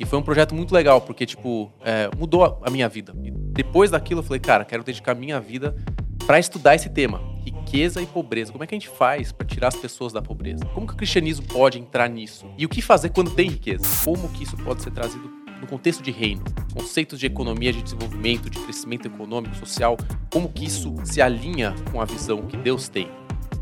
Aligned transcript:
E 0.00 0.06
foi 0.06 0.18
um 0.18 0.22
projeto 0.22 0.54
muito 0.54 0.72
legal, 0.72 0.98
porque, 1.02 1.26
tipo, 1.26 1.70
é, 1.84 2.08
mudou 2.16 2.58
a 2.64 2.70
minha 2.70 2.88
vida. 2.88 3.14
E 3.22 3.30
depois 3.30 3.90
daquilo, 3.90 4.20
eu 4.20 4.24
falei, 4.24 4.40
cara, 4.40 4.64
quero 4.64 4.82
dedicar 4.82 5.14
minha 5.14 5.38
vida 5.38 5.76
para 6.26 6.38
estudar 6.38 6.74
esse 6.74 6.88
tema, 6.88 7.20
riqueza 7.44 8.00
e 8.00 8.06
pobreza. 8.06 8.50
Como 8.50 8.64
é 8.64 8.66
que 8.66 8.74
a 8.74 8.78
gente 8.78 8.88
faz 8.88 9.30
para 9.30 9.46
tirar 9.46 9.68
as 9.68 9.76
pessoas 9.76 10.10
da 10.10 10.22
pobreza? 10.22 10.64
Como 10.72 10.86
que 10.86 10.94
o 10.94 10.96
cristianismo 10.96 11.46
pode 11.46 11.78
entrar 11.78 12.08
nisso? 12.08 12.46
E 12.56 12.64
o 12.64 12.68
que 12.68 12.80
fazer 12.80 13.10
quando 13.10 13.30
tem 13.32 13.50
riqueza? 13.50 13.84
Como 14.02 14.26
que 14.30 14.42
isso 14.42 14.56
pode 14.56 14.82
ser 14.82 14.90
trazido 14.90 15.30
no 15.60 15.66
contexto 15.66 16.02
de 16.02 16.10
reino? 16.10 16.44
Conceitos 16.72 17.20
de 17.20 17.26
economia, 17.26 17.70
de 17.70 17.82
desenvolvimento, 17.82 18.48
de 18.48 18.58
crescimento 18.58 19.06
econômico, 19.06 19.54
social, 19.56 19.98
como 20.32 20.48
que 20.48 20.64
isso 20.64 20.94
se 21.04 21.20
alinha 21.20 21.74
com 21.92 22.00
a 22.00 22.06
visão 22.06 22.46
que 22.46 22.56
Deus 22.56 22.88
tem? 22.88 23.06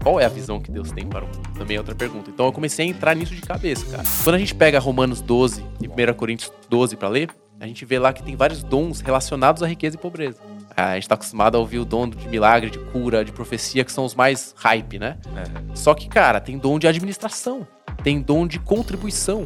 Qual 0.02 0.20
é 0.20 0.24
a 0.24 0.28
visão 0.28 0.60
que 0.60 0.70
Deus 0.70 0.90
tem 0.92 1.06
para 1.06 1.24
o 1.24 1.26
mundo? 1.26 1.48
Também 1.58 1.76
é 1.76 1.80
outra 1.80 1.94
pergunta. 1.94 2.30
Então 2.30 2.46
eu 2.46 2.52
comecei 2.52 2.86
a 2.86 2.88
entrar 2.88 3.14
nisso 3.14 3.34
de 3.34 3.42
cabeça, 3.42 3.84
cara. 3.86 4.04
Quando 4.24 4.36
a 4.36 4.38
gente 4.38 4.54
pega 4.54 4.78
Romanos 4.78 5.20
12 5.20 5.64
e 5.80 5.88
1 5.88 6.14
Coríntios 6.14 6.52
12 6.68 6.96
para 6.96 7.08
ler, 7.08 7.30
a 7.60 7.66
gente 7.66 7.84
vê 7.84 7.98
lá 7.98 8.12
que 8.12 8.22
tem 8.22 8.36
vários 8.36 8.62
dons 8.62 9.00
relacionados 9.00 9.62
à 9.62 9.66
riqueza 9.66 9.96
e 9.96 9.98
pobreza. 9.98 10.38
A 10.76 10.94
gente 10.94 11.02
está 11.02 11.16
acostumado 11.16 11.56
a 11.56 11.58
ouvir 11.58 11.80
o 11.80 11.84
dom 11.84 12.08
de 12.08 12.28
milagre, 12.28 12.70
de 12.70 12.78
cura, 12.78 13.24
de 13.24 13.32
profecia, 13.32 13.84
que 13.84 13.90
são 13.90 14.04
os 14.04 14.14
mais 14.14 14.54
hype, 14.56 14.98
né? 14.98 15.18
É. 15.36 15.74
Só 15.74 15.92
que, 15.92 16.08
cara, 16.08 16.40
tem 16.40 16.56
dom 16.56 16.78
de 16.78 16.86
administração, 16.86 17.66
tem 18.04 18.20
dom 18.20 18.46
de 18.46 18.60
contribuição. 18.60 19.44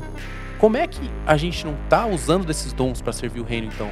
Como 0.58 0.76
é 0.76 0.86
que 0.86 1.00
a 1.26 1.36
gente 1.38 1.64
não 1.64 1.74
tá 1.88 2.06
usando 2.06 2.44
desses 2.44 2.74
dons 2.74 3.00
para 3.00 3.14
servir 3.14 3.40
o 3.40 3.44
reino, 3.44 3.68
então? 3.68 3.90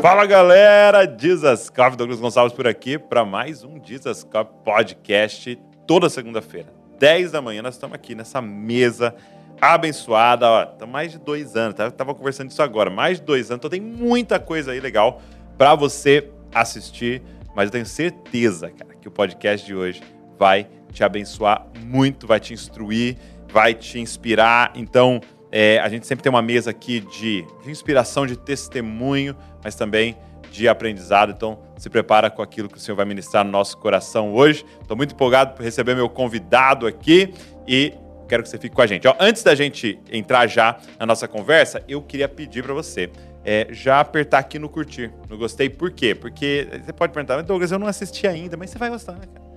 Fala 0.00 0.24
galera, 0.24 1.04
Jesus 1.04 1.68
Coffee, 1.68 1.94
Douglas 1.94 2.18
Gonçalves 2.18 2.54
por 2.54 2.66
aqui 2.66 2.98
para 2.98 3.22
mais 3.22 3.62
um 3.62 3.78
Jesus 3.84 4.24
Coffee 4.24 4.54
Podcast 4.64 5.58
toda 5.86 6.08
segunda-feira, 6.08 6.72
10 6.98 7.32
da 7.32 7.42
manhã. 7.42 7.60
Nós 7.60 7.74
estamos 7.74 7.94
aqui 7.94 8.14
nessa 8.14 8.40
mesa 8.40 9.14
abençoada. 9.60 10.48
Ó, 10.48 10.64
tá 10.64 10.86
mais 10.86 11.12
de 11.12 11.18
dois 11.18 11.54
anos, 11.54 11.74
tá? 11.74 11.90
tava 11.90 12.14
conversando 12.14 12.48
isso 12.48 12.62
agora, 12.62 12.88
mais 12.88 13.20
de 13.20 13.26
dois 13.26 13.50
anos. 13.50 13.58
Então 13.58 13.68
tem 13.68 13.80
muita 13.80 14.40
coisa 14.40 14.72
aí 14.72 14.80
legal 14.80 15.20
para 15.58 15.74
você 15.74 16.30
assistir, 16.54 17.20
mas 17.54 17.66
eu 17.66 17.70
tenho 17.70 17.84
certeza, 17.84 18.70
cara, 18.70 18.94
que 18.94 19.06
o 19.06 19.10
podcast 19.10 19.66
de 19.66 19.74
hoje 19.74 20.02
vai 20.38 20.66
te 20.94 21.04
abençoar 21.04 21.66
muito, 21.84 22.26
vai 22.26 22.40
te 22.40 22.54
instruir, 22.54 23.18
vai 23.52 23.74
te 23.74 24.00
inspirar. 24.00 24.72
Então, 24.74 25.20
é, 25.52 25.78
a 25.80 25.88
gente 25.88 26.06
sempre 26.06 26.22
tem 26.22 26.30
uma 26.30 26.42
mesa 26.42 26.70
aqui 26.70 27.00
de, 27.00 27.44
de 27.62 27.70
inspiração, 27.70 28.26
de 28.26 28.36
testemunho, 28.36 29.36
mas 29.62 29.74
também 29.74 30.16
de 30.50 30.68
aprendizado. 30.68 31.32
Então, 31.32 31.58
se 31.76 31.88
prepara 31.88 32.30
com 32.30 32.42
aquilo 32.42 32.68
que 32.68 32.76
o 32.76 32.80
Senhor 32.80 32.96
vai 32.96 33.04
ministrar 33.04 33.44
no 33.44 33.50
nosso 33.50 33.76
coração 33.78 34.32
hoje. 34.32 34.64
Estou 34.80 34.96
muito 34.96 35.14
empolgado 35.14 35.54
por 35.54 35.62
receber 35.62 35.94
meu 35.94 36.08
convidado 36.08 36.86
aqui 36.86 37.32
e 37.66 37.94
quero 38.28 38.42
que 38.42 38.48
você 38.48 38.58
fique 38.58 38.74
com 38.74 38.82
a 38.82 38.86
gente. 38.86 39.08
Ó, 39.08 39.14
antes 39.18 39.42
da 39.42 39.54
gente 39.54 39.98
entrar 40.10 40.46
já 40.46 40.78
na 40.98 41.06
nossa 41.06 41.26
conversa, 41.26 41.82
eu 41.88 42.00
queria 42.00 42.28
pedir 42.28 42.62
para 42.62 42.74
você 42.74 43.10
é, 43.44 43.66
já 43.70 44.00
apertar 44.00 44.38
aqui 44.38 44.58
no 44.58 44.68
curtir, 44.68 45.12
no 45.28 45.36
gostei. 45.36 45.68
Por 45.68 45.90
quê? 45.90 46.14
Porque 46.14 46.68
você 46.84 46.92
pode 46.92 47.12
perguntar, 47.12 47.40
Douglas, 47.42 47.72
eu 47.72 47.78
não 47.78 47.86
assisti 47.86 48.26
ainda, 48.26 48.56
mas 48.56 48.70
você 48.70 48.78
vai 48.78 48.90
gostar, 48.90 49.12
né, 49.12 49.26
cara? 49.32 49.49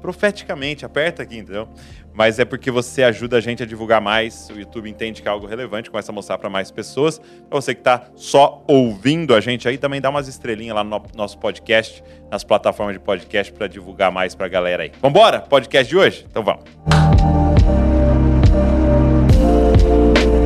Profeticamente, 0.00 0.84
aperta 0.84 1.22
aqui, 1.22 1.38
entendeu? 1.38 1.68
Mas 2.12 2.38
é 2.38 2.44
porque 2.44 2.70
você 2.70 3.02
ajuda 3.02 3.36
a 3.36 3.40
gente 3.40 3.62
a 3.62 3.66
divulgar 3.66 4.00
mais, 4.00 4.48
o 4.50 4.58
YouTube 4.58 4.90
entende 4.90 5.22
que 5.22 5.28
é 5.28 5.30
algo 5.30 5.46
relevante, 5.46 5.90
começa 5.90 6.10
a 6.10 6.14
mostrar 6.14 6.38
para 6.38 6.50
mais 6.50 6.70
pessoas. 6.70 7.18
Para 7.18 7.60
você 7.60 7.74
que 7.74 7.80
está 7.80 8.08
só 8.16 8.64
ouvindo 8.66 9.34
a 9.34 9.40
gente 9.40 9.68
aí, 9.68 9.78
também 9.78 10.00
dá 10.00 10.10
umas 10.10 10.26
estrelinhas 10.26 10.74
lá 10.74 10.82
no 10.82 11.02
nosso 11.14 11.38
podcast, 11.38 12.02
nas 12.30 12.42
plataformas 12.42 12.94
de 12.94 13.00
podcast, 13.00 13.52
para 13.52 13.66
divulgar 13.66 14.10
mais 14.10 14.34
para 14.34 14.46
a 14.46 14.48
galera 14.48 14.82
aí. 14.82 14.92
Vambora? 15.00 15.40
Podcast 15.40 15.88
de 15.88 15.96
hoje? 15.96 16.26
Então 16.28 16.42
vamos. 16.42 16.64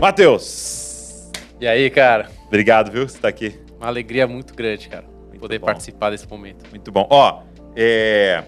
Matheus. 0.01 1.31
E 1.61 1.67
aí, 1.67 1.89
cara? 1.89 2.29
Obrigado, 2.47 2.91
viu, 2.91 3.09
você 3.09 3.19
tá 3.19 3.29
aqui. 3.29 3.59
Uma 3.79 3.87
alegria 3.87 4.27
muito 4.27 4.55
grande, 4.55 4.89
cara, 4.89 5.05
muito 5.29 5.41
poder 5.41 5.59
bom. 5.59 5.67
participar 5.67 6.11
desse 6.11 6.29
momento. 6.29 6.69
Muito 6.71 6.93
bom. 6.93 7.07
Ó, 7.11 7.43
é... 7.75 8.45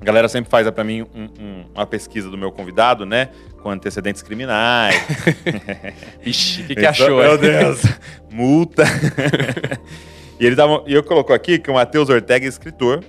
a 0.00 0.04
galera 0.04 0.28
sempre 0.28 0.50
faz 0.50 0.70
para 0.70 0.84
mim 0.84 1.02
um, 1.02 1.24
um, 1.40 1.64
uma 1.74 1.86
pesquisa 1.86 2.30
do 2.30 2.36
meu 2.36 2.52
convidado, 2.52 3.06
né? 3.06 3.30
Com 3.62 3.70
antecedentes 3.70 4.22
criminais. 4.22 4.94
Ixi, 6.24 6.62
o 6.62 6.66
que, 6.66 6.74
que 6.76 6.86
achou? 6.86 7.20
Meu 7.20 7.38
Deus, 7.38 7.82
multa. 8.30 8.84
e 10.38 10.46
ele 10.46 10.54
tava, 10.54 10.84
e 10.86 10.94
eu 10.94 11.02
colocou 11.02 11.34
aqui 11.34 11.58
que 11.58 11.70
o 11.70 11.74
Matheus 11.74 12.08
Ortega 12.08 12.46
é 12.46 12.48
escritor. 12.48 13.02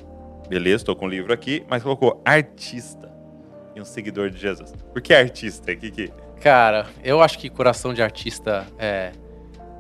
Beleza, 0.50 0.78
estou 0.78 0.96
com 0.96 1.06
o 1.06 1.10
livro 1.10 1.34
aqui, 1.34 1.64
mas 1.70 1.84
colocou 1.84 2.22
artista 2.24 3.12
e 3.76 3.82
um 3.82 3.86
seguidor 3.86 4.30
de 4.30 4.38
Jesus. 4.38 4.74
Por 4.94 5.02
que 5.02 5.14
artista? 5.14 5.76
Que 5.76 5.92
que 5.92 6.12
Cara, 6.42 6.88
eu 7.04 7.22
acho 7.22 7.38
que 7.40 7.50
coração 7.50 7.94
de 7.94 8.02
artista 8.02 8.68
é 8.78 9.12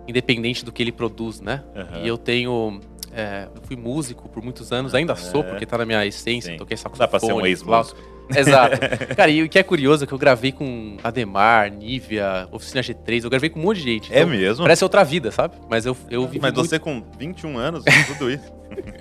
independente 0.07 0.63
do 0.63 0.71
que 0.71 0.81
ele 0.81 0.91
produz, 0.91 1.41
né? 1.41 1.63
Uhum. 1.75 2.03
E 2.03 2.07
eu 2.07 2.17
tenho. 2.17 2.79
É, 3.17 3.47
eu 3.55 3.61
fui 3.63 3.75
músico 3.75 4.29
por 4.29 4.43
muitos 4.43 4.71
anos, 4.71 4.93
ainda 4.93 5.15
sou, 5.15 5.43
porque 5.43 5.65
tá 5.65 5.75
na 5.75 5.87
minha 5.87 6.05
essência, 6.05 6.51
Sim. 6.51 6.57
toquei 6.59 6.77
saxofone. 6.77 6.99
Dá 6.99 7.07
pra 7.07 7.19
ser 7.19 7.33
um 7.33 7.43
ex-músico. 7.43 7.99
Exato. 8.29 8.77
Cara, 9.17 9.31
e 9.31 9.41
o 9.41 9.49
que 9.49 9.57
é 9.57 9.63
curioso 9.63 10.03
é 10.03 10.07
que 10.07 10.13
eu 10.13 10.19
gravei 10.19 10.51
com 10.51 10.97
Ademar, 11.03 11.71
Nívia, 11.71 12.47
Oficina 12.51 12.81
G3, 12.81 13.23
eu 13.23 13.29
gravei 13.31 13.49
com 13.49 13.59
um 13.59 13.63
monte 13.63 13.77
de 13.77 13.83
gente. 13.83 14.13
É 14.13 14.19
então, 14.19 14.31
é 14.31 14.37
mesmo? 14.37 14.63
Parece 14.63 14.83
outra 14.83 15.03
vida, 15.03 15.31
sabe? 15.31 15.55
Mas 15.67 15.87
eu, 15.87 15.97
eu 16.11 16.27
vivi 16.27 16.39
Mas 16.39 16.53
muito... 16.53 16.69
você 16.69 16.77
com 16.77 17.03
21 17.17 17.57
anos, 17.57 17.83
tudo 18.05 18.29
isso. 18.29 18.53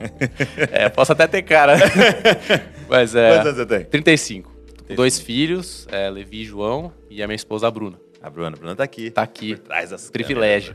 é, 0.73 0.89
posso 0.89 1.13
até 1.13 1.27
ter 1.27 1.43
cara. 1.43 1.77
Mas 2.89 3.15
é... 3.15 3.35
Quantos 3.35 3.47
anos 3.49 3.59
você 3.59 3.67
tem? 3.67 3.85
35. 3.85 4.57
Dois 4.95 5.21
filhos, 5.21 5.87
é, 5.91 6.09
Levi 6.09 6.41
e 6.41 6.45
João, 6.47 6.91
e 7.11 7.23
a 7.23 7.27
minha 7.27 7.37
esposa, 7.37 7.67
a 7.67 7.71
Bruna. 7.71 7.99
A 8.23 8.31
Bruna, 8.31 8.49
a 8.49 8.59
Bruna 8.59 8.77
tá 8.77 8.85
aqui. 8.85 9.11
Tá 9.11 9.23
aqui. 9.23 9.57
Trás 9.57 9.91
das 9.91 10.09
Privilégio. 10.09 10.75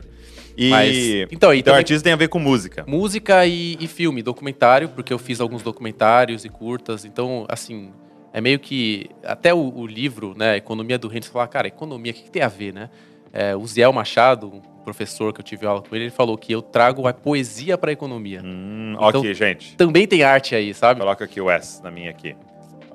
E 0.56 0.70
Mas, 0.70 0.96
então, 1.30 1.54
e 1.54 1.58
então 1.58 1.74
artista 1.74 2.04
tem 2.04 2.12
a 2.12 2.16
ver 2.16 2.28
com 2.28 2.38
música. 2.38 2.84
Música 2.86 3.46
e, 3.46 3.76
e, 3.80 3.86
filme, 3.86 4.22
documentário, 4.22 4.88
porque 4.88 5.12
eu 5.12 5.18
fiz 5.18 5.40
alguns 5.40 5.62
documentários 5.62 6.44
e 6.44 6.48
curtas. 6.48 7.04
Então, 7.04 7.46
assim, 7.48 7.90
é 8.32 8.40
meio 8.40 8.58
que. 8.58 9.10
Até 9.24 9.52
o, 9.54 9.72
o 9.74 9.86
livro, 9.86 10.34
né, 10.36 10.56
Economia 10.56 10.98
do 10.98 11.08
Reino, 11.08 11.24
você 11.24 11.32
fala, 11.32 11.46
cara, 11.48 11.68
economia, 11.68 12.12
o 12.12 12.14
que, 12.14 12.22
que, 12.24 12.30
tem 12.30 12.42
a 12.42 12.48
ver, 12.48 12.72
né? 12.72 12.90
É, 13.32 13.56
o 13.56 13.66
Ziel 13.66 13.92
Machado, 13.92 14.48
um 14.48 14.60
professor 14.84 15.32
que 15.32 15.40
eu 15.40 15.44
tive 15.44 15.64
aula 15.64 15.80
com 15.80 15.94
ele, 15.94 16.04
ele 16.04 16.10
falou 16.10 16.36
que 16.36 16.52
eu 16.52 16.60
trago 16.60 17.06
a 17.06 17.14
poesia 17.14 17.78
para 17.78 17.90
a 17.90 17.92
economia. 17.92 18.42
Hum, 18.44 18.94
então, 18.94 19.20
ok, 19.20 19.32
gente. 19.32 19.76
Também 19.76 20.06
tem 20.06 20.22
arte 20.22 20.54
aí, 20.54 20.74
sabe? 20.74 21.00
Coloca 21.00 21.24
aqui 21.24 21.40
o 21.40 21.50
S 21.50 21.82
na 21.82 21.90
minha 21.90 22.10
aqui. 22.10 22.36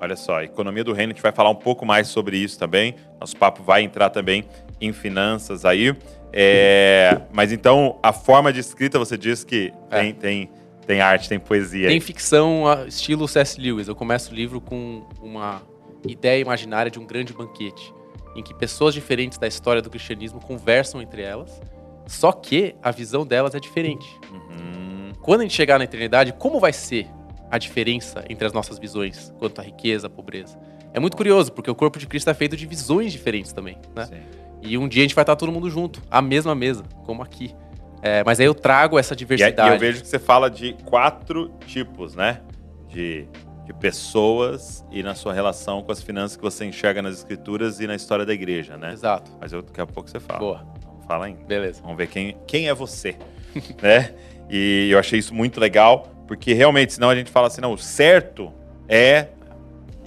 Olha 0.00 0.14
só, 0.14 0.42
economia 0.42 0.84
do 0.84 0.92
reino, 0.92 1.10
a 1.10 1.14
gente 1.14 1.22
vai 1.22 1.32
falar 1.32 1.50
um 1.50 1.56
pouco 1.56 1.84
mais 1.84 2.06
sobre 2.06 2.36
isso 2.36 2.56
também. 2.56 2.94
Nosso 3.18 3.36
papo 3.36 3.64
vai 3.64 3.82
entrar 3.82 4.10
também 4.10 4.44
em 4.80 4.92
finanças 4.92 5.64
aí. 5.64 5.92
É, 6.32 7.20
mas 7.32 7.52
então, 7.52 7.98
a 8.02 8.12
forma 8.12 8.52
de 8.52 8.60
escrita, 8.60 8.98
você 8.98 9.16
diz 9.16 9.44
que 9.44 9.72
é. 9.90 10.00
tem, 10.00 10.14
tem, 10.14 10.50
tem 10.86 11.00
arte, 11.00 11.28
tem 11.28 11.38
poesia. 11.38 11.88
Tem 11.88 12.00
ficção 12.00 12.64
estilo 12.86 13.26
C.S. 13.26 13.60
Lewis. 13.60 13.88
Eu 13.88 13.94
começo 13.94 14.32
o 14.32 14.34
livro 14.34 14.60
com 14.60 15.06
uma 15.20 15.62
ideia 16.06 16.40
imaginária 16.40 16.90
de 16.90 16.98
um 16.98 17.06
grande 17.06 17.32
banquete, 17.32 17.92
em 18.36 18.42
que 18.42 18.54
pessoas 18.54 18.94
diferentes 18.94 19.38
da 19.38 19.46
história 19.46 19.82
do 19.82 19.90
cristianismo 19.90 20.40
conversam 20.40 21.02
entre 21.02 21.22
elas, 21.22 21.60
só 22.06 22.32
que 22.32 22.74
a 22.82 22.90
visão 22.90 23.26
delas 23.26 23.54
é 23.54 23.60
diferente. 23.60 24.08
Uhum. 24.32 25.12
Quando 25.20 25.40
a 25.40 25.42
gente 25.44 25.54
chegar 25.54 25.78
na 25.78 25.84
eternidade, 25.84 26.32
como 26.38 26.58
vai 26.58 26.72
ser 26.72 27.06
a 27.50 27.58
diferença 27.58 28.24
entre 28.28 28.46
as 28.46 28.52
nossas 28.52 28.78
visões 28.78 29.32
quanto 29.38 29.60
à 29.60 29.64
riqueza, 29.64 30.06
à 30.06 30.10
pobreza? 30.10 30.58
É 30.92 31.00
muito 31.00 31.16
curioso, 31.16 31.52
porque 31.52 31.70
o 31.70 31.74
corpo 31.74 31.98
de 31.98 32.06
Cristo 32.06 32.30
é 32.30 32.34
feito 32.34 32.56
de 32.56 32.66
visões 32.66 33.12
diferentes 33.12 33.52
também, 33.52 33.76
né? 33.94 34.06
Sim. 34.06 34.37
E 34.62 34.76
um 34.76 34.88
dia 34.88 35.02
a 35.02 35.04
gente 35.04 35.14
vai 35.14 35.22
estar 35.22 35.36
todo 35.36 35.52
mundo 35.52 35.70
junto, 35.70 36.02
à 36.10 36.20
mesma 36.20 36.54
mesa, 36.54 36.82
como 37.04 37.22
aqui. 37.22 37.54
É, 38.02 38.22
mas 38.24 38.38
aí 38.38 38.46
eu 38.46 38.54
trago 38.54 38.98
essa 38.98 39.14
diversidade. 39.14 39.70
E, 39.70 39.74
eu 39.74 39.78
vejo 39.78 40.02
que 40.02 40.08
você 40.08 40.18
fala 40.18 40.48
de 40.48 40.74
quatro 40.84 41.50
tipos, 41.66 42.14
né? 42.14 42.40
De, 42.88 43.26
de 43.64 43.72
pessoas 43.74 44.84
e 44.90 45.02
na 45.02 45.14
sua 45.14 45.32
relação 45.32 45.82
com 45.82 45.92
as 45.92 46.02
finanças 46.02 46.36
que 46.36 46.42
você 46.42 46.64
enxerga 46.64 47.02
nas 47.02 47.16
escrituras 47.18 47.80
e 47.80 47.86
na 47.86 47.94
história 47.94 48.24
da 48.24 48.32
igreja, 48.32 48.76
né? 48.76 48.92
Exato. 48.92 49.30
Mas 49.40 49.52
eu, 49.52 49.62
daqui 49.62 49.80
a 49.80 49.86
pouco 49.86 50.08
você 50.08 50.20
fala. 50.20 50.38
Boa. 50.38 50.66
Fala 51.06 51.26
ainda. 51.26 51.44
Beleza. 51.44 51.80
Vamos 51.82 51.96
ver 51.96 52.06
quem, 52.06 52.36
quem 52.46 52.68
é 52.68 52.74
você, 52.74 53.16
né? 53.82 54.14
E 54.48 54.88
eu 54.90 54.98
achei 54.98 55.18
isso 55.18 55.34
muito 55.34 55.58
legal, 55.60 56.08
porque 56.26 56.52
realmente, 56.52 56.92
senão 56.92 57.10
a 57.10 57.14
gente 57.14 57.30
fala 57.30 57.48
assim, 57.48 57.60
não, 57.60 57.72
o 57.72 57.78
certo 57.78 58.52
é 58.88 59.28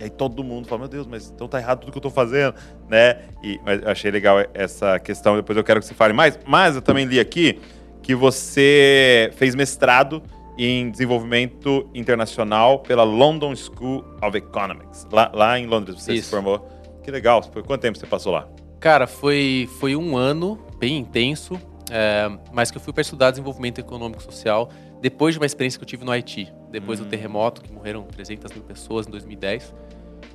e 0.01 0.06
aí 0.06 0.09
todo 0.09 0.44
mundo 0.44 0.68
fala, 0.68 0.80
meu 0.80 0.88
Deus, 0.88 1.06
mas 1.06 1.30
então 1.30 1.48
tá 1.48 1.59
errado 1.59 1.81
tudo 1.81 1.92
que 1.92 1.98
eu 2.00 2.01
tô 2.01 2.09
fazendo, 2.09 2.56
né? 2.89 3.19
E, 3.44 3.59
mas 3.63 3.83
eu 3.83 3.88
achei 3.88 4.09
legal 4.09 4.44
essa 4.51 4.98
questão, 5.00 5.36
depois 5.36 5.56
eu 5.56 5.63
quero 5.63 5.80
que 5.80 5.86
você 5.86 5.94
fale 5.94 6.12
mais. 6.12 6.39
Mas 6.44 6.75
eu 6.75 6.81
também 6.81 7.06
li 7.06 7.19
aqui 7.19 7.59
que 8.01 8.15
você 8.15 9.31
fez 9.36 9.53
mestrado 9.53 10.24
em 10.57 10.89
desenvolvimento 10.89 11.88
internacional 11.94 12.80
pela 12.80 13.03
London 13.03 13.56
School 13.56 14.03
of 14.24 14.36
Economics, 14.36 15.07
lá, 15.12 15.31
lá 15.36 15.59
em 15.59 15.68
Londres, 15.68 16.01
você 16.01 16.13
Isso. 16.13 16.25
se 16.25 16.31
formou. 16.31 16.68
Que 17.04 17.12
legal, 17.12 17.39
por 17.44 17.62
quanto 17.62 17.81
tempo 17.81 17.95
você 17.95 18.07
passou 18.07 18.31
lá? 18.31 18.47
Cara, 18.80 19.06
foi, 19.06 19.69
foi 19.80 19.95
um 19.95 20.18
ano 20.18 20.57
bem 20.80 20.97
intenso, 20.97 21.62
é, 21.92 22.27
mas 22.51 22.71
que 22.71 22.77
eu 22.77 22.81
fui 22.81 22.92
para 22.92 23.01
estudar 23.01 23.30
desenvolvimento 23.30 23.77
econômico 23.77 24.24
social 24.24 24.68
depois 25.01 25.33
de 25.33 25.39
uma 25.39 25.45
experiência 25.47 25.80
que 25.80 25.83
eu 25.83 25.88
tive 25.88 26.06
no 26.06 26.12
Haiti, 26.12 26.54
depois 26.69 27.00
Hum. 27.00 27.04
do 27.04 27.09
terremoto, 27.09 27.62
que 27.62 27.71
morreram 27.74 28.04
300 28.04 28.51
mil 28.54 28.63
pessoas 28.63 29.07
em 29.07 29.12
2010. 29.12 29.74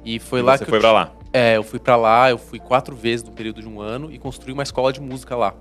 E 0.05 0.19
foi 0.19 0.41
E 0.41 0.43
lá 0.43 0.57
você 0.57 0.65
que 0.65 0.71
foi 0.71 0.79
eu 0.79 0.83
pra 0.83 0.93
lá. 0.93 1.13
É, 1.33 1.57
eu 1.57 1.63
fui 1.63 1.79
pra 1.79 1.97
lá, 1.97 2.31
eu 2.31 2.39
fui 2.39 2.59
quatro 2.59 2.95
vezes 2.97 3.25
no 3.25 3.33
período 3.33 3.61
de 3.61 3.69
um 3.69 3.81
ano 3.81 4.11
e 4.13 4.19
construí 4.19 4.53
uma 4.53 4.63
escola 4.63 4.93
de 4.93 5.01
música 5.01 5.37
lá. 5.37 5.55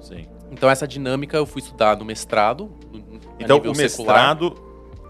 Sim. 0.00 0.26
Então 0.50 0.68
essa 0.70 0.86
dinâmica 0.86 1.36
eu 1.36 1.46
fui 1.46 1.60
estudar 1.62 1.96
no 1.96 2.04
mestrado, 2.04 2.70
no, 2.92 2.98
Então, 3.38 3.56
nível 3.58 3.72
o 3.72 3.74
secular. 3.74 4.16
mestrado 4.16 4.54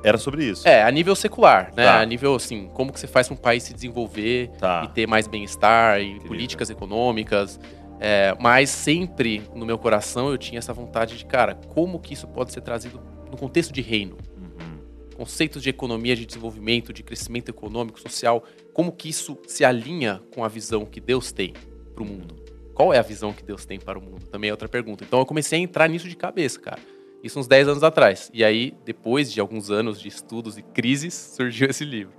era 0.05 0.17
sobre 0.19 0.45
isso. 0.45 0.67
É, 0.69 0.83
a 0.85 0.91
nível 0.91 1.15
secular, 1.17 1.73
né? 1.77 1.85
Tá. 1.85 2.01
A 2.01 2.05
nível 2.05 2.35
assim, 2.35 2.69
como 2.75 2.93
que 2.93 3.01
você 3.01 3.07
faz 3.07 3.27
para 3.29 3.35
um 3.35 3.37
país 3.37 3.63
se 3.65 3.75
desenvolver 3.75 4.51
Tá. 4.59 4.83
e 4.85 4.89
ter 4.89 5.07
mais 5.07 5.27
bem-estar 5.27 6.01
e 6.01 6.21
políticas 6.21 6.71
econômicas. 6.71 7.59
É, 8.01 8.37
mas 8.39 8.71
sempre 8.71 9.43
no 9.55 9.67
meu 9.67 9.77
coração 9.77 10.31
eu 10.31 10.39
tinha 10.39 10.59
essa 10.61 10.73
vontade 10.73 11.19
de, 11.19 11.25
cara, 11.25 11.57
como 11.75 11.99
que 11.99 12.15
isso 12.15 12.29
pode 12.29 12.53
ser 12.53 12.61
trazido 12.61 13.01
no 13.29 13.37
contexto 13.37 13.73
de 13.73 13.81
reino? 13.81 14.17
Conceitos 15.19 15.65
de 15.65 15.69
economia, 15.69 16.15
de 16.15 16.25
desenvolvimento, 16.25 16.93
de 16.93 17.03
crescimento 17.03 17.49
econômico, 17.49 17.99
social, 17.99 18.45
como 18.73 18.93
que 18.93 19.09
isso 19.09 19.37
se 19.49 19.65
alinha 19.65 20.23
com 20.33 20.45
a 20.45 20.49
visão 20.49 20.87
que 20.87 21.01
Deus 21.01 21.33
tem 21.33 21.55
para 21.93 22.05
o 22.05 22.07
mundo? 22.07 22.37
Qual 22.73 22.95
é 22.95 22.99
a 23.01 23.03
visão 23.03 23.33
que 23.33 23.43
Deus 23.43 23.67
tem 23.67 23.81
para 23.81 23.99
o 23.99 24.01
mundo? 24.01 24.25
Também 24.29 24.51
é 24.51 24.53
outra 24.53 24.69
pergunta. 24.69 25.03
Então 25.03 25.19
eu 25.19 25.27
comecei 25.27 25.59
a 25.59 25.61
entrar 25.61 25.89
nisso 25.89 26.09
de 26.09 26.15
cabeça, 26.15 26.61
cara. 26.61 26.79
Isso 27.21 27.37
uns 27.37 27.49
10 27.49 27.67
anos 27.67 27.83
atrás. 27.83 28.31
E 28.33 28.45
aí, 28.45 28.73
depois 28.85 29.33
de 29.33 29.41
alguns 29.41 29.73
anos 29.73 30.01
de 30.01 30.07
estudos 30.07 30.57
e 30.57 30.63
crises, 30.63 31.15
surgiu 31.35 31.69
esse 31.69 31.85
livro. 31.85 32.15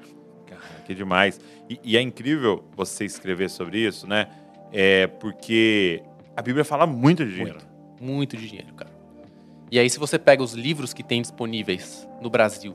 Cara, 0.45 0.84
que 0.86 0.94
demais. 0.94 1.40
E, 1.69 1.80
e 1.81 1.95
é 1.95 2.02
incrível 2.02 2.66
você 2.75 3.06
escrever 3.06 3.50
sobre 3.50 3.80
isso, 3.80 4.06
né? 4.06 4.28
É 4.74 5.07
porque 5.07 6.04
a 6.36 6.42
Bíblia 6.42 6.66
fala 6.66 6.86
muito 6.86 7.24
de 7.24 7.31
dinheiro. 7.31 7.60
Muito, 7.98 8.04
muito 8.04 8.36
de 8.36 8.45
dinheiro, 8.45 8.74
cara. 8.74 8.92
E 9.72 9.80
aí, 9.80 9.90
se 9.90 9.98
você 9.98 10.19
pega 10.19 10.44
os 10.44 10.52
livros 10.52 10.94
que 10.94 11.02
tem 11.02 11.22
disponíveis 11.22 12.06
no 12.22 12.30
Brasil 12.30 12.74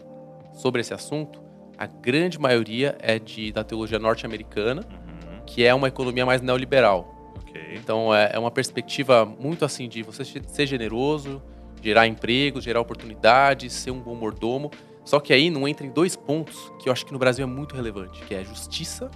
sobre 0.54 0.80
esse 0.80 0.94
assunto, 0.94 1.42
a 1.76 1.86
grande 1.86 2.38
maioria 2.38 2.96
é 3.00 3.18
de, 3.18 3.52
da 3.52 3.62
teologia 3.64 3.98
norte-americana, 3.98 4.82
Uhum. 4.88 5.40
que 5.44 5.64
é 5.64 5.74
uma 5.74 5.88
economia 5.88 6.24
mais 6.24 6.40
neoliberal. 6.40 7.32
Ok. 7.36 7.60
Então 7.74 8.14
é, 8.14 8.30
é 8.32 8.38
uma 8.38 8.50
perspectiva 8.50 9.24
muito 9.26 9.64
assim 9.64 9.88
de 9.88 10.02
você 10.02 10.24
ser 10.24 10.66
generoso, 10.66 11.42
gerar 11.82 12.06
empregos, 12.06 12.64
gerar 12.64 12.80
oportunidades, 12.80 13.72
ser 13.72 13.90
um 13.90 14.00
bom 14.00 14.14
mordomo. 14.14 14.70
Só 15.04 15.20
que 15.20 15.32
aí 15.34 15.50
não 15.50 15.68
entra 15.68 15.86
em 15.86 15.90
dois 15.90 16.16
pontos 16.16 16.72
que 16.80 16.88
eu 16.88 16.92
acho 16.92 17.04
que 17.04 17.12
no 17.12 17.18
Brasil 17.18 17.44
é 17.44 17.46
muito 17.48 17.74
relevante, 17.74 18.22
que 18.24 18.34
é 18.34 18.42
justiça 18.42 19.10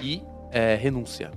e 0.00 0.22
é, 0.52 0.76
renúncia. 0.76 1.30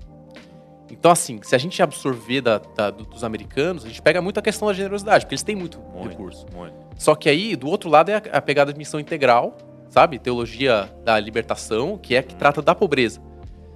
Então, 0.93 1.11
assim, 1.11 1.39
se 1.41 1.55
a 1.55 1.57
gente 1.57 1.81
absorver 1.81 2.41
da- 2.41 2.59
da- 2.59 2.91
do- 2.91 3.03
dos 3.05 3.23
americanos, 3.23 3.83
a 3.83 3.87
gente 3.87 4.01
pega 4.01 4.21
muito 4.21 4.39
a 4.39 4.41
questão 4.43 4.67
da 4.67 4.73
generosidade, 4.73 5.25
porque 5.25 5.33
eles 5.33 5.43
têm 5.43 5.55
muito, 5.55 5.79
Muito, 5.79 6.09
recurso. 6.09 6.45
muito. 6.55 6.73
Só 6.97 7.15
que 7.15 7.27
aí, 7.27 7.55
do 7.55 7.67
outro 7.67 7.89
lado, 7.89 8.09
é 8.09 8.15
a, 8.15 8.37
a 8.37 8.41
pegada 8.41 8.71
de 8.71 8.77
missão 8.77 8.99
integral, 8.99 9.57
sabe? 9.89 10.19
Teologia 10.19 10.89
da 11.03 11.19
libertação, 11.19 11.97
que 11.97 12.15
é 12.15 12.19
a 12.19 12.23
que 12.23 12.35
trata 12.35 12.61
da 12.61 12.75
pobreza. 12.75 13.19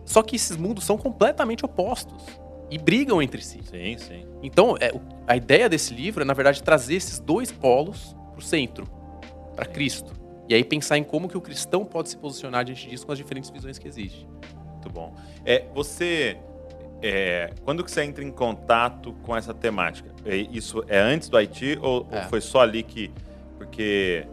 Só 0.05 0.21
que 0.21 0.35
esses 0.35 0.55
mundos 0.55 0.83
são 0.85 0.97
completamente 0.97 1.65
opostos 1.65 2.23
e 2.69 2.77
brigam 2.77 3.21
entre 3.21 3.41
si. 3.41 3.59
Sim, 3.63 3.97
sim. 3.97 4.25
Então, 4.43 4.75
é, 4.79 4.91
a 5.27 5.35
ideia 5.35 5.67
desse 5.67 5.93
livro 5.93 6.21
é, 6.21 6.25
na 6.25 6.33
verdade, 6.33 6.61
trazer 6.63 6.95
esses 6.95 7.19
dois 7.19 7.51
polos 7.51 8.15
para 8.31 8.39
o 8.39 8.41
centro, 8.41 8.87
para 9.55 9.65
Cristo. 9.65 10.13
E 10.47 10.53
aí 10.55 10.63
pensar 10.63 10.97
em 10.97 11.03
como 11.03 11.27
que 11.27 11.37
o 11.37 11.41
cristão 11.41 11.83
pode 11.83 12.09
se 12.09 12.15
posicionar 12.17 12.63
diante 12.63 12.87
disso 12.87 13.05
com 13.05 13.11
as 13.11 13.17
diferentes 13.17 13.49
visões 13.49 13.77
que 13.77 13.87
existem. 13.87 14.25
Muito 14.71 14.89
bom. 14.89 15.13
É, 15.43 15.65
você. 15.73 16.37
É, 17.01 17.51
quando 17.63 17.83
que 17.83 17.91
você 17.91 18.03
entra 18.03 18.23
em 18.23 18.31
contato 18.31 19.13
com 19.23 19.35
essa 19.35 19.53
temática? 19.53 20.09
É, 20.25 20.35
isso 20.35 20.83
é 20.88 20.99
antes 20.99 21.29
do 21.29 21.38
Haiti 21.38 21.77
ou, 21.81 22.07
ou 22.11 22.17
É. 22.17 22.23
foi 22.23 22.41
só 22.41 22.61
ali 22.61 22.83
que. 22.83 23.11
Porque 23.57 24.25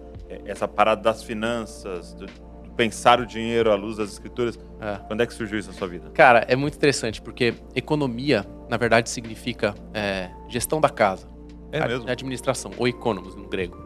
essa 0.47 0.67
parada 0.69 1.01
das 1.03 1.23
finanças, 1.23 2.13
do, 2.15 2.27
do 2.27 2.71
pensar 2.77 3.21
o 3.21 3.27
dinheiro 3.27 3.71
à 3.71 3.75
luz 3.75 3.97
das 3.99 4.13
escrituras, 4.13 4.59
É. 4.81 4.97
quando 5.07 5.21
é 5.23 5.27
que 5.27 5.33
surgiu 5.35 5.59
isso 5.59 5.71
na 5.71 5.75
sua 5.77 5.89
vida? 5.89 6.11
Cara, 6.15 6.45
é 6.49 6.57
muito 6.57 6.75
interessante, 6.77 7.21
porque 7.23 7.55
economia, 7.75 8.45
na 8.69 8.77
verdade, 8.77 9.09
significa 9.11 9.75
é, 9.93 10.29
gestão 10.49 10.81
da 10.81 10.89
casa. 10.91 11.27
É 11.73 11.79
Ad- 11.79 11.89
mesmo? 11.89 12.11
Administração, 12.11 12.71
ou 12.77 12.87
economos, 12.89 13.35
no 13.35 13.49
grego. 13.49 13.83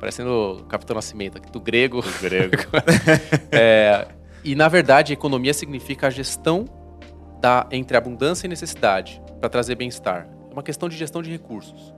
Parecendo 0.00 0.58
o 0.60 0.64
Capitão 0.64 0.94
Nascimento, 0.94 1.38
aqui 1.38 1.50
do 1.50 1.60
grego. 1.60 2.02
Do 2.02 2.20
grego. 2.20 2.56
É, 3.50 4.06
e, 4.42 4.54
na 4.54 4.68
verdade, 4.68 5.12
economia 5.12 5.54
significa 5.54 6.08
a 6.08 6.10
gestão 6.10 6.64
da, 7.44 7.66
entre 7.70 7.94
abundância 7.94 8.46
e 8.46 8.48
necessidade, 8.48 9.20
para 9.38 9.50
trazer 9.50 9.74
bem-estar. 9.74 10.26
É 10.48 10.52
uma 10.54 10.62
questão 10.62 10.88
de 10.88 10.96
gestão 10.96 11.20
de 11.20 11.30
recursos. 11.30 11.92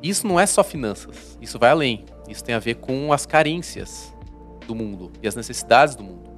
Isso 0.00 0.24
não 0.24 0.38
é 0.38 0.46
só 0.46 0.62
finanças, 0.62 1.36
isso 1.40 1.58
vai 1.58 1.70
além. 1.70 2.04
Isso 2.28 2.44
tem 2.44 2.54
a 2.54 2.60
ver 2.60 2.76
com 2.76 3.12
as 3.12 3.26
carências 3.26 4.14
do 4.64 4.72
mundo 4.72 5.10
e 5.20 5.26
as 5.26 5.34
necessidades 5.34 5.96
do 5.96 6.04
mundo. 6.04 6.30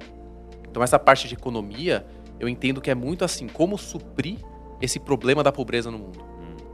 Então, 0.67 0.81
essa 0.81 0.97
parte 0.97 1.27
de 1.27 1.35
economia, 1.35 2.03
eu 2.39 2.49
entendo 2.49 2.81
que 2.81 2.89
é 2.89 2.95
muito 2.95 3.23
assim, 3.23 3.47
como 3.47 3.77
suprir 3.77 4.39
esse 4.81 4.99
problema 4.99 5.43
da 5.43 5.51
pobreza 5.51 5.91
no 5.91 5.99
mundo. 5.99 6.25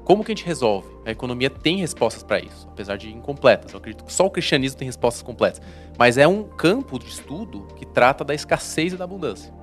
Como 0.05 0.23
que 0.23 0.31
a 0.31 0.35
gente 0.35 0.45
resolve? 0.45 0.87
A 1.05 1.11
economia 1.11 1.49
tem 1.49 1.77
respostas 1.77 2.23
para 2.23 2.39
isso, 2.39 2.65
apesar 2.71 2.95
de 2.95 3.11
incompletas. 3.11 3.73
Eu 3.73 3.79
acredito 3.79 4.05
que 4.05 4.13
só 4.13 4.25
o 4.25 4.31
cristianismo 4.31 4.79
tem 4.79 4.85
respostas 4.85 5.21
completas. 5.21 5.61
Mas 5.97 6.17
é 6.17 6.25
um 6.25 6.43
campo 6.43 6.97
de 6.97 7.07
estudo 7.07 7.67
que 7.75 7.85
trata 7.85 8.23
da 8.23 8.33
escassez 8.33 8.93
e 8.93 8.97
da 8.97 9.03
abundância. 9.03 9.60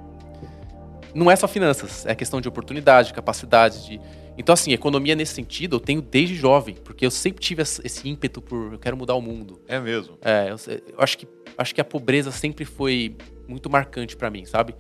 Não 1.15 1.31
é 1.31 1.37
só 1.37 1.49
finanças, 1.49 2.05
é 2.07 2.15
questão 2.15 2.41
de 2.41 2.49
oportunidade, 2.49 3.09
de 3.09 3.15
capacidade, 3.15 3.87
de. 3.87 4.01
Então, 4.37 4.53
assim, 4.53 4.73
economia 4.73 5.17
nesse 5.17 5.35
sentido 5.35 5.77
eu 5.77 5.81
tenho 5.81 6.01
desde 6.01 6.35
jovem, 6.37 6.77
porque 6.85 7.05
eu 7.05 7.11
sempre 7.11 7.41
tive 7.41 7.63
esse 7.63 8.09
ímpeto 8.09 8.41
por 8.41 8.73
eu 8.75 8.79
quero 8.79 8.97
mudar 8.97 9.15
o 9.15 9.21
mundo. 9.21 9.61
É 9.67 9.81
mesmo. 9.81 10.17
É, 10.23 10.51
eu, 10.51 10.57
eu 10.93 11.01
acho 11.01 11.19
que 11.19 11.27
acho 11.57 11.75
que 11.75 11.81
a 11.81 11.85
pobreza 11.85 12.31
sempre 12.31 12.65
foi 12.65 13.17
muito 13.49 13.69
marcante 13.69 14.17
pra 14.17 14.31
mim, 14.31 14.45
sabe? 14.45 14.77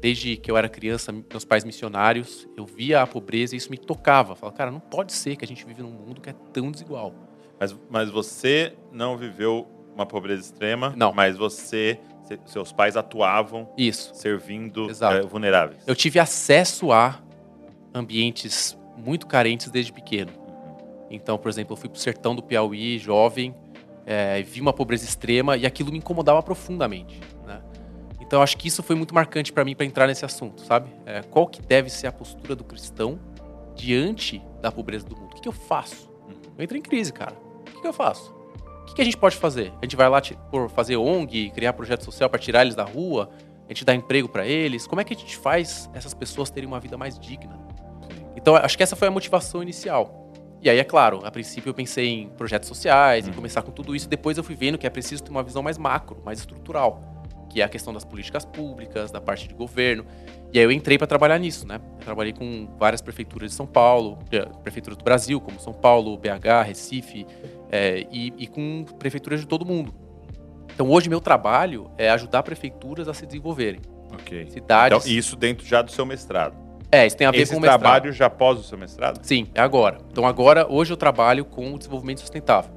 Desde 0.00 0.36
que 0.36 0.50
eu 0.50 0.56
era 0.56 0.68
criança, 0.68 1.12
meus 1.12 1.44
pais 1.44 1.64
missionários, 1.64 2.48
eu 2.56 2.64
via 2.64 3.02
a 3.02 3.06
pobreza 3.06 3.54
e 3.54 3.58
isso 3.58 3.70
me 3.70 3.78
tocava. 3.78 4.36
Falava, 4.36 4.56
cara, 4.56 4.70
não 4.70 4.80
pode 4.80 5.12
ser 5.12 5.36
que 5.36 5.44
a 5.44 5.48
gente 5.48 5.64
vive 5.64 5.82
num 5.82 5.90
mundo 5.90 6.20
que 6.20 6.30
é 6.30 6.34
tão 6.52 6.70
desigual. 6.70 7.14
Mas, 7.58 7.76
mas 7.88 8.10
você 8.10 8.74
não 8.92 9.16
viveu 9.16 9.66
uma 9.94 10.06
pobreza 10.06 10.42
extrema, 10.42 10.92
Não. 10.96 11.12
mas 11.12 11.36
você, 11.36 12.00
seus 12.46 12.72
pais 12.72 12.96
atuavam 12.96 13.68
Isso. 13.76 14.14
servindo 14.14 14.88
eh, 14.90 15.22
vulneráveis. 15.22 15.82
Eu 15.86 15.94
tive 15.94 16.18
acesso 16.18 16.92
a 16.92 17.20
ambientes 17.94 18.78
muito 18.96 19.26
carentes 19.26 19.70
desde 19.70 19.92
pequeno. 19.92 20.32
Então, 21.10 21.36
por 21.36 21.48
exemplo, 21.48 21.74
eu 21.74 21.76
fui 21.76 21.88
pro 21.88 21.98
sertão 21.98 22.34
do 22.34 22.42
Piauí, 22.42 22.98
jovem, 22.98 23.54
é, 24.06 24.42
vi 24.42 24.60
uma 24.60 24.72
pobreza 24.72 25.04
extrema 25.04 25.56
e 25.56 25.66
aquilo 25.66 25.92
me 25.92 25.98
incomodava 25.98 26.42
profundamente. 26.42 27.20
Né? 27.46 27.60
Então, 28.20 28.40
acho 28.40 28.56
que 28.56 28.66
isso 28.68 28.82
foi 28.82 28.96
muito 28.96 29.14
marcante 29.14 29.52
para 29.52 29.64
mim 29.64 29.74
para 29.74 29.84
entrar 29.84 30.06
nesse 30.06 30.24
assunto, 30.24 30.62
sabe? 30.62 30.90
É, 31.04 31.22
qual 31.22 31.46
que 31.46 31.60
deve 31.60 31.90
ser 31.90 32.06
a 32.06 32.12
postura 32.12 32.56
do 32.56 32.64
cristão 32.64 33.18
diante 33.74 34.42
da 34.60 34.72
pobreza 34.72 35.06
do 35.06 35.16
mundo? 35.16 35.32
O 35.32 35.34
que, 35.34 35.42
que 35.42 35.48
eu 35.48 35.52
faço? 35.52 36.10
Eu 36.56 36.64
entro 36.64 36.76
em 36.76 36.82
crise, 36.82 37.12
cara. 37.12 37.34
O 37.60 37.64
que, 37.64 37.80
que 37.82 37.86
eu 37.86 37.92
faço? 37.92 38.34
O 38.82 38.84
que, 38.84 38.94
que 38.94 39.02
a 39.02 39.04
gente 39.04 39.16
pode 39.16 39.36
fazer? 39.36 39.72
A 39.80 39.84
gente 39.84 39.96
vai 39.96 40.08
lá 40.08 40.20
por 40.50 40.68
fazer 40.68 40.96
ONG, 40.96 41.50
criar 41.50 41.72
projeto 41.72 42.04
social 42.04 42.28
para 42.28 42.38
tirar 42.38 42.62
eles 42.62 42.74
da 42.74 42.84
rua? 42.84 43.30
A 43.66 43.72
gente 43.72 43.84
dá 43.84 43.94
emprego 43.94 44.28
para 44.28 44.46
eles? 44.46 44.86
Como 44.86 45.00
é 45.00 45.04
que 45.04 45.14
a 45.14 45.16
gente 45.16 45.36
faz 45.36 45.88
essas 45.94 46.12
pessoas 46.12 46.50
terem 46.50 46.66
uma 46.68 46.78
vida 46.80 46.98
mais 46.98 47.18
digna? 47.18 47.58
Então, 48.36 48.54
acho 48.56 48.76
que 48.76 48.82
essa 48.82 48.96
foi 48.96 49.08
a 49.08 49.10
motivação 49.10 49.62
inicial. 49.62 50.30
E 50.60 50.68
aí, 50.70 50.78
é 50.78 50.84
claro, 50.84 51.20
a 51.24 51.30
princípio 51.30 51.70
eu 51.70 51.74
pensei 51.74 52.08
em 52.08 52.28
projetos 52.28 52.68
sociais, 52.68 53.26
em 53.26 53.30
Uhum. 53.30 53.36
começar 53.36 53.62
com 53.62 53.70
tudo 53.72 53.96
isso. 53.96 54.08
Depois 54.08 54.36
eu 54.36 54.44
fui 54.44 54.54
vendo 54.54 54.76
que 54.78 54.86
é 54.86 54.90
preciso 54.90 55.22
ter 55.22 55.30
uma 55.30 55.42
visão 55.42 55.62
mais 55.62 55.78
macro, 55.78 56.20
mais 56.24 56.38
estrutural, 56.40 57.00
que 57.48 57.60
é 57.60 57.64
a 57.64 57.68
questão 57.68 57.92
das 57.92 58.04
políticas 58.04 58.44
públicas, 58.44 59.10
da 59.10 59.20
parte 59.20 59.48
de 59.48 59.54
governo. 59.54 60.04
E 60.52 60.58
aí 60.58 60.64
eu 60.64 60.70
entrei 60.72 60.98
para 60.98 61.06
trabalhar 61.06 61.38
nisso, 61.38 61.66
né? 61.66 61.80
Eu 61.98 62.04
trabalhei 62.04 62.32
com 62.32 62.68
várias 62.78 63.00
prefeituras 63.00 63.50
de 63.50 63.56
São 63.56 63.66
Paulo, 63.66 64.18
eh, 64.30 64.44
prefeituras 64.62 64.96
do 64.96 65.04
Brasil, 65.04 65.40
como 65.40 65.58
São 65.58 65.72
Paulo, 65.72 66.16
BH, 66.16 66.62
Recife, 66.64 67.26
eh, 67.72 68.06
e, 68.12 68.32
e 68.38 68.46
com 68.46 68.84
prefeituras 68.98 69.40
de 69.40 69.46
todo 69.46 69.64
mundo. 69.64 69.92
Então 70.74 70.90
hoje 70.90 71.08
meu 71.08 71.20
trabalho 71.20 71.90
é 71.98 72.10
ajudar 72.10 72.42
prefeituras 72.42 73.08
a 73.08 73.14
se 73.14 73.26
desenvolverem. 73.26 73.80
Ok. 74.12 74.46
Cidades. 74.50 75.04
Então, 75.04 75.18
isso 75.18 75.34
dentro 75.34 75.66
já 75.66 75.80
do 75.82 75.90
seu 75.90 76.04
mestrado. 76.04 76.54
É, 76.90 77.06
isso 77.06 77.16
tem 77.16 77.26
a 77.26 77.30
ver 77.30 77.38
Esse 77.38 77.52
com 77.52 77.58
o 77.58 77.60
mestrado. 77.62 77.80
trabalho 77.80 78.12
já 78.12 78.26
após 78.26 78.58
o 78.58 78.62
seu 78.62 78.76
mestrado? 78.76 79.24
Sim, 79.24 79.48
é 79.54 79.62
agora. 79.62 79.98
Então 80.10 80.26
agora, 80.26 80.70
hoje 80.70 80.92
eu 80.92 80.96
trabalho 80.96 81.44
com 81.44 81.72
o 81.72 81.78
desenvolvimento 81.78 82.20
sustentável. 82.20 82.70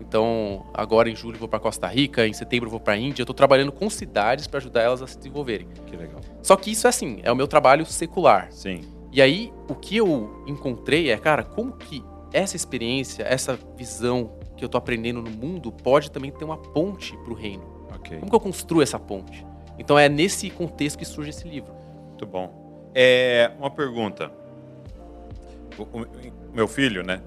Então, 0.00 0.64
agora 0.72 1.10
em 1.10 1.16
julho 1.16 1.34
eu 1.34 1.40
vou 1.40 1.48
para 1.48 1.58
Costa 1.58 1.88
Rica, 1.88 2.24
em 2.28 2.32
setembro 2.32 2.68
eu 2.68 2.70
vou 2.70 2.78
para 2.78 2.92
a 2.94 2.96
Índia. 2.96 3.22
Eu 3.22 3.24
estou 3.24 3.34
trabalhando 3.34 3.72
com 3.72 3.90
cidades 3.90 4.46
para 4.46 4.58
ajudar 4.58 4.82
elas 4.82 5.02
a 5.02 5.06
se 5.08 5.18
desenvolverem. 5.18 5.66
Que 5.86 5.96
legal. 5.96 6.20
Só 6.44 6.54
que 6.54 6.70
isso 6.70 6.86
é 6.86 6.90
assim, 6.90 7.18
é 7.24 7.32
o 7.32 7.34
meu 7.34 7.48
trabalho 7.48 7.84
secular. 7.84 8.46
Sim. 8.52 8.82
E 9.12 9.20
aí, 9.20 9.52
o 9.68 9.74
que 9.74 9.96
eu 9.96 10.44
encontrei 10.46 11.10
é, 11.10 11.16
cara, 11.16 11.42
como 11.42 11.72
que 11.72 12.04
essa 12.32 12.54
experiência, 12.54 13.24
essa 13.24 13.58
visão 13.76 14.35
que 14.56 14.64
eu 14.64 14.68
tô 14.68 14.78
aprendendo 14.78 15.20
no 15.22 15.30
mundo 15.30 15.70
pode 15.70 16.10
também 16.10 16.30
ter 16.30 16.44
uma 16.44 16.56
ponte 16.56 17.16
para 17.18 17.32
o 17.32 17.34
reino? 17.34 17.64
Ok. 17.94 18.18
Como 18.18 18.30
que 18.30 18.36
eu 18.36 18.40
construo 18.40 18.82
essa 18.82 18.98
ponte? 18.98 19.46
Então 19.78 19.98
é 19.98 20.08
nesse 20.08 20.48
contexto 20.50 20.98
que 20.98 21.04
surge 21.04 21.30
esse 21.30 21.46
livro. 21.48 21.72
Muito 22.08 22.24
bom. 22.26 22.90
É, 22.94 23.50
uma 23.58 23.70
pergunta. 23.70 24.32
O, 25.78 25.82
o- 25.82 26.06
meu 26.54 26.66
filho, 26.66 27.02
né? 27.04 27.20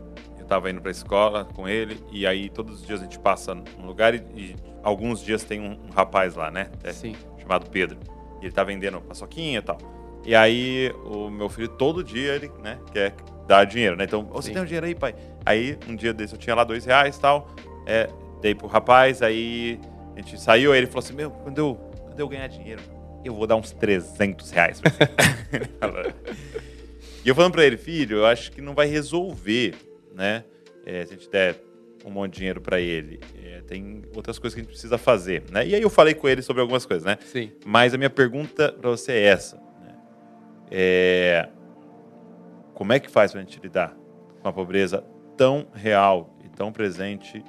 tava 0.48 0.72
indo 0.72 0.82
pra 0.82 0.90
escola 0.90 1.46
com 1.46 1.70
ele, 1.70 2.04
e 2.12 2.26
aí 2.26 2.50
todos 2.50 2.82
os 2.82 2.88
dias 2.88 3.00
a 3.00 3.04
gente 3.04 3.20
passa 3.20 3.54
num 3.54 3.86
lugar 3.86 4.16
e, 4.16 4.18
e 4.36 4.56
alguns 4.82 5.22
dias 5.24 5.44
tem 5.44 5.60
um, 5.62 5.74
um 5.86 5.90
rapaz 5.92 6.34
lá, 6.34 6.50
né? 6.50 6.72
É, 6.84 6.92
Sim. 6.92 7.16
chamado 7.40 7.70
Pedro. 7.70 8.00
E 8.42 8.46
ele 8.46 8.52
tá 8.52 8.64
vendendo 8.64 9.00
paçoquinha 9.00 9.60
e 9.60 9.62
tal. 9.62 9.78
E 10.26 10.34
aí 10.34 10.92
o 11.06 11.30
meu 11.30 11.50
filho 11.50 11.68
todo 11.70 12.04
dia 12.04 12.34
ele, 12.34 12.52
né, 12.64 12.80
quer 12.92 13.14
dar 13.50 13.66
dinheiro, 13.66 13.96
né? 13.98 14.04
Então, 14.06 14.22
"Ô, 14.32 14.42
você 14.42 14.48
Sim. 14.50 14.54
tem 14.54 14.62
um 14.62 14.66
dinheiro 14.66 14.86
aí, 14.86 14.94
pai? 14.96 15.16
Aí 15.46 15.78
um 15.88 15.96
dia 15.96 16.14
desse 16.14 16.34
eu 16.34 16.40
tinha 16.40 16.56
lá 16.56 16.64
dois 16.64 16.86
reais 16.86 17.18
e 17.18 17.20
tal. 17.20 17.50
É, 17.88 18.08
dei 18.42 18.54
pro 18.54 18.68
rapaz, 18.68 19.22
aí 19.24 19.80
a 20.16 20.20
gente 20.22 20.40
saiu, 20.40 20.72
aí 20.72 20.78
ele 20.78 20.88
falou 20.88 21.00
assim: 21.00 21.14
Meu, 21.14 21.32
quando 21.32 21.58
eu, 21.58 21.76
quando 22.06 22.20
eu 22.20 22.28
ganhar 22.30 22.48
dinheiro, 22.48 22.82
eu 23.26 23.34
vou 23.34 23.48
dar 23.48 23.56
uns 23.56 23.72
300 23.72 24.52
reais 24.52 24.80
pra 24.80 24.92
você. 24.92 25.10
E 27.26 27.28
eu 27.28 27.36
falando 27.36 27.52
pra 27.52 27.66
ele, 27.66 27.76
filho, 27.76 28.18
eu 28.20 28.26
acho 28.26 28.50
que 28.52 28.62
não 28.62 28.74
vai 28.74 28.88
resolver, 28.88 29.76
né? 30.16 30.46
É, 30.86 31.06
se 31.06 31.14
a 31.14 31.18
gente 31.18 31.30
der 31.30 31.56
um 32.06 32.10
monte 32.10 32.32
de 32.32 32.38
dinheiro 32.38 32.62
pra 32.62 32.80
ele. 32.80 33.20
É, 33.44 33.60
tem 33.68 34.04
outras 34.16 34.40
coisas 34.40 34.56
que 34.56 34.62
a 34.62 34.64
gente 34.64 34.72
precisa 34.72 34.98
fazer, 34.98 35.44
né? 35.52 35.68
E 35.68 35.76
aí 35.76 35.82
eu 35.82 35.90
falei 35.90 36.14
com 36.14 36.30
ele 36.30 36.42
sobre 36.42 36.62
algumas 36.62 36.86
coisas, 36.86 37.04
né? 37.06 37.18
Sim. 37.26 37.52
Mas 37.66 37.94
a 37.94 37.98
minha 37.98 38.10
pergunta 38.10 38.72
pra 38.72 38.90
você 38.90 39.12
é 39.12 39.24
essa. 39.26 39.58
né? 39.58 39.96
É, 40.72 41.50
como 42.80 42.94
é 42.94 43.00
que 43.00 43.12
faz 43.12 43.34
pra 43.34 43.42
gente 43.42 43.60
lidar 43.60 43.94
com 44.42 44.48
a 44.48 44.54
pobreza 44.54 45.04
tão 45.36 45.68
real 45.74 46.34
e 46.46 46.48
tão 46.48 46.72
presente 46.72 47.44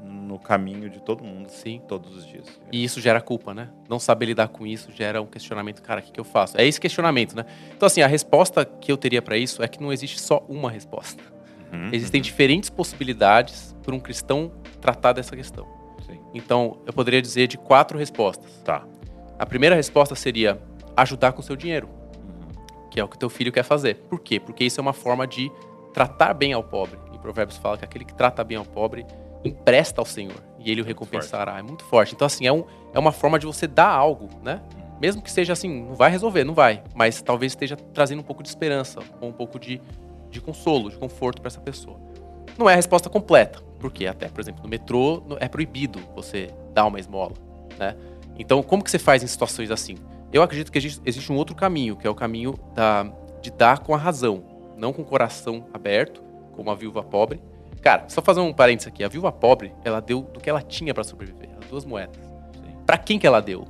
no 0.00 0.38
caminho 0.38 0.88
de 0.88 1.00
todo 1.02 1.24
mundo 1.24 1.48
Sim. 1.48 1.82
todos 1.88 2.16
os 2.16 2.24
dias? 2.24 2.46
E 2.70 2.84
isso 2.84 3.00
gera 3.00 3.20
culpa, 3.20 3.52
né? 3.52 3.68
Não 3.88 3.98
saber 3.98 4.26
lidar 4.26 4.46
com 4.46 4.64
isso 4.64 4.92
gera 4.92 5.20
um 5.20 5.26
questionamento, 5.26 5.82
cara, 5.82 5.98
o 5.98 6.04
que, 6.04 6.12
que 6.12 6.20
eu 6.20 6.24
faço? 6.24 6.56
É 6.56 6.64
esse 6.64 6.80
questionamento, 6.80 7.34
né? 7.34 7.44
Então, 7.76 7.88
assim, 7.88 8.00
a 8.00 8.06
resposta 8.06 8.64
que 8.64 8.92
eu 8.92 8.96
teria 8.96 9.20
pra 9.20 9.36
isso 9.36 9.60
é 9.60 9.66
que 9.66 9.82
não 9.82 9.92
existe 9.92 10.20
só 10.20 10.46
uma 10.48 10.70
resposta. 10.70 11.20
Uhum, 11.72 11.90
Existem 11.92 12.20
uhum, 12.20 12.24
diferentes 12.24 12.70
possibilidades 12.70 13.74
para 13.82 13.92
um 13.92 13.98
cristão 13.98 14.52
tratar 14.80 15.14
dessa 15.14 15.34
questão. 15.34 15.66
sim. 16.06 16.20
Então, 16.32 16.78
eu 16.86 16.92
poderia 16.92 17.20
dizer 17.20 17.48
de 17.48 17.58
quatro 17.58 17.98
respostas. 17.98 18.52
Tá. 18.64 18.86
A 19.36 19.44
primeira 19.44 19.74
resposta 19.74 20.14
seria 20.14 20.62
ajudar 20.96 21.32
com 21.32 21.42
seu 21.42 21.56
dinheiro. 21.56 21.88
Que 22.96 23.00
é 23.00 23.04
o 23.04 23.08
que 23.08 23.18
teu 23.18 23.28
filho 23.28 23.52
quer 23.52 23.62
fazer. 23.62 23.96
Por 24.08 24.18
quê? 24.18 24.40
Porque 24.40 24.64
isso 24.64 24.80
é 24.80 24.82
uma 24.82 24.94
forma 24.94 25.26
de 25.26 25.52
tratar 25.92 26.32
bem 26.32 26.54
ao 26.54 26.64
pobre. 26.64 26.98
Em 27.12 27.18
Provérbios 27.18 27.58
fala 27.58 27.76
que 27.76 27.84
aquele 27.84 28.06
que 28.06 28.14
trata 28.14 28.42
bem 28.42 28.56
ao 28.56 28.64
pobre 28.64 29.04
empresta 29.44 30.00
ao 30.00 30.06
Senhor 30.06 30.42
e 30.58 30.70
ele 30.70 30.80
o 30.80 30.84
recompensará. 30.84 31.58
É 31.58 31.62
muito 31.62 31.84
forte. 31.84 32.14
Então, 32.14 32.24
assim, 32.24 32.46
é, 32.46 32.52
um, 32.52 32.64
é 32.94 32.98
uma 32.98 33.12
forma 33.12 33.38
de 33.38 33.44
você 33.44 33.66
dar 33.66 33.90
algo, 33.90 34.30
né? 34.42 34.62
Mesmo 34.98 35.20
que 35.20 35.30
seja 35.30 35.52
assim, 35.52 35.82
não 35.82 35.94
vai 35.94 36.10
resolver, 36.10 36.42
não 36.42 36.54
vai. 36.54 36.82
Mas 36.94 37.20
talvez 37.20 37.52
esteja 37.52 37.76
trazendo 37.76 38.20
um 38.20 38.24
pouco 38.24 38.42
de 38.42 38.48
esperança, 38.48 39.00
ou 39.20 39.28
um 39.28 39.32
pouco 39.32 39.58
de, 39.58 39.78
de 40.30 40.40
consolo, 40.40 40.88
de 40.88 40.96
conforto 40.96 41.42
para 41.42 41.48
essa 41.48 41.60
pessoa. 41.60 42.00
Não 42.56 42.68
é 42.68 42.72
a 42.72 42.76
resposta 42.76 43.10
completa, 43.10 43.60
porque 43.78 44.06
até, 44.06 44.26
por 44.28 44.40
exemplo, 44.40 44.62
no 44.62 44.70
metrô 44.70 45.22
é 45.38 45.48
proibido 45.48 46.00
você 46.14 46.48
dar 46.72 46.86
uma 46.86 46.98
esmola, 46.98 47.34
né? 47.78 47.94
Então, 48.38 48.62
como 48.62 48.82
que 48.82 48.90
você 48.90 48.98
faz 48.98 49.22
em 49.22 49.26
situações 49.26 49.70
assim? 49.70 49.96
Eu 50.36 50.42
acredito 50.42 50.70
que 50.70 50.76
existe, 50.76 51.32
um 51.32 51.36
outro 51.36 51.56
caminho, 51.56 51.96
que 51.96 52.06
é 52.06 52.10
o 52.10 52.14
caminho 52.14 52.58
da, 52.74 53.10
de 53.40 53.50
dar 53.50 53.78
com 53.78 53.94
a 53.94 53.96
razão, 53.96 54.44
não 54.76 54.92
com 54.92 55.00
o 55.00 55.04
coração 55.04 55.66
aberto, 55.72 56.22
como 56.52 56.70
a 56.70 56.74
viúva 56.74 57.02
pobre. 57.02 57.40
Cara, 57.80 58.04
só 58.08 58.20
fazer 58.20 58.40
um 58.40 58.52
parênteses 58.52 58.88
aqui. 58.88 59.02
A 59.02 59.08
viúva 59.08 59.32
pobre, 59.32 59.72
ela 59.82 59.98
deu 59.98 60.20
do 60.20 60.38
que 60.38 60.50
ela 60.50 60.60
tinha 60.60 60.92
para 60.92 61.04
sobreviver, 61.04 61.48
as 61.58 61.70
duas 61.70 61.86
moedas. 61.86 62.20
Para 62.84 62.98
quem 62.98 63.18
que 63.18 63.26
ela 63.26 63.40
deu? 63.40 63.66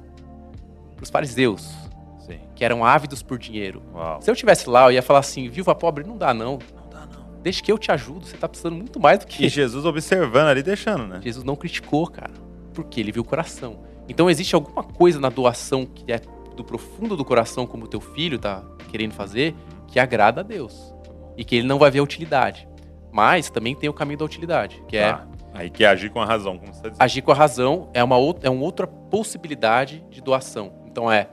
Para 0.97 1.05
os 1.05 1.09
fariseus, 1.09 1.73
Sim. 2.19 2.41
que 2.57 2.65
eram 2.65 2.85
ávidos 2.85 3.23
por 3.23 3.39
dinheiro. 3.39 3.81
Uau. 3.95 4.21
Se 4.21 4.29
eu 4.29 4.35
tivesse 4.35 4.69
lá, 4.69 4.87
eu 4.87 4.93
ia 4.93 5.03
falar 5.03 5.21
assim, 5.21 5.49
viúva 5.49 5.73
pobre, 5.73 6.03
não 6.03 6.17
dá 6.17 6.35
não. 6.35 6.59
Não 6.75 6.91
dá, 6.91 7.07
não. 7.07 7.41
Deixa 7.45 7.63
que 7.63 7.71
eu 7.71 7.79
te 7.79 7.93
ajudo, 7.93 8.27
você 8.27 8.37
tá 8.37 8.49
precisando 8.49 8.75
muito 8.75 8.99
mais 8.99 9.21
do 9.21 9.27
que 9.29 9.47
E 9.47 9.49
Jesus 9.49 9.85
observando 9.85 10.49
ali, 10.49 10.65
deixando, 10.65 11.07
né? 11.07 11.21
Jesus 11.23 11.45
não 11.45 11.55
criticou, 11.55 12.09
cara, 12.09 12.33
porque 12.75 12.99
ele 12.99 13.13
viu 13.13 13.23
o 13.23 13.25
coração. 13.25 13.85
Então 14.09 14.29
existe 14.29 14.55
alguma 14.57 14.83
coisa 14.83 15.21
na 15.21 15.29
doação 15.29 15.87
que 15.87 16.13
é 16.13 16.21
do 16.57 16.65
profundo 16.65 17.17
do 17.17 17.25
coração, 17.25 17.67
como 17.67 17.85
o 17.85 17.89
teu 17.89 18.01
filho 18.01 18.39
tá 18.39 18.63
querendo 18.91 19.13
fazer, 19.13 19.55
que 19.87 19.99
agrada 20.01 20.41
a 20.41 20.45
Deus. 20.45 20.93
E 21.37 21.45
que 21.45 21.57
ele 21.57 21.67
não 21.67 21.79
vai 21.79 21.91
ver 21.91 21.99
a 22.01 22.03
utilidade. 22.03 22.67
Mas 23.13 23.49
também 23.51 23.75
tem 23.75 23.89
o 23.89 23.93
caminho 23.93 24.19
da 24.19 24.25
utilidade, 24.25 24.83
que 24.89 24.97
é 24.97 25.13
Tá. 25.13 25.27
Aí 25.55 25.71
que 25.71 25.85
é 25.85 25.89
agir 25.89 26.11
com 26.11 26.21
a 26.21 26.27
razão, 26.27 26.59
como 26.59 26.71
você 26.73 26.83
tá 26.83 26.89
dizendo. 26.91 27.03
agir 27.03 27.23
com 27.23 27.33
a 27.33 27.35
razão, 27.35 27.89
é 27.95 28.05
uma, 28.05 28.19
outra, 28.19 28.47
é 28.47 28.51
uma 28.51 28.63
outra 28.63 28.87
possibilidade 28.87 30.05
de 30.11 30.21
doação. 30.21 30.71
Então 30.87 31.11
é, 31.11 31.29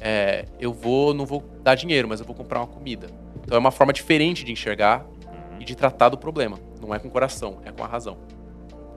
é, 0.00 0.46
eu 0.58 0.72
vou, 0.72 1.12
não 1.12 1.26
vou 1.26 1.44
dar 1.62 1.74
dinheiro, 1.74 2.08
mas 2.08 2.18
eu 2.20 2.24
vou 2.24 2.34
comprar 2.34 2.60
uma 2.60 2.66
comida. 2.66 3.08
Então 3.44 3.56
é 3.56 3.58
uma 3.58 3.70
forma 3.70 3.92
diferente 3.92 4.42
de 4.44 4.52
enxergar 4.52 5.04
Uhum. 5.26 5.60
e 5.60 5.64
de 5.64 5.74
tratar 5.74 6.08
do 6.08 6.16
problema. 6.16 6.58
Não 6.80 6.94
é 6.94 6.98
com 6.98 7.08
o 7.08 7.10
coração, 7.10 7.58
é 7.64 7.70
com 7.70 7.84
a 7.84 7.86
razão. 7.86 8.16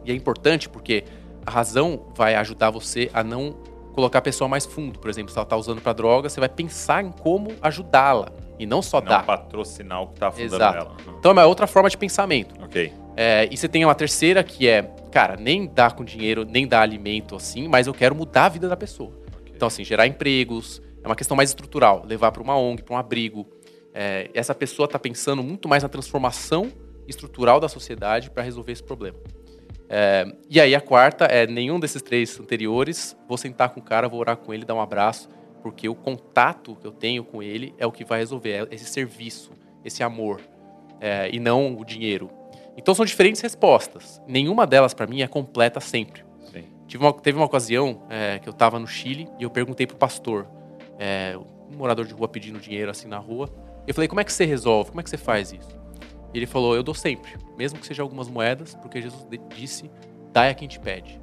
E 0.06 0.12
é 0.12 0.16
importante 0.16 0.70
porque 0.70 1.04
a 1.46 1.52
razão 1.52 2.06
vai 2.16 2.36
ajudar 2.36 2.70
você 2.70 3.10
a 3.14 3.22
não 3.24 3.54
colocar 3.92 4.20
a 4.20 4.22
pessoa 4.22 4.48
mais 4.48 4.66
fundo. 4.66 5.00
Por 5.00 5.10
exemplo, 5.10 5.32
se 5.32 5.38
ela 5.38 5.44
está 5.44 5.56
usando 5.58 5.82
para 5.82 5.94
droga, 5.94 6.30
você 6.30 6.40
vai 6.40 6.50
pensar 6.50 7.04
em 7.04 7.12
como 7.12 7.52
ajudá-la 7.62 8.30
e 8.60 8.66
não 8.66 8.82
só 8.82 9.00
Não 9.02 9.08
dar. 9.08 9.26
patrocinar 9.26 10.02
o 10.04 10.08
que 10.08 10.20
tá 10.20 10.28
afundando 10.30 10.56
Exato. 10.56 10.78
ela. 10.78 10.96
Então 11.20 11.32
é 11.32 11.34
uma 11.34 11.46
outra 11.46 11.68
forma 11.68 11.90
de 11.90 11.98
pensamento. 11.98 12.56
Ok. 12.64 12.92
É, 13.18 13.48
e 13.52 13.58
você 13.58 13.68
tem 13.68 13.84
uma 13.84 13.94
terceira 13.96 14.44
que 14.44 14.68
é, 14.68 14.84
cara, 15.12 15.36
nem 15.36 15.66
dar 15.68 15.94
com 15.94 16.04
dinheiro, 16.04 16.46
nem 16.46 16.66
dar 16.68 16.82
alimento 16.82 17.36
assim, 17.36 17.68
mas 17.68 17.88
eu 17.88 17.94
quero 17.94 18.16
mudar 18.16 18.46
a 18.46 18.50
vida 18.50 18.70
da 18.70 18.78
pessoa. 18.78 19.12
ok. 19.36 19.54
Então, 19.56 19.68
assim, 19.68 19.84
gerar 19.84 20.08
empregos, 20.08 20.82
é 21.04 21.08
uma 21.08 21.16
questão 21.16 21.36
mais 21.36 21.50
estrutural, 21.50 22.04
levar 22.06 22.32
para 22.32 22.42
uma 22.42 22.58
ONG, 22.58 22.84
para 22.84 22.94
um 22.96 22.98
abrigo. 22.98 23.46
É, 23.94 24.30
essa 24.34 24.56
pessoa 24.56 24.86
está 24.86 24.98
pensando 24.98 25.44
muito 25.44 25.68
mais 25.68 25.84
na 25.84 25.90
transformação 25.90 26.72
estrutural 27.08 27.60
da 27.60 27.68
sociedade 27.68 28.30
para 28.30 28.42
resolver 28.44 28.72
esse 28.72 28.84
problema. 28.84 29.18
É, 29.94 30.26
e 30.50 30.62
aí 30.62 30.74
a 30.74 30.80
quarta 30.80 31.26
é 31.26 31.46
nenhum 31.46 31.78
desses 31.78 32.02
três 32.02 32.40
anteriores, 32.40 33.14
vou 33.28 33.38
sentar 33.38 33.72
com 33.72 33.82
o 33.82 33.84
cara, 33.84 34.08
vou 34.08 34.22
orar 34.22 34.38
com 34.38 34.54
ele, 34.54 34.64
dar 34.64 34.74
um 34.74 34.80
abraço, 34.80 35.28
porque 35.62 35.90
o 35.90 35.94
contato 35.94 36.78
que 36.78 36.88
eu 36.88 36.94
tenho 36.94 37.26
com 37.26 37.44
ele 37.44 37.76
é 37.78 37.86
o 37.86 37.92
que 37.92 38.06
vai 38.06 38.20
resolver, 38.20 38.70
é 38.72 38.74
esse 38.74 38.86
serviço, 38.86 39.52
esse 39.84 40.02
amor, 40.02 40.40
é, 41.02 41.30
e 41.34 41.42
não 41.42 41.78
o 41.78 41.84
dinheiro. 41.84 42.30
Então 42.78 42.96
são 42.96 43.04
diferentes 43.04 43.42
respostas. 43.42 44.22
Nenhuma 44.26 44.66
delas 44.66 44.94
para 44.94 45.06
mim 45.06 45.22
é 45.24 45.28
completa 45.28 45.82
sempre. 45.82 46.24
Sim. 46.50 46.64
Tive 46.88 47.04
uma- 47.04 47.12
teve 47.14 47.38
uma 47.38 47.46
ocasião 47.46 48.04
é, 48.10 48.40
que 48.40 48.48
eu 48.48 48.52
estava 48.52 48.80
no 48.80 48.88
Chile 48.88 49.28
e 49.38 49.44
eu 49.44 49.50
perguntei 49.50 49.86
pro 49.86 49.98
pastor, 49.98 50.48
é, 50.98 51.38
um 51.70 51.76
morador 51.76 52.06
de 52.06 52.14
rua 52.14 52.30
pedindo 52.30 52.60
dinheiro 52.60 52.90
assim 52.90 53.10
na 53.10 53.18
rua. 53.18 53.50
Eu 53.86 53.94
falei, 53.94 54.08
como 54.08 54.22
é 54.22 54.24
que 54.24 54.32
você 54.32 54.46
resolve? 54.46 54.92
Como 54.92 55.02
é 55.02 55.04
que 55.04 55.10
você 55.10 55.18
faz 55.18 55.52
isso? 55.52 55.81
E 56.34 56.38
ele 56.38 56.46
falou, 56.46 56.76
eu 56.76 56.84
dou 56.84 56.96
sempre, 56.96 57.38
mesmo 57.58 57.80
que 57.80 57.86
seja 57.86 58.02
algumas 58.02 58.30
moedas, 58.30 58.76
porque 58.76 59.02
Jesus 59.02 59.26
disse, 59.56 59.92
dai 60.32 60.50
a 60.50 60.54
quem 60.54 60.68
te 60.68 60.80
pede. 60.80 61.20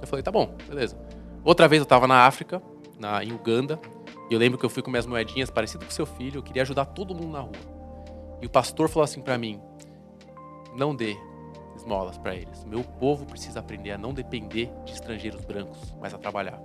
Eu 0.00 0.06
falei, 0.06 0.22
tá 0.22 0.30
bom, 0.30 0.54
beleza. 0.68 0.98
Outra 1.44 1.68
vez 1.68 1.80
eu 1.80 1.84
estava 1.84 2.06
na 2.06 2.26
África, 2.26 2.62
na, 2.98 3.22
em 3.22 3.32
Uganda, 3.32 3.78
e 4.30 4.34
eu 4.34 4.38
lembro 4.38 4.58
que 4.58 4.64
eu 4.64 4.70
fui 4.70 4.82
com 4.82 4.90
minhas 4.90 5.06
moedinhas 5.06 5.50
parecido 5.50 5.84
com 5.84 5.90
seu 5.90 6.06
filho, 6.06 6.38
eu 6.38 6.42
queria 6.42 6.62
ajudar 6.62 6.86
todo 6.86 7.14
mundo 7.14 7.32
na 7.32 7.40
rua. 7.40 7.52
E 8.40 8.46
o 8.46 8.50
pastor 8.50 8.88
falou 8.88 9.04
assim 9.04 9.20
para 9.20 9.36
mim, 9.36 9.60
não 10.74 10.94
dê 10.94 11.16
esmolas 11.76 12.16
para 12.16 12.34
eles. 12.34 12.64
Meu 12.64 12.82
povo 12.82 13.26
precisa 13.26 13.60
aprender 13.60 13.92
a 13.92 13.98
não 13.98 14.14
depender 14.14 14.70
de 14.84 14.92
estrangeiros 14.92 15.44
brancos, 15.44 15.94
mas 16.00 16.14
a 16.14 16.18
trabalhar. 16.18 16.60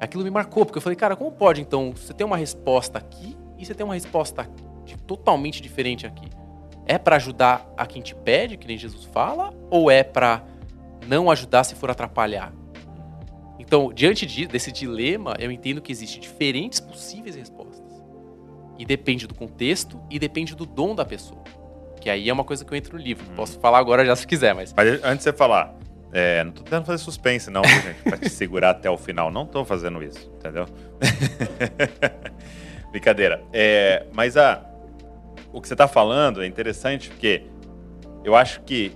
Aquilo 0.00 0.24
me 0.24 0.30
marcou, 0.30 0.66
porque 0.66 0.78
eu 0.78 0.82
falei, 0.82 0.96
cara, 0.96 1.16
como 1.16 1.32
pode 1.32 1.60
então 1.60 1.92
você 1.92 2.12
tem 2.12 2.26
uma 2.26 2.36
resposta 2.36 2.98
aqui 2.98 3.36
e 3.56 3.64
você 3.64 3.74
tem 3.74 3.84
uma 3.84 3.94
resposta 3.94 4.48
totalmente 5.06 5.62
diferente 5.62 6.06
aqui? 6.06 6.28
É 6.92 6.98
para 6.98 7.16
ajudar 7.16 7.72
a 7.74 7.86
quem 7.86 8.02
te 8.02 8.14
pede, 8.14 8.58
que 8.58 8.66
nem 8.66 8.76
Jesus 8.76 9.04
fala, 9.06 9.54
ou 9.70 9.90
é 9.90 10.02
para 10.02 10.44
não 11.08 11.30
ajudar 11.30 11.64
se 11.64 11.74
for 11.74 11.90
atrapalhar? 11.90 12.52
Então, 13.58 13.90
diante 13.94 14.26
de- 14.26 14.46
desse 14.46 14.70
dilema, 14.70 15.34
eu 15.38 15.50
entendo 15.50 15.80
que 15.80 15.90
existem 15.90 16.20
diferentes 16.20 16.80
possíveis 16.80 17.34
respostas. 17.34 17.90
E 18.78 18.84
depende 18.84 19.26
do 19.26 19.34
contexto 19.34 20.02
e 20.10 20.18
depende 20.18 20.54
do 20.54 20.66
dom 20.66 20.94
da 20.94 21.02
pessoa. 21.02 21.42
Que 21.98 22.10
aí 22.10 22.28
é 22.28 22.32
uma 22.32 22.44
coisa 22.44 22.62
que 22.62 22.70
eu 22.70 22.76
entro 22.76 22.98
no 22.98 23.02
livro. 23.02 23.24
Hum. 23.30 23.36
Posso 23.36 23.58
falar 23.58 23.78
agora 23.78 24.04
já 24.04 24.14
se 24.14 24.26
quiser, 24.26 24.54
mas 24.54 24.74
Mas 24.76 25.02
antes 25.02 25.16
de 25.18 25.22
você 25.22 25.32
falar, 25.32 25.74
é, 26.12 26.44
não 26.44 26.52
tô 26.52 26.62
tentando 26.62 26.84
fazer 26.84 27.02
suspense, 27.02 27.48
não, 27.48 27.64
gente? 27.64 28.02
Pra 28.04 28.18
te 28.18 28.28
segurar 28.28 28.68
até 28.68 28.90
o 28.90 28.98
final. 28.98 29.30
Não 29.30 29.46
tô 29.46 29.64
fazendo 29.64 30.02
isso, 30.02 30.30
entendeu? 30.36 30.66
Brincadeira. 32.92 33.42
É, 33.50 34.04
mas 34.12 34.36
a, 34.36 34.62
o 35.52 35.60
que 35.60 35.68
você 35.68 35.76
tá 35.76 35.86
falando 35.86 36.42
é 36.42 36.46
interessante 36.46 37.10
porque 37.10 37.44
eu 38.24 38.34
acho 38.34 38.62
que 38.62 38.92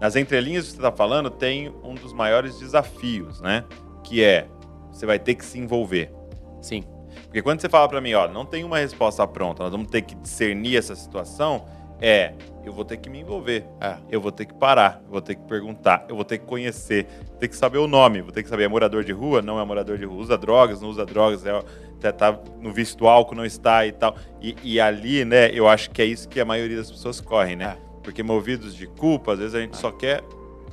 nas 0.00 0.14
entrelinhas 0.16 0.66
que 0.66 0.72
você 0.72 0.82
tá 0.82 0.92
falando 0.92 1.30
tem 1.30 1.72
um 1.82 1.94
dos 1.94 2.12
maiores 2.12 2.58
desafios, 2.58 3.40
né? 3.40 3.64
Que 4.04 4.22
é 4.22 4.46
você 4.90 5.06
vai 5.06 5.18
ter 5.18 5.34
que 5.34 5.44
se 5.44 5.58
envolver. 5.58 6.12
sim, 6.60 6.82
Porque 7.24 7.42
quando 7.42 7.60
você 7.60 7.68
fala 7.68 7.88
pra 7.88 8.00
mim, 8.00 8.14
ó, 8.14 8.28
não 8.28 8.44
tem 8.44 8.64
uma 8.64 8.78
resposta 8.78 9.26
pronta, 9.26 9.62
nós 9.62 9.72
vamos 9.72 9.88
ter 9.88 10.02
que 10.02 10.14
discernir 10.14 10.76
essa 10.76 10.94
situação, 10.94 11.66
é 12.00 12.32
eu 12.66 12.72
vou 12.72 12.84
ter 12.84 12.96
que 12.96 13.08
me 13.08 13.20
envolver. 13.20 13.64
É. 13.80 13.96
Eu 14.10 14.20
vou 14.20 14.32
ter 14.32 14.44
que 14.44 14.52
parar, 14.52 15.00
eu 15.04 15.12
vou 15.12 15.20
ter 15.20 15.36
que 15.36 15.42
perguntar, 15.42 16.04
eu 16.08 16.16
vou 16.16 16.24
ter 16.24 16.38
que 16.38 16.44
conhecer, 16.44 17.06
ter 17.38 17.46
que 17.46 17.54
saber 17.54 17.78
o 17.78 17.86
nome, 17.86 18.20
vou 18.20 18.32
ter 18.32 18.42
que 18.42 18.48
saber 18.48 18.64
é 18.64 18.68
morador 18.68 19.04
de 19.04 19.12
rua, 19.12 19.40
não 19.40 19.60
é 19.60 19.64
morador 19.64 19.96
de 19.96 20.04
rua, 20.04 20.20
usa 20.20 20.36
drogas, 20.36 20.80
não 20.80 20.88
usa 20.88 21.06
drogas, 21.06 21.46
é, 21.46 21.62
tá, 22.00 22.12
tá 22.12 22.40
no 22.60 22.72
do 22.72 23.06
álcool, 23.06 23.36
não 23.36 23.44
está 23.44 23.86
e 23.86 23.92
tal. 23.92 24.16
E, 24.42 24.56
e 24.64 24.80
ali, 24.80 25.24
né, 25.24 25.48
eu 25.52 25.68
acho 25.68 25.90
que 25.90 26.02
é 26.02 26.04
isso 26.04 26.28
que 26.28 26.40
a 26.40 26.44
maioria 26.44 26.76
das 26.76 26.90
pessoas 26.90 27.20
correm, 27.20 27.54
né? 27.54 27.76
É. 27.80 27.86
Porque 28.02 28.22
movidos 28.22 28.74
de 28.74 28.88
culpa, 28.88 29.34
às 29.34 29.38
vezes 29.38 29.54
a 29.54 29.60
gente 29.60 29.76
só 29.76 29.92
quer 29.92 30.22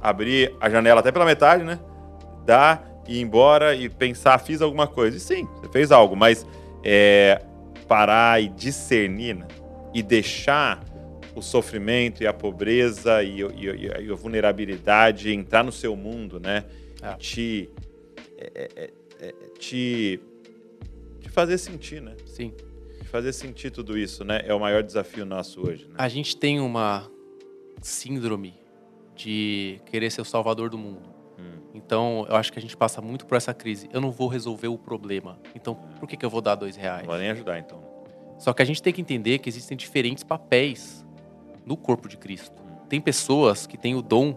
abrir 0.02 0.54
a 0.60 0.70
janela 0.70 1.00
até 1.00 1.12
pela 1.12 1.26
metade, 1.26 1.64
né? 1.64 1.80
Dar 2.44 2.92
e 3.08 3.18
ir 3.18 3.22
embora 3.22 3.76
e 3.76 3.88
pensar, 3.88 4.40
fiz 4.40 4.62
alguma 4.64 4.88
coisa. 4.88 5.18
E 5.18 5.20
sim, 5.20 5.48
você 5.56 5.70
fez 5.70 5.92
algo, 5.92 6.16
mas 6.16 6.46
é, 6.84 7.40
parar 7.88 8.42
e 8.42 8.50
discernir 8.50 9.36
né? 9.36 9.48
e 9.94 10.02
deixar 10.02 10.84
o 11.36 11.42
sofrimento 11.42 12.22
e 12.24 12.28
a 12.28 12.34
pobreza 12.34 13.24
e, 13.24 13.42
e- 13.42 14.06
e 14.08 14.12
a 14.12 14.16
vulnerabilidade 14.16 15.32
entrar 15.34 15.64
no 15.64 15.72
seu 15.72 15.96
mundo, 15.96 16.40
né? 16.40 16.66
É. 17.02 17.14
Te, 17.16 17.70
é, 18.38 18.52
é, 18.56 18.70
é, 18.76 19.28
é, 19.28 19.32
te, 19.60 20.20
te 21.20 21.30
fazer 21.30 21.58
sentir, 21.58 22.02
né? 22.02 22.16
Sim. 22.26 22.54
Te 23.02 23.08
fazer 23.08 23.34
sentir 23.34 23.72
tudo 23.72 23.98
isso, 23.98 24.24
né? 24.24 24.42
É 24.46 24.54
o 24.54 24.60
maior 24.60 24.84
desafio 24.84 25.26
nosso 25.26 25.62
hoje, 25.68 25.86
né? 25.88 25.96
A 25.98 26.08
gente 26.08 26.38
tem 26.38 26.60
uma 26.60 27.10
síndrome 27.82 28.54
de 29.16 29.80
querer 29.86 30.10
ser 30.12 30.22
o 30.22 30.26
salvador 30.26 30.70
do 30.70 30.78
mundo. 30.78 31.10
Hum. 31.38 31.60
Então, 31.74 32.26
eu 32.30 32.36
acho 32.36 32.52
que 32.52 32.58
a 32.60 32.62
gente 32.62 32.76
passa 32.78 33.02
muito 33.02 33.26
por 33.26 33.36
essa 33.36 33.54
crise. 33.54 33.90
Eu 33.92 34.02
não 34.02 34.12
vou 34.12 34.28
resolver 34.28 34.68
o 34.68 34.78
problema. 34.78 35.40
Então, 35.54 35.76
por 36.00 36.08
que, 36.08 36.16
que 36.18 36.26
eu 36.26 36.30
vou 36.30 36.42
dar 36.42 36.56
dois 36.56 36.76
reais? 36.76 37.02
Não 37.04 37.10
vai 37.10 37.20
nem 37.20 37.30
ajudar, 37.32 37.60
então. 37.60 37.84
Só 38.40 38.54
que 38.54 38.62
a 38.62 38.66
gente 38.66 38.82
tem 38.82 38.92
que 38.92 39.02
entender 39.02 39.40
que 39.40 39.50
existem 39.50 39.78
diferentes 39.78 40.24
papéis 40.24 41.06
no 41.66 41.76
corpo 41.78 42.08
de 42.08 42.18
Cristo. 42.18 42.62
Tem 42.90 43.00
pessoas 43.02 43.66
que 43.66 43.78
têm 43.78 43.96
o 43.96 44.02
dom 44.02 44.36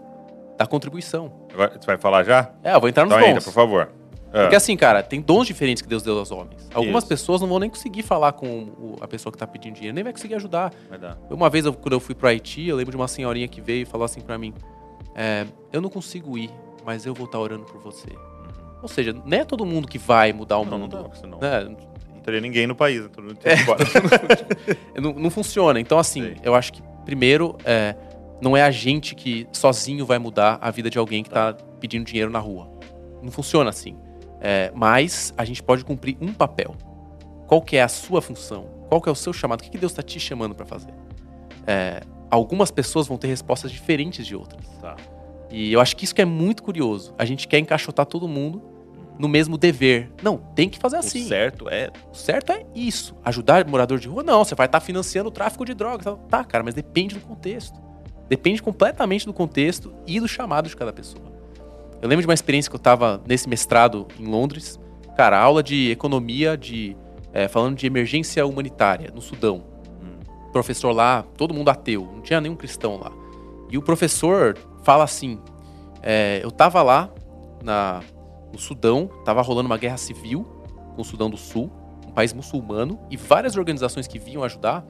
da 0.59 0.67
contribuição. 0.67 1.33
Agora, 1.53 1.73
Você 1.79 1.87
vai 1.87 1.99
falar 1.99 2.23
já? 2.25 2.51
É, 2.65 2.75
eu 2.75 2.81
vou 2.81 2.89
entrar 2.89 3.05
nos 3.05 3.15
Então 3.17 3.35
dons. 3.35 3.45
por 3.45 3.53
favor. 3.53 3.93
Ah, 4.33 4.41
Porque 4.43 4.57
assim, 4.57 4.77
cara, 4.77 5.03
tem 5.03 5.21
dons 5.21 5.47
diferentes 5.47 5.83
que 5.83 5.89
Deus 5.89 6.03
deu 6.03 6.19
aos 6.19 6.31
homens. 6.31 6.69
Algumas 6.75 7.05
Isso. 7.05 7.09
pessoas 7.09 7.41
não 7.41 7.49
vão 7.49 7.59
nem 7.59 7.71
conseguir 7.71 8.03
falar 8.03 8.33
com 8.33 8.97
a 9.01 9.07
pessoa 9.09 9.33
que 9.33 9.39
tá 9.39 9.47
pedindo 9.47 9.75
dinheiro, 9.75 9.95
nem 9.95 10.03
vai 10.05 10.13
conseguir 10.13 10.35
ajudar. 10.35 10.73
vai 10.89 10.99
dar. 10.99 11.17
Uma 11.31 11.49
vez, 11.49 11.65
eu- 11.65 11.73
quando 11.73 11.93
eu 11.93 12.01
fui 12.01 12.15
pro 12.15 12.29
Haiti, 12.29 12.67
eu 12.67 12.77
lembro 12.77 12.91
de 12.91 12.97
uma 12.97 13.09
senhorinha 13.09 13.47
que 13.49 13.61
veio 13.61 13.83
e 13.83 13.85
falou 13.85 14.05
assim 14.05 14.21
pra 14.21 14.37
mim: 14.37 14.53
é, 15.15 15.47
Eu 15.73 15.81
não 15.81 15.89
consigo 15.89 16.37
ir, 16.37 16.51
mas 16.85 17.07
eu 17.07 17.15
vou 17.15 17.27
estar 17.27 17.39
orando 17.39 17.65
por 17.65 17.81
você. 17.81 18.09
Ou 18.83 18.89
seja, 18.89 19.13
não 19.25 19.39
é 19.39 19.45
todo 19.45 19.65
mundo 19.65 19.89
que 19.89 19.97
vai 19.99 20.33
mudar 20.33 20.59
o 20.59 20.65
Não, 20.65 20.73
não 20.73 20.79
mundo. 20.81 20.97
dá, 20.97 21.03
porque 21.05 21.19
senão 21.19 21.39
né? 21.39 21.65
não 22.15 22.21
teria 22.21 22.41
ninguém 22.41 22.67
no 22.67 22.75
país, 22.75 23.03
né? 23.03 23.09
todo 23.13 23.25
mundo 23.25 23.39
embora. 23.45 23.85
não, 25.01 25.13
não 25.15 25.31
funciona. 25.31 25.81
Então, 25.81 25.99
assim, 25.99 26.23
Sei. 26.23 26.37
eu 26.43 26.55
acho 26.55 26.73
que, 26.75 26.83
primeiro, 27.07 27.57
é, 27.65 27.95
não 28.43 28.55
é 28.55 28.63
a 28.63 28.71
gente 28.71 29.15
que 29.15 29.49
sozinho 29.53 30.05
vai 30.05 30.19
mudar 30.19 30.59
a 30.61 30.71
vida 30.71 30.91
de 30.91 30.99
alguém 30.99 31.23
que 31.23 31.31
tá 31.31 31.55
pedindo 31.81 32.05
dinheiro 32.05 32.31
na 32.31 32.39
rua. 32.39 32.69
Não 33.23 33.31
funciona 33.31 33.71
assim. 33.71 33.97
É, 34.41 34.71
mas 34.75 35.33
a 35.39 35.45
gente 35.45 35.63
pode 35.63 35.85
cumprir 35.85 36.19
um 36.21 36.35
papel. 36.35 36.75
Qual 37.47 37.63
que 37.63 37.77
é 37.77 37.83
a 37.83 37.89
sua 37.89 38.21
função? 38.21 38.67
Qual 38.89 39.01
que 39.01 39.09
é 39.09 39.13
o 39.13 39.15
seu 39.15 39.33
chamado? 39.33 39.61
O 39.61 39.65
que, 39.65 39.71
que 39.71 39.79
Deus 39.79 39.93
está 39.93 40.03
te 40.03 40.21
chamando 40.21 40.55
para 40.55 40.67
fazer? 40.67 40.93
É, 41.67 42.03
algumas 42.31 42.71
pessoas 42.71 43.07
vão 43.07 43.17
ter 43.17 43.29
respostas 43.29 43.71
diferentes 43.71 44.27
de 44.27 44.37
outras. 44.37 44.67
Tá. 44.81 44.97
E 45.51 45.73
eu 45.73 45.81
acho 45.81 45.97
que 45.97 46.05
isso 46.05 46.15
que 46.15 46.21
é 46.21 46.27
muito 46.27 46.63
curioso. 46.63 47.15
A 47.17 47.25
gente 47.25 47.49
quer 47.49 47.59
encaixotar 47.59 48.05
todo 48.05 48.29
mundo 48.29 48.63
no 49.19 49.29
mesmo 49.29 49.57
dever. 49.57 50.11
Não, 50.23 50.39
tem 50.55 50.69
que 50.69 50.79
fazer 50.79 50.97
assim. 50.97 51.25
O 51.25 51.29
certo 51.29 51.69
é 51.69 51.91
O 52.13 52.15
certo 52.15 52.53
é 52.53 52.65
isso. 52.75 53.15
Ajudar 53.25 53.67
morador 53.67 53.99
de 53.99 54.09
rua, 54.09 54.23
não. 54.23 54.45
Você 54.45 54.55
vai 54.55 54.67
estar 54.67 54.81
financiando 54.81 55.29
o 55.29 55.33
tráfico 55.33 55.65
de 55.65 55.75
drogas. 55.75 56.17
Tá, 56.29 56.45
cara, 56.45 56.63
mas 56.63 56.75
depende 56.75 57.15
do 57.15 57.21
contexto. 57.21 57.81
Depende 58.29 58.63
completamente 58.63 59.25
do 59.25 59.33
contexto 59.33 59.95
e 60.07 60.19
do 60.19 60.27
chamado 60.27 60.69
de 60.69 60.77
cada 60.77 60.93
pessoa. 60.93 61.25
Eu 62.03 62.09
lembro 62.09 62.23
de 62.23 62.29
uma 62.29 62.35
experiência 62.35 62.71
que 62.71 62.77
eu 62.77 62.81
tava 62.81 63.23
nesse 63.27 63.49
mestrado 63.49 64.07
em 64.19 64.27
Londres. 64.27 64.79
Cara, 65.17 65.39
aula 65.39 65.63
de 65.63 65.91
economia, 65.91 66.57
de 66.57 66.97
é, 67.33 67.49
falando 67.49 67.77
de 67.77 67.87
emergência 67.87 68.45
humanitária 68.47 69.11
no 69.15 69.21
Sudão. 69.21 69.65
Hum. 70.03 70.51
Professor 70.53 70.91
lá, 70.93 71.23
todo 71.37 71.55
mundo 71.55 71.69
ateu, 71.69 72.03
não 72.13 72.21
tinha 72.21 72.41
nenhum 72.41 72.57
cristão 72.57 72.99
lá. 72.99 73.13
E 73.71 73.79
o 73.79 73.83
professor 73.83 74.57
fala 74.83 75.05
assim: 75.05 75.41
é, 76.03 76.41
eu 76.43 76.51
tava 76.51 76.83
lá 76.83 77.11
na, 77.63 78.01
no 78.57 78.63
Sudão, 78.63 79.09
tava 79.25 79.43
rolando 79.43 79.69
uma 79.69 79.77
guerra 79.77 79.99
civil 79.99 80.45
com 80.95 81.03
o 81.03 81.05
Sudão 81.05 81.29
do 81.29 81.37
Sul, 81.37 81.71
um 82.07 82.13
país 82.13 82.33
muçulmano, 82.33 82.99
e 83.11 83.17
várias 83.17 83.55
organizações 83.57 84.07
que 84.07 84.19
vinham 84.19 84.43
ajudar 84.43 84.85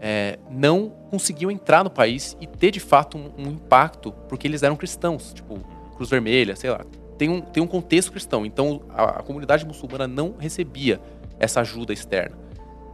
é, 0.00 0.38
não 0.50 0.90
conseguiam 1.10 1.50
entrar 1.50 1.84
no 1.84 1.90
país 1.90 2.36
e 2.40 2.46
ter 2.46 2.70
de 2.70 2.80
fato 2.80 3.18
um, 3.18 3.30
um 3.38 3.50
impacto, 3.50 4.10
porque 4.28 4.48
eles 4.48 4.62
eram 4.62 4.74
cristãos, 4.74 5.34
tipo 5.34 5.60
Cruz 5.94 6.08
Vermelha, 6.08 6.56
sei 6.56 6.70
lá. 6.70 6.80
Tem 7.18 7.28
um, 7.28 7.40
tem 7.40 7.62
um 7.62 7.66
contexto 7.66 8.10
cristão, 8.10 8.44
então 8.44 8.82
a, 8.88 9.20
a 9.20 9.22
comunidade 9.22 9.64
muçulmana 9.66 10.08
não 10.08 10.34
recebia 10.38 11.00
essa 11.38 11.60
ajuda 11.60 11.92
externa. 11.92 12.36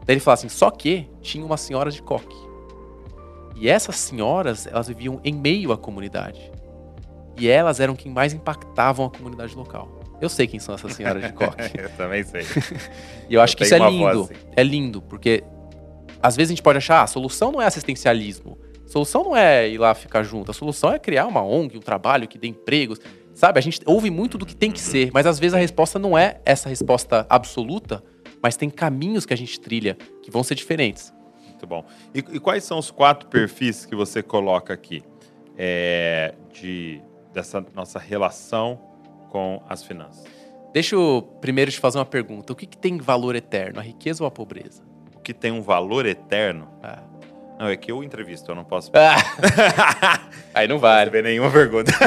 Daí 0.04 0.14
ele 0.14 0.20
fala 0.20 0.34
assim: 0.34 0.48
só 0.48 0.70
que 0.70 1.08
tinha 1.22 1.44
umas 1.44 1.60
senhoras 1.60 1.94
de 1.94 2.02
coque. 2.02 2.36
E 3.56 3.68
essas 3.68 3.96
senhoras, 3.96 4.66
elas 4.66 4.88
viviam 4.88 5.20
em 5.22 5.32
meio 5.32 5.72
à 5.72 5.78
comunidade. 5.78 6.50
E 7.38 7.48
elas 7.48 7.80
eram 7.80 7.94
quem 7.94 8.12
mais 8.12 8.32
impactavam 8.32 9.06
a 9.06 9.10
comunidade 9.10 9.54
local. 9.54 9.99
Eu 10.20 10.28
sei 10.28 10.46
quem 10.46 10.60
são 10.60 10.74
essas 10.74 10.92
senhoras 10.92 11.22
de 11.22 11.32
coque. 11.32 11.70
Eu 11.78 11.90
também 11.90 12.22
sei. 12.22 12.42
E 13.28 13.34
eu 13.34 13.40
acho 13.40 13.54
Eu 13.54 13.58
que 13.58 13.64
isso 13.64 13.74
é 13.74 13.78
lindo. 13.78 14.22
assim. 14.22 14.34
É 14.56 14.62
lindo, 14.62 15.02
porque 15.02 15.42
às 16.22 16.36
vezes 16.36 16.50
a 16.50 16.52
gente 16.52 16.62
pode 16.62 16.78
achar, 16.78 17.00
ah, 17.00 17.02
a 17.04 17.06
solução 17.06 17.50
não 17.50 17.62
é 17.62 17.66
assistencialismo. 17.66 18.58
A 18.84 18.88
solução 18.88 19.24
não 19.24 19.36
é 19.36 19.68
ir 19.68 19.78
lá 19.78 19.94
ficar 19.94 20.22
junto. 20.22 20.50
A 20.50 20.54
solução 20.54 20.92
é 20.92 20.98
criar 20.98 21.26
uma 21.26 21.42
ONG, 21.42 21.78
um 21.78 21.80
trabalho 21.80 22.28
que 22.28 22.36
dê 22.36 22.48
empregos. 22.48 23.00
Sabe, 23.32 23.58
a 23.58 23.62
gente 23.62 23.80
ouve 23.86 24.10
muito 24.10 24.36
do 24.36 24.44
que 24.44 24.54
tem 24.54 24.70
que 24.70 24.80
ser, 24.80 25.10
mas 25.14 25.24
às 25.24 25.38
vezes 25.38 25.54
a 25.54 25.58
resposta 25.58 25.98
não 25.98 26.18
é 26.18 26.40
essa 26.44 26.68
resposta 26.68 27.24
absoluta, 27.30 28.02
mas 28.42 28.56
tem 28.56 28.68
caminhos 28.68 29.24
que 29.24 29.32
a 29.32 29.36
gente 29.36 29.58
trilha 29.60 29.96
que 30.22 30.30
vão 30.30 30.42
ser 30.42 30.56
diferentes. 30.56 31.14
Muito 31.46 31.66
bom. 31.66 31.84
E, 32.14 32.18
e 32.18 32.40
quais 32.40 32.64
são 32.64 32.78
os 32.78 32.90
quatro 32.90 33.28
perfis 33.28 33.86
que 33.86 33.94
você 33.94 34.22
coloca 34.22 34.74
aqui 34.74 35.02
é, 35.56 36.34
de, 36.52 37.00
dessa 37.32 37.64
nossa 37.74 37.98
relação 37.98 38.89
com 39.30 39.62
as 39.68 39.82
finanças? 39.82 40.24
Deixa 40.72 40.94
eu 40.94 41.22
primeiro 41.40 41.70
te 41.70 41.80
fazer 41.80 41.98
uma 41.98 42.04
pergunta. 42.04 42.52
O 42.52 42.56
que, 42.56 42.66
que 42.66 42.76
tem 42.76 42.98
valor 42.98 43.34
eterno, 43.34 43.80
a 43.80 43.82
riqueza 43.82 44.22
ou 44.22 44.28
a 44.28 44.30
pobreza? 44.30 44.82
O 45.14 45.20
que 45.20 45.32
tem 45.32 45.50
um 45.50 45.62
valor 45.62 46.06
eterno? 46.06 46.68
Ah. 46.82 47.02
Não, 47.58 47.68
é 47.68 47.76
que 47.76 47.92
eu 47.92 48.02
entrevisto, 48.02 48.50
eu 48.50 48.54
não 48.54 48.64
posso 48.64 48.90
Aí 50.54 50.66
não 50.66 50.78
receber 50.78 51.22
nenhuma 51.22 51.50
pergunta. 51.50 51.92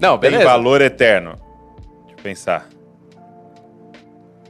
Não, 0.00 0.16
Tem 0.16 0.30
beleza. 0.30 0.48
valor 0.48 0.80
eterno. 0.80 1.34
Deixa 2.04 2.12
eu 2.18 2.22
pensar. 2.22 2.68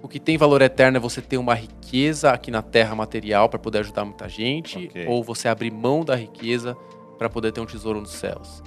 O 0.02 0.06
que 0.06 0.20
tem 0.20 0.36
valor 0.36 0.60
eterno 0.60 0.98
é 0.98 1.00
você 1.00 1.22
ter 1.22 1.38
uma 1.38 1.54
riqueza 1.54 2.30
aqui 2.30 2.50
na 2.50 2.60
terra 2.62 2.94
material 2.94 3.48
para 3.48 3.58
poder 3.58 3.78
ajudar 3.78 4.04
muita 4.04 4.28
gente, 4.28 4.86
Ok. 4.86 5.06
ou 5.08 5.22
você 5.24 5.48
abrir 5.48 5.70
mão 5.70 6.04
da 6.04 6.14
riqueza 6.14 6.76
para 7.16 7.30
poder 7.30 7.50
ter 7.52 7.60
um 7.60 7.66
tesouro 7.66 8.00
nos 8.00 8.12
céus. 8.12 8.62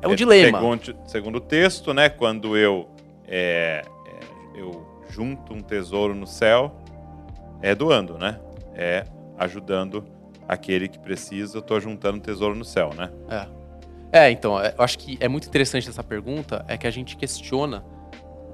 É 0.00 0.08
um 0.08 0.14
dilema. 0.14 0.58
Segundo, 0.58 0.96
segundo 1.06 1.36
o 1.36 1.40
texto, 1.40 1.94
né? 1.94 2.08
Quando 2.08 2.56
eu, 2.56 2.88
é, 3.26 3.82
é, 4.06 4.60
eu 4.60 4.86
junto 5.08 5.52
um 5.52 5.60
tesouro 5.60 6.14
no 6.14 6.26
céu, 6.26 6.72
é 7.62 7.74
doando, 7.74 8.18
né? 8.18 8.40
É 8.74 9.04
ajudando 9.38 10.04
aquele 10.48 10.88
que 10.88 10.98
precisa. 10.98 11.58
Eu 11.58 11.62
tô 11.62 11.78
juntando 11.80 12.18
um 12.18 12.20
tesouro 12.20 12.54
no 12.54 12.64
céu, 12.64 12.90
né? 12.94 13.10
É, 14.12 14.30
então, 14.30 14.60
é, 14.60 14.74
eu 14.76 14.84
acho 14.84 14.98
que 14.98 15.16
é 15.20 15.26
muito 15.26 15.48
interessante 15.48 15.88
essa 15.88 16.04
pergunta, 16.04 16.64
é 16.68 16.76
que 16.76 16.86
a 16.86 16.90
gente 16.90 17.16
questiona 17.16 17.84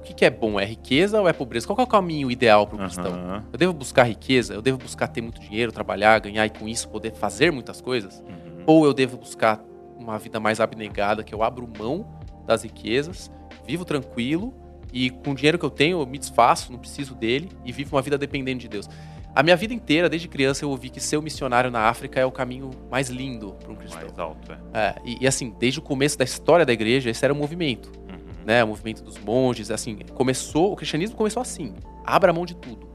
o 0.01 0.03
que, 0.03 0.15
que 0.15 0.25
é 0.25 0.31
bom, 0.31 0.59
é 0.59 0.65
riqueza 0.65 1.21
ou 1.21 1.27
é 1.27 1.33
pobreza? 1.33 1.67
Qual 1.67 1.77
é 1.77 1.83
o 1.83 1.87
caminho 1.87 2.31
ideal 2.31 2.65
para 2.65 2.75
o 2.75 2.79
cristão? 2.79 3.13
Aham, 3.13 3.43
Eu 3.53 3.59
devo 3.59 3.71
buscar 3.71 4.03
riqueza? 4.03 4.55
Eu 4.55 4.61
devo 4.61 4.79
buscar 4.79 5.07
ter 5.07 5.21
muito 5.21 5.39
dinheiro, 5.39 5.71
trabalhar, 5.71 6.17
ganhar 6.19 6.43
e 6.47 6.49
com 6.49 6.67
isso 6.67 6.89
poder 6.89 7.11
fazer 7.11 7.51
muitas 7.51 7.79
coisas? 7.79 8.19
uhum. 8.21 8.63
Ou 8.65 8.85
eu 8.85 8.93
devo 8.95 9.17
buscar 9.17 9.63
uma 10.03 10.17
vida 10.19 10.39
mais 10.39 10.59
abnegada, 10.59 11.23
que 11.23 11.33
eu 11.33 11.43
abro 11.43 11.67
mão 11.77 12.05
das 12.45 12.63
riquezas, 12.63 13.31
vivo 13.65 13.85
tranquilo 13.85 14.53
e 14.93 15.09
com 15.09 15.31
o 15.31 15.35
dinheiro 15.35 15.57
que 15.57 15.65
eu 15.65 15.69
tenho 15.69 16.01
eu 16.01 16.05
me 16.05 16.17
desfaço, 16.17 16.71
não 16.71 16.79
preciso 16.79 17.15
dele 17.15 17.49
e 17.63 17.71
vivo 17.71 17.95
uma 17.95 18.01
vida 18.01 18.17
dependente 18.17 18.61
de 18.61 18.67
Deus. 18.67 18.89
A 19.33 19.41
minha 19.41 19.55
vida 19.55 19.73
inteira, 19.73 20.09
desde 20.09 20.27
criança, 20.27 20.65
eu 20.65 20.69
ouvi 20.69 20.89
que 20.89 20.99
ser 20.99 21.15
um 21.17 21.21
missionário 21.21 21.71
na 21.71 21.87
África 21.87 22.19
é 22.19 22.25
o 22.25 22.31
caminho 22.31 22.69
mais 22.89 23.09
lindo 23.09 23.53
para 23.53 23.71
um 23.71 23.75
cristão. 23.75 24.01
Mais 24.01 24.19
alto, 24.19 24.51
é. 24.51 24.57
É, 24.73 24.95
e, 25.05 25.17
e, 25.21 25.27
assim, 25.27 25.55
desde 25.57 25.79
o 25.79 25.81
começo 25.81 26.17
da 26.17 26.25
história 26.25 26.65
da 26.65 26.73
igreja, 26.73 27.09
esse 27.09 27.23
era 27.23 27.33
o 27.33 27.37
movimento, 27.37 27.89
Uhum. 28.09 28.17
né? 28.45 28.61
O 28.61 28.67
movimento 28.67 29.01
dos 29.01 29.17
monges, 29.17 29.71
assim, 29.71 29.97
começou, 30.13 30.73
o 30.73 30.75
cristianismo 30.75 31.15
começou 31.15 31.41
assim: 31.41 31.73
abra 32.05 32.33
mão 32.33 32.45
de 32.45 32.55
tudo. 32.55 32.89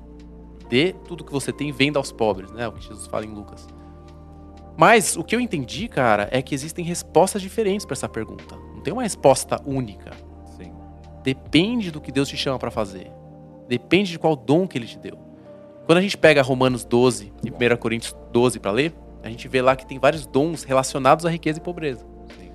Dê 0.69 0.93
tudo 1.07 1.25
que 1.25 1.33
você 1.33 1.51
tem 1.53 1.73
venda 1.73 1.99
aos 1.99 2.13
pobres, 2.13 2.51
né? 2.53 2.69
O 2.69 2.73
que 2.73 2.85
Jesus 2.87 3.07
fala 3.07 3.25
em 3.25 3.33
Lucas. 3.33 3.67
Mas 4.77 5.17
o 5.17 5.25
que 5.25 5.35
eu 5.35 5.41
entendi, 5.41 5.89
cara, 5.89 6.29
é 6.31 6.43
que 6.43 6.55
existem 6.55 6.85
respostas 6.85 7.41
diferentes 7.41 7.87
para 7.87 7.95
essa 7.95 8.09
pergunta. 8.09 8.57
Não 8.57 8.81
tem 8.83 8.93
uma 8.93 9.03
resposta 9.03 9.61
única. 9.65 10.13
Sim. 10.57 10.73
Depende 11.23 11.91
do 11.91 12.01
que 12.01 12.13
Deus 12.13 12.29
te 12.29 12.37
chama 12.37 12.59
para 12.59 12.71
fazer. 12.71 13.11
Depende 13.69 14.13
de 14.13 14.19
qual 14.19 14.37
dom 14.37 14.67
que 14.69 14.77
ele 14.77 14.87
te 14.87 14.99
deu. 14.99 15.19
Quando 15.87 15.99
a 15.99 16.03
gente 16.03 16.19
pega 16.19 16.43
Romanos 16.43 16.85
12 16.85 17.33
e 17.45 17.51
1 17.51 17.77
Coríntios 17.77 18.15
12 18.33 18.59
para 18.61 18.71
ler, 18.71 18.93
a 19.23 19.31
gente 19.31 19.49
vê 19.49 19.63
lá 19.63 19.75
que 19.75 19.87
tem 19.87 19.99
vários 19.99 20.27
dons 20.27 20.63
relacionados 20.63 21.25
à 21.25 21.31
riqueza 21.31 21.59
e 21.59 21.63
pobreza. 21.63 22.05
Sim. 22.39 22.51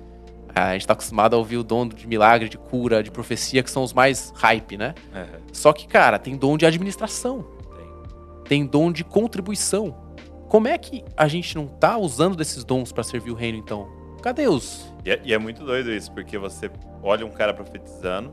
A 0.54 0.72
gente 0.72 0.82
está 0.82 0.92
acostumado 0.92 1.34
a 1.34 1.38
ouvir 1.38 1.56
o 1.56 1.64
dom 1.64 1.88
de 1.88 2.06
milagre, 2.06 2.48
de 2.48 2.56
cura, 2.56 3.02
de 3.02 3.10
profecia, 3.10 3.62
que 3.62 3.70
são 3.70 3.82
os 3.82 3.92
mais 3.92 4.32
hype, 4.36 4.76
né? 4.76 4.94
Aham, 5.14 5.26
Só 5.52 5.72
que, 5.72 5.86
cara, 5.86 6.18
tem 6.18 6.36
dom 6.36 6.56
de 6.56 6.66
administração, 6.66 7.44
tem. 7.76 7.86
tem 8.44 8.66
dom 8.66 8.92
de 8.92 9.02
contribuição. 9.02 9.94
Como 10.52 10.68
é 10.68 10.76
que 10.76 11.02
a 11.16 11.26
gente 11.28 11.56
não 11.56 11.66
tá 11.66 11.96
usando 11.96 12.36
desses 12.36 12.62
dons 12.62 12.92
para 12.92 13.02
servir 13.02 13.30
o 13.30 13.34
reino, 13.34 13.56
então? 13.56 13.88
Cadê 14.22 14.46
os? 14.48 14.92
E 15.02 15.10
é, 15.10 15.18
e 15.24 15.32
é 15.32 15.38
muito 15.38 15.64
doido 15.64 15.90
isso, 15.90 16.12
porque 16.12 16.36
você 16.36 16.70
olha 17.02 17.24
um 17.24 17.30
cara 17.30 17.54
profetizando 17.54 18.30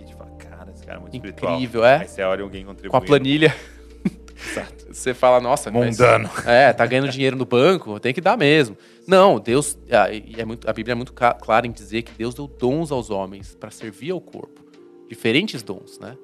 e 0.00 0.04
te 0.04 0.16
fala, 0.16 0.32
cara, 0.32 0.72
esse 0.72 0.84
cara 0.84 0.98
é 0.98 1.00
muito 1.00 1.14
espiritual. 1.14 1.54
Incrível, 1.54 1.84
é? 1.84 1.98
Aí 1.98 2.08
você 2.08 2.22
olha 2.24 2.42
alguém 2.42 2.64
contribuindo. 2.64 2.90
Com 2.90 2.96
a 2.96 3.00
planilha. 3.00 3.54
Exato. 4.50 4.92
Você 4.92 5.14
fala, 5.14 5.40
nossa, 5.40 5.70
mas- 5.70 5.96
Mundano. 5.96 6.28
É, 6.44 6.72
tá 6.72 6.84
ganhando 6.86 7.08
dinheiro 7.08 7.36
no 7.36 7.44
banco, 7.46 8.00
tem 8.00 8.12
que 8.12 8.20
dar 8.20 8.36
mesmo. 8.36 8.76
Não, 9.06 9.38
Deus. 9.38 9.78
ah, 9.92 10.08
é 10.12 10.44
muito, 10.44 10.68
a 10.68 10.72
Bíblia 10.72 10.90
é 10.90 10.96
muito 10.96 11.12
clara 11.12 11.68
em 11.68 11.70
dizer 11.70 12.02
que 12.02 12.10
Deus 12.18 12.34
deu 12.34 12.48
dons 12.48 12.90
aos 12.90 13.10
homens 13.10 13.54
para 13.54 13.70
servir 13.70 14.10
ao 14.10 14.20
corpo. 14.20 14.60
Diferentes 15.08 15.62
dons, 15.62 16.00
né? 16.00 16.16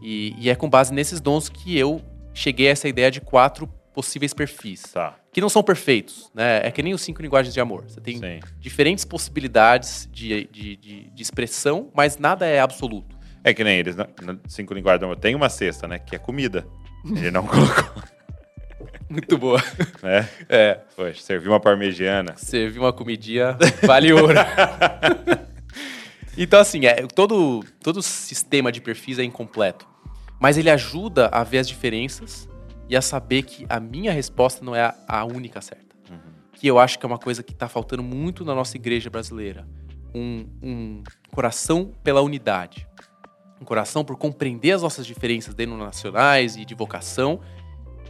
E, 0.00 0.32
e 0.38 0.48
é 0.48 0.54
com 0.54 0.70
base 0.70 0.94
nesses 0.94 1.20
dons 1.20 1.48
que 1.48 1.76
eu 1.76 2.00
cheguei 2.32 2.68
a 2.68 2.70
essa 2.70 2.86
ideia 2.86 3.10
de 3.10 3.20
quatro 3.20 3.68
possíveis 3.96 4.34
perfis. 4.34 4.82
Tá. 4.82 5.14
Que 5.32 5.40
não 5.40 5.48
são 5.48 5.62
perfeitos, 5.62 6.30
né? 6.34 6.60
É 6.62 6.70
que 6.70 6.82
nem 6.82 6.92
os 6.92 7.00
cinco 7.00 7.22
linguagens 7.22 7.54
de 7.54 7.60
amor. 7.60 7.84
Você 7.88 7.98
tem 7.98 8.18
Sim. 8.18 8.40
diferentes 8.58 9.06
possibilidades 9.06 10.06
de, 10.12 10.46
de, 10.52 10.76
de, 10.76 11.10
de 11.10 11.22
expressão, 11.22 11.90
mas 11.94 12.18
nada 12.18 12.44
é 12.44 12.60
absoluto. 12.60 13.16
É 13.42 13.54
que 13.54 13.64
nem 13.64 13.78
eles, 13.78 13.96
na 13.96 14.06
cinco 14.46 14.74
linguagens 14.74 15.00
do 15.00 15.06
amor. 15.06 15.16
Tem 15.16 15.34
uma 15.34 15.48
cesta, 15.48 15.88
né? 15.88 15.98
Que 15.98 16.14
é 16.14 16.18
comida. 16.18 16.66
Ele 17.06 17.30
não 17.30 17.46
colocou, 17.48 18.02
Muito 19.08 19.38
boa. 19.38 19.62
né? 20.02 20.28
É. 20.46 20.80
Poxa, 20.94 21.22
serviu 21.22 21.52
uma 21.52 21.60
parmegiana. 21.60 22.34
Servir 22.36 22.78
uma 22.78 22.92
comidinha 22.92 23.56
vale 23.82 24.12
ouro. 24.12 24.34
então, 26.36 26.60
assim, 26.60 26.84
é, 26.84 26.96
todo, 27.06 27.64
todo 27.82 28.02
sistema 28.02 28.70
de 28.70 28.82
perfis 28.82 29.18
é 29.18 29.24
incompleto. 29.24 29.88
Mas 30.38 30.58
ele 30.58 30.68
ajuda 30.68 31.28
a 31.32 31.42
ver 31.42 31.58
as 31.58 31.68
diferenças 31.68 32.46
e 32.88 32.96
a 32.96 33.02
saber 33.02 33.42
que 33.42 33.66
a 33.68 33.80
minha 33.80 34.12
resposta 34.12 34.64
não 34.64 34.74
é 34.74 34.94
a, 35.06 35.24
única 35.24 35.60
certa. 35.60 35.96
Que 36.52 36.66
eu 36.66 36.78
acho 36.78 36.98
que 36.98 37.04
é 37.04 37.08
uma 37.08 37.18
coisa 37.18 37.42
que 37.42 37.52
está 37.52 37.68
faltando 37.68 38.02
muito 38.02 38.44
na 38.44 38.54
nossa 38.54 38.76
igreja 38.76 39.10
brasileira. 39.10 39.68
Um, 40.14 40.46
um 40.62 41.02
coração 41.30 41.92
pela 42.02 42.22
unidade. 42.22 42.88
Um 43.60 43.64
coração 43.64 44.04
por 44.04 44.16
compreender 44.16 44.72
as 44.72 44.82
nossas 44.82 45.06
diferenças 45.06 45.54
denominacionais 45.54 46.56
e 46.56 46.64
de 46.64 46.74
vocação 46.74 47.40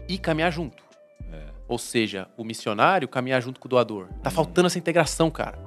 e 0.08 0.18
caminhar 0.18 0.52
junto. 0.52 0.82
É. 1.32 1.46
Ou 1.66 1.78
seja, 1.78 2.28
o 2.36 2.44
missionário 2.44 3.08
caminhar 3.08 3.42
junto 3.42 3.58
com 3.58 3.66
o 3.66 3.70
doador. 3.70 4.08
Tá 4.22 4.30
faltando 4.30 4.66
essa 4.66 4.78
integração, 4.78 5.30
cara. 5.30 5.58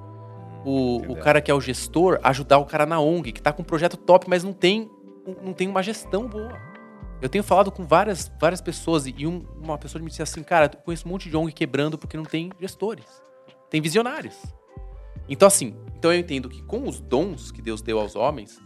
O, 0.63 0.71
o 0.71 0.95
Entendeu? 0.97 1.23
cara 1.23 1.41
que 1.41 1.51
é 1.51 1.53
o 1.53 1.59
gestor 1.59 2.19
ajudar 2.23 2.59
o 2.59 2.65
cara 2.65 2.85
na 2.85 2.99
ONG, 2.99 3.31
que 3.31 3.41
tá 3.41 3.51
com 3.51 3.61
um 3.61 3.65
projeto 3.65 3.97
top, 3.97 4.29
mas 4.29 4.43
não 4.43 4.53
tem, 4.53 4.89
não 5.43 5.53
tem 5.53 5.67
uma 5.67 5.81
gestão 5.81 6.27
boa. 6.27 6.68
Eu 7.21 7.27
tenho 7.27 7.43
falado 7.43 7.71
com 7.71 7.85
várias, 7.85 8.31
várias 8.39 8.61
pessoas 8.61 9.05
e 9.05 9.27
um- 9.27 9.45
uma 9.61 9.77
pessoa 9.77 10.01
me 10.01 10.09
disse 10.09 10.21
assim, 10.21 10.41
cara, 10.41 10.71
eu 10.73 10.79
conheço 10.79 11.05
um 11.07 11.11
monte 11.11 11.29
de 11.29 11.35
ONG 11.35 11.51
quebrando 11.51 11.97
porque 11.97 12.15
não 12.15 12.23
tem 12.23 12.49
gestores. 12.59 13.05
Tem 13.69 13.81
visionários. 13.81 14.35
Então, 15.27 15.47
assim, 15.47 15.75
então 15.97 16.11
eu 16.13 16.19
entendo 16.19 16.49
que 16.49 16.63
com 16.63 16.87
os 16.87 16.99
dons 16.99 17.51
que 17.51 17.61
Deus 17.61 17.81
deu 17.81 17.99
aos 17.99 18.15
homens, 18.15 18.59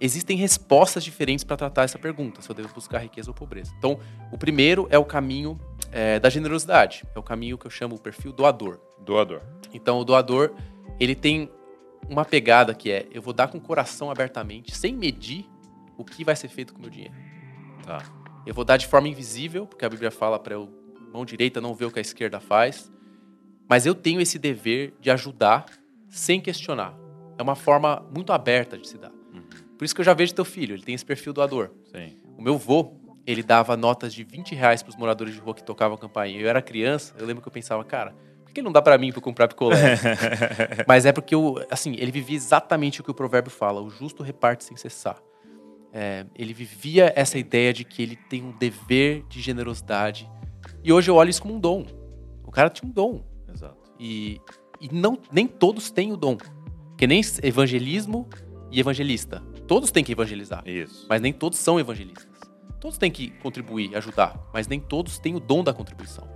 existem 0.00 0.36
respostas 0.36 1.02
diferentes 1.02 1.44
para 1.44 1.56
tratar 1.56 1.82
essa 1.82 1.98
pergunta, 1.98 2.40
se 2.40 2.48
eu 2.48 2.54
devo 2.54 2.72
buscar 2.72 2.98
riqueza 2.98 3.30
ou 3.30 3.34
pobreza. 3.34 3.74
Então, 3.76 3.98
o 4.32 4.38
primeiro 4.38 4.86
é 4.90 4.98
o 4.98 5.04
caminho 5.04 5.58
é, 5.90 6.20
da 6.20 6.30
generosidade. 6.30 7.04
É 7.14 7.18
o 7.18 7.22
caminho 7.22 7.58
que 7.58 7.66
eu 7.66 7.70
chamo 7.70 7.96
o 7.96 7.98
perfil 7.98 8.32
doador. 8.32 8.78
Doador. 9.00 9.42
Então, 9.74 9.98
o 9.98 10.04
doador, 10.04 10.54
ele 11.00 11.14
tem 11.14 11.50
uma 12.08 12.24
pegada 12.24 12.74
que 12.74 12.90
é, 12.90 13.06
eu 13.10 13.20
vou 13.20 13.34
dar 13.34 13.48
com 13.48 13.58
o 13.58 13.60
coração 13.60 14.10
abertamente, 14.10 14.74
sem 14.76 14.94
medir 14.94 15.46
o 15.96 16.04
que 16.04 16.24
vai 16.24 16.36
ser 16.36 16.48
feito 16.48 16.72
com 16.72 16.78
o 16.78 16.82
meu 16.82 16.90
dinheiro. 16.90 17.12
Tá. 17.88 18.04
Eu 18.44 18.52
vou 18.52 18.64
dar 18.64 18.76
de 18.76 18.86
forma 18.86 19.08
invisível, 19.08 19.66
porque 19.66 19.84
a 19.84 19.88
Bíblia 19.88 20.10
fala 20.10 20.38
para 20.38 20.54
eu, 20.54 20.68
mão 21.10 21.24
direita 21.24 21.58
não 21.58 21.74
ver 21.74 21.86
o 21.86 21.90
que 21.90 21.98
a 21.98 22.02
esquerda 22.02 22.38
faz. 22.38 22.92
Mas 23.68 23.86
eu 23.86 23.94
tenho 23.94 24.20
esse 24.20 24.38
dever 24.38 24.94
de 25.00 25.10
ajudar 25.10 25.66
sem 26.10 26.38
questionar. 26.40 26.94
É 27.38 27.42
uma 27.42 27.54
forma 27.54 28.06
muito 28.14 28.32
aberta 28.32 28.76
de 28.76 28.86
se 28.86 28.98
dar. 28.98 29.12
Por 29.78 29.84
isso 29.84 29.94
que 29.94 30.00
eu 30.00 30.04
já 30.04 30.12
vejo 30.12 30.34
teu 30.34 30.44
filho, 30.44 30.74
ele 30.74 30.82
tem 30.82 30.94
esse 30.94 31.04
perfil 31.04 31.32
doador. 31.32 31.70
Sim. 31.84 32.16
O 32.36 32.42
meu 32.42 32.58
vô, 32.58 32.94
ele 33.24 33.42
dava 33.42 33.76
notas 33.76 34.12
de 34.12 34.24
20 34.24 34.54
reais 34.54 34.82
pros 34.82 34.96
moradores 34.96 35.34
de 35.34 35.40
rua 35.40 35.54
que 35.54 35.62
tocavam 35.62 35.96
a 35.96 35.98
campainha. 35.98 36.40
Eu 36.40 36.48
era 36.48 36.60
criança, 36.60 37.14
eu 37.18 37.24
lembro 37.24 37.40
que 37.40 37.48
eu 37.48 37.52
pensava, 37.52 37.84
cara, 37.84 38.14
por 38.44 38.52
que 38.52 38.60
ele 38.60 38.64
não 38.64 38.72
dá 38.72 38.82
pra 38.82 38.98
mim 38.98 39.10
pra 39.12 39.18
eu 39.18 39.22
comprar 39.22 39.46
picolé? 39.46 39.96
Mas 40.88 41.06
é 41.06 41.12
porque, 41.12 41.34
eu, 41.34 41.64
assim, 41.70 41.94
ele 41.96 42.10
vivia 42.10 42.36
exatamente 42.36 43.00
o 43.00 43.04
que 43.04 43.10
o 43.10 43.14
provérbio 43.14 43.50
fala, 43.50 43.80
o 43.80 43.88
justo 43.88 44.22
reparte 44.22 44.64
sem 44.64 44.76
cessar. 44.76 45.16
É, 46.00 46.24
ele 46.36 46.54
vivia 46.54 47.12
essa 47.16 47.36
ideia 47.36 47.72
de 47.72 47.82
que 47.82 48.00
ele 48.00 48.14
tem 48.14 48.40
um 48.40 48.52
dever 48.52 49.24
de 49.28 49.40
generosidade. 49.40 50.30
E 50.84 50.92
hoje 50.92 51.10
eu 51.10 51.16
olho 51.16 51.28
isso 51.28 51.42
como 51.42 51.54
um 51.54 51.58
dom. 51.58 51.84
O 52.44 52.52
cara 52.52 52.70
tinha 52.70 52.88
um 52.88 52.92
dom. 52.92 53.24
Exato. 53.52 53.90
E, 53.98 54.40
e 54.80 54.88
não, 54.92 55.18
nem 55.32 55.48
todos 55.48 55.90
têm 55.90 56.12
o 56.12 56.16
dom. 56.16 56.38
Que 56.96 57.04
nem 57.04 57.20
evangelismo 57.42 58.28
e 58.70 58.78
evangelista. 58.78 59.40
Todos 59.66 59.90
têm 59.90 60.04
que 60.04 60.12
evangelizar. 60.12 60.62
Isso. 60.64 61.04
Mas 61.08 61.20
nem 61.20 61.32
todos 61.32 61.58
são 61.58 61.80
evangelistas. 61.80 62.28
Todos 62.80 62.96
têm 62.96 63.10
que 63.10 63.30
contribuir, 63.30 63.96
ajudar, 63.96 64.40
mas 64.54 64.68
nem 64.68 64.78
todos 64.78 65.18
têm 65.18 65.34
o 65.34 65.40
dom 65.40 65.64
da 65.64 65.74
contribuição. 65.74 66.28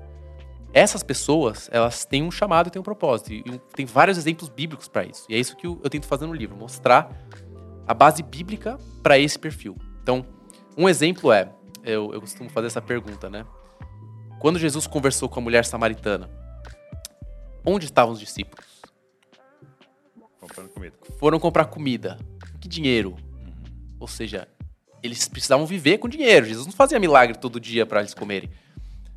Essas 0.74 1.04
pessoas, 1.04 1.68
elas 1.70 2.04
têm 2.04 2.24
um 2.24 2.32
chamado 2.32 2.66
e 2.66 2.70
têm 2.72 2.80
um 2.80 2.84
propósito. 2.84 3.32
E 3.32 3.44
tem 3.76 3.86
vários 3.86 4.18
exemplos 4.18 4.48
bíblicos 4.48 4.88
para 4.88 5.04
isso. 5.04 5.24
E 5.28 5.36
é 5.36 5.38
isso 5.38 5.56
que 5.56 5.68
eu, 5.68 5.80
eu 5.84 5.88
tento 5.88 6.06
fazer 6.06 6.26
no 6.26 6.34
livro, 6.34 6.56
mostrar 6.56 7.16
a 7.86 7.94
base 7.94 8.22
bíblica 8.22 8.78
para 9.02 9.18
esse 9.18 9.38
perfil. 9.38 9.76
Então, 10.02 10.24
um 10.76 10.88
exemplo 10.88 11.32
é, 11.32 11.52
eu, 11.84 12.12
eu 12.12 12.20
costumo 12.20 12.48
fazer 12.48 12.68
essa 12.68 12.80
pergunta, 12.80 13.28
né? 13.28 13.44
Quando 14.38 14.58
Jesus 14.58 14.86
conversou 14.86 15.28
com 15.28 15.40
a 15.40 15.42
mulher 15.42 15.64
samaritana, 15.64 16.28
onde 17.64 17.86
estavam 17.86 18.12
os 18.12 18.20
discípulos? 18.20 18.66
Comprando 20.40 20.68
comida. 20.70 20.96
Foram 21.18 21.38
comprar 21.38 21.66
comida. 21.66 22.18
Que 22.60 22.68
dinheiro? 22.68 23.16
Ou 24.00 24.08
seja, 24.08 24.48
eles 25.02 25.28
precisavam 25.28 25.66
viver 25.66 25.98
com 25.98 26.08
dinheiro. 26.08 26.46
Jesus 26.46 26.66
não 26.66 26.72
fazia 26.72 26.98
milagre 26.98 27.38
todo 27.38 27.60
dia 27.60 27.86
para 27.86 28.00
eles 28.00 28.14
comerem. 28.14 28.50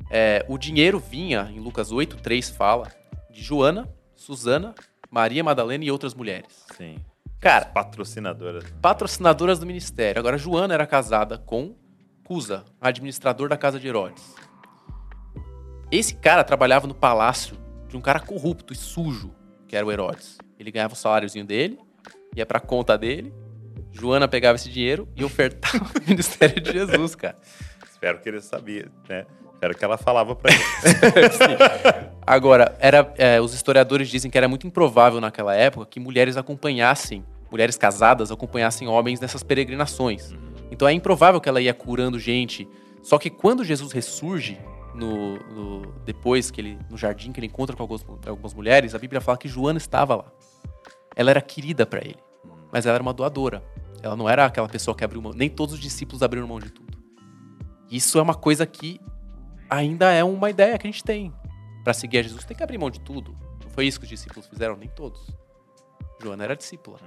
É, 0.08 0.44
o 0.48 0.56
dinheiro 0.56 1.00
vinha, 1.00 1.50
em 1.52 1.58
Lucas 1.58 1.90
8, 1.90 2.16
3 2.18 2.50
fala, 2.50 2.92
de 3.30 3.42
Joana, 3.42 3.92
Susana, 4.14 4.74
Maria 5.10 5.42
Madalena 5.42 5.84
e 5.84 5.90
outras 5.90 6.14
mulheres. 6.14 6.64
Sim. 6.76 6.96
Cara, 7.40 7.66
Patrocinadora. 7.66 8.60
patrocinadoras 8.80 9.58
do 9.58 9.66
ministério. 9.66 10.18
Agora, 10.18 10.38
Joana 10.38 10.74
era 10.74 10.86
casada 10.86 11.38
com 11.38 11.74
Cusa, 12.24 12.64
administrador 12.80 13.48
da 13.48 13.56
casa 13.56 13.78
de 13.78 13.86
Herodes. 13.86 14.34
Esse 15.92 16.14
cara 16.16 16.42
trabalhava 16.42 16.86
no 16.86 16.94
palácio 16.94 17.56
de 17.88 17.96
um 17.96 18.00
cara 18.00 18.18
corrupto 18.18 18.72
e 18.72 18.76
sujo, 18.76 19.32
que 19.68 19.76
era 19.76 19.86
o 19.86 19.92
Herodes. 19.92 20.38
Ele 20.58 20.72
ganhava 20.72 20.94
o 20.94 20.96
saláriozinho 20.96 21.44
dele, 21.44 21.78
ia 22.34 22.44
pra 22.44 22.58
conta 22.58 22.98
dele, 22.98 23.32
Joana 23.92 24.26
pegava 24.26 24.56
esse 24.56 24.68
dinheiro 24.68 25.08
e 25.14 25.24
ofertava 25.24 25.84
o 25.98 26.08
ministério 26.08 26.60
de 26.60 26.72
Jesus, 26.72 27.14
cara. 27.14 27.38
Espero 27.88 28.18
que 28.20 28.28
ele 28.28 28.40
sabia, 28.40 28.90
né? 29.08 29.24
Espero 29.56 29.74
que 29.76 29.84
ela 29.84 29.96
falava 29.96 30.36
pra 30.36 30.52
ele. 30.52 30.62
Agora, 32.26 32.76
era, 32.78 33.12
é, 33.16 33.40
os 33.40 33.54
historiadores 33.54 34.08
dizem 34.08 34.30
que 34.30 34.36
era 34.36 34.46
muito 34.46 34.66
improvável 34.66 35.18
naquela 35.20 35.54
época 35.54 35.86
que 35.86 35.98
mulheres 35.98 36.36
acompanhassem, 36.36 37.24
mulheres 37.50 37.76
casadas 37.78 38.30
acompanhassem 38.30 38.86
homens 38.86 39.18
nessas 39.18 39.42
peregrinações. 39.42 40.34
Então 40.70 40.86
é 40.86 40.92
improvável 40.92 41.40
que 41.40 41.48
ela 41.48 41.60
ia 41.60 41.72
curando 41.72 42.18
gente. 42.18 42.68
Só 43.02 43.18
que 43.18 43.30
quando 43.30 43.64
Jesus 43.64 43.92
ressurge, 43.92 44.58
no, 44.94 45.36
no- 45.38 45.92
depois 46.04 46.50
que 46.50 46.60
ele 46.60 46.78
no 46.90 46.96
jardim 46.98 47.32
que 47.32 47.40
ele 47.40 47.46
encontra 47.46 47.74
com 47.74 47.82
algumas, 47.82 48.04
algumas 48.26 48.52
mulheres, 48.52 48.94
a 48.94 48.98
Bíblia 48.98 49.20
fala 49.20 49.38
que 49.38 49.48
Joana 49.48 49.78
estava 49.78 50.16
lá. 50.16 50.24
Ela 51.14 51.30
era 51.30 51.40
querida 51.40 51.86
para 51.86 52.00
ele, 52.00 52.18
mas 52.70 52.84
ela 52.84 52.96
era 52.96 53.02
uma 53.02 53.12
doadora. 53.14 53.62
Ela 54.02 54.16
não 54.16 54.28
era 54.28 54.44
aquela 54.44 54.68
pessoa 54.68 54.94
que 54.94 55.02
abriu 55.02 55.22
mão. 55.22 55.32
Nem 55.34 55.48
todos 55.48 55.74
os 55.74 55.80
discípulos 55.80 56.22
abriram 56.22 56.46
mão 56.46 56.58
de 56.60 56.70
tudo. 56.70 56.98
Isso 57.90 58.18
é 58.18 58.22
uma 58.22 58.34
coisa 58.34 58.66
que 58.66 59.00
ainda 59.68 60.12
é 60.12 60.22
uma 60.24 60.50
ideia 60.50 60.78
que 60.78 60.86
a 60.86 60.90
gente 60.90 61.04
tem. 61.04 61.32
Para 61.82 61.92
seguir 61.92 62.18
a 62.18 62.22
Jesus, 62.22 62.44
tem 62.44 62.56
que 62.56 62.62
abrir 62.62 62.78
mão 62.78 62.90
de 62.90 63.00
tudo. 63.00 63.36
Não 63.62 63.70
foi 63.70 63.86
isso 63.86 63.98
que 63.98 64.04
os 64.04 64.10
discípulos 64.10 64.46
fizeram? 64.46 64.76
Nem 64.76 64.88
todos. 64.88 65.30
Joana 66.20 66.44
era 66.44 66.56
discípula. 66.56 66.98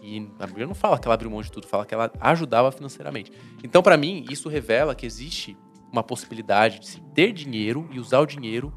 E 0.00 0.30
a 0.38 0.46
Bíblia 0.46 0.66
não 0.66 0.74
fala 0.74 0.98
que 0.98 1.06
ela 1.06 1.14
abriu 1.14 1.30
mão 1.30 1.42
de 1.42 1.50
tudo, 1.50 1.66
fala 1.66 1.84
que 1.84 1.92
ela 1.92 2.10
ajudava 2.20 2.70
financeiramente. 2.70 3.32
Então, 3.64 3.82
para 3.82 3.96
mim, 3.96 4.24
isso 4.30 4.48
revela 4.48 4.94
que 4.94 5.04
existe 5.04 5.56
uma 5.90 6.02
possibilidade 6.02 6.78
de 6.78 6.86
se 6.86 7.00
ter 7.14 7.32
dinheiro 7.32 7.88
e 7.90 7.98
usar 7.98 8.20
o 8.20 8.26
dinheiro 8.26 8.72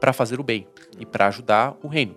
para 0.00 0.12
fazer 0.12 0.40
o 0.40 0.42
bem 0.42 0.66
e 0.98 1.04
para 1.04 1.26
ajudar 1.26 1.76
o 1.82 1.88
reino. 1.88 2.16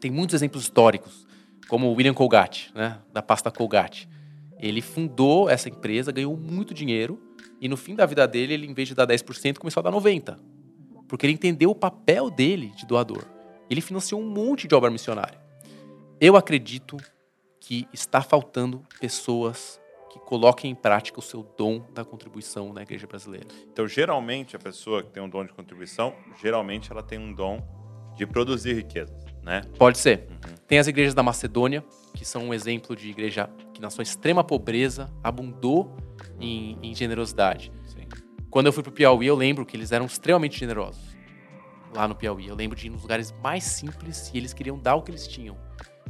Tem 0.00 0.10
muitos 0.10 0.34
exemplos 0.34 0.62
históricos, 0.62 1.26
como 1.68 1.92
William 1.92 2.14
Colgate, 2.14 2.72
né, 2.74 3.00
da 3.12 3.22
pasta 3.22 3.50
Colgate. 3.50 4.08
Ele 4.58 4.80
fundou 4.80 5.50
essa 5.50 5.68
empresa, 5.68 6.12
ganhou 6.12 6.36
muito 6.36 6.72
dinheiro 6.72 7.20
e 7.62 7.68
no 7.68 7.76
fim 7.76 7.94
da 7.94 8.04
vida 8.04 8.26
dele, 8.26 8.54
ele 8.54 8.66
em 8.66 8.74
vez 8.74 8.88
de 8.88 8.94
dar 8.96 9.06
10%, 9.06 9.58
começou 9.58 9.80
a 9.80 9.84
dar 9.84 9.92
90%. 9.92 10.36
porque 11.06 11.24
ele 11.24 11.32
entendeu 11.32 11.70
o 11.70 11.74
papel 11.76 12.28
dele 12.28 12.72
de 12.76 12.84
doador. 12.84 13.24
Ele 13.70 13.80
financiou 13.80 14.20
um 14.20 14.26
monte 14.26 14.66
de 14.66 14.74
obra 14.74 14.90
missionária. 14.90 15.38
Eu 16.20 16.36
acredito 16.36 16.96
que 17.60 17.86
está 17.92 18.20
faltando 18.20 18.82
pessoas 18.98 19.80
que 20.10 20.18
coloquem 20.18 20.72
em 20.72 20.74
prática 20.74 21.20
o 21.20 21.22
seu 21.22 21.42
dom 21.56 21.86
da 21.94 22.04
contribuição 22.04 22.72
na 22.72 22.82
igreja 22.82 23.06
brasileira. 23.06 23.46
Então, 23.72 23.86
geralmente, 23.86 24.56
a 24.56 24.58
pessoa 24.58 25.02
que 25.02 25.10
tem 25.10 25.22
um 25.22 25.28
dom 25.28 25.44
de 25.44 25.52
contribuição, 25.52 26.14
geralmente 26.42 26.90
ela 26.90 27.02
tem 27.02 27.18
um 27.18 27.32
dom 27.32 27.62
de 28.16 28.26
produzir 28.26 28.74
riquezas, 28.74 29.24
né? 29.42 29.62
Pode 29.78 29.98
ser. 29.98 30.26
Uhum. 30.28 30.54
Tem 30.66 30.78
as 30.78 30.86
igrejas 30.86 31.14
da 31.14 31.22
Macedônia, 31.22 31.84
que 32.14 32.24
são 32.24 32.48
um 32.48 32.54
exemplo 32.54 32.96
de 32.96 33.08
igreja 33.08 33.48
que, 33.72 33.80
na 33.80 33.88
sua 33.88 34.02
extrema 34.02 34.42
pobreza, 34.42 35.10
abundou 35.22 35.94
em, 36.40 36.78
em 36.82 36.94
generosidade. 36.94 37.72
Sim. 37.86 38.06
Quando 38.50 38.66
eu 38.66 38.72
fui 38.72 38.82
para 38.82 38.90
o 38.90 38.92
Piauí, 38.92 39.26
eu 39.26 39.36
lembro 39.36 39.64
que 39.64 39.76
eles 39.76 39.92
eram 39.92 40.06
extremamente 40.06 40.58
generosos 40.58 41.16
lá 41.94 42.08
no 42.08 42.14
Piauí. 42.14 42.48
Eu 42.48 42.54
lembro 42.54 42.76
de 42.76 42.86
ir 42.86 42.90
nos 42.90 43.02
lugares 43.02 43.32
mais 43.42 43.64
simples 43.64 44.30
e 44.32 44.38
eles 44.38 44.52
queriam 44.52 44.78
dar 44.78 44.96
o 44.96 45.02
que 45.02 45.10
eles 45.10 45.26
tinham. 45.26 45.56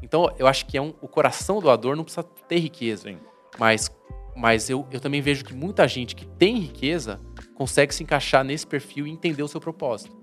Então, 0.02 0.28
eu 0.38 0.46
acho 0.46 0.66
que 0.66 0.76
é 0.76 0.82
um, 0.82 0.92
o 1.00 1.08
coração 1.08 1.60
doador 1.60 1.96
não 1.96 2.04
precisa 2.04 2.24
ter 2.48 2.58
riqueza. 2.58 3.08
Sim. 3.08 3.18
Mas, 3.58 3.90
mas 4.36 4.68
eu, 4.70 4.86
eu 4.90 5.00
também 5.00 5.20
vejo 5.20 5.44
que 5.44 5.54
muita 5.54 5.86
gente 5.86 6.16
que 6.16 6.26
tem 6.26 6.58
riqueza 6.58 7.20
consegue 7.54 7.94
se 7.94 8.02
encaixar 8.02 8.44
nesse 8.44 8.66
perfil 8.66 9.06
e 9.06 9.10
entender 9.10 9.42
o 9.42 9.48
seu 9.48 9.60
propósito. 9.60 10.16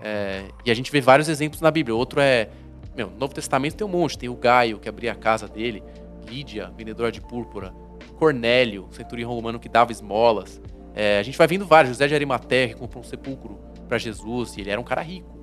É, 0.00 0.48
e 0.64 0.70
a 0.70 0.74
gente 0.74 0.90
vê 0.90 1.00
vários 1.00 1.28
exemplos 1.28 1.60
na 1.60 1.70
Bíblia. 1.70 1.94
Outro 1.94 2.20
é. 2.20 2.50
Meu, 2.96 3.10
no 3.10 3.16
Novo 3.16 3.34
Testamento 3.34 3.76
tem 3.76 3.86
um 3.86 3.90
monte. 3.90 4.18
Tem 4.18 4.28
o 4.28 4.36
Gaio, 4.36 4.78
que 4.78 4.88
abria 4.88 5.12
a 5.12 5.14
casa 5.14 5.48
dele. 5.48 5.82
Lídia, 6.28 6.72
vendedora 6.76 7.12
de 7.12 7.20
púrpura. 7.20 7.72
Cornélio, 8.18 8.88
centurião 8.90 9.32
romano 9.32 9.58
que 9.58 9.68
dava 9.68 9.92
esmolas. 9.92 10.60
É, 10.94 11.18
a 11.18 11.22
gente 11.22 11.36
vai 11.36 11.46
vendo 11.46 11.66
vários. 11.66 11.90
José 11.90 12.06
de 12.06 12.14
Arimateia, 12.14 12.68
que 12.68 12.74
comprou 12.74 13.02
um 13.02 13.06
sepulcro 13.06 13.58
para 13.88 13.98
Jesus. 13.98 14.56
E 14.56 14.60
ele 14.60 14.70
era 14.70 14.80
um 14.80 14.84
cara 14.84 15.02
rico. 15.02 15.34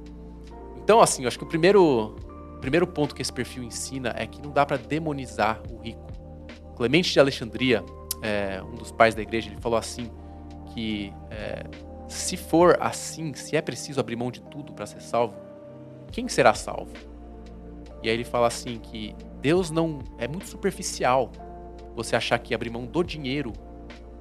Então, 0.83 1.01
assim, 1.01 1.23
eu 1.23 1.27
acho 1.27 1.37
que 1.37 1.43
o 1.43 1.47
primeiro, 1.47 2.15
primeiro 2.59 2.87
ponto 2.87 3.13
que 3.13 3.21
esse 3.21 3.31
perfil 3.31 3.63
ensina 3.63 4.13
é 4.17 4.25
que 4.25 4.41
não 4.41 4.51
dá 4.51 4.65
para 4.65 4.77
demonizar 4.77 5.61
o 5.69 5.77
rico. 5.81 6.07
Clemente 6.75 7.11
de 7.11 7.19
Alexandria, 7.19 7.83
é, 8.21 8.61
um 8.63 8.75
dos 8.75 8.91
pais 8.91 9.13
da 9.13 9.21
igreja, 9.21 9.49
ele 9.49 9.61
falou 9.61 9.77
assim 9.77 10.09
que 10.73 11.13
é, 11.29 11.63
se 12.07 12.37
for 12.37 12.77
assim, 12.79 13.33
se 13.33 13.55
é 13.55 13.61
preciso 13.61 13.99
abrir 13.99 14.15
mão 14.15 14.31
de 14.31 14.41
tudo 14.41 14.73
para 14.73 14.85
ser 14.85 15.01
salvo, 15.01 15.35
quem 16.11 16.27
será 16.27 16.53
salvo? 16.53 16.91
E 18.03 18.09
aí 18.09 18.15
ele 18.15 18.23
fala 18.23 18.47
assim 18.47 18.79
que 18.79 19.15
Deus 19.41 19.69
não 19.71 19.99
é 20.17 20.27
muito 20.27 20.47
superficial 20.47 21.31
você 21.95 22.15
achar 22.15 22.37
que 22.39 22.53
abrir 22.53 22.69
mão 22.69 22.85
do 22.85 23.03
dinheiro 23.03 23.53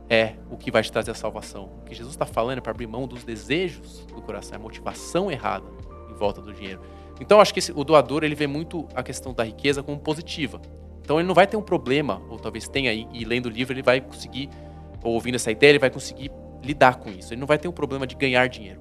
é 0.09 0.35
o 0.51 0.57
que 0.57 0.71
vai 0.71 0.83
te 0.83 0.91
trazer 0.91 1.13
a 1.13 1.15
salvação. 1.15 1.71
O 1.81 1.85
que 1.85 1.95
Jesus 1.95 2.15
está 2.15 2.27
falando 2.27 2.59
é 2.59 2.61
para 2.61 2.73
abrir 2.73 2.87
mão 2.87 3.07
dos 3.07 3.23
desejos 3.23 4.05
do 4.07 4.21
coração, 4.21 4.55
é 4.55 4.57
a 4.57 4.59
motivação 4.61 5.31
errada 5.31 5.67
em 6.11 6.15
volta 6.15 6.41
do 6.41 6.53
dinheiro. 6.53 6.81
Então 7.21 7.41
acho 7.41 7.53
que 7.53 7.61
esse, 7.61 7.71
o 7.73 7.85
doador 7.85 8.25
ele 8.25 8.35
vê 8.35 8.47
muito 8.47 8.89
a 8.95 9.03
questão 9.03 9.33
da 9.33 9.45
riqueza 9.45 9.83
como 9.83 9.99
positiva. 10.01 10.61
Então 11.01 11.19
ele 11.21 11.29
não 11.29 11.35
vai 11.35 11.47
ter 11.47 11.57
um 11.57 11.63
problema, 11.63 12.21
ou 12.29 12.39
talvez 12.39 12.69
tenha, 12.69 12.93
e, 12.93 13.07
e 13.13 13.25
lendo 13.25 13.47
o 13.47 13.49
livro 13.51 13.73
ele 13.73 13.83
vai 13.83 14.01
conseguir, 14.01 14.49
ou 15.03 15.15
ouvindo 15.15 15.37
essa 15.37 15.51
ideia, 15.51 15.71
ele 15.71 15.79
vai 15.79 15.91
conseguir 15.91 16.31
lidar 16.63 16.97
com 16.97 17.11
isso. 17.11 17.33
Ele 17.33 17.41
não 17.41 17.47
vai 17.47 17.59
ter 17.59 17.69
um 17.69 17.73
problema 17.73 18.07
de 18.07 18.15
ganhar 18.15 18.49
dinheiro. 18.49 18.81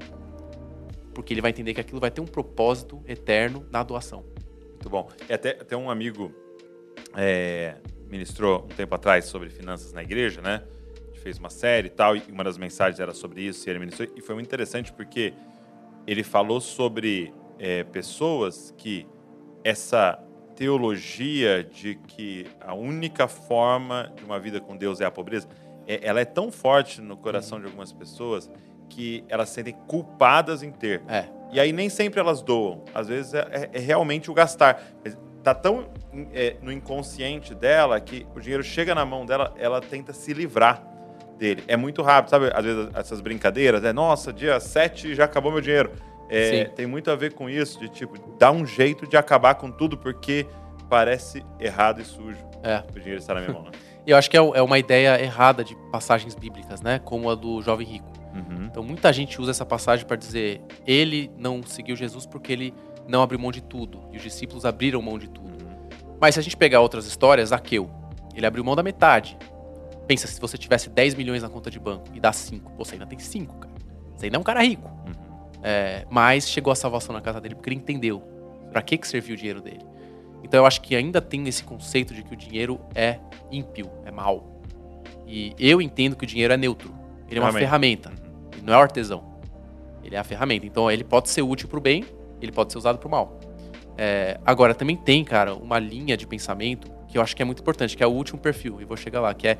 Porque 1.14 1.34
ele 1.34 1.42
vai 1.42 1.52
entender 1.52 1.74
que 1.74 1.82
aquilo 1.82 2.00
vai 2.00 2.12
ter 2.12 2.22
um 2.22 2.26
propósito 2.26 3.02
eterno 3.08 3.66
na 3.72 3.84
doação. 3.84 4.24
Muito 4.72 4.90
bom. 4.90 5.10
E 5.30 5.34
até, 5.34 5.52
até 5.52 5.76
um 5.76 5.90
amigo 5.90 6.34
é, 7.16 7.76
ministrou 8.10 8.66
um 8.66 8.76
tempo 8.76 8.96
atrás 8.96 9.26
sobre 9.26 9.50
finanças 9.50 9.94
na 9.94 10.02
igreja, 10.02 10.42
né? 10.42 10.64
A 11.02 11.06
gente 11.08 11.20
fez 11.20 11.38
uma 11.38 11.50
série 11.50 11.88
e 11.88 11.92
tal, 11.92 12.16
e 12.16 12.24
uma 12.30 12.44
das 12.44 12.58
mensagens 12.58 13.00
era 13.00 13.14
sobre 13.14 13.42
isso, 13.42 13.68
e 13.68 13.70
ele 13.70 13.80
ministrou, 13.80 14.08
e 14.16 14.22
foi 14.22 14.36
muito 14.36 14.48
interessante 14.48 14.92
porque 14.92 15.34
ele 16.08 16.24
falou 16.24 16.60
sobre 16.60 17.34
é, 17.60 17.84
pessoas 17.84 18.74
que 18.78 19.06
essa 19.64 20.20
teologia 20.56 21.64
de 21.64 21.96
que 21.96 22.46
a 22.60 22.74
única 22.74 23.28
forma 23.28 24.12
de 24.16 24.26
uma 24.26 24.40
vida 24.40 24.60
com 24.60 24.76
Deus 24.76 25.00
é 25.00 25.06
a 25.06 25.12
pobreza, 25.12 25.48
é, 25.88 26.00
ela 26.02 26.20
é 26.20 26.26
tão 26.26 26.52
forte 26.52 27.00
no 27.00 27.16
coração 27.16 27.60
de 27.60 27.66
algumas 27.66 27.94
pessoas 27.94 28.50
que 28.90 29.24
elas 29.30 29.50
se 29.50 29.56
sentem 29.56 29.74
culpadas 29.88 30.64
em 30.64 30.72
ter. 30.72 31.02
É. 31.08 31.26
E 31.52 31.60
aí 31.60 31.72
nem 31.72 31.90
sempre 31.90 32.20
elas 32.20 32.42
doam. 32.42 32.84
Às 32.94 33.08
vezes 33.08 33.34
é, 33.34 33.40
é, 33.52 33.70
é 33.74 33.80
realmente 33.80 34.30
o 34.30 34.34
gastar. 34.34 34.84
Tá 35.44 35.54
tão 35.54 35.88
é, 36.34 36.56
no 36.62 36.72
inconsciente 36.72 37.56
dela 37.56 38.00
que 38.00 38.26
o 38.36 38.40
dinheiro 38.40 38.64
chega 38.64 38.94
na 38.94 39.06
mão 39.06 39.26
dela, 39.26 39.54
ela 39.58 39.80
tenta 39.80 40.14
se 40.14 40.34
livrar 40.34 40.84
dele. 41.38 41.64
É 41.68 41.78
muito 41.78 42.02
rápido, 42.02 42.30
sabe? 42.30 42.52
Às 42.54 42.66
vezes 42.66 42.90
essas 42.94 43.22
brincadeiras, 43.22 43.84
é 43.84 43.94
nossa, 43.94 44.34
dia 44.34 44.60
7 44.60 45.16
já 45.16 45.26
acabou 45.26 45.52
meu 45.52 45.62
dinheiro. 45.62 45.92
É, 46.30 46.66
tem 46.66 46.86
muito 46.86 47.10
a 47.10 47.16
ver 47.16 47.34
com 47.34 47.50
isso, 47.50 47.80
de 47.80 47.90
tipo, 47.90 48.20
dar 48.38 48.52
um 48.52 48.66
jeito 48.66 49.08
de 49.08 49.18
acabar 49.18 49.56
com 49.56 49.72
tudo, 49.72 49.98
porque 49.98 50.46
parece 50.88 51.44
errado 51.60 52.02
e 52.02 52.06
sujo 52.06 52.46
é. 52.62 52.84
o 52.96 53.00
dinheiro 53.00 53.20
estar 53.20 53.34
na 53.34 53.42
minha 53.42 53.54
mão. 53.54 53.64
Né? 53.64 53.72
eu 54.06 54.18
acho 54.18 54.30
que 54.30 54.38
é, 54.38 54.40
é 54.40 54.62
uma 54.62 54.78
ideia 54.78 55.22
errada 55.22 55.64
de 55.64 55.76
passagens 55.92 56.36
bíblicas, 56.36 56.82
né? 56.82 57.00
Como 57.00 57.30
a 57.30 57.36
do 57.36 57.62
jovem 57.62 57.88
rico. 57.88 58.12
Uhum. 58.34 58.66
Então 58.66 58.84
muita 58.84 59.12
gente 59.12 59.42
usa 59.42 59.52
essa 59.52 59.66
passagem 59.66 60.06
para 60.06 60.16
dizer 60.16 60.62
ele 60.86 61.32
não 61.36 61.64
seguiu 61.64 61.96
Jesus 61.96 62.28
porque 62.28 62.54
ele 62.54 62.74
não 63.10 63.22
abriu 63.22 63.40
mão 63.40 63.52
de 63.52 63.62
tudo 63.62 64.04
e 64.12 64.18
os 64.18 64.24
discípulos 64.24 64.66
abriram 64.66 65.02
mão 65.02 65.18
de 65.18 65.28
tudo. 65.28 65.50
Uhum. 65.50 65.90
Mas 66.22 66.36
se 66.36 66.40
a 66.40 66.44
gente 66.44 66.56
pegar 66.56 66.80
outras 66.80 67.06
histórias, 67.06 67.50
Zaqueu, 67.50 67.90
ele 68.36 68.46
abriu 68.46 68.64
mão 68.64 68.76
da 68.76 68.84
metade. 68.84 69.38
Pensa 70.08 70.28
se 70.28 70.40
você 70.40 70.58
tivesse 70.58 70.90
10 70.90 71.16
milhões 71.16 71.42
na 71.42 71.50
conta 71.50 71.70
de 71.70 71.80
banco 71.80 72.06
e 72.14 72.20
dá 72.20 72.32
5, 72.32 72.72
você 72.78 72.94
ainda 72.94 73.06
tem 73.06 73.20
5, 73.20 73.56
cara. 73.56 73.74
Você 74.16 74.26
ainda 74.26 74.38
é 74.38 74.40
um 74.40 74.44
cara 74.44 74.62
rico. 74.62 74.88
Uhum. 74.88 75.50
É, 75.64 76.06
mas 76.10 76.48
chegou 76.48 76.72
a 76.72 76.76
salvação 76.76 77.14
na 77.14 77.22
casa 77.22 77.42
dele 77.42 77.56
porque 77.56 77.70
ele 77.70 77.78
entendeu 77.78 78.22
para 78.72 78.82
que, 78.82 78.98
que 78.98 79.08
serviu 79.08 79.34
o 79.34 79.38
dinheiro 79.38 79.62
dele. 79.62 79.84
Então 80.44 80.60
eu 80.60 80.66
acho 80.66 80.82
que 80.82 80.96
ainda 80.96 81.22
tem 81.22 81.48
esse 81.48 81.64
conceito 81.64 82.14
de 82.14 82.24
que 82.24 82.34
o 82.34 82.38
dinheiro 82.38 82.80
é 82.96 83.20
ímpio, 83.52 83.90
é 84.06 84.12
mal. 84.12 84.62
E 85.28 85.54
eu 85.60 85.82
entendo 85.82 86.16
que 86.16 86.24
o 86.24 86.28
dinheiro 86.28 86.54
é 86.54 86.58
neutro. 86.58 86.94
Ele 87.28 87.40
é 87.40 87.44
uma 87.44 87.52
ferramenta. 87.52 88.12
Ele 88.54 88.64
não 88.64 88.74
é 88.74 88.78
artesão. 88.78 89.24
Ele 90.04 90.16
é 90.16 90.20
a 90.20 90.24
ferramenta. 90.24 90.66
Então 90.66 90.90
ele 90.90 91.04
pode 91.04 91.30
ser 91.30 91.42
útil 91.42 91.68
para 91.68 91.78
o 91.78 91.82
bem, 91.82 92.04
ele 92.42 92.52
pode 92.52 92.72
ser 92.72 92.78
usado 92.78 92.98
para 92.98 93.08
o 93.08 93.12
mal. 93.12 93.40
É, 93.98 94.40
agora, 94.46 94.74
também 94.74 94.96
tem, 94.96 95.24
cara, 95.24 95.54
uma 95.54 95.78
linha 95.78 96.16
de 96.16 96.26
pensamento 96.26 96.90
que 97.08 97.18
eu 97.18 97.22
acho 97.22 97.36
que 97.36 97.42
é 97.42 97.46
muito 97.46 97.62
importante, 97.62 97.98
que 97.98 98.04
é 98.04 98.08
o 98.08 98.12
último 98.12 98.40
perfil, 98.40 98.80
e 98.80 98.86
vou 98.86 98.96
chegar 98.96 99.20
lá, 99.20 99.34
que 99.34 99.48
é 99.48 99.58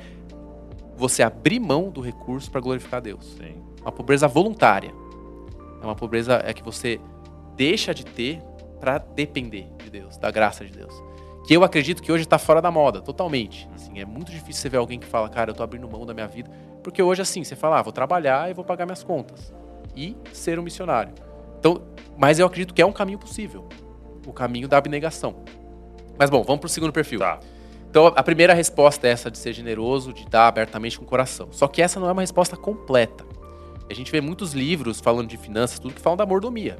você 0.96 1.22
abrir 1.22 1.58
mão 1.58 1.90
do 1.90 2.00
recurso 2.00 2.50
para 2.50 2.60
glorificar 2.60 3.00
Deus. 3.00 3.36
Sim. 3.36 3.56
Uma 3.80 3.90
pobreza 3.90 4.28
voluntária. 4.28 4.92
É 5.82 5.84
uma 5.84 5.96
pobreza 5.96 6.42
é 6.44 6.52
que 6.52 6.62
você 6.62 7.00
deixa 7.56 7.92
de 7.92 8.04
ter 8.04 8.40
para 8.78 8.98
depender 8.98 9.66
de 9.82 9.90
Deus, 9.90 10.16
da 10.16 10.30
graça 10.30 10.64
de 10.64 10.72
Deus. 10.72 10.94
Que 11.46 11.56
eu 11.56 11.64
acredito 11.64 12.02
que 12.02 12.12
hoje 12.12 12.24
está 12.24 12.38
fora 12.38 12.62
da 12.62 12.70
moda, 12.70 13.00
totalmente. 13.00 13.68
Assim, 13.74 13.98
é 13.98 14.04
muito 14.04 14.30
difícil 14.30 14.62
você 14.62 14.68
ver 14.68 14.76
alguém 14.76 14.98
que 14.98 15.06
fala, 15.06 15.28
cara, 15.28 15.50
eu 15.50 15.54
tô 15.54 15.62
abrindo 15.62 15.88
mão 15.88 16.06
da 16.06 16.14
minha 16.14 16.28
vida. 16.28 16.50
Porque 16.82 17.02
hoje, 17.02 17.22
assim, 17.22 17.42
você 17.42 17.56
fala, 17.56 17.78
ah, 17.78 17.82
vou 17.82 17.92
trabalhar 17.92 18.50
e 18.50 18.54
vou 18.54 18.64
pagar 18.64 18.86
minhas 18.86 19.02
contas. 19.02 19.52
E 19.96 20.16
ser 20.32 20.58
um 20.58 20.62
missionário. 20.62 21.12
Então, 21.60 21.82
mas 22.16 22.38
eu 22.38 22.46
acredito 22.46 22.74
que 22.74 22.82
é 22.82 22.86
um 22.86 22.92
caminho 22.92 23.18
possível. 23.18 23.68
O 24.26 24.32
caminho 24.32 24.66
da 24.66 24.78
abnegação. 24.78 25.44
Mas 26.18 26.28
bom, 26.28 26.42
vamos 26.42 26.60
para 26.60 26.66
o 26.66 26.70
segundo 26.70 26.92
perfil. 26.92 27.20
Tá. 27.20 27.38
Então, 27.88 28.06
a 28.06 28.22
primeira 28.22 28.54
resposta 28.54 29.06
é 29.06 29.10
essa 29.10 29.30
de 29.30 29.38
ser 29.38 29.52
generoso, 29.52 30.12
de 30.12 30.26
dar 30.26 30.48
abertamente 30.48 30.98
com 30.98 31.04
o 31.04 31.08
coração. 31.08 31.48
Só 31.50 31.68
que 31.68 31.82
essa 31.82 32.00
não 32.00 32.08
é 32.08 32.12
uma 32.12 32.22
resposta 32.22 32.56
completa. 32.56 33.24
A 33.90 33.94
gente 33.94 34.10
vê 34.10 34.20
muitos 34.20 34.52
livros 34.52 35.00
falando 35.00 35.28
de 35.28 35.36
finanças, 35.36 35.78
tudo 35.78 35.94
que 35.94 36.00
falam 36.00 36.16
da 36.16 36.24
mordomia. 36.24 36.78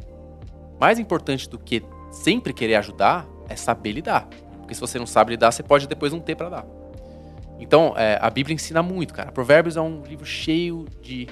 Mais 0.80 0.98
importante 0.98 1.48
do 1.48 1.58
que 1.58 1.82
sempre 2.10 2.52
querer 2.52 2.76
ajudar 2.76 3.26
é 3.48 3.56
saber 3.56 3.92
lidar. 3.92 4.28
Porque 4.58 4.74
se 4.74 4.80
você 4.80 4.98
não 4.98 5.06
sabe 5.06 5.32
lidar, 5.32 5.50
você 5.50 5.62
pode 5.62 5.88
depois 5.88 6.12
não 6.12 6.20
ter 6.20 6.36
para 6.36 6.48
dar. 6.48 6.66
Então, 7.58 7.92
é, 7.96 8.18
a 8.20 8.30
Bíblia 8.30 8.54
ensina 8.54 8.82
muito, 8.82 9.12
cara. 9.12 9.32
Provérbios 9.32 9.76
é 9.76 9.80
um 9.80 10.02
livro 10.02 10.24
cheio 10.24 10.86
de 11.02 11.28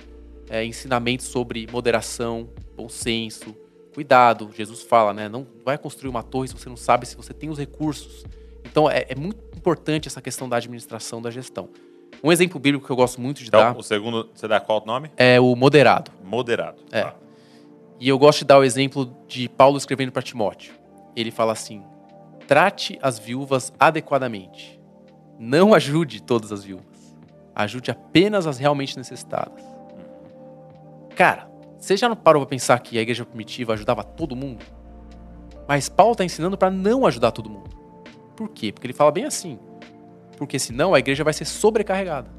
é, 0.50 0.64
ensinamentos 0.64 1.26
sobre 1.26 1.66
moderação, 1.70 2.48
bom 2.78 2.88
senso, 2.88 3.56
cuidado. 3.92 4.50
Jesus 4.54 4.82
fala, 4.82 5.12
né? 5.12 5.28
Não 5.28 5.44
vai 5.64 5.76
construir 5.76 6.08
uma 6.08 6.22
torre 6.22 6.46
se 6.46 6.54
você 6.54 6.68
não 6.68 6.76
sabe 6.76 7.04
se 7.06 7.16
você 7.16 7.34
tem 7.34 7.50
os 7.50 7.58
recursos. 7.58 8.24
Então, 8.64 8.88
é, 8.88 9.06
é 9.08 9.14
muito 9.16 9.40
importante 9.56 10.06
essa 10.06 10.22
questão 10.22 10.48
da 10.48 10.56
administração, 10.56 11.20
da 11.20 11.30
gestão. 11.30 11.68
Um 12.22 12.30
exemplo 12.30 12.60
bíblico 12.60 12.86
que 12.86 12.92
eu 12.92 12.96
gosto 12.96 13.20
muito 13.20 13.38
de 13.38 13.48
então, 13.48 13.60
dar. 13.60 13.76
O 13.76 13.82
segundo, 13.82 14.28
você 14.32 14.46
dá 14.46 14.60
qual 14.60 14.84
nome? 14.86 15.10
É 15.16 15.40
o 15.40 15.56
moderado. 15.56 16.12
Moderado. 16.24 16.80
É. 16.92 17.02
Tá. 17.02 17.14
E 17.98 18.08
eu 18.08 18.18
gosto 18.18 18.40
de 18.40 18.44
dar 18.44 18.58
o 18.58 18.64
exemplo 18.64 19.12
de 19.26 19.48
Paulo 19.48 19.76
escrevendo 19.76 20.12
para 20.12 20.22
Timóteo. 20.22 20.72
Ele 21.16 21.32
fala 21.32 21.52
assim: 21.52 21.82
trate 22.46 22.98
as 23.02 23.18
viúvas 23.18 23.72
adequadamente. 23.78 24.80
Não 25.38 25.74
ajude 25.74 26.22
todas 26.22 26.52
as 26.52 26.64
viúvas. 26.64 27.16
Ajude 27.54 27.90
apenas 27.90 28.46
as 28.46 28.58
realmente 28.58 28.96
necessitadas. 28.96 29.64
Cara, 31.16 31.47
você 31.78 31.96
já 31.96 32.08
não 32.08 32.16
parou 32.16 32.42
para 32.42 32.50
pensar 32.50 32.78
que 32.80 32.98
a 32.98 33.02
igreja 33.02 33.24
primitiva 33.24 33.72
ajudava 33.74 34.02
todo 34.02 34.34
mundo? 34.34 34.64
Mas 35.66 35.88
Paulo 35.88 36.12
está 36.12 36.24
ensinando 36.24 36.56
para 36.56 36.70
não 36.70 37.06
ajudar 37.06 37.30
todo 37.30 37.48
mundo. 37.48 37.70
Por 38.36 38.48
quê? 38.48 38.72
Porque 38.72 38.86
ele 38.86 38.94
fala 38.94 39.10
bem 39.10 39.24
assim: 39.24 39.58
porque 40.36 40.58
senão 40.58 40.94
a 40.94 40.98
igreja 40.98 41.24
vai 41.24 41.32
ser 41.32 41.44
sobrecarregada. 41.44 42.30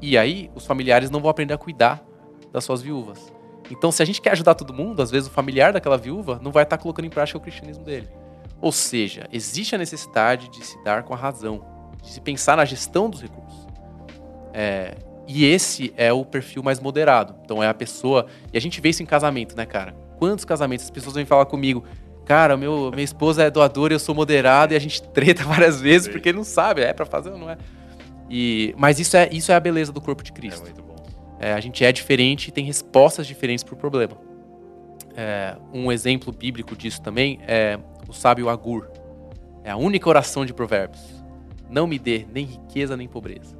E 0.00 0.16
aí 0.18 0.50
os 0.54 0.66
familiares 0.66 1.10
não 1.10 1.20
vão 1.20 1.30
aprender 1.30 1.54
a 1.54 1.58
cuidar 1.58 2.04
das 2.52 2.64
suas 2.64 2.82
viúvas. 2.82 3.32
Então, 3.70 3.90
se 3.90 4.02
a 4.02 4.06
gente 4.06 4.20
quer 4.20 4.32
ajudar 4.32 4.54
todo 4.54 4.72
mundo, 4.72 5.02
às 5.02 5.10
vezes 5.10 5.28
o 5.28 5.32
familiar 5.32 5.72
daquela 5.72 5.98
viúva 5.98 6.38
não 6.42 6.52
vai 6.52 6.62
estar 6.62 6.78
colocando 6.78 7.06
em 7.06 7.10
prática 7.10 7.38
o 7.38 7.40
cristianismo 7.40 7.84
dele. 7.84 8.08
Ou 8.60 8.70
seja, 8.70 9.28
existe 9.32 9.74
a 9.74 9.78
necessidade 9.78 10.48
de 10.48 10.64
se 10.64 10.82
dar 10.84 11.02
com 11.02 11.12
a 11.12 11.16
razão, 11.16 11.64
de 12.02 12.10
se 12.10 12.20
pensar 12.20 12.56
na 12.56 12.64
gestão 12.64 13.10
dos 13.10 13.20
recursos. 13.20 13.66
É, 14.52 14.96
e 15.26 15.44
esse 15.44 15.92
é 15.96 16.12
o 16.12 16.24
perfil 16.24 16.62
mais 16.62 16.80
moderado. 16.80 17.34
Então 17.44 17.62
é 17.62 17.68
a 17.68 17.74
pessoa. 17.74 18.26
E 18.52 18.56
a 18.56 18.60
gente 18.60 18.80
vê 18.80 18.90
isso 18.90 19.02
em 19.02 19.06
casamento, 19.06 19.56
né, 19.56 19.66
cara? 19.66 19.92
Quantos 20.18 20.44
casamentos 20.44 20.84
as 20.84 20.90
pessoas 20.90 21.14
vêm 21.14 21.24
falar 21.24 21.46
comigo? 21.46 21.84
Cara, 22.24 22.56
meu, 22.56 22.90
minha 22.90 23.04
esposa 23.04 23.44
é 23.44 23.50
doadora, 23.50 23.94
eu 23.94 23.98
sou 23.98 24.14
moderado 24.14 24.72
e 24.72 24.76
a 24.76 24.80
gente 24.80 25.02
treta 25.10 25.44
várias 25.44 25.80
vezes 25.80 26.08
porque 26.08 26.32
não 26.32 26.44
sabe, 26.44 26.82
é 26.82 26.92
para 26.92 27.06
fazer 27.06 27.30
ou 27.30 27.38
não 27.38 27.50
é. 27.50 27.56
E, 28.28 28.74
mas 28.76 28.98
isso 28.98 29.16
é, 29.16 29.28
isso 29.30 29.52
é 29.52 29.54
a 29.54 29.60
beleza 29.60 29.92
do 29.92 30.00
corpo 30.00 30.22
de 30.22 30.32
Cristo. 30.32 30.60
É 30.60 30.64
muito 30.64 30.82
bom. 30.82 30.96
É, 31.38 31.52
a 31.52 31.60
gente 31.60 31.84
é 31.84 31.92
diferente 31.92 32.48
e 32.48 32.50
tem 32.50 32.64
respostas 32.64 33.26
diferentes 33.26 33.62
para 33.62 33.74
o 33.74 33.76
problema. 33.76 34.16
É, 35.16 35.56
um 35.72 35.90
exemplo 35.90 36.32
bíblico 36.32 36.76
disso 36.76 37.00
também 37.00 37.38
é 37.46 37.78
o 38.08 38.12
sábio 38.12 38.48
Agur. 38.48 38.88
É 39.64 39.70
a 39.70 39.76
única 39.76 40.08
oração 40.08 40.44
de 40.44 40.52
Provérbios. 40.52 41.02
Não 41.68 41.86
me 41.86 41.98
dê 41.98 42.26
nem 42.32 42.44
riqueza 42.44 42.96
nem 42.96 43.08
pobreza. 43.08 43.55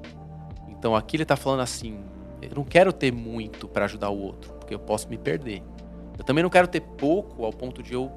Então 0.79 0.95
aqui 0.95 1.17
ele 1.17 1.23
está 1.23 1.37
falando 1.37 1.61
assim: 1.61 1.99
eu 2.43 2.57
não 2.57 2.65
quero 2.65 2.93
ter 2.93 3.13
muito 3.13 3.67
para 3.69 3.85
ajudar 3.85 4.11
o 4.11 4.19
outro, 4.19 4.53
porque 4.55 4.75
eu 4.75 4.79
posso 4.79 5.09
me 5.09 5.19
perder. 5.19 5.63
Eu 6.19 6.25
também 6.25 6.43
não 6.43 6.51
quero 6.51 6.69
ter 6.69 6.81
pouco 6.81 7.45
ao 7.45 7.53
ponto 7.53 7.83
de 7.83 7.95
eu 7.95 8.11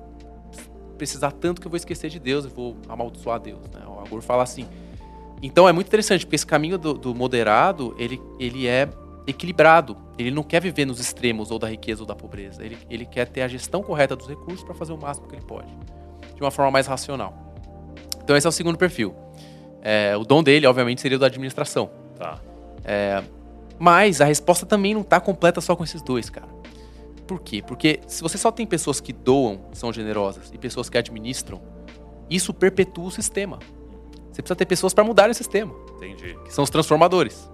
precisar 0.98 1.32
tanto 1.32 1.62
que 1.62 1.68
eu 1.68 1.72
vou 1.72 1.78
esquecer 1.78 2.10
de 2.10 2.20
Deus 2.20 2.46
e 2.46 2.48
vou 2.48 2.78
amaldiçoar 2.88 3.40
Deus. 3.40 3.62
Né? 3.74 3.82
O 3.88 4.00
Agur 4.00 4.22
fala 4.22 4.44
assim. 4.44 4.68
Então 5.42 5.68
é 5.68 5.72
muito 5.72 5.88
interessante, 5.88 6.26
porque 6.26 6.36
esse 6.36 6.46
caminho 6.46 6.78
do, 6.78 6.94
do 6.94 7.16
moderado, 7.16 7.96
ele, 7.98 8.22
ele 8.40 8.68
é 8.68 8.90
equilibrado. 9.26 9.96
Ele 10.18 10.32
não 10.32 10.44
quer 10.44 10.62
viver 10.62 10.86
nos 10.86 11.00
extremos 11.00 11.50
ou 11.50 11.58
da 11.58 11.70
riqueza 11.70 12.02
ou 12.02 12.06
da 12.06 12.16
pobreza. 12.16 12.64
Ele, 12.64 12.78
ele 12.90 13.06
quer 13.06 13.28
ter 13.28 13.42
a 13.42 13.48
gestão 13.48 13.82
correta 13.82 14.16
dos 14.16 14.28
recursos 14.28 14.64
para 14.64 14.76
fazer 14.76 14.92
o 14.92 14.98
máximo 14.98 15.28
que 15.28 15.36
ele 15.36 15.46
pode, 15.46 15.70
de 16.36 16.42
uma 16.42 16.52
forma 16.52 16.72
mais 16.72 16.88
racional. 16.88 17.34
Então 18.22 18.36
esse 18.36 18.46
é 18.46 18.50
o 18.50 18.52
segundo 18.52 18.78
perfil. 18.78 19.16
É, 19.82 20.16
o 20.18 20.26
dom 20.26 20.44
dele, 20.44 20.68
obviamente, 20.68 21.00
seria 21.00 21.16
o 21.16 21.20
da 21.20 21.28
administração. 21.28 21.90
Tá. 22.18 22.38
É, 22.92 23.24
mas 23.78 24.20
a 24.20 24.26
resposta 24.26 24.66
também 24.66 24.96
não 24.96 25.02
está 25.02 25.20
completa 25.20 25.62
só 25.62 25.76
com 25.76 25.84
esses 25.84 26.02
dois, 26.02 26.28
cara. 26.28 26.48
Por 27.28 27.40
quê? 27.40 27.62
Porque 27.62 28.00
se 28.08 28.24
você 28.24 28.36
só 28.36 28.52
tem 28.52 28.66
pessoas 28.66 29.00
que 29.00 29.14
doam, 29.14 29.62
são 29.74 29.94
generosas, 29.94 30.50
e 30.52 30.58
pessoas 30.58 30.90
que 30.90 30.98
administram, 30.98 31.62
isso 32.28 32.52
perpetua 32.52 33.06
o 33.06 33.12
sistema. 33.12 33.60
Você 34.32 34.42
precisa 34.42 34.56
ter 34.56 34.66
pessoas 34.66 34.92
para 34.92 35.04
mudar 35.04 35.30
o 35.30 35.34
sistema. 35.36 35.72
Entendi. 35.98 36.36
Que 36.44 36.52
são 36.52 36.64
os 36.64 36.72
transformadores. 36.72 37.48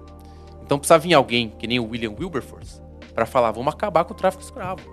Então 0.63 0.79
precisa 0.79 0.97
vir 0.97 1.13
alguém, 1.13 1.49
que 1.49 1.67
nem 1.67 1.79
o 1.79 1.89
William 1.89 2.15
Wilberforce, 2.17 2.81
para 3.13 3.25
falar: 3.25 3.51
vamos 3.51 3.73
acabar 3.73 4.05
com 4.05 4.13
o 4.13 4.17
tráfico 4.17 4.41
escravo. 4.41 4.89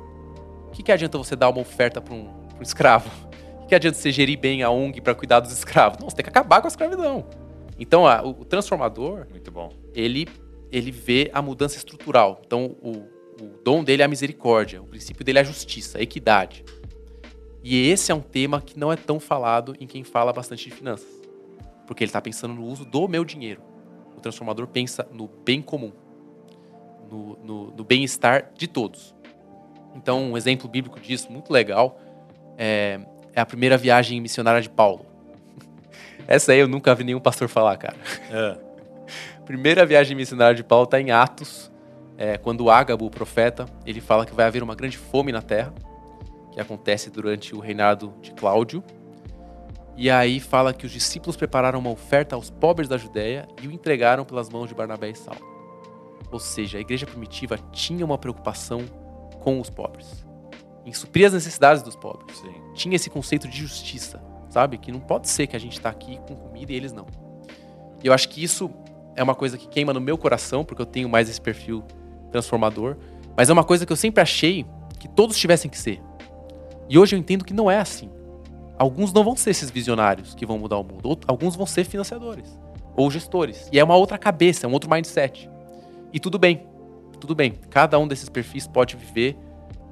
O 0.66 0.72
que, 0.72 0.82
que 0.82 0.90
adianta 0.90 1.16
você 1.16 1.36
dar 1.36 1.50
uma 1.50 1.60
oferta 1.60 2.00
para 2.00 2.14
um, 2.14 2.28
um, 2.58 2.62
escravo? 2.62 3.08
O 3.58 3.60
que, 3.60 3.68
que 3.68 3.74
adianta 3.76 3.96
você 3.96 4.10
gerir 4.10 4.40
bem 4.40 4.64
a 4.64 4.70
ONG 4.70 5.00
para 5.00 5.14
cuidar 5.14 5.38
dos 5.38 5.52
escravos? 5.52 5.98
Não, 6.00 6.10
você 6.10 6.16
tem 6.16 6.24
que 6.24 6.30
acabar 6.30 6.60
com 6.60 6.66
a 6.66 6.68
escravidão. 6.68 7.24
Então, 7.82 8.06
a, 8.06 8.22
o, 8.22 8.44
transformador, 8.44 9.26
muito 9.28 9.50
bom. 9.50 9.72
Ele 9.92 10.28
ele 10.70 10.90
vê 10.90 11.30
a 11.34 11.42
mudança 11.42 11.76
estrutural. 11.76 12.40
Então, 12.46 12.76
o, 12.80 12.92
o 13.42 13.62
dom 13.62 13.84
dele 13.84 14.00
é 14.00 14.04
a 14.06 14.08
misericórdia, 14.08 14.80
o 14.80 14.86
princípio 14.86 15.22
dele 15.22 15.36
é 15.36 15.42
a 15.42 15.44
justiça, 15.44 15.98
a 15.98 16.00
equidade. 16.00 16.64
E 17.62 17.90
esse 17.90 18.10
é 18.10 18.14
um 18.14 18.22
tema 18.22 18.58
que 18.62 18.78
não 18.78 18.90
é 18.90 18.96
tão 18.96 19.20
falado 19.20 19.76
em 19.78 19.86
quem 19.86 20.02
fala 20.02 20.32
bastante 20.32 20.70
de 20.70 20.74
finanças, 20.74 21.10
porque 21.86 22.02
ele 22.02 22.08
está 22.08 22.22
pensando 22.22 22.54
no 22.54 22.64
uso 22.64 22.86
do 22.86 23.06
meu 23.06 23.22
dinheiro. 23.22 23.60
O 24.16 24.20
transformador 24.20 24.66
pensa 24.66 25.06
no 25.12 25.28
bem 25.28 25.60
comum, 25.60 25.92
no, 27.10 27.36
no, 27.44 27.70
no 27.72 27.84
bem-estar 27.84 28.50
de 28.56 28.66
todos. 28.66 29.14
Então, 29.94 30.30
um 30.30 30.36
exemplo 30.38 30.70
bíblico 30.70 30.98
disso, 30.98 31.30
muito 31.30 31.52
legal, 31.52 32.00
é, 32.56 32.98
é 33.34 33.40
a 33.42 33.44
primeira 33.44 33.76
viagem 33.76 34.22
missionária 34.22 34.62
de 34.62 34.70
Paulo. 34.70 35.11
Essa 36.26 36.52
aí 36.52 36.58
eu 36.58 36.68
nunca 36.68 36.94
vi 36.94 37.04
nenhum 37.04 37.20
pastor 37.20 37.48
falar, 37.48 37.76
cara. 37.76 37.96
É. 38.30 38.58
Primeira 39.44 39.84
viagem 39.84 40.16
missionária 40.16 40.54
de 40.54 40.62
Paulo 40.62 40.84
está 40.84 41.00
em 41.00 41.10
Atos, 41.10 41.70
é, 42.16 42.38
quando 42.38 42.70
Ágabo, 42.70 43.06
o 43.06 43.10
profeta, 43.10 43.66
ele 43.84 44.00
fala 44.00 44.24
que 44.24 44.34
vai 44.34 44.46
haver 44.46 44.62
uma 44.62 44.74
grande 44.74 44.96
fome 44.96 45.32
na 45.32 45.42
terra, 45.42 45.74
que 46.52 46.60
acontece 46.60 47.10
durante 47.10 47.54
o 47.54 47.58
reinado 47.58 48.14
de 48.20 48.32
Cláudio. 48.32 48.82
E 49.96 50.08
aí 50.08 50.40
fala 50.40 50.72
que 50.72 50.86
os 50.86 50.92
discípulos 50.92 51.36
prepararam 51.36 51.78
uma 51.78 51.90
oferta 51.90 52.36
aos 52.36 52.48
pobres 52.50 52.88
da 52.88 52.96
Judéia 52.96 53.46
e 53.60 53.66
o 53.66 53.72
entregaram 53.72 54.24
pelas 54.24 54.48
mãos 54.48 54.68
de 54.68 54.74
Barnabé 54.74 55.10
e 55.10 55.14
Saulo. 55.14 55.40
Ou 56.30 56.38
seja, 56.38 56.78
a 56.78 56.80
igreja 56.80 57.06
primitiva 57.06 57.58
tinha 57.72 58.04
uma 58.04 58.16
preocupação 58.16 58.80
com 59.40 59.60
os 59.60 59.68
pobres, 59.68 60.24
em 60.86 60.92
suprir 60.92 61.26
as 61.26 61.32
necessidades 61.32 61.82
dos 61.82 61.96
pobres. 61.96 62.38
Sim. 62.38 62.54
Tinha 62.74 62.96
esse 62.96 63.10
conceito 63.10 63.48
de 63.48 63.58
justiça 63.58 64.31
sabe? 64.52 64.76
Que 64.76 64.92
não 64.92 65.00
pode 65.00 65.28
ser 65.30 65.46
que 65.46 65.56
a 65.56 65.58
gente 65.58 65.72
está 65.72 65.88
aqui 65.88 66.20
com 66.28 66.36
comida 66.36 66.72
e 66.72 66.76
eles 66.76 66.92
não. 66.92 67.06
E 68.04 68.06
eu 68.06 68.12
acho 68.12 68.28
que 68.28 68.44
isso 68.44 68.70
é 69.16 69.22
uma 69.22 69.34
coisa 69.34 69.56
que 69.56 69.66
queima 69.66 69.94
no 69.94 70.00
meu 70.00 70.18
coração, 70.18 70.62
porque 70.62 70.82
eu 70.82 70.86
tenho 70.86 71.08
mais 71.08 71.30
esse 71.30 71.40
perfil 71.40 71.82
transformador. 72.30 72.96
Mas 73.34 73.48
é 73.48 73.52
uma 73.52 73.64
coisa 73.64 73.86
que 73.86 73.92
eu 73.92 73.96
sempre 73.96 74.20
achei 74.20 74.66
que 74.98 75.08
todos 75.08 75.38
tivessem 75.38 75.70
que 75.70 75.78
ser. 75.78 76.02
E 76.86 76.98
hoje 76.98 77.16
eu 77.16 77.18
entendo 77.18 77.44
que 77.46 77.54
não 77.54 77.70
é 77.70 77.78
assim. 77.78 78.10
Alguns 78.78 79.10
não 79.12 79.24
vão 79.24 79.34
ser 79.34 79.50
esses 79.50 79.70
visionários 79.70 80.34
que 80.34 80.44
vão 80.44 80.58
mudar 80.58 80.76
o 80.76 80.84
mundo. 80.84 81.18
Alguns 81.26 81.56
vão 81.56 81.64
ser 81.64 81.84
financiadores 81.84 82.58
ou 82.94 83.10
gestores. 83.10 83.70
E 83.72 83.78
é 83.78 83.84
uma 83.84 83.96
outra 83.96 84.18
cabeça, 84.18 84.66
é 84.66 84.68
um 84.68 84.72
outro 84.72 84.90
mindset. 84.90 85.48
E 86.12 86.20
tudo 86.20 86.38
bem. 86.38 86.66
Tudo 87.18 87.34
bem. 87.34 87.52
Cada 87.70 87.98
um 87.98 88.06
desses 88.06 88.28
perfis 88.28 88.66
pode 88.66 88.96
viver 88.96 89.34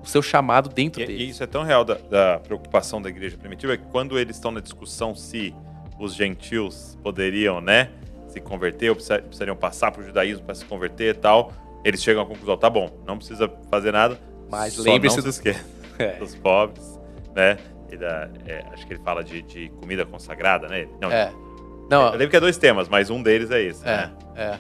o 0.02 0.06
seu 0.06 0.22
chamado 0.22 0.68
dentro 0.68 1.02
e, 1.02 1.06
deles. 1.06 1.22
E 1.22 1.30
isso 1.30 1.42
é 1.42 1.46
tão 1.46 1.62
real 1.62 1.84
da, 1.84 1.94
da 1.94 2.38
preocupação 2.38 3.00
da 3.00 3.08
igreja 3.08 3.36
primitiva 3.36 3.76
que 3.76 3.86
quando 3.86 4.18
eles 4.18 4.36
estão 4.36 4.50
na 4.50 4.60
discussão 4.60 5.14
se 5.14 5.54
os 5.98 6.14
gentios 6.14 6.98
poderiam, 7.02 7.60
né, 7.60 7.90
se 8.28 8.40
converter 8.40 8.90
ou 8.90 8.96
precisariam 8.96 9.56
passar 9.56 9.90
para 9.90 10.02
o 10.02 10.04
judaísmo 10.04 10.44
para 10.44 10.54
se 10.54 10.64
converter 10.64 11.14
e 11.14 11.18
tal, 11.18 11.52
eles 11.84 12.02
chegam 12.02 12.22
à 12.22 12.26
conclusão, 12.26 12.56
tá 12.56 12.70
bom, 12.70 12.90
não 13.06 13.16
precisa 13.16 13.50
fazer 13.70 13.92
nada, 13.92 14.18
mas 14.50 14.76
lembre-se 14.76 15.20
dos, 15.22 15.40
é. 15.98 16.12
dos 16.18 16.34
pobres, 16.34 16.98
né? 17.34 17.58
Da, 17.98 18.30
é, 18.46 18.64
acho 18.72 18.86
que 18.86 18.92
ele 18.92 19.02
fala 19.02 19.24
de, 19.24 19.42
de, 19.42 19.68
comida 19.70 20.06
consagrada, 20.06 20.68
né? 20.68 20.86
Não, 21.00 21.10
é. 21.10 21.32
Não, 21.90 22.06
eu 22.06 22.12
lembro 22.12 22.30
que 22.30 22.36
é 22.36 22.40
dois 22.40 22.56
temas, 22.56 22.88
mas 22.88 23.10
um 23.10 23.20
deles 23.20 23.50
é 23.50 23.60
esse, 23.60 23.82
é, 23.82 23.86
né? 23.86 24.12
É, 24.36 24.58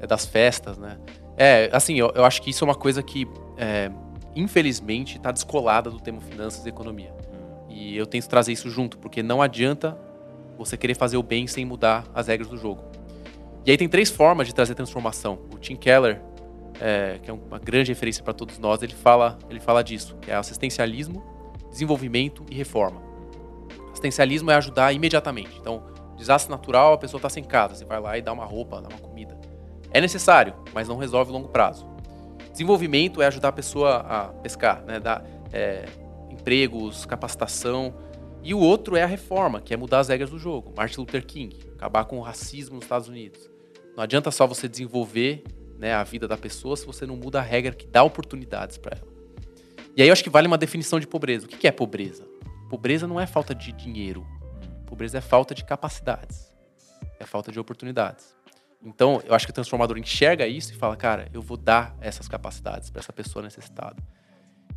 é 0.00 0.06
das 0.06 0.24
festas, 0.24 0.78
né? 0.78 0.98
É, 1.36 1.68
assim, 1.70 1.98
eu, 1.98 2.10
eu 2.14 2.24
acho 2.24 2.40
que 2.40 2.48
isso 2.48 2.64
é 2.64 2.66
uma 2.66 2.74
coisa 2.74 3.02
que 3.02 3.28
é, 3.58 3.90
infelizmente, 4.34 5.16
está 5.16 5.30
descolada 5.30 5.90
do 5.90 6.00
tema 6.00 6.20
finanças 6.20 6.64
e 6.64 6.68
economia. 6.68 7.14
E 7.68 7.96
eu 7.96 8.06
tento 8.06 8.28
trazer 8.28 8.52
isso 8.52 8.68
junto, 8.70 8.98
porque 8.98 9.22
não 9.22 9.40
adianta 9.40 9.98
você 10.56 10.76
querer 10.76 10.94
fazer 10.94 11.16
o 11.16 11.22
bem 11.22 11.46
sem 11.46 11.64
mudar 11.64 12.04
as 12.14 12.28
regras 12.28 12.48
do 12.48 12.56
jogo. 12.56 12.82
E 13.64 13.70
aí 13.70 13.76
tem 13.76 13.88
três 13.88 14.10
formas 14.10 14.46
de 14.46 14.54
trazer 14.54 14.74
transformação. 14.74 15.38
O 15.52 15.58
Tim 15.58 15.76
Keller, 15.76 16.20
é, 16.80 17.18
que 17.22 17.30
é 17.30 17.32
uma 17.32 17.58
grande 17.58 17.92
referência 17.92 18.22
para 18.22 18.32
todos 18.32 18.58
nós, 18.58 18.82
ele 18.82 18.94
fala, 18.94 19.38
ele 19.48 19.60
fala 19.60 19.82
disso, 19.82 20.16
que 20.20 20.30
é 20.30 20.34
assistencialismo, 20.34 21.24
desenvolvimento 21.70 22.44
e 22.50 22.54
reforma. 22.54 23.00
Assistencialismo 23.88 24.50
é 24.50 24.54
ajudar 24.56 24.92
imediatamente. 24.92 25.56
Então, 25.60 25.84
desastre 26.16 26.50
natural, 26.50 26.94
a 26.94 26.98
pessoa 26.98 27.18
está 27.18 27.28
sem 27.28 27.44
casa, 27.44 27.74
você 27.74 27.84
vai 27.84 28.00
lá 28.00 28.18
e 28.18 28.22
dá 28.22 28.32
uma 28.32 28.44
roupa, 28.44 28.80
dá 28.80 28.88
uma 28.88 28.98
comida. 28.98 29.38
É 29.92 30.00
necessário, 30.00 30.54
mas 30.74 30.88
não 30.88 30.96
resolve 30.96 31.30
a 31.30 31.34
longo 31.34 31.48
prazo. 31.48 31.91
Desenvolvimento 32.62 33.20
é 33.20 33.26
ajudar 33.26 33.48
a 33.48 33.52
pessoa 33.52 33.96
a 33.96 34.24
pescar, 34.34 34.84
né? 34.84 35.00
dar 35.00 35.26
é, 35.52 35.84
empregos, 36.30 37.04
capacitação. 37.04 37.92
E 38.40 38.54
o 38.54 38.58
outro 38.60 38.94
é 38.94 39.02
a 39.02 39.06
reforma, 39.06 39.60
que 39.60 39.74
é 39.74 39.76
mudar 39.76 39.98
as 39.98 40.08
regras 40.08 40.30
do 40.30 40.38
jogo. 40.38 40.72
Martin 40.76 41.00
Luther 41.00 41.26
King, 41.26 41.58
acabar 41.74 42.04
com 42.04 42.18
o 42.18 42.20
racismo 42.20 42.76
nos 42.76 42.84
Estados 42.84 43.08
Unidos. 43.08 43.50
Não 43.96 44.04
adianta 44.04 44.30
só 44.30 44.46
você 44.46 44.68
desenvolver 44.68 45.42
né, 45.76 45.92
a 45.92 46.04
vida 46.04 46.28
da 46.28 46.36
pessoa 46.36 46.76
se 46.76 46.86
você 46.86 47.04
não 47.04 47.16
muda 47.16 47.40
a 47.40 47.42
regra 47.42 47.74
que 47.74 47.84
dá 47.84 48.04
oportunidades 48.04 48.78
para 48.78 48.96
ela. 48.96 49.12
E 49.96 50.02
aí 50.02 50.06
eu 50.06 50.12
acho 50.12 50.22
que 50.22 50.30
vale 50.30 50.46
uma 50.46 50.56
definição 50.56 51.00
de 51.00 51.06
pobreza. 51.08 51.46
O 51.46 51.48
que 51.48 51.66
é 51.66 51.72
pobreza? 51.72 52.24
Pobreza 52.70 53.08
não 53.08 53.18
é 53.18 53.26
falta 53.26 53.56
de 53.56 53.72
dinheiro. 53.72 54.24
Pobreza 54.86 55.18
é 55.18 55.20
falta 55.20 55.52
de 55.52 55.64
capacidades. 55.64 56.54
É 57.18 57.26
falta 57.26 57.50
de 57.50 57.58
oportunidades. 57.58 58.36
Então, 58.84 59.22
eu 59.24 59.34
acho 59.34 59.46
que 59.46 59.50
o 59.50 59.54
transformador 59.54 59.96
enxerga 59.96 60.46
isso 60.46 60.72
e 60.72 60.76
fala, 60.76 60.96
cara, 60.96 61.28
eu 61.32 61.40
vou 61.40 61.56
dar 61.56 61.96
essas 62.00 62.26
capacidades 62.26 62.90
para 62.90 63.00
essa 63.00 63.12
pessoa 63.12 63.42
necessitada. 63.42 64.02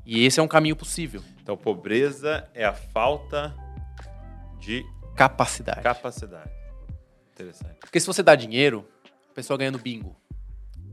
E 0.06 0.24
esse 0.24 0.40
é 0.40 0.44
um 0.44 0.48
caminho 0.48 0.76
possível. 0.76 1.24
Então, 1.42 1.58
pobreza 1.58 2.48
é 2.54 2.64
a 2.64 2.74
falta 2.74 3.56
de 4.60 4.86
capacidade. 5.16 5.82
Capacidade. 5.82 6.52
Interessante. 7.34 7.80
Porque 7.80 8.00
se 8.00 8.06
você 8.06 8.22
dá 8.22 8.36
dinheiro, 8.36 8.88
a 9.32 9.34
pessoa 9.34 9.58
ganha 9.58 9.72
no 9.72 9.80
bingo, 9.80 10.16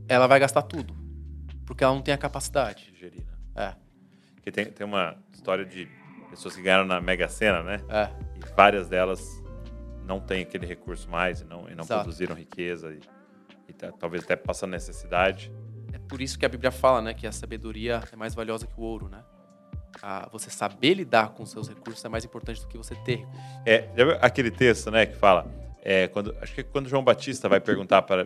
ela 0.07 0.25
vai 0.25 0.39
gastar 0.39 0.63
tudo. 0.63 0.95
Porque 1.65 1.83
ela 1.83 1.93
não 1.93 2.01
tem 2.01 2.13
a 2.13 2.17
capacidade. 2.17 2.91
De 2.91 2.99
gerir, 2.99 3.25
né? 3.25 3.33
É. 3.55 3.73
Porque 4.35 4.51
tem, 4.51 4.65
tem 4.65 4.85
uma 4.85 5.15
história 5.31 5.63
de 5.63 5.87
pessoas 6.29 6.55
que 6.55 6.61
ganharam 6.63 6.85
na 6.85 6.99
Mega 6.99 7.29
Sena, 7.29 7.61
né? 7.61 7.79
É. 7.87 8.09
E 8.35 8.55
várias 8.55 8.89
delas 8.89 9.42
não 10.05 10.19
têm 10.19 10.41
aquele 10.41 10.65
recurso 10.65 11.09
mais 11.09 11.41
e 11.41 11.45
não, 11.45 11.69
e 11.69 11.75
não 11.75 11.85
produziram 11.85 12.35
riqueza 12.35 12.93
e, 12.93 12.99
e 13.69 13.73
tá, 13.73 13.91
talvez 13.91 14.23
até 14.23 14.35
passando 14.35 14.71
necessidade. 14.71 15.51
É 15.93 15.99
por 15.99 16.21
isso 16.21 16.37
que 16.37 16.45
a 16.45 16.49
Bíblia 16.49 16.71
fala, 16.71 17.01
né, 17.01 17.13
que 17.13 17.25
a 17.27 17.31
sabedoria 17.31 18.01
é 18.11 18.15
mais 18.15 18.33
valiosa 18.33 18.67
que 18.67 18.73
o 18.77 18.81
ouro, 18.81 19.07
né? 19.07 19.23
A 20.01 20.27
você 20.31 20.49
saber 20.49 20.95
lidar 20.95 21.29
com 21.29 21.45
seus 21.45 21.69
recursos 21.69 22.03
é 22.03 22.09
mais 22.09 22.25
importante 22.25 22.59
do 22.61 22.67
que 22.67 22.77
você 22.77 22.95
ter 22.95 23.17
recursos. 23.17 23.41
É, 23.65 23.89
já 23.95 24.05
viu 24.05 24.17
aquele 24.21 24.49
texto, 24.49 24.89
né, 24.89 25.05
que 25.05 25.15
fala, 25.15 25.45
é, 25.83 26.07
quando, 26.07 26.35
acho 26.41 26.55
que 26.55 26.63
quando 26.63 26.89
João 26.89 27.03
Batista 27.03 27.47
vai 27.47 27.59
perguntar 27.59 28.01
para, 28.01 28.25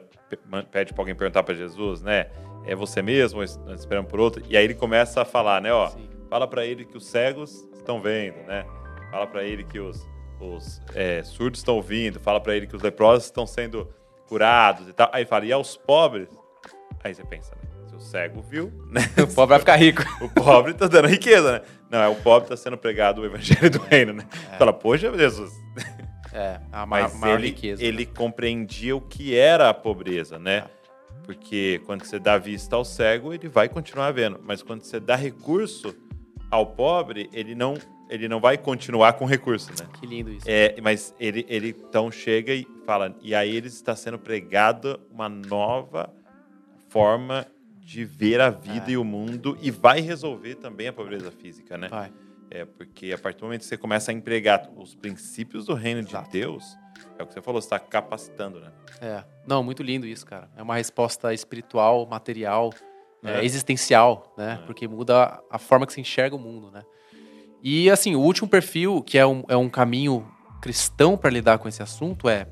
pede 0.71 0.93
para 0.93 1.01
alguém 1.01 1.15
perguntar 1.15 1.43
para 1.43 1.53
Jesus, 1.53 2.01
né, 2.01 2.29
é 2.65 2.73
você 2.73 3.01
mesmo, 3.01 3.39
ou 3.39 3.73
esperando 3.73 4.07
por 4.07 4.19
outro, 4.19 4.43
e 4.47 4.55
aí 4.55 4.63
ele 4.63 4.75
começa 4.75 5.21
a 5.21 5.25
falar, 5.25 5.61
né, 5.61 5.73
ó, 5.73 5.89
Sim. 5.89 6.07
fala 6.29 6.47
para 6.47 6.65
ele 6.65 6.85
que 6.85 6.95
os 6.95 7.05
cegos 7.05 7.67
estão 7.73 8.01
vendo, 8.01 8.37
né, 8.47 8.65
fala 9.11 9.27
para 9.27 9.43
ele 9.43 9.63
que 9.63 9.79
os, 9.79 10.07
os 10.39 10.81
é, 10.93 11.23
surdos 11.23 11.59
estão 11.59 11.75
ouvindo, 11.75 12.19
fala 12.19 12.39
para 12.39 12.55
ele 12.55 12.67
que 12.67 12.75
os 12.75 12.81
leprosos 12.81 13.25
estão 13.25 13.45
sendo 13.45 13.91
curados 14.27 14.87
e 14.87 14.93
tal, 14.93 15.09
aí 15.13 15.25
fala, 15.25 15.45
e 15.45 15.51
aos 15.51 15.77
pobres? 15.77 16.29
Aí 17.03 17.13
você 17.13 17.23
pensa, 17.23 17.55
né, 17.55 17.67
o 17.95 17.99
cego 17.99 18.41
viu, 18.41 18.71
né? 18.89 19.01
O 19.23 19.27
pobre 19.33 19.49
vai 19.49 19.59
ficar 19.59 19.75
rico. 19.75 20.03
o 20.21 20.29
pobre 20.29 20.73
tá 20.73 20.87
dando 20.87 21.07
riqueza, 21.07 21.51
né? 21.53 21.61
Não, 21.89 21.99
é 21.99 22.07
o 22.07 22.15
pobre 22.15 22.49
tá 22.49 22.57
sendo 22.57 22.77
pregado 22.77 23.21
o 23.21 23.25
evangelho 23.25 23.69
do 23.69 23.79
reino, 23.79 24.13
né? 24.13 24.27
É. 24.53 24.57
Fala, 24.57 24.71
poxa, 24.71 25.15
Jesus. 25.17 25.51
É, 26.33 26.59
a 26.71 26.85
Mas 26.85 27.17
maior 27.19 27.39
ele, 27.39 27.47
riqueza. 27.47 27.83
Ele 27.83 28.05
né? 28.05 28.11
compreendia 28.15 28.95
o 28.95 29.01
que 29.01 29.35
era 29.35 29.69
a 29.69 29.73
pobreza, 29.73 30.37
né? 30.37 30.57
É. 30.57 30.65
Porque 31.23 31.81
quando 31.85 32.05
você 32.05 32.19
dá 32.19 32.37
vista 32.37 32.75
ao 32.75 32.85
cego, 32.85 33.33
ele 33.33 33.49
vai 33.49 33.67
continuar 33.67 34.11
vendo. 34.11 34.39
Mas 34.43 34.61
quando 34.61 34.83
você 34.83 34.99
dá 34.99 35.15
recurso 35.15 35.95
ao 36.51 36.67
pobre, 36.67 37.29
ele 37.33 37.55
não, 37.55 37.73
ele 38.09 38.27
não 38.27 38.39
vai 38.39 38.57
continuar 38.57 39.13
com 39.13 39.25
recurso, 39.25 39.71
né? 39.71 39.87
Que 39.99 40.05
lindo 40.05 40.31
isso. 40.31 40.45
É, 40.49 40.75
mas 40.81 41.13
ele, 41.19 41.45
ele 41.49 41.69
então 41.69 42.11
chega 42.11 42.53
e 42.53 42.67
fala, 42.85 43.15
e 43.21 43.35
aí 43.35 43.55
ele 43.55 43.67
está 43.67 43.95
sendo 43.95 44.17
pregado 44.17 44.99
uma 45.11 45.27
nova 45.27 46.13
forma 46.87 47.45
de 47.79 48.03
ver 48.03 48.41
a 48.41 48.49
vida 48.49 48.87
é. 48.87 48.91
e 48.91 48.97
o 48.97 49.03
mundo 49.03 49.57
e 49.61 49.71
vai 49.71 50.01
resolver 50.01 50.55
também 50.55 50.87
a 50.87 50.93
pobreza 50.93 51.31
física, 51.31 51.77
né? 51.77 51.87
Vai. 51.87 52.11
É, 52.49 52.65
porque 52.65 53.11
a 53.11 53.17
partir 53.17 53.39
do 53.39 53.45
momento 53.45 53.61
que 53.61 53.67
você 53.67 53.77
começa 53.77 54.11
a 54.11 54.13
empregar 54.13 54.69
os 54.75 54.95
princípios 54.95 55.65
do 55.65 55.73
reino 55.73 55.99
Exato. 55.99 56.25
de 56.25 56.39
Deus, 56.39 56.77
é 57.17 57.23
o 57.23 57.27
que 57.27 57.33
você 57.33 57.41
falou, 57.41 57.61
você 57.61 57.65
está 57.65 57.79
capacitando, 57.79 58.59
né? 58.59 58.71
É. 59.01 59.23
Não, 59.45 59.61
muito 59.61 59.83
lindo 59.83 60.05
isso, 60.05 60.25
cara. 60.25 60.49
É 60.55 60.63
uma 60.63 60.75
resposta 60.75 61.33
espiritual, 61.33 62.05
material, 62.05 62.71
é. 63.23 63.39
É, 63.39 63.45
existencial, 63.45 64.33
né? 64.37 64.59
É. 64.61 64.65
Porque 64.65 64.87
muda 64.87 65.41
a 65.49 65.57
forma 65.57 65.85
que 65.85 65.93
se 65.93 65.99
enxerga 65.99 66.35
o 66.35 66.39
mundo, 66.39 66.71
né? 66.71 66.83
E, 67.63 67.89
assim, 67.89 68.15
o 68.15 68.19
último 68.19 68.47
perfil, 68.47 69.01
que 69.01 69.17
é 69.17 69.25
um, 69.25 69.43
é 69.47 69.57
um 69.57 69.69
caminho 69.69 70.27
cristão 70.61 71.17
para 71.17 71.29
lidar 71.29 71.57
com 71.57 71.67
esse 71.67 71.81
assunto, 71.81 72.29
é: 72.29 72.47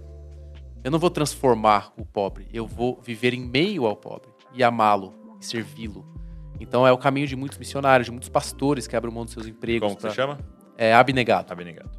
eu 0.83 0.91
não 0.91 0.99
vou 0.99 1.09
transformar 1.09 1.91
o 1.97 2.05
pobre, 2.05 2.47
eu 2.53 2.67
vou 2.67 2.99
viver 3.01 3.33
em 3.33 3.41
meio 3.41 3.85
ao 3.85 3.95
pobre 3.95 4.29
e 4.53 4.63
amá-lo 4.63 5.13
servi-lo. 5.39 6.05
Então 6.59 6.87
é 6.87 6.91
o 6.91 6.97
caminho 6.97 7.27
de 7.27 7.35
muitos 7.35 7.57
missionários, 7.57 8.05
de 8.05 8.11
muitos 8.11 8.29
pastores 8.29 8.87
que 8.87 8.95
abrem 8.95 9.13
mão 9.13 9.25
dos 9.25 9.33
seus 9.33 9.45
empregos. 9.45 9.87
Como 9.87 9.99
pra... 9.99 10.09
você 10.09 10.15
chama? 10.15 10.39
É 10.77 10.93
abnegado. 10.93 11.51
Abnegado. 11.51 11.89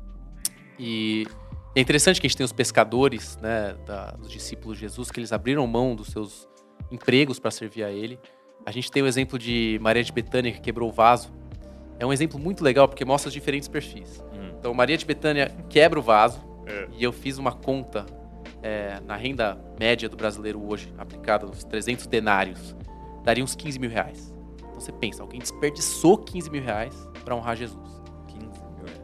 E 0.78 1.26
é 1.74 1.80
interessante 1.80 2.20
que 2.20 2.26
a 2.26 2.28
gente 2.28 2.36
tem 2.36 2.44
os 2.44 2.52
pescadores, 2.52 3.36
né, 3.38 3.76
da, 3.86 4.12
dos 4.12 4.30
discípulos 4.30 4.76
de 4.76 4.82
Jesus, 4.82 5.10
que 5.10 5.20
eles 5.20 5.32
abriram 5.32 5.66
mão 5.66 5.94
dos 5.94 6.08
seus 6.08 6.48
empregos 6.90 7.38
para 7.38 7.50
servir 7.50 7.84
a 7.84 7.90
ele. 7.90 8.18
A 8.64 8.70
gente 8.70 8.90
tem 8.90 9.02
o 9.02 9.06
exemplo 9.06 9.38
de 9.38 9.78
Maria 9.80 10.02
de 10.02 10.12
Betânia, 10.12 10.52
que 10.52 10.60
quebrou 10.60 10.88
o 10.88 10.92
vaso. 10.92 11.32
É 11.98 12.06
um 12.06 12.12
exemplo 12.12 12.38
muito 12.38 12.62
legal 12.62 12.86
porque 12.88 13.04
mostra 13.04 13.28
os 13.28 13.34
diferentes 13.34 13.68
perfis. 13.68 14.22
Hum. 14.32 14.50
Então, 14.58 14.74
Maria 14.74 14.96
de 14.96 15.04
Betânia 15.04 15.50
quebra 15.68 15.98
o 15.98 16.02
vaso, 16.02 16.40
é. 16.66 16.88
e 16.98 17.04
eu 17.04 17.12
fiz 17.12 17.38
uma 17.38 17.52
conta 17.52 18.04
é, 18.62 19.00
na 19.06 19.16
renda 19.16 19.58
média 19.78 20.08
do 20.08 20.16
brasileiro 20.16 20.62
hoje, 20.66 20.92
aplicada 20.98 21.46
nos 21.46 21.64
300 21.64 22.06
denários 22.06 22.74
daria 23.26 23.42
uns 23.42 23.56
15 23.56 23.78
mil 23.80 23.90
reais. 23.90 24.32
Então 24.58 24.80
você 24.80 24.92
pensa, 24.92 25.20
alguém 25.20 25.40
desperdiçou 25.40 26.16
15 26.16 26.48
mil 26.48 26.62
reais 26.62 26.94
para 27.24 27.34
honrar 27.34 27.56
Jesus. 27.56 28.00
15 28.28 28.46
mil 28.46 28.84
reais. 28.84 29.00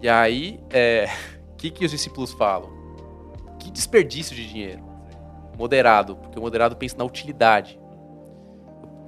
E 0.00 0.08
aí, 0.08 0.60
o 0.62 0.66
é, 0.70 1.06
que, 1.58 1.70
que 1.70 1.84
os 1.84 1.90
discípulos 1.90 2.32
falam? 2.32 2.70
Que 3.58 3.70
desperdício 3.70 4.34
de 4.34 4.48
dinheiro. 4.48 4.82
Moderado, 5.56 6.16
porque 6.16 6.38
o 6.38 6.42
moderado 6.42 6.76
pensa 6.76 6.96
na 6.96 7.04
utilidade. 7.04 7.78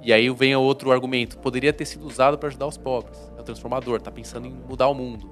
E 0.01 0.13
aí 0.13 0.29
vem 0.29 0.55
outro 0.55 0.91
argumento. 0.91 1.37
Poderia 1.39 1.73
ter 1.73 1.85
sido 1.85 2.05
usado 2.05 2.37
para 2.37 2.47
ajudar 2.49 2.67
os 2.67 2.77
pobres. 2.77 3.17
É 3.37 3.41
o 3.41 3.43
transformador, 3.43 3.97
está 3.97 4.11
pensando 4.11 4.47
em 4.47 4.51
mudar 4.51 4.87
o 4.87 4.93
mundo. 4.93 5.27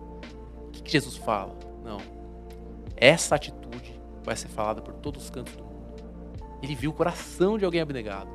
O 0.68 0.72
que, 0.72 0.82
que 0.82 0.92
Jesus 0.92 1.16
fala? 1.16 1.56
Não. 1.84 2.00
Essa 2.96 3.36
atitude 3.36 4.00
vai 4.24 4.36
ser 4.36 4.50
falada 4.50 4.82
por 4.82 4.94
todos 4.96 5.24
os 5.24 5.30
cantos 5.30 5.56
do 5.56 5.64
mundo. 5.64 5.78
Ele 6.62 6.76
viu 6.76 6.92
o 6.92 6.94
coração 6.94 7.58
de 7.58 7.64
alguém 7.64 7.82
abnegado. 7.82 8.30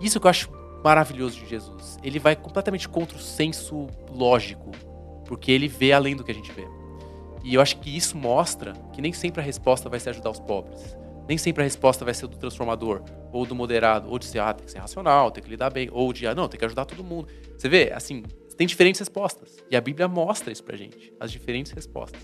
Isso 0.00 0.20
que 0.20 0.26
eu 0.26 0.30
acho 0.30 0.50
maravilhoso 0.84 1.40
de 1.40 1.46
Jesus. 1.46 1.98
Ele 2.02 2.18
vai 2.18 2.36
completamente 2.36 2.88
contra 2.88 3.16
o 3.16 3.20
senso 3.20 3.88
lógico, 4.12 4.70
porque 5.24 5.50
ele 5.50 5.66
vê 5.66 5.92
além 5.92 6.14
do 6.14 6.22
que 6.22 6.30
a 6.30 6.34
gente 6.34 6.52
vê. 6.52 6.68
E 7.42 7.54
eu 7.54 7.60
acho 7.60 7.78
que 7.78 7.96
isso 7.96 8.16
mostra 8.16 8.72
que 8.92 9.00
nem 9.00 9.12
sempre 9.12 9.40
a 9.40 9.44
resposta 9.44 9.88
vai 9.88 9.98
ser 9.98 10.10
ajudar 10.10 10.30
os 10.30 10.40
pobres. 10.40 10.96
Nem 11.28 11.36
sempre 11.36 11.62
a 11.62 11.64
resposta 11.64 12.04
vai 12.04 12.14
ser 12.14 12.26
do 12.26 12.36
transformador, 12.36 13.02
ou 13.32 13.44
do 13.44 13.54
moderado, 13.54 14.08
ou 14.08 14.18
de 14.18 14.26
ser, 14.26 14.38
ah, 14.38 14.54
tem 14.54 14.64
que 14.64 14.70
ser 14.70 14.78
racional, 14.78 15.30
tem 15.30 15.42
que 15.42 15.50
lidar 15.50 15.70
bem, 15.70 15.88
ou 15.92 16.12
de, 16.12 16.26
ah, 16.26 16.34
não, 16.34 16.48
tem 16.48 16.58
que 16.58 16.64
ajudar 16.64 16.84
todo 16.84 17.02
mundo. 17.02 17.28
Você 17.56 17.68
vê, 17.68 17.92
assim, 17.92 18.22
tem 18.56 18.66
diferentes 18.66 18.98
respostas. 18.98 19.56
E 19.70 19.76
a 19.76 19.80
Bíblia 19.80 20.06
mostra 20.06 20.52
isso 20.52 20.62
pra 20.62 20.76
gente, 20.76 21.12
as 21.18 21.32
diferentes 21.32 21.72
respostas. 21.72 22.20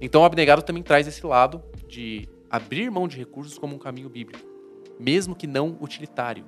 Então 0.00 0.22
o 0.22 0.24
abnegado 0.24 0.62
também 0.62 0.82
traz 0.82 1.06
esse 1.06 1.24
lado 1.24 1.62
de 1.86 2.28
abrir 2.50 2.90
mão 2.90 3.06
de 3.06 3.16
recursos 3.16 3.58
como 3.58 3.74
um 3.74 3.78
caminho 3.78 4.08
bíblico, 4.08 4.44
mesmo 4.98 5.34
que 5.34 5.46
não 5.46 5.76
utilitário 5.80 6.44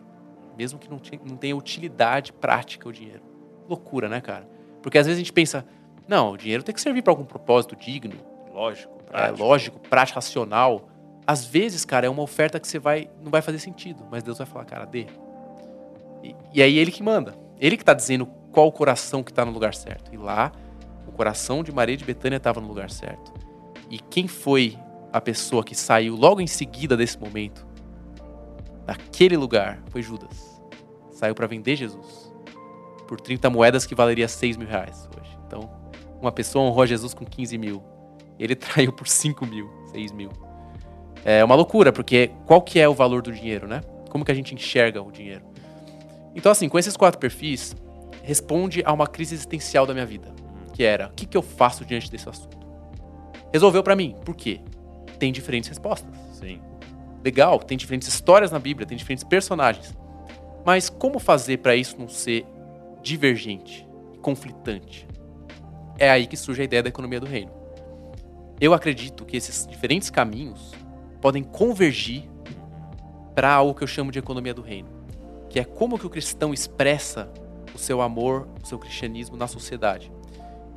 mesmo 0.56 0.78
que 0.78 0.88
não, 0.90 1.00
não 1.28 1.36
tenha 1.36 1.56
utilidade 1.56 2.32
prática 2.32 2.88
o 2.88 2.92
dinheiro. 2.92 3.22
Loucura, 3.68 4.08
né, 4.08 4.20
cara? 4.20 4.48
Porque 4.82 4.98
às 4.98 5.06
vezes 5.06 5.18
a 5.18 5.22
gente 5.22 5.32
pensa, 5.32 5.66
não, 6.08 6.32
o 6.32 6.36
dinheiro 6.36 6.62
tem 6.62 6.74
que 6.74 6.80
servir 6.80 7.02
para 7.02 7.12
algum 7.12 7.24
propósito 7.24 7.76
digno. 7.76 8.16
Lógico, 8.52 9.02
prático. 9.04 9.42
É, 9.42 9.44
lógico, 9.44 9.80
prático, 9.80 10.16
racional. 10.16 10.88
Às 11.26 11.44
vezes, 11.44 11.84
cara, 11.84 12.06
é 12.06 12.10
uma 12.10 12.22
oferta 12.22 12.60
que 12.60 12.68
você 12.68 12.78
vai 12.78 13.10
não 13.22 13.30
vai 13.30 13.42
fazer 13.42 13.58
sentido, 13.58 14.06
mas 14.10 14.22
Deus 14.22 14.38
vai 14.38 14.46
falar, 14.46 14.64
cara, 14.64 14.84
dê. 14.84 15.06
E, 16.22 16.34
e 16.54 16.62
aí 16.62 16.78
ele 16.78 16.92
que 16.92 17.02
manda. 17.02 17.34
Ele 17.58 17.76
que 17.76 17.82
está 17.82 17.94
dizendo 17.94 18.26
qual 18.52 18.68
o 18.68 18.72
coração 18.72 19.22
que 19.22 19.30
está 19.30 19.44
no 19.44 19.50
lugar 19.50 19.74
certo. 19.74 20.12
E 20.14 20.16
lá, 20.16 20.52
o 21.06 21.12
coração 21.12 21.62
de 21.62 21.72
Maria 21.72 21.96
de 21.96 22.04
Betânia 22.04 22.36
estava 22.36 22.60
no 22.60 22.68
lugar 22.68 22.90
certo. 22.90 23.32
E 23.90 23.98
quem 23.98 24.28
foi 24.28 24.78
a 25.12 25.20
pessoa 25.20 25.64
que 25.64 25.74
saiu 25.74 26.14
logo 26.14 26.40
em 26.40 26.46
seguida 26.46 26.96
desse 26.96 27.18
momento 27.18 27.66
naquele 28.86 29.36
lugar 29.36 29.82
foi 29.90 30.02
Judas. 30.02 30.60
Saiu 31.10 31.34
para 31.34 31.46
vender 31.46 31.76
Jesus 31.76 32.32
por 33.06 33.20
30 33.20 33.48
moedas 33.50 33.86
que 33.86 33.94
valeria 33.94 34.28
6 34.28 34.56
mil 34.56 34.68
reais 34.68 35.08
hoje. 35.18 35.38
Então, 35.46 35.70
uma 36.20 36.32
pessoa 36.32 36.64
honrou 36.64 36.86
Jesus 36.86 37.14
com 37.14 37.24
15 37.24 37.56
mil. 37.56 37.82
Ele 38.38 38.54
traiu 38.56 38.92
por 38.92 39.08
5 39.08 39.46
mil, 39.46 39.70
6 39.92 40.12
mil. 40.12 40.30
É 41.26 41.44
uma 41.44 41.54
loucura, 41.54 41.92
porque 41.92 42.30
qual 42.46 42.62
que 42.62 42.78
é 42.78 42.88
o 42.88 42.94
valor 42.94 43.20
do 43.20 43.32
dinheiro, 43.32 43.66
né? 43.66 43.80
Como 44.08 44.24
que 44.24 44.30
a 44.30 44.34
gente 44.34 44.54
enxerga 44.54 45.02
o 45.02 45.10
dinheiro? 45.10 45.44
Então, 46.34 46.52
assim, 46.52 46.68
com 46.68 46.78
esses 46.78 46.96
quatro 46.96 47.18
perfis, 47.18 47.74
responde 48.22 48.82
a 48.84 48.92
uma 48.92 49.06
crise 49.06 49.34
existencial 49.34 49.84
da 49.86 49.92
minha 49.92 50.06
vida, 50.06 50.32
que 50.72 50.84
era, 50.84 51.08
o 51.08 51.10
que, 51.10 51.26
que 51.26 51.36
eu 51.36 51.42
faço 51.42 51.84
diante 51.84 52.10
desse 52.10 52.28
assunto? 52.28 52.56
Resolveu 53.52 53.82
para 53.82 53.96
mim. 53.96 54.14
Por 54.24 54.36
quê? 54.36 54.60
Tem 55.18 55.32
diferentes 55.32 55.68
respostas. 55.68 56.14
Sim 56.32 56.60
legal, 57.26 57.58
tem 57.58 57.76
diferentes 57.76 58.06
histórias 58.06 58.52
na 58.52 58.58
Bíblia, 58.60 58.86
tem 58.86 58.96
diferentes 58.96 59.24
personagens. 59.24 59.92
Mas 60.64 60.88
como 60.88 61.18
fazer 61.18 61.58
para 61.58 61.74
isso 61.74 61.96
não 61.98 62.08
ser 62.08 62.46
divergente, 63.02 63.86
conflitante? 64.22 65.08
É 65.98 66.08
aí 66.08 66.28
que 66.28 66.36
surge 66.36 66.62
a 66.62 66.64
ideia 66.64 66.84
da 66.84 66.88
economia 66.88 67.18
do 67.18 67.26
reino. 67.26 67.50
Eu 68.60 68.72
acredito 68.72 69.24
que 69.24 69.36
esses 69.36 69.66
diferentes 69.66 70.08
caminhos 70.08 70.72
podem 71.26 71.42
convergir 71.42 72.22
para 73.34 73.52
algo 73.52 73.74
que 73.74 73.82
eu 73.82 73.88
chamo 73.88 74.12
de 74.12 74.18
economia 74.20 74.54
do 74.54 74.62
reino, 74.62 74.88
que 75.50 75.58
é 75.58 75.64
como 75.64 75.98
que 75.98 76.06
o 76.06 76.08
cristão 76.08 76.54
expressa 76.54 77.28
o 77.74 77.78
seu 77.78 78.00
amor, 78.00 78.46
o 78.62 78.64
seu 78.64 78.78
cristianismo 78.78 79.36
na 79.36 79.48
sociedade. 79.48 80.12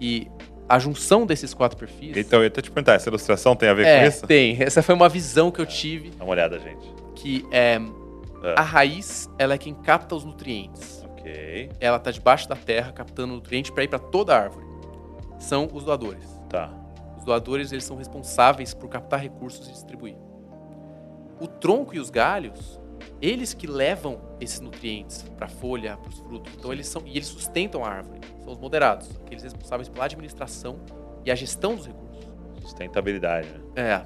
E 0.02 0.28
a 0.68 0.80
junção 0.80 1.24
desses 1.24 1.54
quatro 1.54 1.78
perfis. 1.78 2.18
Então, 2.18 2.40
eu 2.40 2.46
ia 2.46 2.50
te 2.50 2.64
perguntar, 2.64 2.96
essa 2.96 3.10
ilustração 3.10 3.56
tem 3.56 3.70
a 3.70 3.76
ver 3.76 3.86
é, 3.86 4.00
com 4.00 4.08
isso? 4.08 4.26
Tem. 4.26 4.58
Essa 4.60 4.82
foi 4.82 4.96
uma 4.96 5.08
visão 5.08 5.52
que 5.52 5.62
eu 5.62 5.68
tive. 5.68 6.10
Dá 6.18 6.24
uma 6.24 6.32
olhada, 6.32 6.58
gente. 6.58 6.96
Que 7.14 7.46
é, 7.52 7.80
é. 8.44 8.56
a 8.58 8.64
raiz, 8.64 9.30
ela 9.38 9.54
é 9.54 9.58
quem 9.60 9.76
capta 9.76 10.16
os 10.16 10.26
nutrientes. 10.26 11.06
Ok. 11.12 11.70
Ela 11.80 11.98
está 11.98 12.10
debaixo 12.10 12.50
da 12.50 12.56
terra, 12.56 12.92
captando 12.92 13.36
nutrientes 13.36 13.70
para 13.70 13.84
ir 13.84 13.88
para 13.88 14.00
toda 14.00 14.36
a 14.36 14.40
árvore. 14.42 14.66
São 15.38 15.70
os 15.72 15.84
doadores. 15.84 16.26
Tá. 16.50 16.74
Os 17.20 17.24
doadores, 17.24 17.72
eles 17.72 17.84
são 17.84 17.98
responsáveis 17.98 18.74
por 18.74 18.90
captar 18.90 19.20
recursos 19.20 19.68
e 19.68 19.72
distribuir. 19.74 20.16
O 21.40 21.48
tronco 21.48 21.96
e 21.96 22.00
os 22.00 22.10
galhos 22.10 22.80
eles 23.22 23.54
que 23.54 23.68
levam 23.68 24.20
esses 24.40 24.60
nutrientes 24.60 25.24
para 25.36 25.46
a 25.46 25.50
folha, 25.50 25.98
para 25.98 26.10
os 26.10 26.20
frutos. 26.20 26.54
Então 26.58 26.72
eles 26.72 26.88
são 26.88 27.02
e 27.06 27.12
eles 27.12 27.28
sustentam 27.28 27.84
a 27.84 27.90
árvore. 27.90 28.20
São 28.44 28.54
os 28.54 28.60
moderados, 28.60 29.10
aqueles 29.26 29.44
responsáveis 29.44 29.90
pela 29.90 30.06
administração 30.06 30.80
e 31.26 31.32
a 31.32 31.36
gestão 31.36 31.76
dos 31.76 31.88
recursos. 31.88 32.30
Sustentabilidade. 32.62 33.48
Né? 33.76 34.06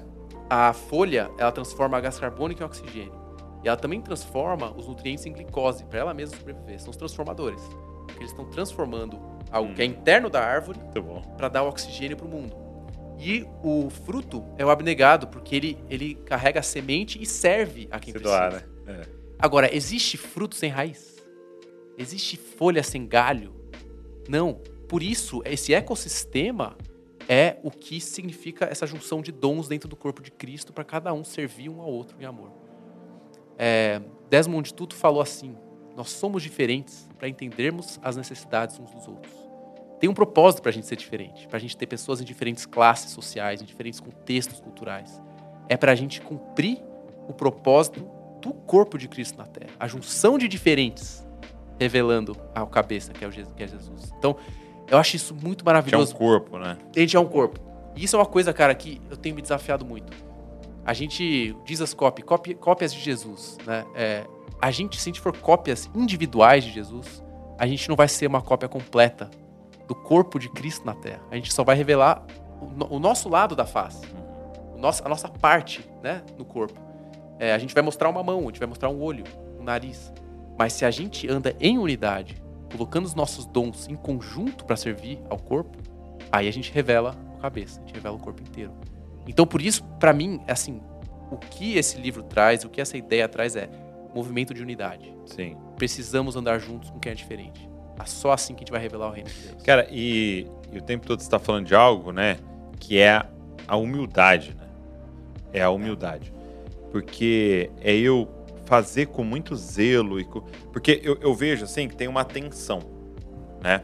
A 0.50 0.72
folha 0.72 1.30
ela 1.38 1.52
transforma 1.52 2.00
gás 2.00 2.18
carbônico 2.18 2.62
em 2.62 2.66
oxigênio. 2.66 3.24
E 3.62 3.68
ela 3.68 3.76
também 3.76 4.00
transforma 4.00 4.72
os 4.76 4.86
nutrientes 4.86 5.24
em 5.24 5.32
glicose 5.32 5.84
para 5.84 6.00
ela 6.00 6.14
mesma 6.14 6.36
sobreviver. 6.36 6.80
São 6.80 6.90
os 6.90 6.96
transformadores. 6.96 7.62
Porque 8.06 8.20
eles 8.20 8.30
estão 8.30 8.44
transformando 8.50 9.18
algo 9.50 9.70
Hum. 9.70 9.74
que 9.74 9.82
é 9.82 9.84
interno 9.84 10.28
da 10.28 10.40
árvore 10.44 10.78
para 11.36 11.48
dar 11.48 11.62
oxigênio 11.62 12.16
para 12.16 12.26
o 12.26 12.30
mundo. 12.30 12.63
E 13.18 13.46
o 13.62 13.88
fruto 13.90 14.44
é 14.58 14.64
o 14.64 14.70
abnegado, 14.70 15.28
porque 15.28 15.54
ele, 15.54 15.78
ele 15.88 16.14
carrega 16.26 16.60
a 16.60 16.62
semente 16.62 17.20
e 17.22 17.26
serve 17.26 17.88
a 17.90 17.98
quem 17.98 18.12
Se 18.12 18.18
precisa. 18.18 18.50
doar, 18.50 18.52
né? 18.52 18.64
É. 18.86 19.08
Agora, 19.38 19.74
existe 19.74 20.16
fruto 20.16 20.54
sem 20.54 20.70
raiz? 20.70 21.14
Existe 21.96 22.36
folha 22.36 22.82
sem 22.82 23.06
galho? 23.06 23.54
Não. 24.28 24.54
Por 24.88 25.02
isso, 25.02 25.42
esse 25.44 25.72
ecossistema 25.72 26.76
é 27.28 27.56
o 27.62 27.70
que 27.70 28.00
significa 28.00 28.66
essa 28.66 28.86
junção 28.86 29.22
de 29.22 29.32
dons 29.32 29.68
dentro 29.68 29.88
do 29.88 29.96
corpo 29.96 30.22
de 30.22 30.30
Cristo 30.30 30.72
para 30.72 30.84
cada 30.84 31.12
um 31.12 31.24
servir 31.24 31.68
um 31.68 31.80
ao 31.80 31.90
outro 31.90 32.16
em 32.20 32.24
amor. 32.24 32.52
É, 33.56 34.02
Desmond 34.28 34.74
Tutu 34.74 34.94
falou 34.94 35.20
assim: 35.22 35.56
nós 35.96 36.10
somos 36.10 36.42
diferentes 36.42 37.08
para 37.18 37.28
entendermos 37.28 37.98
as 38.02 38.16
necessidades 38.16 38.78
uns 38.78 38.90
dos 38.90 39.06
outros. 39.06 39.32
Tem 40.00 40.08
um 40.10 40.14
propósito 40.14 40.60
para 40.62 40.70
a 40.70 40.72
gente 40.72 40.86
ser 40.86 40.96
diferente, 40.96 41.46
para 41.48 41.56
a 41.56 41.60
gente 41.60 41.76
ter 41.76 41.86
pessoas 41.86 42.20
em 42.20 42.24
diferentes 42.24 42.66
classes 42.66 43.12
sociais, 43.12 43.62
em 43.62 43.64
diferentes 43.64 44.00
contextos 44.00 44.60
culturais. 44.60 45.20
É 45.68 45.76
para 45.76 45.92
a 45.92 45.94
gente 45.94 46.20
cumprir 46.20 46.82
o 47.28 47.32
propósito 47.32 48.06
do 48.42 48.52
corpo 48.52 48.98
de 48.98 49.08
Cristo 49.08 49.38
na 49.38 49.46
Terra, 49.46 49.70
a 49.80 49.86
junção 49.88 50.36
de 50.36 50.46
diferentes, 50.46 51.26
revelando 51.80 52.36
ao 52.54 52.66
cabeça 52.66 53.12
que 53.12 53.24
é, 53.24 53.28
o 53.28 53.30
Je- 53.30 53.46
que 53.56 53.62
é 53.62 53.66
Jesus. 53.66 54.12
Então, 54.18 54.36
eu 54.88 54.98
acho 54.98 55.16
isso 55.16 55.34
muito 55.34 55.58
Tinha 55.58 55.62
um 55.62 55.66
maravilhoso. 55.72 56.14
corpo, 56.14 56.58
né? 56.58 56.76
A 56.94 56.98
gente 57.00 57.16
é 57.16 57.20
um 57.20 57.26
corpo. 57.26 57.58
E 57.96 58.04
isso 58.04 58.16
é 58.16 58.18
uma 58.18 58.26
coisa, 58.26 58.52
cara, 58.52 58.74
que 58.74 59.00
eu 59.10 59.16
tenho 59.16 59.34
me 59.34 59.40
desafiado 59.40 59.86
muito. 59.86 60.12
A 60.84 60.92
gente, 60.92 61.56
Jesus 61.64 61.94
copy, 61.94 62.20
copy 62.22 62.54
cópias 62.54 62.92
de 62.92 63.00
Jesus, 63.00 63.56
né? 63.66 63.86
É, 63.94 64.26
a 64.60 64.70
gente, 64.70 65.00
se 65.00 65.08
a 65.08 65.10
gente 65.10 65.20
for 65.20 65.34
cópias 65.34 65.88
individuais 65.94 66.62
de 66.64 66.70
Jesus, 66.72 67.24
a 67.58 67.66
gente 67.66 67.88
não 67.88 67.96
vai 67.96 68.08
ser 68.08 68.26
uma 68.26 68.42
cópia 68.42 68.68
completa 68.68 69.30
do 69.86 69.94
corpo 69.94 70.38
de 70.38 70.48
Cristo 70.48 70.84
na 70.86 70.94
Terra. 70.94 71.22
A 71.30 71.36
gente 71.36 71.52
só 71.52 71.64
vai 71.64 71.76
revelar 71.76 72.24
o, 72.60 72.96
o 72.96 72.98
nosso 72.98 73.28
lado 73.28 73.54
da 73.54 73.66
face, 73.66 74.06
o 74.74 74.78
nosso, 74.78 75.04
a 75.04 75.08
nossa 75.08 75.28
parte, 75.28 75.88
né, 76.02 76.22
no 76.38 76.44
corpo. 76.44 76.80
É, 77.38 77.52
a 77.52 77.58
gente 77.58 77.74
vai 77.74 77.82
mostrar 77.82 78.08
uma 78.08 78.22
mão, 78.22 78.40
a 78.40 78.46
gente 78.46 78.58
vai 78.58 78.68
mostrar 78.68 78.88
um 78.88 79.02
olho, 79.02 79.24
um 79.58 79.64
nariz. 79.64 80.12
Mas 80.58 80.72
se 80.72 80.84
a 80.84 80.90
gente 80.90 81.28
anda 81.28 81.54
em 81.60 81.78
unidade, 81.78 82.42
colocando 82.70 83.04
os 83.04 83.14
nossos 83.14 83.46
dons 83.46 83.88
em 83.88 83.96
conjunto 83.96 84.64
para 84.64 84.76
servir 84.76 85.20
ao 85.28 85.38
corpo, 85.38 85.76
aí 86.30 86.48
a 86.48 86.52
gente 86.52 86.72
revela 86.72 87.14
a 87.36 87.40
cabeça, 87.40 87.80
a 87.80 87.86
gente 87.86 87.94
revela 87.94 88.16
o 88.16 88.20
corpo 88.20 88.42
inteiro. 88.42 88.72
Então, 89.26 89.46
por 89.46 89.60
isso, 89.60 89.82
para 89.98 90.12
mim, 90.12 90.40
assim, 90.46 90.80
o 91.30 91.36
que 91.36 91.76
esse 91.76 91.98
livro 91.98 92.22
traz, 92.22 92.64
o 92.64 92.68
que 92.68 92.80
essa 92.80 92.96
ideia 92.96 93.28
traz 93.28 93.56
é 93.56 93.68
movimento 94.14 94.54
de 94.54 94.62
unidade. 94.62 95.12
Sim. 95.26 95.56
Precisamos 95.76 96.36
andar 96.36 96.58
juntos 96.58 96.90
com 96.90 97.00
quem 97.00 97.12
é 97.12 97.14
diferente. 97.14 97.68
É 97.98 98.06
só 98.06 98.32
assim 98.32 98.54
que 98.54 98.60
a 98.60 98.62
gente 98.62 98.72
vai 98.72 98.80
revelar 98.80 99.08
o 99.08 99.10
reino 99.10 99.28
de 99.28 99.48
Deus. 99.48 99.62
Cara, 99.62 99.86
e, 99.90 100.46
e 100.72 100.78
o 100.78 100.82
tempo 100.82 101.06
todo 101.06 101.20
você 101.20 101.26
está 101.26 101.38
falando 101.38 101.66
de 101.66 101.74
algo, 101.74 102.12
né? 102.12 102.38
Que 102.78 102.98
é 102.98 103.22
a 103.66 103.76
humildade, 103.76 104.54
né? 104.54 104.66
É 105.52 105.62
a 105.62 105.70
humildade. 105.70 106.32
Porque 106.90 107.70
é 107.80 107.94
eu 107.94 108.28
fazer 108.64 109.06
com 109.06 109.22
muito 109.22 109.54
zelo 109.56 110.18
e 110.18 110.24
com... 110.24 110.40
porque 110.72 111.00
eu, 111.02 111.18
eu 111.20 111.34
vejo 111.34 111.64
assim 111.64 111.86
que 111.86 111.94
tem 111.94 112.08
uma 112.08 112.24
tensão, 112.24 112.80
né? 113.62 113.82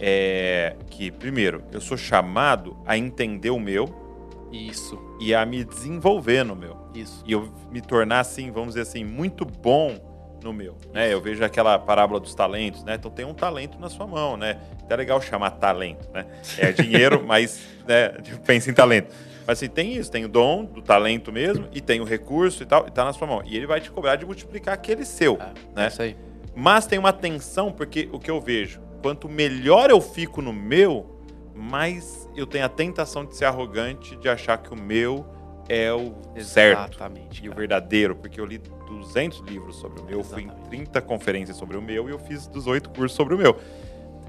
É 0.00 0.76
que 0.90 1.10
primeiro 1.10 1.62
eu 1.72 1.80
sou 1.80 1.96
chamado 1.96 2.76
a 2.86 2.96
entender 2.96 3.50
o 3.50 3.58
meu 3.58 3.86
Isso, 4.52 4.98
e 5.20 5.34
a 5.34 5.44
me 5.44 5.64
desenvolver 5.64 6.44
no 6.44 6.54
meu 6.56 6.76
isso. 6.94 7.22
e 7.26 7.32
eu 7.32 7.52
me 7.70 7.80
tornar 7.80 8.20
assim, 8.20 8.50
vamos 8.50 8.70
dizer 8.70 8.82
assim, 8.82 9.04
muito 9.04 9.44
bom 9.44 10.07
no 10.42 10.52
meu, 10.52 10.76
né? 10.92 11.12
Eu 11.12 11.20
vejo 11.20 11.44
aquela 11.44 11.78
parábola 11.78 12.20
dos 12.20 12.34
talentos, 12.34 12.84
né? 12.84 12.94
Então 12.94 13.10
tem 13.10 13.24
um 13.24 13.34
talento 13.34 13.78
na 13.78 13.88
sua 13.88 14.06
mão, 14.06 14.36
né? 14.36 14.58
Até 14.82 14.96
legal 14.96 15.20
chamar 15.20 15.50
talento, 15.52 16.08
né? 16.12 16.26
É 16.58 16.70
dinheiro, 16.72 17.24
mas 17.26 17.60
né, 17.86 18.10
pensa 18.46 18.70
em 18.70 18.74
talento. 18.74 19.14
Mas 19.46 19.58
assim, 19.58 19.68
tem 19.68 19.94
isso, 19.94 20.10
tem 20.10 20.24
o 20.24 20.28
dom 20.28 20.64
do 20.64 20.82
talento 20.82 21.32
mesmo 21.32 21.66
e 21.72 21.80
tem 21.80 22.00
o 22.00 22.04
recurso 22.04 22.62
e 22.62 22.66
tal, 22.66 22.86
e 22.86 22.90
tá 22.90 23.04
na 23.04 23.12
sua 23.12 23.26
mão. 23.26 23.42
E 23.46 23.56
ele 23.56 23.66
vai 23.66 23.80
te 23.80 23.90
cobrar 23.90 24.16
de 24.16 24.26
multiplicar 24.26 24.74
aquele 24.74 25.04
seu, 25.04 25.38
É, 25.40 25.52
né? 25.74 25.84
é 25.84 25.88
isso 25.88 26.02
aí. 26.02 26.16
Mas 26.54 26.86
tem 26.86 26.98
uma 26.98 27.12
tensão, 27.12 27.72
porque 27.72 28.08
o 28.12 28.18
que 28.18 28.30
eu 28.30 28.40
vejo, 28.40 28.80
quanto 29.02 29.28
melhor 29.28 29.88
eu 29.90 30.00
fico 30.00 30.42
no 30.42 30.52
meu, 30.52 31.18
mais 31.54 32.28
eu 32.36 32.46
tenho 32.46 32.64
a 32.64 32.68
tentação 32.68 33.24
de 33.24 33.36
ser 33.36 33.46
arrogante, 33.46 34.16
de 34.16 34.28
achar 34.28 34.58
que 34.58 34.72
o 34.72 34.76
meu 34.76 35.24
é 35.68 35.92
o 35.92 36.14
certo 36.42 36.88
Exatamente. 36.94 37.42
e 37.44 37.48
o 37.48 37.50
cara. 37.52 37.58
verdadeiro, 37.60 38.16
porque 38.16 38.40
eu 38.40 38.44
li 38.44 38.60
200 38.88 39.40
livros 39.40 39.76
sobre 39.76 40.00
o 40.00 40.04
meu, 40.04 40.24
fui 40.24 40.42
em 40.42 40.46
Exatamente. 40.46 40.70
30 40.70 41.00
conferências 41.02 41.56
sobre 41.56 41.76
o 41.76 41.82
meu 41.82 42.08
e 42.08 42.12
eu 42.12 42.18
fiz 42.18 42.46
18 42.48 42.90
cursos 42.90 43.12
sobre 43.12 43.34
o 43.34 43.38
meu, 43.38 43.56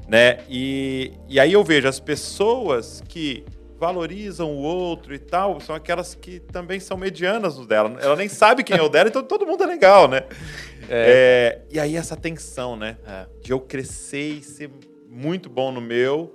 né? 0.07 0.39
E, 0.49 1.13
e 1.27 1.39
aí 1.39 1.53
eu 1.53 1.63
vejo 1.63 1.87
as 1.87 1.99
pessoas 1.99 3.01
que 3.07 3.45
valorizam 3.79 4.51
o 4.51 4.57
outro 4.57 5.15
e 5.15 5.19
tal, 5.19 5.61
são 5.61 5.73
aquelas 5.73 6.13
que 6.13 6.39
também 6.39 6.79
são 6.81 6.97
medianas 6.97 7.57
no 7.57 7.65
dela. 7.65 7.97
Ela 8.01 8.17
nem 8.17 8.27
sabe 8.27 8.61
quem 8.61 8.77
é 8.77 8.81
o 8.81 8.89
dela, 8.89 9.07
então 9.07 9.23
todo 9.23 9.47
mundo 9.47 9.63
é 9.63 9.67
legal, 9.67 10.07
né? 10.07 10.23
É, 10.91 11.61
e 11.69 11.79
aí 11.79 11.95
essa 11.95 12.17
tensão, 12.17 12.75
né? 12.75 12.97
É. 13.05 13.27
De 13.43 13.51
eu 13.51 13.59
crescer 13.59 14.39
e 14.39 14.41
ser 14.41 14.71
muito 15.07 15.47
bom 15.47 15.71
no 15.71 15.79
meu, 15.79 16.33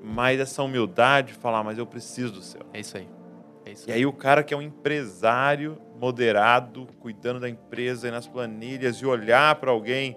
mas 0.00 0.38
essa 0.38 0.62
humildade 0.62 1.32
de 1.32 1.34
falar, 1.34 1.64
mas 1.64 1.76
eu 1.76 1.84
preciso 1.84 2.34
do 2.34 2.40
seu. 2.40 2.60
É 2.72 2.78
isso 2.78 2.96
aí. 2.96 3.08
É 3.64 3.72
isso 3.72 3.90
E 3.90 3.92
aí 3.92 4.06
o 4.06 4.12
cara 4.12 4.44
que 4.44 4.54
é 4.54 4.56
um 4.56 4.62
empresário 4.62 5.76
moderado, 5.98 6.86
cuidando 7.00 7.40
da 7.40 7.48
empresa 7.48 8.08
e 8.08 8.10
nas 8.10 8.26
planilhas, 8.26 8.96
e 8.96 9.06
olhar 9.06 9.54
para 9.56 9.70
alguém 9.70 10.16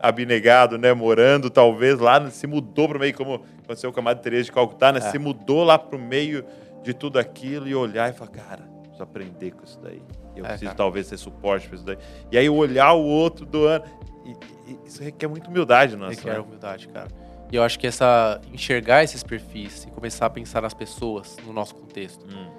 abnegado, 0.00 0.76
né, 0.76 0.92
morando 0.92 1.48
talvez 1.48 1.98
lá, 1.98 2.30
se 2.30 2.46
mudou 2.46 2.86
para 2.88 2.96
o 2.98 3.00
meio, 3.00 3.14
como 3.14 3.34
aconteceu 3.64 3.92
com 3.92 4.00
a 4.00 4.02
Madre 4.02 4.22
Teresa 4.22 4.44
de 4.44 4.52
Calcutá, 4.52 4.92
né, 4.92 4.98
É. 4.98 5.02
se 5.02 5.18
mudou 5.18 5.64
lá 5.64 5.78
para 5.78 5.96
o 5.96 5.98
meio 6.00 6.44
de 6.82 6.92
tudo 6.92 7.18
aquilo 7.18 7.66
e 7.66 7.74
olhar 7.74 8.10
e 8.10 8.12
falar, 8.12 8.30
cara, 8.30 8.62
preciso 8.82 9.02
aprender 9.02 9.52
com 9.52 9.64
isso 9.64 9.80
daí. 9.80 10.02
Eu 10.36 10.44
É, 10.44 10.48
preciso 10.48 10.66
cara. 10.66 10.76
talvez 10.76 11.08
ter 11.08 11.16
suporte 11.16 11.66
para 11.66 11.76
isso 11.76 11.84
daí. 11.86 11.96
E 12.30 12.36
aí 12.36 12.48
olhar 12.48 12.92
o 12.92 13.02
outro 13.02 13.46
do 13.46 13.64
ano, 13.66 13.84
e, 14.24 14.70
e- 14.72 14.78
isso 14.86 15.02
requer 15.02 15.26
muita 15.28 15.48
humildade, 15.48 15.96
nossa. 15.96 16.10
Requer 16.14 16.34
né? 16.34 16.40
humildade, 16.40 16.88
cara. 16.88 17.08
E 17.50 17.56
eu 17.56 17.62
acho 17.62 17.78
que 17.78 17.86
essa 17.86 18.40
enxergar 18.52 19.02
esses 19.02 19.22
perfis 19.22 19.84
e 19.84 19.90
começar 19.92 20.26
a 20.26 20.30
pensar 20.30 20.60
nas 20.60 20.74
pessoas 20.74 21.36
no 21.46 21.52
nosso 21.52 21.74
contexto 21.76 22.26
Hum, 22.26 22.50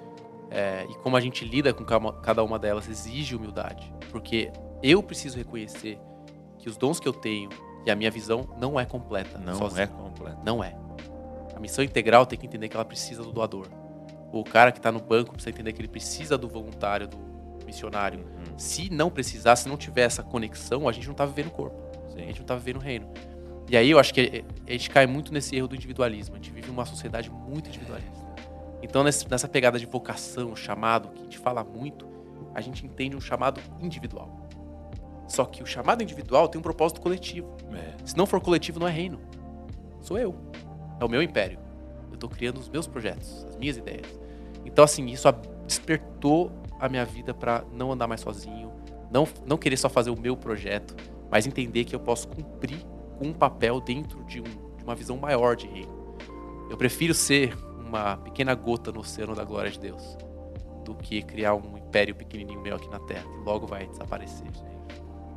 é, 0.50 0.86
e 0.88 0.94
como 0.96 1.16
a 1.16 1.20
gente 1.20 1.44
lida 1.44 1.72
com 1.72 1.84
cada 1.84 2.42
uma 2.42 2.58
delas 2.58 2.88
exige 2.88 3.34
humildade, 3.36 3.92
porque 4.10 4.50
eu 4.82 5.02
preciso 5.02 5.36
reconhecer 5.36 5.98
que 6.58 6.68
os 6.68 6.76
dons 6.76 6.98
que 6.98 7.06
eu 7.08 7.12
tenho 7.12 7.50
e 7.86 7.90
a 7.90 7.96
minha 7.96 8.10
visão 8.10 8.48
não 8.58 8.78
é 8.78 8.84
completa. 8.84 9.38
não 9.38 9.54
sozinho. 9.54 9.82
é 9.82 9.86
completo. 9.86 10.38
Não 10.44 10.62
é. 10.62 10.76
A 11.54 11.60
missão 11.60 11.82
integral 11.84 12.24
tem 12.26 12.38
que 12.38 12.46
entender 12.46 12.68
que 12.68 12.76
ela 12.76 12.84
precisa 12.84 13.22
do 13.22 13.32
doador. 13.32 13.66
O 14.32 14.44
cara 14.44 14.70
que 14.70 14.78
está 14.78 14.92
no 14.92 15.00
banco 15.00 15.32
precisa 15.32 15.50
entender 15.50 15.72
que 15.72 15.80
ele 15.80 15.88
precisa 15.88 16.36
do 16.36 16.48
voluntário, 16.48 17.08
do 17.08 17.18
missionário. 17.64 18.20
Uhum, 18.20 18.58
Se 18.58 18.90
não 18.90 19.10
precisar, 19.10 19.56
se 19.56 19.68
não 19.68 19.76
tiver 19.76 20.02
essa 20.02 20.22
conexão, 20.22 20.88
a 20.88 20.92
gente 20.92 21.08
não 21.08 21.14
tá 21.14 21.24
vivendo 21.26 21.48
o 21.48 21.50
corpo. 21.50 21.76
A 22.06 22.10
sim. 22.10 22.18
gente 22.26 22.40
não 22.40 22.46
tá 22.46 22.54
vivendo 22.54 22.76
o 22.76 22.80
reino. 22.80 23.08
E 23.68 23.76
aí 23.76 23.90
eu 23.90 23.98
acho 23.98 24.14
que 24.14 24.44
a 24.66 24.70
gente 24.72 24.88
cai 24.88 25.06
muito 25.06 25.32
nesse 25.32 25.54
erro 25.54 25.68
do 25.68 25.74
individualismo. 25.74 26.34
A 26.34 26.38
gente 26.38 26.50
vive 26.50 26.68
numa 26.68 26.86
sociedade 26.86 27.30
muito 27.30 27.68
individualista. 27.68 28.27
Então, 28.82 29.02
nessa 29.02 29.48
pegada 29.48 29.78
de 29.78 29.86
vocação, 29.86 30.54
chamado, 30.54 31.08
que 31.08 31.20
a 31.20 31.24
gente 31.24 31.38
fala 31.38 31.64
muito, 31.64 32.06
a 32.54 32.60
gente 32.60 32.86
entende 32.86 33.16
um 33.16 33.20
chamado 33.20 33.60
individual. 33.80 34.48
Só 35.26 35.44
que 35.44 35.62
o 35.62 35.66
chamado 35.66 36.02
individual 36.02 36.48
tem 36.48 36.58
um 36.58 36.62
propósito 36.62 37.00
coletivo. 37.00 37.54
É. 37.72 37.94
Se 38.04 38.16
não 38.16 38.26
for 38.26 38.40
coletivo, 38.40 38.80
não 38.80 38.88
é 38.88 38.90
reino. 38.90 39.20
Sou 40.00 40.18
eu. 40.18 40.34
É 41.00 41.04
o 41.04 41.08
meu 41.08 41.22
império. 41.22 41.58
Eu 42.10 42.16
tô 42.16 42.28
criando 42.28 42.58
os 42.58 42.68
meus 42.68 42.86
projetos, 42.86 43.44
as 43.48 43.56
minhas 43.56 43.76
ideias. 43.76 44.18
Então, 44.64 44.84
assim, 44.84 45.06
isso 45.06 45.28
despertou 45.66 46.50
a 46.80 46.88
minha 46.88 47.04
vida 47.04 47.34
para 47.34 47.64
não 47.72 47.92
andar 47.92 48.06
mais 48.06 48.20
sozinho, 48.20 48.72
não, 49.10 49.26
não 49.46 49.56
querer 49.56 49.76
só 49.76 49.88
fazer 49.88 50.10
o 50.10 50.18
meu 50.18 50.36
projeto, 50.36 50.96
mas 51.30 51.46
entender 51.46 51.84
que 51.84 51.94
eu 51.94 52.00
posso 52.00 52.28
cumprir 52.28 52.78
com 53.18 53.26
um 53.26 53.32
papel 53.32 53.80
dentro 53.80 54.24
de, 54.24 54.40
um, 54.40 54.44
de 54.44 54.84
uma 54.84 54.94
visão 54.94 55.16
maior 55.16 55.56
de 55.56 55.66
reino. 55.66 56.16
Eu 56.70 56.76
prefiro 56.76 57.12
ser 57.12 57.56
uma 57.88 58.16
pequena 58.18 58.54
gota 58.54 58.92
no 58.92 59.00
oceano 59.00 59.34
da 59.34 59.44
glória 59.44 59.70
de 59.70 59.78
Deus 59.80 60.16
do 60.84 60.94
que 60.94 61.22
criar 61.22 61.54
um 61.54 61.76
império 61.76 62.14
pequenininho 62.14 62.60
meu 62.60 62.76
aqui 62.76 62.88
na 62.88 62.98
Terra, 63.00 63.24
que 63.24 63.38
logo 63.44 63.66
vai 63.66 63.86
desaparecer. 63.86 64.46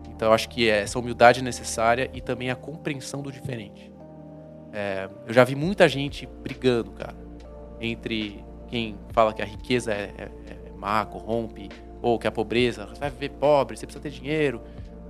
Então 0.09 0.29
eu 0.29 0.33
acho 0.33 0.47
que 0.49 0.69
essa 0.69 0.97
humildade 0.99 1.39
é 1.39 1.43
necessária 1.43 2.09
e 2.13 2.21
também 2.21 2.49
a 2.51 2.55
compreensão 2.55 3.21
do 3.21 3.31
diferente. 3.31 3.91
É, 4.71 5.09
eu 5.27 5.33
já 5.33 5.43
vi 5.43 5.55
muita 5.55 5.89
gente 5.89 6.25
brigando, 6.25 6.91
cara, 6.91 7.15
entre 7.81 8.43
quem 8.67 8.97
fala 9.09 9.33
que 9.33 9.41
a 9.41 9.45
riqueza 9.45 9.91
é, 9.93 10.13
é, 10.17 10.23
é 10.67 10.71
má, 10.77 11.05
corrompe, 11.05 11.69
ou 12.01 12.17
que 12.17 12.27
a 12.27 12.31
pobreza, 12.31 12.85
você 12.87 12.99
vai 12.99 13.09
viver 13.09 13.29
pobre, 13.31 13.75
você 13.75 13.85
precisa 13.85 14.01
ter 14.01 14.09
dinheiro. 14.11 14.61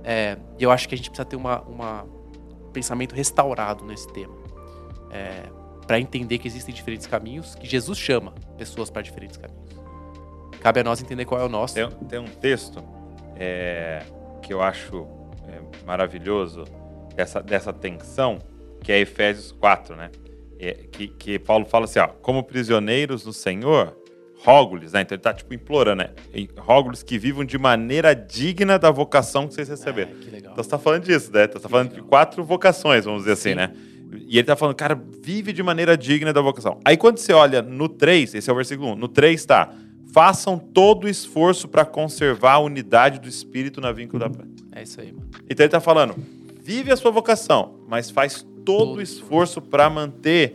É, 0.02 0.36
e 0.58 0.64
eu 0.64 0.70
acho 0.70 0.88
que 0.88 0.94
a 0.94 0.98
gente 0.98 1.08
precisa 1.10 1.24
ter 1.24 1.36
uma, 1.36 1.60
uma- 1.62 2.02
um 2.02 2.72
pensamento 2.72 3.14
restaurado 3.14 3.84
nesse 3.84 4.08
tema. 4.12 4.34
Para 5.86 5.98
entender 6.00 6.38
que 6.38 6.48
existem 6.48 6.74
diferentes 6.74 7.06
caminhos, 7.06 7.54
que 7.54 7.66
Jesus 7.66 7.98
chama 7.98 8.32
pessoas 8.56 8.90
para 8.90 9.02
diferentes 9.02 9.36
caminhos. 9.36 9.62
Cabe 10.60 10.80
a 10.80 10.84
nós 10.84 11.02
entender 11.02 11.24
qual 11.24 11.40
é 11.40 11.44
o 11.44 11.48
nosso. 11.48 11.74
Tem, 11.74 11.88
tem 12.08 12.18
um 12.18 12.28
texto 12.28 12.82
é, 13.36 14.02
que 14.40 14.52
eu 14.52 14.62
acho 14.62 15.06
é, 15.48 15.84
maravilhoso 15.84 16.64
dessa, 17.16 17.42
dessa 17.42 17.72
tensão, 17.72 18.38
que 18.80 18.92
é 18.92 19.00
Efésios 19.00 19.52
4, 19.52 19.96
né? 19.96 20.10
É, 20.58 20.72
que, 20.92 21.08
que 21.08 21.38
Paulo 21.38 21.64
fala 21.64 21.86
assim, 21.86 21.98
ó, 21.98 22.06
como 22.06 22.44
prisioneiros 22.44 23.26
no 23.26 23.32
Senhor, 23.32 23.96
rogo-lhes, 24.44 24.92
né? 24.92 25.00
Então 25.00 25.16
ele 25.16 25.22
tá 25.22 25.32
tipo 25.32 25.52
implorando, 25.54 26.02
né? 26.04 26.10
Rogo-lhes 26.56 27.02
que 27.02 27.18
vivam 27.18 27.44
de 27.44 27.58
maneira 27.58 28.14
digna 28.14 28.78
da 28.78 28.90
vocação 28.90 29.48
que 29.48 29.54
vocês 29.54 29.68
receberam. 29.68 30.12
É, 30.12 30.14
que 30.14 30.30
legal. 30.30 30.52
Então 30.52 30.62
você 30.62 30.70
tá 30.70 30.78
falando 30.78 31.04
disso, 31.04 31.32
né? 31.32 31.48
Você 31.48 31.58
tá 31.58 31.68
falando 31.68 31.94
de 31.94 32.02
quatro 32.02 32.44
vocações, 32.44 33.04
vamos 33.04 33.22
dizer 33.22 33.32
assim, 33.32 33.50
Sim. 33.50 33.54
né? 33.56 33.72
E 34.26 34.38
ele 34.38 34.46
tá 34.46 34.56
falando, 34.56 34.74
cara, 34.74 35.00
vive 35.22 35.52
de 35.52 35.62
maneira 35.62 35.96
digna 35.96 36.32
da 36.32 36.40
vocação. 36.40 36.78
Aí 36.84 36.96
quando 36.96 37.18
você 37.18 37.32
olha 37.32 37.62
no 37.62 37.88
3, 37.88 38.34
esse 38.34 38.48
é 38.48 38.52
o 38.52 38.56
versículo 38.56 38.92
1, 38.92 38.96
no 38.96 39.08
3 39.08 39.44
tá, 39.44 39.74
façam 40.12 40.58
todo 40.58 41.04
o 41.04 41.08
esforço 41.08 41.68
para 41.68 41.84
conservar 41.84 42.52
a 42.52 42.58
unidade 42.58 43.18
do 43.18 43.28
espírito 43.28 43.80
na 43.80 43.92
vínculo 43.92 44.20
da 44.20 44.30
fé. 44.30 44.44
É 44.72 44.82
isso 44.82 45.00
aí, 45.00 45.12
mano. 45.12 45.28
Então 45.48 45.64
ele 45.64 45.70
tá 45.70 45.80
falando, 45.80 46.14
vive 46.62 46.90
a 46.90 46.96
sua 46.96 47.10
vocação, 47.10 47.74
mas 47.88 48.10
faz 48.10 48.42
todo, 48.42 48.52
Todo 48.62 48.98
o 48.98 49.02
esforço 49.02 49.60
para 49.60 49.90
manter 49.90 50.54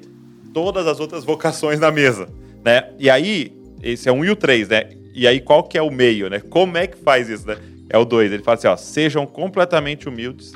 todas 0.53 0.88
as 0.88 0.99
outras 0.99 1.26
vocações 1.26 1.78
na 1.78 1.91
mesa, 1.91 2.30
né? 2.64 2.89
E 2.97 3.10
aí, 3.10 3.51
esse 3.84 4.08
é 4.08 4.12
um 4.12 4.24
e 4.24 4.30
o 4.30 4.36
3, 4.36 4.70
né? 4.70 4.89
E 5.14 5.28
aí 5.28 5.41
qual 5.41 5.64
que 5.64 5.78
é 5.78 5.82
o 5.82 5.91
meio, 5.91 6.30
né? 6.30 6.39
Como 6.39 6.78
é 6.78 6.88
que 6.88 6.97
faz 6.97 7.28
isso, 7.28 7.45
né? 7.45 7.58
É 7.89 7.97
o 7.97 8.05
2, 8.05 8.32
ele 8.32 8.43
fala 8.43 8.55
assim, 8.55 8.68
ó, 8.68 8.78
sejam 8.78 9.26
completamente 9.26 10.08
humildes, 10.08 10.53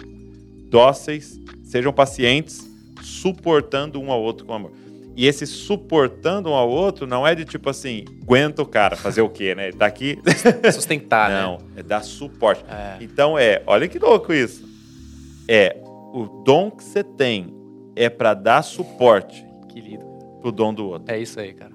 dóceis, 0.70 1.40
sejam 1.64 1.92
pacientes, 1.92 2.71
suportando 3.02 4.00
um 4.00 4.12
ao 4.12 4.22
outro 4.22 4.46
com 4.46 4.54
amor. 4.54 4.72
E 5.16 5.28
esse 5.28 5.46
suportando 5.46 6.50
um 6.50 6.54
ao 6.54 6.70
outro 6.70 7.06
não 7.06 7.28
é 7.28 7.36
de 7.36 7.44
tipo 7.44 7.70
assim, 7.70 8.06
aguenta 8.22 8.62
o 8.62 8.66
cara, 8.66 8.96
fazer 8.96 9.22
o 9.22 9.30
quê, 9.30 9.54
né? 9.54 9.68
Ele 9.68 9.78
tá 9.78 9.86
aqui. 9.86 10.18
Sustentar, 10.72 11.30
não, 11.30 11.58
né? 11.58 11.64
é 11.78 11.84
dar 11.84 12.02
suporte. 12.02 12.64
É. 12.70 12.98
Então 13.04 13.38
é, 13.38 13.62
olha 13.68 13.88
que 13.88 14.00
louco 14.00 14.34
isso. 14.34 14.68
É, 15.48 15.78
o 16.14 16.44
dom 16.46 16.72
que 16.72 16.84
você 16.84 17.04
tem 17.04 17.54
é 17.96 18.10
para 18.10 18.34
dar 18.34 18.62
suporte 18.62 19.46
Que 19.68 19.82
lindo. 19.82 20.06
pro 20.40 20.52
dom 20.52 20.74
do 20.74 20.88
outro. 20.88 21.14
É 21.14 21.20
isso 21.20 21.40
aí, 21.40 21.54
cara. 21.54 21.74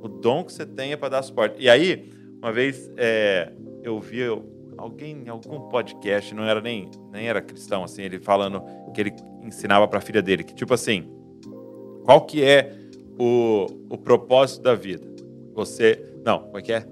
O 0.00 0.08
dom 0.08 0.42
que 0.42 0.52
você 0.52 0.66
tem 0.66 0.92
é 0.92 0.96
para 0.96 1.10
dar 1.10 1.22
suporte. 1.22 1.54
E 1.60 1.70
aí, 1.70 2.10
uma 2.40 2.50
vez 2.50 2.90
é, 2.96 3.52
eu 3.84 4.00
vi 4.00 4.22
alguém 4.76 5.22
em 5.24 5.28
algum 5.28 5.68
podcast, 5.68 6.34
não 6.34 6.44
era 6.44 6.60
nem, 6.60 6.90
nem 7.12 7.28
era 7.28 7.40
cristão, 7.40 7.84
assim, 7.84 8.02
ele 8.02 8.18
falando 8.18 8.62
que 8.92 9.00
ele 9.00 9.12
ensinava 9.42 9.86
para 9.88 9.98
a 9.98 10.02
filha 10.02 10.22
dele, 10.22 10.44
que 10.44 10.54
tipo 10.54 10.72
assim, 10.74 11.08
qual 12.04 12.22
que 12.26 12.42
é 12.44 12.72
o, 13.18 13.66
o 13.90 13.98
propósito 13.98 14.62
da 14.62 14.74
vida? 14.74 15.06
Você, 15.54 16.02
não, 16.24 16.40
como 16.40 16.58
é 16.58 16.62
que 16.62 16.72
é? 16.72 16.86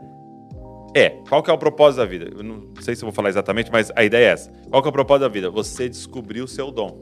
É, 0.95 1.11
qual 1.29 1.43
que 1.43 1.51
é 1.51 1.53
o 1.53 1.59
propósito 1.59 1.99
da 1.99 2.05
vida? 2.05 2.31
Eu 2.37 2.43
não 2.43 2.69
sei 2.81 2.97
se 2.97 3.03
eu 3.03 3.07
vou 3.07 3.13
falar 3.15 3.29
exatamente, 3.29 3.71
mas 3.71 3.93
a 3.95 4.05
ideia 4.05 4.27
é 4.27 4.33
essa. 4.33 4.51
Qual 4.69 4.83
que 4.83 4.89
é 4.89 4.91
o 4.91 4.93
propósito 4.93 5.23
da 5.23 5.29
vida? 5.29 5.49
Você 5.51 5.89
descobrir 5.89 6.41
o 6.43 6.49
seu 6.49 6.71
dom. 6.71 6.99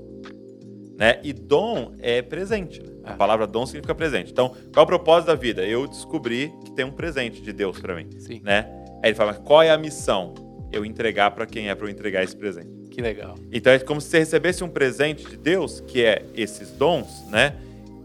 Né? 0.99 1.21
E 1.23 1.33
dom 1.33 1.93
é 2.01 2.21
presente. 2.21 2.83
Né? 2.83 2.89
A 3.05 3.13
É. 3.13 3.17
palavra 3.17 3.47
dom 3.47 3.65
significa 3.65 3.95
presente. 3.95 4.31
Então, 4.31 4.51
qual 4.75 4.83
é 4.83 4.83
o 4.83 4.87
propósito 4.87 5.29
da 5.29 5.35
vida? 5.35 5.65
Eu 5.65 5.87
descobri 5.87 6.53
que 6.65 6.73
tem 6.73 6.85
um 6.85 6.91
presente 6.91 7.41
de 7.41 7.53
Deus 7.53 7.81
para 7.81 7.95
mim, 7.95 8.09
Sim. 8.19 8.41
né? 8.45 8.69
Aí 9.03 9.11
ele 9.11 9.15
fala, 9.15 9.33
qual 9.35 9.63
é 9.63 9.71
a 9.71 9.79
missão? 9.79 10.35
Eu 10.71 10.85
entregar 10.85 11.31
para 11.31 11.47
quem 11.47 11.71
é 11.71 11.75
para 11.75 11.87
eu 11.87 11.91
entregar 11.91 12.23
esse 12.25 12.37
presente. 12.37 12.69
Que 12.99 13.03
legal. 13.03 13.37
Então 13.53 13.73
é 13.73 13.79
como 13.79 14.01
se 14.01 14.09
você 14.09 14.19
recebesse 14.19 14.65
um 14.65 14.69
presente 14.69 15.25
de 15.25 15.37
Deus, 15.37 15.81
que 15.81 16.03
é 16.03 16.27
esses 16.35 16.73
dons, 16.73 17.25
né? 17.29 17.55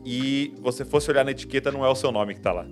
E 0.05 0.53
você 0.61 0.85
fosse 0.85 1.09
olhar 1.09 1.25
na 1.25 1.31
etiqueta, 1.31 1.71
não 1.71 1.83
é 1.83 1.89
o 1.89 1.95
seu 1.95 2.11
nome 2.11 2.35
que 2.35 2.41
tá 2.41 2.51
lá, 2.51 2.67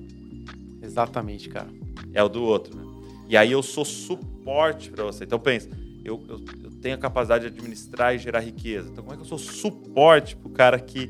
Exatamente, 0.84 1.49
cara. 1.49 1.69
é 2.13 2.22
o 2.22 2.30
do 2.30 2.43
outro, 2.43 2.78
né? 2.78 2.84
E 3.28 3.36
aí 3.36 3.51
eu 3.51 3.63
sou 3.63 3.84
suporte 3.84 4.91
para 4.91 5.03
você. 5.03 5.24
Então 5.24 5.39
pensa, 5.39 5.67
eu, 6.05 6.24
eu, 6.30 6.39
eu 6.65 6.69
tenho 6.80 6.93
a 6.93 6.97
capacidade 6.99 7.49
de 7.49 7.57
administrar 7.57 8.13
e 8.13 8.19
gerar 8.19 8.41
riqueza. 8.41 8.89
Então 8.91 9.03
como 9.03 9.15
é 9.15 9.17
que 9.17 9.24
eu 9.24 9.28
sou 9.28 9.39
suporte 9.39 10.36
pro 10.36 10.51
cara 10.51 10.80
que 10.80 11.07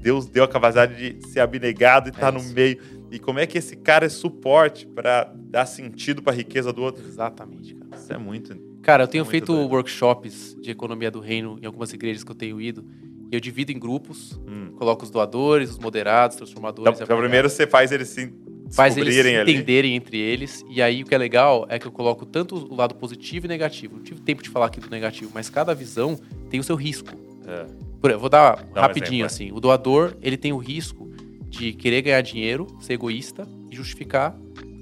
Deus 0.00 0.26
deu 0.26 0.44
a 0.44 0.48
capacidade 0.48 1.14
de 1.14 1.28
ser 1.30 1.40
abnegado 1.40 2.10
e 2.10 2.10
É 2.10 2.12
tá 2.12 2.30
no 2.30 2.44
meio? 2.44 2.78
E 3.10 3.18
como 3.18 3.40
é 3.40 3.46
que 3.48 3.58
esse 3.58 3.74
cara 3.74 4.06
é 4.06 4.08
suporte 4.08 4.86
para 4.86 5.32
dar 5.34 5.66
sentido 5.66 6.22
para 6.22 6.32
a 6.32 6.36
riqueza 6.36 6.72
do 6.72 6.80
outro? 6.80 7.04
Exatamente, 7.04 7.74
cara. 7.74 8.00
Isso 8.00 8.12
é 8.12 8.18
muito. 8.18 8.77
Cara, 8.88 9.02
eu 9.02 9.06
tenho 9.06 9.22
Muito 9.22 9.30
feito 9.32 9.52
doido. 9.52 9.68
workshops 9.70 10.56
de 10.62 10.70
economia 10.70 11.10
do 11.10 11.20
reino 11.20 11.58
em 11.62 11.66
algumas 11.66 11.92
igrejas 11.92 12.24
que 12.24 12.30
eu 12.30 12.34
tenho 12.34 12.58
ido. 12.58 12.82
E 13.30 13.36
eu 13.36 13.38
divido 13.38 13.70
em 13.70 13.78
grupos, 13.78 14.40
Hum. 14.48 14.72
coloco 14.78 15.04
os 15.04 15.10
doadores, 15.10 15.68
os 15.68 15.78
moderados, 15.78 16.36
os 16.36 16.40
Então, 16.40 16.46
transformadores. 16.62 16.98
e 16.98 17.02
então 17.04 17.18
primeiro 17.18 17.50
você 17.50 17.66
faz 17.66 17.92
eles 17.92 18.08
se 18.08 18.32
faz 18.72 18.96
eles 18.96 19.10
se 19.14 19.20
descobrirem 19.22 19.36
ali. 19.40 19.52
entenderem 19.52 19.94
entre 19.94 20.16
eles. 20.16 20.64
E 20.70 20.80
aí 20.80 21.02
o 21.02 21.04
que 21.04 21.14
é 21.14 21.18
legal 21.18 21.66
é 21.68 21.78
que 21.78 21.86
eu 21.86 21.92
coloco 21.92 22.24
tanto 22.24 22.56
o 22.56 22.74
lado 22.74 22.94
positivo 22.94 23.44
e 23.44 23.48
negativo. 23.50 23.96
Não 23.96 24.02
tive 24.02 24.22
tempo 24.22 24.42
de 24.42 24.48
falar 24.48 24.64
aqui 24.64 24.80
do 24.80 24.88
negativo, 24.88 25.30
mas 25.34 25.50
cada 25.50 25.74
visão 25.74 26.18
tem 26.48 26.58
o 26.58 26.64
seu 26.64 26.74
risco. 26.74 27.10
É. 27.46 27.66
Por, 28.00 28.10
vou 28.16 28.30
dar 28.30 28.66
um 28.74 28.80
rapidinho 28.80 29.24
é. 29.24 29.26
assim. 29.26 29.52
O 29.52 29.60
doador, 29.60 30.16
ele 30.22 30.38
tem 30.38 30.54
o 30.54 30.56
risco 30.56 31.12
de 31.46 31.74
querer 31.74 32.00
ganhar 32.00 32.22
dinheiro, 32.22 32.66
ser 32.80 32.94
egoísta 32.94 33.46
e 33.70 33.76
justificar 33.76 34.34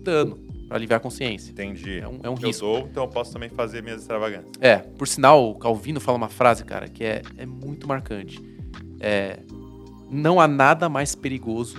dano 0.05 0.46
para 0.69 0.77
aliviar 0.77 0.99
a 0.99 1.01
consciência. 1.01 1.51
Entendi. 1.51 2.01
É 2.01 2.09
um, 2.09 2.19
é 2.23 2.31
um 2.31 2.35
eu 2.35 2.49
risco. 2.49 2.65
dou, 2.65 2.79
então 2.81 3.05
eu 3.05 3.09
posso 3.09 3.33
também 3.33 3.49
fazer 3.49 3.83
minhas 3.83 4.01
extravagâncias. 4.01 4.53
É, 4.61 4.79
por 4.79 5.07
sinal, 5.07 5.51
o 5.51 5.55
Calvino 5.55 6.01
fala 6.01 6.19
uma 6.19 6.29
frase, 6.29 6.65
cara, 6.65 6.89
que 6.89 7.05
é, 7.05 7.23
é 7.37 7.47
muito 7.47 7.87
marcante. 7.87 8.41
É, 9.01 9.39
não 10.11 10.41
há 10.41 10.49
nada 10.49 10.89
mais 10.89 11.15
perigoso 11.15 11.77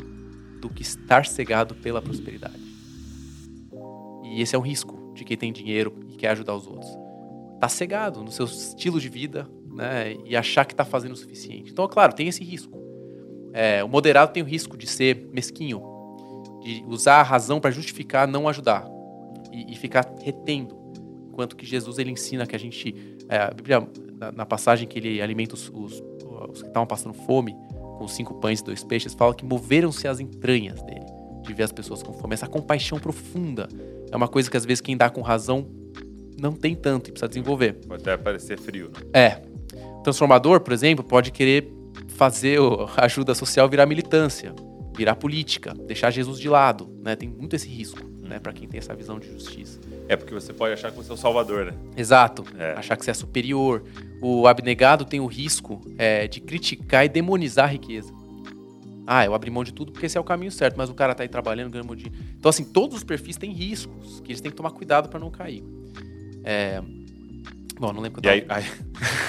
do 0.62 0.70
que 0.70 0.82
estar 0.82 1.26
cegado 1.26 1.76
pela 1.76 2.02
prosperidade. 2.02 2.60
E 4.24 4.42
esse 4.42 4.56
é 4.56 4.60
um 4.60 4.62
risco 4.62 5.14
de 5.14 5.24
quem 5.24 5.38
tem 5.38 5.52
dinheiro 5.52 5.94
e 6.10 6.16
quer 6.16 6.30
ajudar 6.30 6.56
os 6.56 6.68
outros. 6.68 6.90
Tá 7.60 7.70
cegado 7.70 8.24
no 8.24 8.32
seu 8.32 8.46
estilo 8.46 9.00
de 9.00 9.10
vida, 9.10 9.50
né? 9.74 10.16
E 10.26 10.36
achar 10.36 10.66
que 10.66 10.76
tá 10.76 10.86
fazendo 10.86 11.14
o 11.14 11.16
suficiente. 11.16 11.72
Então, 11.72 11.88
claro, 11.88 12.14
tem 12.14 12.28
esse 12.28 12.44
risco. 12.44 12.78
É, 13.54 13.84
o 13.84 13.88
moderado 13.88 14.32
tem 14.32 14.44
o 14.44 14.46
risco 14.46 14.78
de 14.78 14.86
ser 14.86 15.28
mesquinho, 15.32 15.82
de 16.76 16.84
usar 16.88 17.16
a 17.20 17.24
razão 17.24 17.60
para 17.60 17.72
justificar 17.72 18.28
não 18.28 18.48
ajudar 18.48 18.88
e, 19.52 19.74
e 19.74 19.76
ficar 19.76 20.06
retendo. 20.22 20.76
Enquanto 21.30 21.56
que 21.56 21.66
Jesus 21.66 21.98
ele 22.00 22.12
ensina 22.12 22.46
que 22.46 22.56
a 22.56 22.60
gente, 22.60 22.94
é, 23.30 23.38
a 23.38 23.52
Bíblia 23.52 23.88
na, 24.20 24.32
na 24.32 24.46
passagem 24.46 24.88
que 24.88 24.98
ele 25.00 25.22
alimenta 25.22 25.54
os, 25.56 25.70
os- 25.74 26.04
os 26.52 26.62
que 26.62 26.68
estavam 26.68 26.86
passando 26.88 27.14
fome 27.14 27.56
com 27.98 28.08
cinco 28.08 28.36
pães 28.36 28.60
e 28.60 28.64
dois 28.64 28.84
peixes, 28.84 29.14
fala 29.14 29.34
que 29.34 29.44
moveram-se 29.46 30.08
as 30.08 30.20
entranhas 30.20 30.82
dele 30.84 31.06
de 31.44 31.54
ver 31.54 31.64
as 31.64 31.72
pessoas 31.72 32.04
com 32.04 32.12
fome. 32.14 32.34
Essa 32.34 32.48
compaixão 32.48 33.00
profunda 33.00 33.68
é 34.12 34.16
uma 34.16 34.28
coisa 34.28 34.50
que 34.52 34.58
às 34.58 34.66
vezes 34.66 34.82
quem 34.82 34.98
dá 34.98 35.10
com 35.10 35.22
razão 35.22 35.66
não 36.40 36.52
tem 36.54 36.76
tanto 36.76 37.10
e 37.10 37.12
precisa 37.12 37.28
desenvolver. 37.28 37.74
Pode 37.88 38.02
até 38.02 38.18
parecer 38.18 38.60
frio, 38.60 38.90
né? 38.90 39.10
É. 39.14 39.42
O 40.00 40.02
transformador, 40.04 40.60
por 40.62 40.74
exemplo, 40.74 41.04
pode 41.04 41.32
querer 41.32 41.72
fazer 42.10 42.60
a 42.98 43.06
ajuda 43.06 43.34
social 43.34 43.68
virar 43.70 43.86
militância, 43.86 44.54
virar 44.98 45.16
política, 45.16 45.74
deixar 45.76 46.10
Jesus 46.10 46.40
de 46.40 46.50
lado, 46.50 46.90
né? 47.04 47.16
Tem 47.16 47.30
muito 47.30 47.56
esse 47.56 47.68
risco, 47.70 48.04
né, 48.24 48.40
para 48.40 48.52
quem 48.52 48.68
tem 48.68 48.80
essa 48.80 48.96
visão 48.96 49.20
de 49.20 49.32
justiça. 49.32 49.80
É 50.10 50.16
porque 50.18 50.34
você 50.34 50.52
pode 50.52 50.74
achar 50.74 50.90
que 50.92 50.98
você 50.98 51.12
é 51.12 51.14
o 51.14 51.18
salvador, 51.18 51.66
né? 51.66 51.74
Exato. 51.96 52.44
É. 52.58 52.74
Achar 52.74 52.98
que 52.98 53.06
você 53.06 53.12
é 53.12 53.14
superior. 53.14 53.84
O 54.22 54.48
abnegado 54.48 55.06
tem 55.06 55.20
o 55.20 55.28
risco 55.28 55.82
é, 55.98 56.28
de 56.28 56.42
criticar 56.42 57.06
e 57.06 57.10
demonizar 57.10 57.66
a 57.66 57.68
riqueza. 57.72 58.12
Ah, 59.06 59.24
eu 59.24 59.34
abri 59.34 59.50
mão 59.52 59.64
de 59.64 59.72
tudo 59.72 59.92
porque 59.92 60.06
esse 60.08 60.18
é 60.18 60.22
o 60.22 60.24
caminho 60.24 60.52
certo, 60.52 60.76
mas 60.78 60.90
o 60.90 60.94
cara 60.94 61.14
tá 61.16 61.24
aí 61.24 61.30
trabalhando, 61.30 61.70
ganhando 61.72 61.96
dinheiro. 61.96 62.18
Então, 62.38 62.50
assim, 62.50 62.66
todos 62.66 62.98
os 62.98 63.04
perfis 63.04 63.38
têm 63.38 63.54
riscos, 63.54 64.20
que 64.22 64.32
eles 64.32 64.42
têm 64.42 64.50
que 64.52 64.58
tomar 64.58 64.72
cuidado 64.72 65.08
para 65.08 65.20
não 65.20 65.30
cair. 65.32 65.64
É... 66.44 66.82
Bom, 67.80 67.94
não 67.94 68.02
lembro 68.02 68.20
o 68.20 68.22
que 68.22 68.28
E 68.28 68.32
aí, 68.32 68.42
tava- 68.44 68.60
aí 68.60 68.66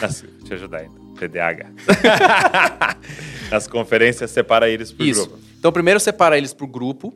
deixa 0.01 0.25
eu 0.51 0.55
ajudar 0.57 0.85
então. 0.85 1.14
TDAH. 1.14 1.71
Nas 3.51 3.66
conferências, 3.66 4.31
separa 4.31 4.69
eles 4.69 4.93
por 4.93 5.07
Isso. 5.07 5.27
grupo. 5.29 5.47
Então, 5.59 5.73
primeiro 5.73 5.99
separa 6.01 6.37
eles 6.39 6.55
por 6.55 6.67
grupo, 6.67 7.13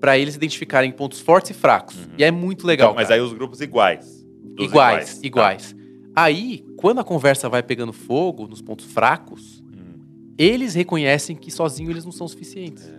para 0.00 0.18
eles 0.18 0.34
identificarem 0.34 0.92
pontos 0.92 1.20
fortes 1.20 1.50
e 1.50 1.54
fracos. 1.54 1.96
E 2.18 2.24
é 2.24 2.30
muito 2.30 2.66
legal. 2.66 2.90
Então, 2.90 2.96
mas 2.96 3.10
aí 3.10 3.20
os 3.20 3.32
grupos 3.32 3.60
iguais. 3.60 4.24
Iguais, 4.58 5.18
Tá. 5.18 5.26
iguais. 5.26 5.76
Aí, 6.14 6.64
quando 6.76 7.00
a 7.00 7.04
conversa 7.04 7.48
vai 7.48 7.62
pegando 7.62 7.92
fogo 7.92 8.46
nos 8.46 8.60
pontos 8.62 8.86
fracos, 8.86 9.62
Hum. 9.72 10.00
eles 10.38 10.74
reconhecem 10.74 11.34
que 11.36 11.50
sozinhos 11.50 11.90
eles 11.90 12.04
não 12.04 12.12
são 12.12 12.26
suficientes. 12.28 12.90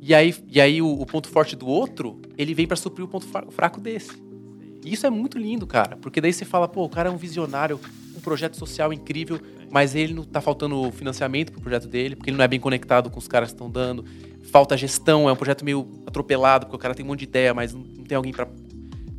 E 0.00 0.14
aí, 0.14 0.34
e 0.48 0.60
aí 0.60 0.82
o, 0.82 0.88
o 0.88 1.06
ponto 1.06 1.28
forte 1.28 1.54
do 1.54 1.66
outro, 1.66 2.20
ele 2.36 2.54
vem 2.54 2.66
para 2.66 2.76
suprir 2.76 3.04
o 3.04 3.08
ponto 3.08 3.26
fra- 3.26 3.46
fraco 3.50 3.80
desse. 3.80 4.10
E 4.84 4.92
isso 4.92 5.06
é 5.06 5.10
muito 5.10 5.38
lindo, 5.38 5.66
cara, 5.66 5.96
porque 5.96 6.20
daí 6.20 6.32
você 6.32 6.44
fala, 6.44 6.66
pô, 6.66 6.84
o 6.84 6.88
cara 6.88 7.08
é 7.08 7.12
um 7.12 7.16
visionário, 7.16 7.78
um 8.16 8.20
projeto 8.20 8.56
social 8.56 8.92
incrível, 8.92 9.38
mas 9.72 9.94
ele 9.94 10.12
não 10.12 10.22
tá 10.22 10.38
faltando 10.38 10.92
financiamento 10.92 11.50
pro 11.50 11.62
projeto 11.62 11.88
dele, 11.88 12.14
porque 12.14 12.28
ele 12.28 12.36
não 12.36 12.44
é 12.44 12.48
bem 12.48 12.60
conectado 12.60 13.08
com 13.08 13.18
os 13.18 13.26
caras 13.26 13.48
que 13.48 13.54
estão 13.54 13.70
dando. 13.70 14.04
Falta 14.42 14.76
gestão, 14.76 15.30
é 15.30 15.32
um 15.32 15.36
projeto 15.36 15.64
meio 15.64 15.88
atropelado, 16.06 16.66
porque 16.66 16.76
o 16.76 16.78
cara 16.78 16.94
tem 16.94 17.02
um 17.02 17.08
monte 17.08 17.20
de 17.20 17.24
ideia, 17.24 17.54
mas 17.54 17.72
não, 17.72 17.82
tem 18.04 18.14
alguém 18.14 18.32
para 18.32 18.46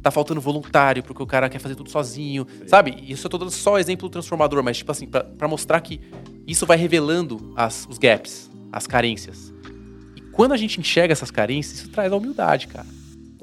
Tá 0.03 0.11
faltando 0.11 0.41
voluntário, 0.41 1.01
porque 1.01 1.23
o 1.23 1.25
cara 1.25 1.47
quer 1.47 1.59
fazer 1.59 1.75
tudo 1.75 1.89
sozinho. 1.89 2.45
Sabe? 2.67 2.93
Isso 3.07 3.25
eu 3.25 3.31
tô 3.31 3.37
dando 3.37 3.51
só 3.51 3.79
exemplo 3.79 4.09
do 4.09 4.11
transformador, 4.11 4.61
mas, 4.61 4.75
tipo 4.75 4.91
assim, 4.91 5.07
pra, 5.07 5.23
pra 5.23 5.47
mostrar 5.47 5.79
que 5.79 6.01
isso 6.45 6.65
vai 6.65 6.75
revelando 6.75 7.53
as, 7.55 7.87
os 7.89 7.97
gaps, 7.97 8.51
as 8.69 8.85
carências. 8.85 9.53
E 10.17 10.19
quando 10.19 10.51
a 10.51 10.57
gente 10.57 10.77
enxerga 10.77 11.13
essas 11.13 11.31
carências, 11.31 11.79
isso 11.79 11.89
traz 11.89 12.11
a 12.11 12.17
humildade, 12.17 12.67
cara. 12.67 12.85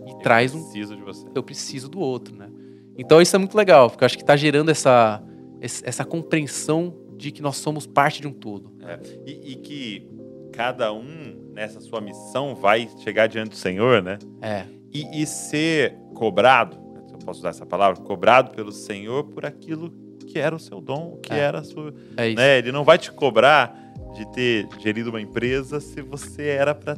E 0.06 0.22
traz 0.22 0.54
um. 0.54 0.62
Preciso 0.62 0.96
de 0.96 1.02
você. 1.02 1.26
Eu 1.34 1.42
preciso 1.42 1.88
do 1.88 1.98
outro, 1.98 2.36
né? 2.36 2.50
Então 2.98 3.22
isso 3.22 3.34
é 3.34 3.38
muito 3.38 3.56
legal, 3.56 3.88
porque 3.88 4.04
eu 4.04 4.06
acho 4.06 4.18
que 4.18 4.22
está 4.22 4.36
gerando 4.36 4.70
essa, 4.70 5.22
essa 5.62 6.04
compreensão 6.04 6.99
de 7.20 7.30
que 7.30 7.42
nós 7.42 7.56
somos 7.56 7.86
parte 7.86 8.20
de 8.20 8.26
um 8.26 8.32
todo. 8.32 8.72
É. 8.82 8.98
E, 9.26 9.52
e, 9.52 9.56
que 9.56 10.08
cada 10.52 10.92
um 10.92 11.52
nessa 11.52 11.80
sua 11.80 12.00
missão 12.00 12.54
vai 12.54 12.88
chegar 12.98 13.26
diante 13.26 13.50
do 13.50 13.56
Senhor, 13.56 14.02
né? 14.02 14.18
É. 14.40 14.64
E, 14.92 15.22
e 15.22 15.26
ser 15.26 15.96
cobrado, 16.14 16.76
se 17.06 17.14
eu 17.14 17.18
posso 17.18 17.40
usar 17.40 17.50
essa 17.50 17.66
palavra, 17.66 18.02
cobrado 18.02 18.52
pelo 18.52 18.72
Senhor 18.72 19.24
por 19.24 19.44
aquilo 19.44 19.92
que 20.26 20.38
era 20.38 20.54
o 20.54 20.58
seu 20.58 20.80
dom, 20.80 21.18
que 21.22 21.32
é. 21.32 21.38
era 21.38 21.60
a 21.60 21.64
sua. 21.64 21.94
É 22.16 22.28
isso. 22.28 22.36
Né? 22.36 22.58
Ele 22.58 22.72
não 22.72 22.84
vai 22.84 22.98
te 22.98 23.12
cobrar 23.12 23.76
de 24.14 24.30
ter 24.32 24.66
gerido 24.80 25.10
uma 25.10 25.20
empresa 25.20 25.78
se 25.80 26.00
você 26.00 26.46
era 26.48 26.74
para 26.74 26.96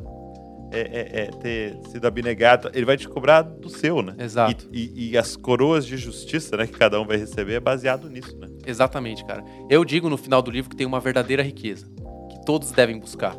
é, 0.73 0.81
é, 0.81 1.23
é, 1.23 1.27
ter 1.27 1.77
sido 1.91 2.07
abnegado, 2.07 2.70
ele 2.73 2.87
vai 2.87 2.97
te 2.97 3.07
cobrar 3.07 3.43
do 3.43 3.68
seu, 3.68 4.01
né? 4.01 4.14
Exato. 4.18 4.66
E, 4.73 4.91
e, 4.95 5.11
e, 5.11 5.18
as 5.18 5.37
coroas 5.37 5.85
de 5.85 5.99
justiça, 5.99 6.57
né, 6.57 6.66
que 6.66 6.73
cada 6.73 6.99
um 6.99 7.05
vai 7.05 7.18
receber 7.18 7.55
é 7.55 7.61
baseado 7.61 8.09
nisso, 8.09 8.35
né? 8.39 8.49
Exatamente, 8.67 9.25
cara. 9.25 9.45
Eu 9.69 9.85
digo 9.85 10.09
no 10.09 10.17
final 10.17 10.43
do 10.43 10.51
livro 10.51 10.71
que 10.71 10.77
tem 10.77 10.87
uma 10.87 11.01
verdadeira 11.01 11.43
riqueza, 11.43 11.87
que 12.31 12.45
todos 12.45 12.71
devem 12.73 12.99
buscar, 12.99 13.37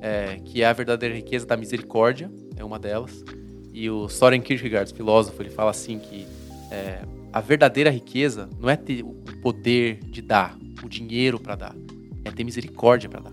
é, 0.00 0.40
que 0.44 0.62
é 0.62 0.66
a 0.66 0.72
verdadeira 0.72 1.14
riqueza 1.14 1.46
da 1.46 1.56
misericórdia, 1.56 2.30
é 2.56 2.64
uma 2.64 2.78
delas. 2.78 3.24
E 3.72 3.90
o 3.90 4.08
Soren 4.08 4.40
Kierkegaard, 4.40 4.92
filósofo, 4.94 5.42
ele 5.42 5.50
fala 5.50 5.70
assim 5.70 5.98
que 5.98 6.26
é, 6.70 7.02
a 7.32 7.40
verdadeira 7.40 7.90
riqueza 7.90 8.48
não 8.58 8.70
é 8.70 8.76
ter 8.76 9.02
o 9.02 9.12
poder 9.42 10.00
de 10.04 10.22
dar, 10.22 10.56
o 10.82 10.88
dinheiro 10.88 11.38
para 11.38 11.54
dar, 11.54 11.76
é 12.24 12.30
ter 12.30 12.44
misericórdia 12.44 13.08
para 13.08 13.20
dar. 13.20 13.32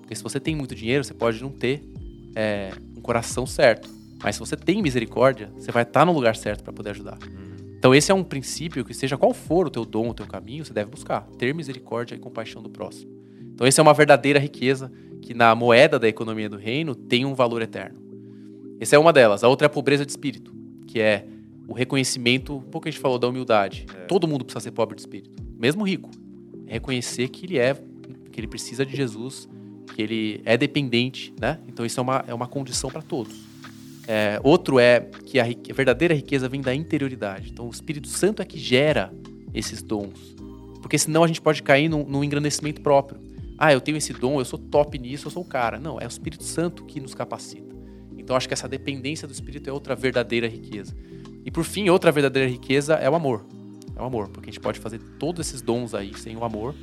Porque 0.00 0.14
se 0.14 0.22
você 0.22 0.40
tem 0.40 0.56
muito 0.56 0.74
dinheiro, 0.74 1.04
você 1.04 1.14
pode 1.14 1.40
não 1.40 1.50
ter 1.50 1.82
é, 2.34 2.72
um 2.96 3.00
coração 3.00 3.46
certo. 3.46 3.88
Mas 4.22 4.34
se 4.34 4.40
você 4.40 4.56
tem 4.56 4.82
misericórdia, 4.82 5.50
você 5.56 5.70
vai 5.70 5.84
estar 5.84 6.04
no 6.04 6.12
lugar 6.12 6.36
certo 6.36 6.64
para 6.64 6.72
poder 6.72 6.90
ajudar. 6.90 7.18
Uhum. 7.22 7.49
Então 7.80 7.94
esse 7.94 8.12
é 8.12 8.14
um 8.14 8.22
princípio 8.22 8.84
que 8.84 8.92
seja 8.92 9.16
qual 9.16 9.32
for 9.32 9.66
o 9.66 9.70
teu 9.70 9.86
dom, 9.86 10.10
o 10.10 10.14
teu 10.14 10.26
caminho, 10.26 10.62
você 10.62 10.72
deve 10.74 10.90
buscar. 10.90 11.22
Ter 11.38 11.54
misericórdia 11.54 12.14
e 12.14 12.18
compaixão 12.18 12.62
do 12.62 12.68
próximo. 12.68 13.10
Então 13.54 13.66
esse 13.66 13.80
é 13.80 13.82
uma 13.82 13.94
verdadeira 13.94 14.38
riqueza 14.38 14.92
que 15.22 15.32
na 15.32 15.54
moeda 15.54 15.98
da 15.98 16.06
economia 16.06 16.46
do 16.46 16.58
reino 16.58 16.94
tem 16.94 17.24
um 17.24 17.34
valor 17.34 17.62
eterno. 17.62 17.98
Essa 18.78 18.96
é 18.96 18.98
uma 18.98 19.14
delas. 19.14 19.42
A 19.42 19.48
outra 19.48 19.64
é 19.64 19.68
a 19.68 19.70
pobreza 19.70 20.04
de 20.04 20.12
espírito, 20.12 20.54
que 20.86 21.00
é 21.00 21.24
o 21.66 21.72
reconhecimento, 21.72 22.54
um 22.54 22.60
pouco 22.60 22.86
a 22.86 22.90
gente 22.90 23.00
falou 23.00 23.18
da 23.18 23.26
humildade. 23.26 23.86
É. 23.94 24.04
Todo 24.04 24.28
mundo 24.28 24.44
precisa 24.44 24.60
ser 24.60 24.72
pobre 24.72 24.94
de 24.94 25.00
espírito, 25.00 25.42
mesmo 25.58 25.82
rico. 25.82 26.10
É 26.66 26.74
reconhecer 26.74 27.28
que 27.28 27.46
ele 27.46 27.58
é, 27.58 27.74
que 28.30 28.38
ele 28.38 28.46
precisa 28.46 28.84
de 28.84 28.94
Jesus 28.94 29.48
que 29.94 30.02
ele 30.02 30.42
é 30.44 30.56
dependente, 30.56 31.34
né? 31.40 31.58
Então 31.66 31.84
isso 31.84 31.98
é 31.98 32.02
uma, 32.02 32.24
é 32.28 32.34
uma 32.34 32.46
condição 32.46 32.90
para 32.90 33.02
todos. 33.02 33.49
É, 34.12 34.40
outro 34.42 34.80
é 34.80 34.98
que 35.24 35.38
a, 35.38 35.44
a, 35.44 35.72
verdadeira 35.72 36.12
riqueza 36.12 36.48
vem 36.48 36.60
da 36.60 36.74
interioridade. 36.74 37.50
Então 37.52 37.68
o 37.68 37.70
Espírito 37.70 38.08
Santo 38.08 38.42
é 38.42 38.44
que 38.44 38.58
gera 38.58 39.14
esses 39.54 39.84
dons. 39.84 40.34
Porque 40.82 40.98
senão 40.98 41.22
a 41.22 41.28
gente 41.28 41.40
pode 41.40 41.62
cair 41.62 41.88
num, 41.88 42.04
num 42.04 42.24
engrandecimento 42.24 42.80
próprio. 42.80 43.20
Ah, 43.56 43.72
eu 43.72 43.80
tenho 43.80 43.96
esse 43.96 44.12
dom, 44.12 44.40
eu 44.40 44.44
sou 44.44 44.58
top 44.58 44.98
nisso, 44.98 45.28
eu 45.28 45.30
sou 45.30 45.44
o 45.44 45.46
cara. 45.46 45.78
Não, 45.78 46.00
é 46.00 46.06
o 46.06 46.08
Espírito 46.08 46.42
Santo 46.42 46.84
que 46.86 46.98
nos 46.98 47.14
capacita. 47.14 47.72
Então 48.18 48.34
acho 48.34 48.48
que 48.48 48.54
essa 48.54 48.66
dependência 48.66 49.28
do 49.28 49.32
Espírito 49.32 49.70
é 49.70 49.72
outra 49.72 49.94
verdadeira 49.94 50.48
riqueza. 50.48 50.92
E 51.44 51.50
por 51.52 51.62
fim, 51.62 51.88
outra 51.88 52.10
verdadeira 52.10 52.50
riqueza 52.50 52.94
é 52.94 53.08
o 53.08 53.14
amor. 53.14 53.46
É 53.94 54.02
o 54.02 54.04
amor, 54.04 54.28
porque 54.30 54.50
a 54.50 54.52
gente 54.52 54.60
pode 54.60 54.80
fazer 54.80 54.98
todos 55.20 55.46
esses 55.46 55.62
dons 55.62 55.94
aí 55.94 56.18
sem 56.18 56.36
o 56.36 56.42
amor 56.42 56.74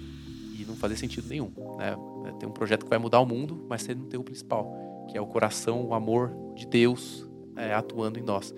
e 0.57 0.63
não 0.63 0.77
fazer 0.77 0.95
sentido 0.95 1.27
nenhum. 1.27 1.51
Né? 1.77 1.93
Tem 2.39 2.47
um 2.47 2.53
projeto 2.53 2.85
que 2.85 2.89
vai 2.89 2.99
mudar 2.99 3.19
o 3.19 3.25
mundo, 3.25 3.65
mas 3.67 3.81
você 3.81 3.93
não 3.93 4.05
tem 4.05 4.17
o 4.17 4.23
principal, 4.23 4.86
que 5.07 5.17
é 5.17 5.21
o 5.21 5.25
coração, 5.25 5.85
o 5.85 5.93
amor 5.93 6.35
de 6.55 6.67
Deus 6.67 7.27
é, 7.55 7.73
atuando 7.73 8.19
em 8.19 8.23
nós. 8.23 8.53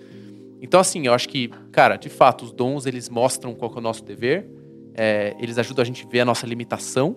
Então, 0.60 0.78
assim, 0.78 1.06
eu 1.06 1.14
acho 1.14 1.28
que, 1.28 1.48
cara, 1.72 1.96
de 1.96 2.08
fato, 2.08 2.44
os 2.44 2.52
dons 2.52 2.84
eles 2.84 3.08
mostram 3.08 3.54
qual 3.54 3.72
é 3.74 3.78
o 3.78 3.80
nosso 3.80 4.04
dever, 4.04 4.48
é, 4.94 5.34
eles 5.38 5.56
ajudam 5.56 5.82
a 5.82 5.86
gente 5.86 6.04
a 6.04 6.08
ver 6.08 6.20
a 6.20 6.24
nossa 6.24 6.46
limitação, 6.46 7.16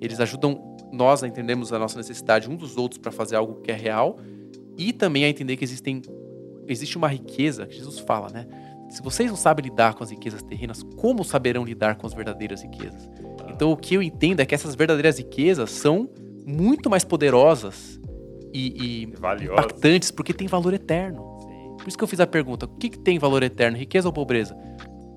eles 0.00 0.18
ajudam 0.18 0.76
nós 0.92 1.22
a 1.22 1.28
entendermos 1.28 1.72
a 1.72 1.78
nossa 1.78 1.96
necessidade 1.96 2.50
uns 2.50 2.58
dos 2.58 2.76
outros 2.76 2.98
para 2.98 3.12
fazer 3.12 3.36
algo 3.36 3.60
que 3.60 3.70
é 3.70 3.74
real 3.74 4.18
e 4.76 4.92
também 4.92 5.24
a 5.24 5.28
entender 5.28 5.56
que 5.56 5.64
existem, 5.64 6.02
existe 6.66 6.96
uma 6.96 7.08
riqueza, 7.08 7.66
que 7.66 7.76
Jesus 7.76 7.98
fala, 8.00 8.28
né? 8.30 8.46
Se 8.88 9.02
vocês 9.02 9.28
não 9.28 9.36
sabem 9.36 9.64
lidar 9.64 9.94
com 9.94 10.04
as 10.04 10.10
riquezas 10.10 10.42
terrenas, 10.42 10.82
como 10.96 11.24
saberão 11.24 11.64
lidar 11.64 11.96
com 11.96 12.06
as 12.06 12.14
verdadeiras 12.14 12.62
riquezas? 12.62 13.08
Então, 13.48 13.72
o 13.72 13.76
que 13.76 13.94
eu 13.94 14.02
entendo 14.02 14.40
é 14.40 14.46
que 14.46 14.54
essas 14.54 14.74
verdadeiras 14.74 15.18
riquezas 15.18 15.70
são 15.70 16.08
muito 16.46 16.88
mais 16.88 17.04
poderosas 17.04 17.98
e, 18.56 19.02
e 19.02 19.02
impactantes 19.04 20.10
porque 20.10 20.32
tem 20.32 20.46
valor 20.46 20.72
eterno. 20.72 21.38
Sim. 21.42 21.76
Por 21.76 21.88
isso 21.88 21.98
que 21.98 22.04
eu 22.04 22.08
fiz 22.08 22.20
a 22.20 22.26
pergunta: 22.26 22.64
o 22.64 22.68
que, 22.68 22.88
que 22.88 22.98
tem 22.98 23.18
valor 23.18 23.42
eterno, 23.42 23.76
riqueza 23.76 24.08
ou 24.08 24.12
pobreza? 24.12 24.56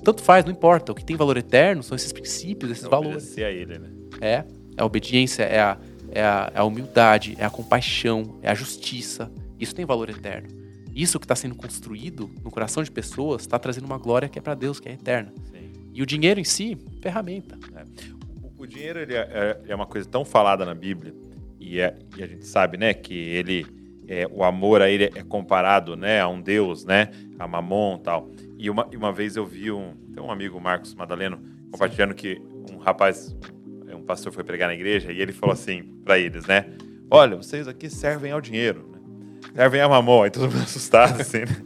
Tanto 0.04 0.22
faz, 0.22 0.44
não 0.44 0.52
importa. 0.52 0.92
O 0.92 0.96
que 0.96 1.04
tem 1.04 1.16
valor 1.16 1.38
eterno 1.38 1.82
são 1.82 1.96
esses 1.96 2.12
princípios, 2.12 2.72
esses 2.72 2.86
é 2.86 2.90
valores. 2.90 3.38
a 3.38 3.50
ele, 3.50 3.80
né? 3.80 3.90
É, 4.20 4.34
é 4.78 4.82
a 4.82 4.86
obediência, 4.86 5.44
é 5.44 5.60
a, 5.60 5.78
é, 6.12 6.22
a, 6.22 6.52
é 6.54 6.60
a 6.60 6.64
humildade, 6.64 7.36
é 7.38 7.46
a 7.46 7.50
compaixão, 7.50 8.40
é 8.42 8.50
a 8.50 8.56
justiça. 8.56 9.32
Isso 9.60 9.74
tem 9.76 9.86
valor 9.86 10.10
eterno. 10.10 10.48
Isso 10.94 11.20
que 11.20 11.26
está 11.26 11.36
sendo 11.36 11.56
construído 11.56 12.30
no 12.44 12.50
coração 12.50 12.84
de 12.84 12.92
pessoas 12.92 13.42
está 13.42 13.60
trazendo 13.60 13.86
uma 13.86 13.98
glória 13.98 14.28
que 14.28 14.40
é 14.40 14.42
para 14.42 14.56
Deus, 14.56 14.80
que 14.80 14.90
é 14.90 14.94
eterna. 14.94 15.34
Sim. 15.52 15.72
E 15.94 16.02
o 16.02 16.06
dinheiro 16.06 16.40
em 16.40 16.46
si, 16.46 16.78
ferramenta. 17.02 17.58
É 17.76 17.84
o 18.58 18.68
dinheiro 18.68 19.00
ele 19.00 19.16
é, 19.16 19.62
é, 19.68 19.76
uma 19.76 19.86
coisa 19.86 20.08
tão 20.08 20.26
falada 20.26 20.66
na 20.66 20.76
Bíblia 20.76 21.14
e, 21.70 21.80
é, 21.80 21.96
e 22.18 22.24
a 22.24 22.28
gente 22.28 22.46
sabe, 22.48 22.78
né, 22.78 22.94
que 22.94 23.14
ele 23.14 23.66
é, 24.08 24.28
o 24.32 24.44
amor 24.44 24.82
a 24.82 24.90
ele 24.90 25.04
é 25.04 25.24
comparado, 25.24 25.96
né, 25.96 26.20
a 26.20 26.28
um 26.28 26.42
Deus, 26.42 26.84
né, 26.84 27.10
a 27.38 27.48
Mamon, 27.48 28.00
tal. 28.00 28.32
E 28.58 28.70
uma, 28.70 28.88
uma 28.88 29.14
vez 29.14 29.36
eu 29.36 29.46
vi 29.46 29.72
um, 29.72 29.94
tem 30.12 30.22
um 30.22 30.32
amigo 30.32 30.60
Marcos 30.60 30.96
Madaleno 30.96 31.40
compartilhando 31.72 32.16
que 32.16 32.42
um 32.72 32.78
rapaz, 32.78 33.38
um 33.96 34.02
pastor 34.02 34.34
foi 34.34 34.44
pregar 34.44 34.68
na 34.68 34.74
igreja 34.74 35.12
e 35.12 35.22
ele 35.22 35.32
falou 35.32 35.54
assim 35.54 35.84
para 36.04 36.18
eles, 36.18 36.48
né, 36.48 36.66
olha, 37.12 37.36
vocês 37.36 37.68
aqui 37.68 37.88
servem 37.88 38.32
ao 38.32 38.42
dinheiro, 38.42 38.90
né? 38.92 39.00
servem 39.54 39.82
a 39.82 39.88
Mamon. 39.88 40.24
Aí 40.24 40.32
todo 40.32 40.52
mundo 40.52 40.64
assustado 40.64 41.22
assim. 41.22 41.40
Né? 41.40 41.64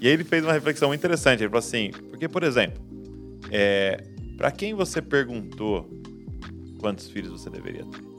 E 0.00 0.06
aí 0.06 0.12
ele 0.12 0.24
fez 0.24 0.44
uma 0.44 0.52
reflexão 0.52 0.88
muito 0.88 1.00
interessante. 1.00 1.40
Ele 1.40 1.48
falou 1.48 1.58
assim, 1.58 1.90
porque 2.10 2.28
por 2.28 2.44
exemplo, 2.44 2.80
é, 3.50 4.04
para 4.36 4.52
quem 4.52 4.72
você 4.72 5.02
perguntou 5.02 5.90
quantos 6.78 7.08
filhos 7.08 7.32
você 7.32 7.50
deveria 7.50 7.84
ter? 7.86 8.13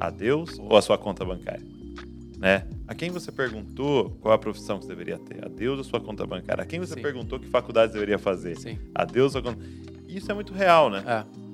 A 0.00 0.10
Deus 0.10 0.58
ou 0.58 0.76
a 0.76 0.82
sua 0.82 0.98
conta 0.98 1.24
bancária? 1.24 1.66
Né? 2.38 2.64
A 2.86 2.94
quem 2.94 3.10
você 3.10 3.32
perguntou 3.32 4.10
qual 4.20 4.32
a 4.32 4.38
profissão 4.38 4.78
que 4.78 4.84
você 4.84 4.94
deveria 4.94 5.18
ter? 5.18 5.44
A 5.44 5.48
Deus 5.48 5.78
ou 5.78 5.80
a 5.80 5.84
sua 5.84 6.00
conta 6.00 6.24
bancária? 6.24 6.62
A 6.62 6.66
quem 6.66 6.78
você 6.78 6.94
Sim. 6.94 7.02
perguntou 7.02 7.38
que 7.38 7.48
faculdade 7.48 7.92
você 7.92 7.98
deveria 7.98 8.18
fazer? 8.18 8.56
Sim. 8.56 8.78
A 8.94 9.04
Deus 9.04 9.34
ou 9.34 9.40
a 9.40 9.42
conta... 9.44 9.58
Isso 10.06 10.30
é 10.30 10.34
muito 10.34 10.54
real, 10.54 10.88
né? 10.88 11.02
É. 11.06 11.48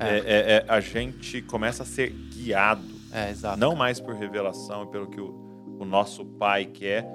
É. 0.00 0.18
É, 0.18 0.22
é. 0.26 0.64
a 0.66 0.80
gente 0.80 1.42
começa 1.42 1.82
a 1.82 1.86
ser 1.86 2.10
guiado. 2.10 2.82
É. 3.12 3.32
Não 3.56 3.76
mais 3.76 4.00
por 4.00 4.14
revelação 4.14 4.84
e 4.84 4.86
pelo 4.86 5.06
que 5.08 5.20
o, 5.20 5.76
o 5.78 5.84
nosso 5.84 6.24
pai 6.24 6.64
quer, 6.64 7.06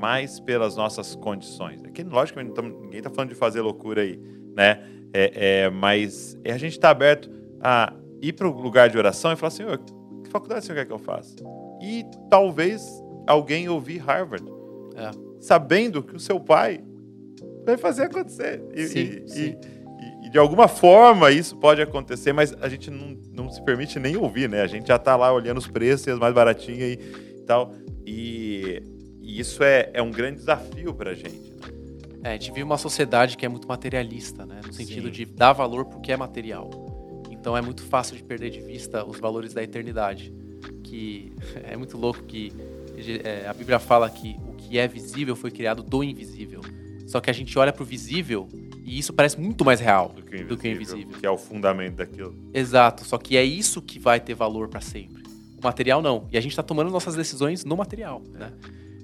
mas 0.00 0.38
pelas 0.40 0.76
nossas 0.76 1.14
condições. 1.14 1.82
Aqui, 1.84 2.02
logicamente, 2.02 2.60
ninguém 2.60 2.98
está 2.98 3.10
falando 3.10 3.30
de 3.30 3.34
fazer 3.34 3.60
loucura 3.60 4.02
aí, 4.02 4.20
né? 4.54 4.82
É, 5.12 5.62
é, 5.62 5.70
mas 5.70 6.36
a 6.44 6.58
gente 6.58 6.72
está 6.72 6.90
aberto 6.90 7.30
a 7.60 7.92
ir 8.20 8.32
para 8.32 8.48
o 8.48 8.60
lugar 8.60 8.90
de 8.90 8.98
oração 8.98 9.32
e 9.32 9.36
falar, 9.36 9.50
Senhor, 9.50 9.78
que 9.78 9.92
faculdade 10.34 10.62
o 10.62 10.66
senhor 10.66 10.78
quer 10.78 10.86
que 10.86 10.92
eu 10.92 10.98
faça? 10.98 11.36
E 11.80 12.04
talvez 12.28 12.84
alguém 13.26 13.68
ouvir 13.68 13.98
Harvard, 13.98 14.44
é. 14.96 15.10
sabendo 15.40 16.02
que 16.02 16.16
o 16.16 16.20
seu 16.20 16.40
pai 16.40 16.82
vai 17.64 17.76
fazer 17.76 18.04
acontecer. 18.04 18.62
E, 18.74 18.86
sim, 18.86 19.22
e, 19.24 19.28
sim. 19.28 19.56
E, 20.22 20.26
e, 20.26 20.30
de 20.30 20.38
alguma 20.38 20.66
forma 20.66 21.30
isso 21.30 21.56
pode 21.56 21.80
acontecer, 21.80 22.32
mas 22.32 22.52
a 22.60 22.68
gente 22.68 22.90
não, 22.90 23.16
não 23.32 23.50
se 23.50 23.62
permite 23.62 23.98
nem 24.00 24.16
ouvir, 24.16 24.48
né? 24.48 24.60
A 24.60 24.66
gente 24.66 24.88
já 24.88 24.96
está 24.96 25.16
lá 25.16 25.32
olhando 25.32 25.58
os 25.58 25.68
preços 25.68 26.06
e 26.08 26.10
as 26.10 26.18
mais 26.18 26.34
baratinhas 26.34 26.98
e, 26.98 27.42
tal. 27.46 27.72
E, 28.04 28.82
isso 29.22 29.64
é, 29.64 29.90
é 29.94 30.02
um 30.02 30.10
grande 30.10 30.38
desafio 30.38 30.92
para 30.92 31.10
a 31.10 31.14
gente. 31.14 31.54
É, 32.22 32.30
a 32.30 32.32
gente 32.32 32.50
vive 32.50 32.62
uma 32.62 32.78
sociedade 32.78 33.36
que 33.36 33.46
é 33.46 33.48
muito 33.48 33.66
materialista, 33.68 34.44
né? 34.44 34.60
No 34.66 34.72
sentido 34.72 35.06
Sim. 35.06 35.12
de 35.12 35.24
dar 35.26 35.52
valor 35.52 35.84
porque 35.86 36.12
é 36.12 36.16
material. 36.16 36.93
Então 37.44 37.54
é 37.54 37.60
muito 37.60 37.82
fácil 37.82 38.16
de 38.16 38.22
perder 38.22 38.48
de 38.48 38.62
vista 38.62 39.04
os 39.04 39.20
valores 39.20 39.52
da 39.52 39.62
eternidade. 39.62 40.32
Que 40.82 41.30
é 41.62 41.76
muito 41.76 41.98
louco 41.98 42.22
que 42.22 42.50
é, 43.22 43.46
a 43.46 43.52
Bíblia 43.52 43.78
fala 43.78 44.08
que 44.08 44.34
o 44.48 44.54
que 44.54 44.78
é 44.78 44.88
visível 44.88 45.36
foi 45.36 45.50
criado 45.50 45.82
do 45.82 46.02
invisível. 46.02 46.62
Só 47.06 47.20
que 47.20 47.28
a 47.28 47.34
gente 47.34 47.58
olha 47.58 47.70
para 47.70 47.82
o 47.82 47.84
visível 47.84 48.48
e 48.82 48.98
isso 48.98 49.12
parece 49.12 49.38
muito 49.38 49.62
mais 49.62 49.78
real 49.78 50.08
do 50.08 50.22
que, 50.22 50.42
do 50.42 50.56
que 50.56 50.68
o 50.68 50.70
invisível. 50.70 51.18
Que 51.20 51.26
é 51.26 51.30
o 51.30 51.36
fundamento 51.36 51.96
daquilo. 51.96 52.34
Exato. 52.54 53.04
Só 53.04 53.18
que 53.18 53.36
é 53.36 53.44
isso 53.44 53.82
que 53.82 53.98
vai 53.98 54.18
ter 54.18 54.32
valor 54.32 54.68
para 54.68 54.80
sempre. 54.80 55.22
O 55.60 55.62
material 55.62 56.00
não. 56.00 56.26
E 56.32 56.38
a 56.38 56.40
gente 56.40 56.52
está 56.52 56.62
tomando 56.62 56.90
nossas 56.90 57.14
decisões 57.14 57.62
no 57.62 57.76
material, 57.76 58.22
né? 58.32 58.54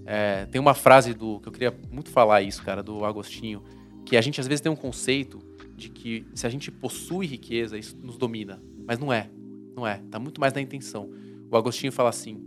É, 0.07 0.47
tem 0.47 0.59
uma 0.59 0.73
frase 0.73 1.13
do 1.13 1.41
que 1.41 1.49
eu 1.49 1.53
queria 1.53 1.79
muito 1.93 2.09
falar 2.09 2.41
isso, 2.41 2.63
cara, 2.63 2.83
do 2.83 3.05
Agostinho, 3.05 3.63
que 4.07 4.17
a 4.17 4.21
gente 4.23 4.41
às 4.41 4.47
vezes 4.47 4.63
tem 4.63 4.73
um 4.73 4.77
conceito 4.77 5.50
de 5.81 5.89
que 5.89 6.25
se 6.35 6.47
a 6.47 6.51
gente 6.51 6.71
possui 6.71 7.27
riqueza, 7.27 7.79
isso 7.79 7.97
nos 8.03 8.17
domina. 8.17 8.63
Mas 8.87 8.99
não 8.99 9.13
é. 9.13 9.31
Não 9.75 9.87
é. 9.87 10.01
Está 10.05 10.19
muito 10.19 10.41
mais 10.41 10.53
na 10.53 10.61
intenção. 10.61 11.11
O 11.51 11.57
Agostinho 11.57 11.91
fala 11.91 12.11
assim: 12.11 12.39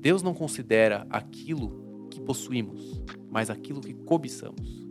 Deus 0.00 0.22
não 0.22 0.32
considera 0.32 1.06
aquilo 1.10 2.08
que 2.10 2.20
possuímos, 2.20 3.02
mas 3.30 3.50
aquilo 3.50 3.80
que 3.80 3.92
cobiçamos. 3.92 4.82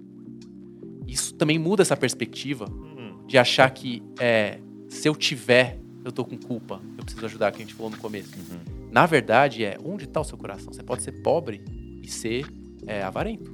também 1.37 1.57
muda 1.57 1.81
essa 1.81 1.97
perspectiva 1.97 2.65
Hum, 2.69 3.25
de 3.25 3.37
achar 3.37 3.69
que 3.71 4.03
é, 4.19 4.59
se 4.87 5.07
eu 5.07 5.15
tiver, 5.15 5.79
eu 6.03 6.11
tô 6.11 6.25
com 6.25 6.37
culpa, 6.37 6.81
eu 6.97 7.03
preciso 7.03 7.25
ajudar, 7.25 7.51
que 7.51 7.57
a 7.57 7.65
gente 7.65 7.73
falou 7.73 7.91
no 7.91 7.97
começo. 7.97 8.31
uhum. 8.35 8.89
Na 8.91 9.05
verdade, 9.05 9.63
é 9.63 9.77
onde 9.83 10.03
está 10.03 10.19
o 10.19 10.23
seu 10.23 10.37
coração? 10.37 10.73
Você 10.73 10.83
pode 10.83 11.01
ser 11.01 11.13
pobre 11.21 11.63
e 12.03 12.07
ser 12.09 12.45
é, 12.85 13.01
avarento. 13.01 13.51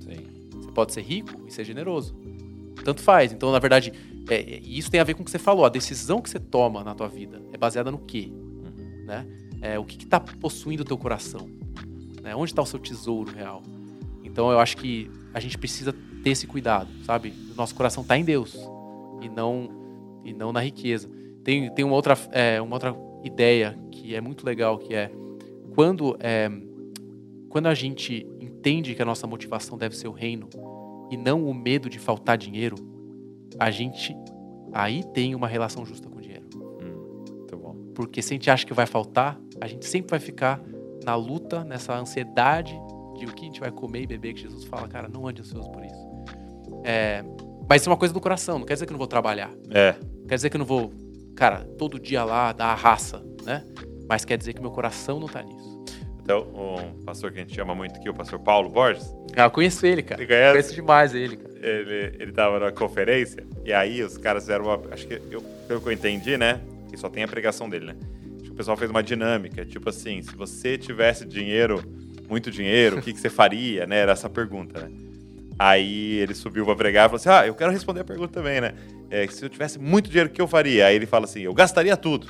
Sim. 0.00 0.26
Você 0.52 0.70
pode 0.72 0.92
ser 0.92 1.00
rico 1.02 1.46
e 1.46 1.50
ser 1.50 1.64
generoso. 1.64 2.14
Tanto 2.86 3.02
faz. 3.02 3.32
Então, 3.32 3.50
na 3.50 3.58
verdade, 3.58 3.92
é, 4.30 4.36
é, 4.36 4.60
isso 4.62 4.88
tem 4.88 5.00
a 5.00 5.04
ver 5.04 5.14
com 5.14 5.22
o 5.22 5.24
que 5.24 5.30
você 5.32 5.40
falou. 5.40 5.64
A 5.64 5.68
decisão 5.68 6.22
que 6.22 6.30
você 6.30 6.38
toma 6.38 6.84
na 6.84 6.94
tua 6.94 7.08
vida 7.08 7.42
é 7.52 7.58
baseada 7.58 7.90
no 7.90 7.98
quê? 7.98 8.30
Uhum. 8.30 9.04
Né? 9.04 9.26
É, 9.60 9.76
o 9.76 9.84
que 9.84 10.04
está 10.04 10.20
possuindo 10.20 10.84
o 10.84 10.86
teu 10.86 10.96
coração? 10.96 11.50
Né? 12.22 12.32
Onde 12.36 12.52
está 12.52 12.62
o 12.62 12.66
seu 12.66 12.78
tesouro 12.78 13.32
real? 13.32 13.60
Então, 14.22 14.52
eu 14.52 14.60
acho 14.60 14.76
que 14.76 15.10
a 15.34 15.40
gente 15.40 15.58
precisa 15.58 15.92
ter 16.22 16.30
esse 16.30 16.46
cuidado, 16.46 16.88
sabe? 17.02 17.34
O 17.50 17.56
nosso 17.56 17.74
coração 17.74 18.04
está 18.04 18.16
em 18.16 18.24
Deus 18.24 18.56
e 19.20 19.28
não 19.28 19.68
e 20.24 20.32
não 20.32 20.52
na 20.52 20.60
riqueza. 20.60 21.10
Tem, 21.42 21.68
tem 21.74 21.84
uma, 21.84 21.96
outra, 21.96 22.16
é, 22.30 22.62
uma 22.62 22.76
outra 22.76 22.94
ideia 23.24 23.76
que 23.90 24.14
é 24.14 24.20
muito 24.20 24.46
legal, 24.46 24.78
que 24.78 24.94
é 24.94 25.10
quando, 25.74 26.16
é, 26.20 26.48
quando 27.48 27.66
a 27.66 27.74
gente 27.74 28.24
entende 28.40 28.94
que 28.94 29.02
a 29.02 29.04
nossa 29.04 29.26
motivação 29.26 29.76
deve 29.76 29.96
ser 29.96 30.06
o 30.06 30.12
reino 30.12 30.48
e 31.10 31.16
não 31.16 31.44
o 31.46 31.54
medo 31.54 31.88
de 31.88 31.98
faltar 31.98 32.36
dinheiro, 32.36 32.76
a 33.58 33.70
gente 33.70 34.14
aí 34.72 35.02
tem 35.12 35.34
uma 35.34 35.48
relação 35.48 35.84
justa 35.86 36.08
com 36.08 36.18
o 36.18 36.20
dinheiro. 36.20 36.46
Hum, 36.54 37.24
Muito 37.36 37.56
bom. 37.56 37.76
Porque 37.94 38.20
se 38.20 38.32
a 38.32 38.34
gente 38.34 38.50
acha 38.50 38.66
que 38.66 38.74
vai 38.74 38.86
faltar, 38.86 39.40
a 39.60 39.66
gente 39.66 39.86
sempre 39.86 40.10
vai 40.10 40.20
ficar 40.20 40.60
na 41.04 41.14
luta, 41.14 41.64
nessa 41.64 41.96
ansiedade 41.96 42.78
de 43.18 43.24
o 43.24 43.32
que 43.32 43.42
a 43.42 43.44
gente 43.46 43.60
vai 43.60 43.70
comer 43.70 44.02
e 44.02 44.06
beber, 44.06 44.34
que 44.34 44.42
Jesus 44.42 44.64
fala, 44.64 44.86
cara, 44.88 45.08
não 45.08 45.26
ande 45.26 45.40
ansioso 45.40 45.70
por 45.70 45.84
isso. 45.84 46.06
É, 46.84 47.24
mas 47.68 47.80
isso 47.82 47.88
é 47.88 47.92
uma 47.92 47.96
coisa 47.96 48.12
do 48.12 48.20
coração, 48.20 48.58
não 48.58 48.66
quer 48.66 48.74
dizer 48.74 48.86
que 48.86 48.92
eu 48.92 48.94
não 48.94 48.98
vou 48.98 49.06
trabalhar. 49.06 49.50
É, 49.70 49.94
Quer 50.28 50.34
dizer 50.34 50.50
que 50.50 50.56
eu 50.56 50.58
não 50.58 50.66
vou, 50.66 50.92
cara, 51.36 51.64
todo 51.78 51.98
dia 52.00 52.24
lá 52.24 52.52
dar 52.52 52.66
a 52.66 52.74
raça, 52.74 53.24
né? 53.44 53.64
Mas 54.08 54.24
quer 54.24 54.36
dizer 54.36 54.52
que 54.54 54.60
meu 54.60 54.70
coração 54.72 55.18
não 55.20 55.28
tá 55.28 55.42
nisso. 55.42 55.75
Então, 56.26 56.42
um 56.56 57.04
pastor 57.04 57.30
que 57.30 57.38
a 57.38 57.42
gente 57.42 57.60
ama 57.60 57.72
muito 57.72 58.00
aqui, 58.00 58.10
o 58.10 58.14
pastor 58.14 58.40
Paulo 58.40 58.68
Borges, 58.68 59.14
Ah, 59.36 59.44
eu 59.44 59.50
conheço 59.52 59.86
ele, 59.86 60.02
cara. 60.02 60.26
Conhece? 60.26 60.50
Conheço 60.50 60.74
demais 60.74 61.14
ele, 61.14 61.36
cara. 61.36 61.54
ele, 61.62 62.16
ele 62.18 62.32
tava 62.32 62.58
numa 62.58 62.72
conferência, 62.72 63.46
e 63.64 63.72
aí 63.72 64.02
os 64.02 64.18
caras 64.18 64.42
fizeram 64.42 64.64
uma. 64.64 64.82
Acho 64.92 65.06
que, 65.06 65.22
eu, 65.30 65.40
pelo 65.68 65.80
que 65.80 65.86
eu 65.86 65.92
entendi, 65.92 66.36
né? 66.36 66.60
Que 66.90 66.96
só 66.96 67.08
tem 67.08 67.22
a 67.22 67.28
pregação 67.28 67.68
dele, 67.70 67.86
né? 67.86 67.96
Acho 68.40 68.42
que 68.42 68.50
o 68.50 68.54
pessoal 68.54 68.76
fez 68.76 68.90
uma 68.90 69.04
dinâmica, 69.04 69.64
tipo 69.64 69.88
assim, 69.88 70.20
se 70.20 70.34
você 70.34 70.76
tivesse 70.76 71.24
dinheiro, 71.24 71.80
muito 72.28 72.50
dinheiro, 72.50 72.98
o 72.98 73.02
que, 73.02 73.12
que 73.12 73.20
você 73.20 73.30
faria, 73.30 73.86
né? 73.86 73.98
Era 73.98 74.10
essa 74.10 74.28
pergunta, 74.28 74.80
né? 74.80 74.90
Aí 75.56 76.16
ele 76.18 76.34
subiu 76.34 76.64
pra 76.66 76.74
pregar 76.74 77.06
e 77.06 77.08
falou 77.08 77.20
assim: 77.20 77.28
Ah, 77.28 77.46
eu 77.46 77.54
quero 77.54 77.70
responder 77.70 78.00
a 78.00 78.04
pergunta 78.04 78.32
também, 78.32 78.60
né? 78.60 78.74
É, 79.08 79.24
se 79.28 79.44
eu 79.44 79.48
tivesse 79.48 79.78
muito 79.78 80.10
dinheiro, 80.10 80.28
o 80.28 80.32
que 80.32 80.42
eu 80.42 80.48
faria? 80.48 80.86
Aí 80.86 80.96
ele 80.96 81.06
fala 81.06 81.24
assim: 81.24 81.42
Eu 81.42 81.54
gastaria 81.54 81.96
tudo. 81.96 82.26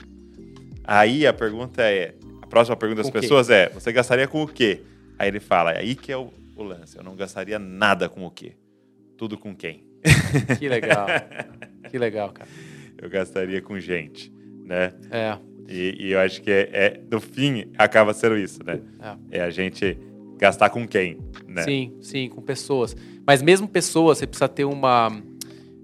Aí 0.84 1.26
a 1.26 1.32
pergunta 1.32 1.80
é: 1.82 2.14
próxima 2.56 2.76
pergunta 2.76 3.02
das 3.02 3.10
Com 3.10 3.18
o 3.18 3.20
quê? 3.20 3.20
pessoas 3.20 3.50
é: 3.50 3.68
Você 3.70 3.92
gastaria 3.92 4.26
com 4.26 4.42
o 4.42 4.48
quê? 4.48 4.80
Aí 5.18 5.28
ele 5.28 5.40
fala: 5.40 5.72
Aí 5.72 5.94
que 5.94 6.10
é 6.10 6.16
o, 6.16 6.32
o 6.56 6.62
lance. 6.62 6.96
Eu 6.96 7.04
não 7.04 7.14
gastaria 7.14 7.58
nada 7.58 8.08
com 8.08 8.24
o 8.24 8.30
quê? 8.30 8.52
Tudo 9.18 9.36
com 9.36 9.54
quem? 9.54 9.84
Que 10.58 10.68
legal. 10.68 11.06
que 11.90 11.98
legal, 11.98 12.30
cara. 12.30 12.48
Eu 12.96 13.10
gastaria 13.10 13.60
com 13.60 13.78
gente, 13.78 14.32
né? 14.64 14.94
É, 15.10 15.36
E, 15.68 16.06
e 16.06 16.12
eu 16.12 16.20
acho 16.20 16.40
que 16.40 16.50
é, 16.50 16.70
é- 16.72 17.00
no 17.10 17.20
fim 17.20 17.72
acaba 17.76 18.14
sendo 18.14 18.38
isso, 18.38 18.64
né? 18.64 18.80
É 19.30 19.42
a 19.42 19.50
gente 19.50 19.98
gastar 20.38 20.70
com 20.70 20.86
quem, 20.88 21.18
né? 21.46 21.62
sim, 21.62 21.94
sim, 22.00 22.28
com 22.28 22.40
pessoas. 22.40 22.96
Mas 23.26 23.42
mesmo 23.42 23.68
pessoas, 23.68 24.18
você 24.18 24.26
precisa 24.26 24.48
ter 24.48 24.64
uma. 24.64 25.10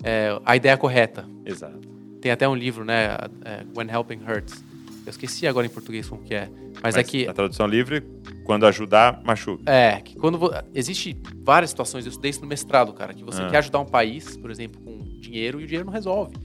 é, 0.03 0.41
a 0.45 0.57
ideia 0.57 0.77
correta. 0.79 1.29
Exato. 1.45 1.81
Tem 2.21 2.31
até 2.33 2.49
um 2.49 2.55
livro, 2.55 2.83
né? 2.85 3.17
é, 3.45 3.65
When 3.77 3.91
Helping 3.91 4.21
Hurts. 4.27 4.65
Eu 5.05 5.11
esqueci 5.11 5.47
agora 5.47 5.67
em 5.67 5.71
português 5.71 6.09
como 6.09 6.23
que 6.23 6.35
é. 6.35 6.49
Mas, 6.83 6.97
é 6.97 7.03
que. 7.03 7.27
na 7.27 7.33
tradução 7.33 7.67
livre, 7.67 8.03
quando 8.45 8.67
ajudar, 8.67 9.21
machuca. 9.25 9.63
É, 9.71 10.01
que 10.01 10.17
quando. 10.17 10.39
vo- 10.39 10.51
Existe 10.75 11.17
várias 11.43 11.71
situações, 11.71 12.05
eu 12.07 12.11
estudei 12.11 12.31
isso 12.31 12.41
no 12.41 12.47
mestrado, 12.47 12.93
cara, 12.93 13.13
que 13.13 13.25
você 13.25 13.43
Ah. 13.43 13.49
quer 13.51 13.59
ajudar 13.59 13.81
um 13.81 13.85
país, 13.87 14.37
por 14.37 14.51
exemplo, 14.51 14.81
com 14.81 15.03
dinheiro 15.21 15.61
e 15.61 15.65
o 15.65 15.67
dinheiro 15.67 15.87
não 15.87 15.93
resolve. 15.93 16.37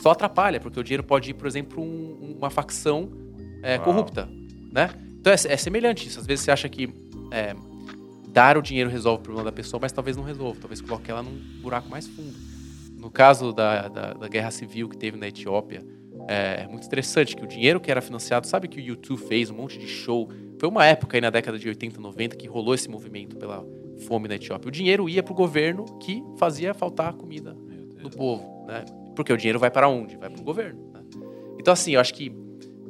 Só 0.00 0.10
atrapalha, 0.10 0.60
porque 0.60 0.78
o 0.78 0.82
dinheiro 0.84 1.02
pode 1.02 1.30
ir, 1.30 1.34
por 1.34 1.46
exemplo, 1.46 1.82
um, 1.82 2.36
uma 2.38 2.50
facção 2.50 3.10
é, 3.62 3.78
corrupta, 3.78 4.28
né? 4.72 4.90
Então 5.20 5.32
é, 5.32 5.36
é 5.48 5.56
semelhante 5.56 6.06
isso. 6.06 6.20
Às 6.20 6.26
vezes 6.26 6.44
você 6.44 6.50
acha 6.50 6.68
que 6.68 6.88
é, 7.30 7.54
dar 8.28 8.58
o 8.58 8.62
dinheiro 8.62 8.90
resolve 8.90 9.20
o 9.20 9.22
problema 9.22 9.44
da 9.50 9.52
pessoa, 9.52 9.80
mas 9.80 9.90
talvez 9.92 10.16
não 10.16 10.22
resolva. 10.24 10.58
Talvez 10.60 10.80
coloque 10.80 11.10
ela 11.10 11.22
num 11.22 11.40
buraco 11.62 11.88
mais 11.88 12.06
fundo. 12.06 12.34
No 12.98 13.10
caso 13.10 13.52
da, 13.52 13.88
da, 13.88 14.12
da 14.14 14.28
guerra 14.28 14.50
civil 14.50 14.88
que 14.88 14.96
teve 14.96 15.16
na 15.16 15.28
Etiópia, 15.28 15.82
é, 16.28 16.66
muito 16.68 16.86
interessante 16.86 17.36
que 17.36 17.44
o 17.44 17.46
dinheiro 17.46 17.80
que 17.80 17.90
era 17.90 18.00
financiado, 18.00 18.46
sabe 18.46 18.68
que 18.68 18.78
o 18.78 18.82
YouTube 18.82 19.18
fez 19.20 19.50
um 19.50 19.54
monte 19.54 19.78
de 19.78 19.86
show. 19.86 20.28
Foi 20.58 20.68
uma 20.68 20.84
época 20.86 21.16
aí 21.16 21.20
na 21.20 21.30
década 21.30 21.58
de 21.58 21.68
80, 21.68 22.00
90 22.00 22.36
que 22.36 22.46
rolou 22.46 22.74
esse 22.74 22.88
movimento 22.88 23.36
pela 23.36 23.64
fome 24.06 24.28
na 24.28 24.34
Etiópia. 24.34 24.68
O 24.68 24.70
dinheiro 24.70 25.08
ia 25.08 25.22
para 25.22 25.32
o 25.32 25.36
governo 25.36 25.84
que 25.98 26.22
fazia 26.38 26.74
faltar 26.74 27.12
comida 27.14 27.56
do 28.02 28.10
povo, 28.10 28.64
né? 28.66 28.84
Porque 29.14 29.32
o 29.32 29.36
dinheiro 29.36 29.58
vai 29.58 29.70
para 29.70 29.88
onde? 29.88 30.16
Vai 30.16 30.28
para 30.28 30.40
o 30.40 30.44
governo. 30.44 30.90
né? 30.92 31.00
Então, 31.58 31.72
assim, 31.72 31.92
eu 31.92 32.00
acho 32.00 32.12
que 32.12 32.32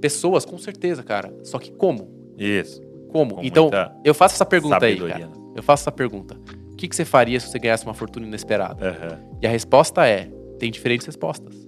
pessoas, 0.00 0.44
com 0.44 0.58
certeza, 0.58 1.02
cara. 1.02 1.34
Só 1.44 1.58
que 1.58 1.70
como? 1.72 2.10
Isso. 2.36 2.82
Como? 3.08 3.36
Com 3.36 3.44
então, 3.44 3.70
eu 4.04 4.14
faço 4.14 4.34
essa 4.34 4.46
pergunta 4.46 4.84
aí, 4.84 4.94
sabedoria, 4.96 5.26
cara. 5.28 5.40
né? 5.40 5.52
Eu 5.54 5.62
faço 5.62 5.82
essa 5.84 5.92
pergunta. 5.92 6.36
O 6.72 6.76
que, 6.76 6.88
que 6.88 6.96
você 6.96 7.04
faria 7.04 7.38
se 7.38 7.48
você 7.48 7.58
ganhasse 7.58 7.84
uma 7.84 7.94
fortuna 7.94 8.26
inesperada? 8.26 8.88
Aham. 8.88 9.20
E 9.40 9.46
a 9.46 9.50
resposta 9.50 10.06
é: 10.06 10.28
tem 10.58 10.70
diferentes 10.70 11.06
respostas. 11.06 11.63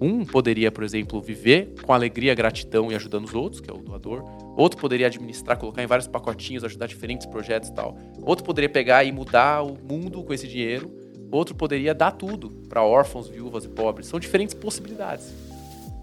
Um 0.00 0.24
poderia, 0.24 0.70
por 0.72 0.82
exemplo, 0.84 1.20
viver 1.20 1.72
com 1.82 1.92
alegria, 1.92 2.34
gratidão 2.34 2.90
e 2.90 2.94
ajudando 2.94 3.24
os 3.24 3.34
outros, 3.34 3.60
que 3.60 3.70
é 3.70 3.72
o 3.72 3.78
doador. 3.78 4.24
Outro 4.56 4.78
poderia 4.78 5.06
administrar, 5.06 5.56
colocar 5.58 5.82
em 5.82 5.86
vários 5.86 6.06
pacotinhos, 6.08 6.64
ajudar 6.64 6.86
diferentes 6.86 7.26
projetos 7.26 7.68
e 7.68 7.74
tal. 7.74 7.96
Outro 8.22 8.44
poderia 8.44 8.68
pegar 8.68 9.04
e 9.04 9.12
mudar 9.12 9.62
o 9.62 9.76
mundo 9.88 10.22
com 10.22 10.32
esse 10.34 10.46
dinheiro. 10.48 10.90
Outro 11.30 11.54
poderia 11.54 11.94
dar 11.94 12.12
tudo 12.12 12.50
para 12.68 12.82
órfãos, 12.82 13.28
viúvas 13.28 13.64
e 13.64 13.68
pobres. 13.68 14.06
São 14.08 14.20
diferentes 14.20 14.54
possibilidades. 14.54 15.32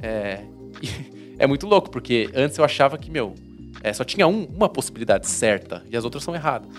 É, 0.01 0.41
é 1.37 1.45
muito 1.47 1.67
louco, 1.67 1.89
porque 1.89 2.29
antes 2.33 2.57
eu 2.57 2.65
achava 2.65 2.97
que, 2.97 3.11
meu, 3.11 3.35
é, 3.83 3.93
só 3.93 4.03
tinha 4.03 4.27
um- 4.27 4.45
uma 4.45 4.67
possibilidade 4.69 5.27
certa 5.27 5.83
e 5.89 5.95
as 5.95 6.03
outras 6.03 6.23
são 6.23 6.33
erradas. 6.35 6.69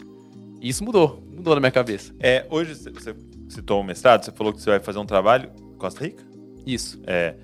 E 0.61 0.69
isso 0.69 0.85
mudou, 0.85 1.23
mudou 1.35 1.55
na 1.55 1.61
minha 1.61 1.73
cabeça. 1.73 2.15
É, 2.21 2.47
hoje 2.51 2.75
você 2.75 3.15
citou 3.49 3.81
o 3.81 3.85
mestrado, 3.85 4.25
você 4.25 4.33
falou 4.33 4.53
que 4.53 4.61
você 4.61 4.71
vai 4.71 4.81
fazer 4.81 4.99
um 4.99 5.07
trabalho 5.07 5.51
em 5.75 5.77
Costa 5.77 6.05
Rica? 6.05 6.32
Isso. 6.67 7.01
É. 7.07 7.35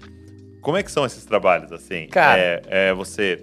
Como 0.60 0.76
é 0.76 0.82
que 0.82 0.90
são 0.90 1.04
esses 1.06 1.24
trabalhos, 1.24 1.72
assim? 1.72 2.06
Cara. 2.08 2.40
É, 2.40 2.62
é, 2.68 2.94
você 2.94 3.40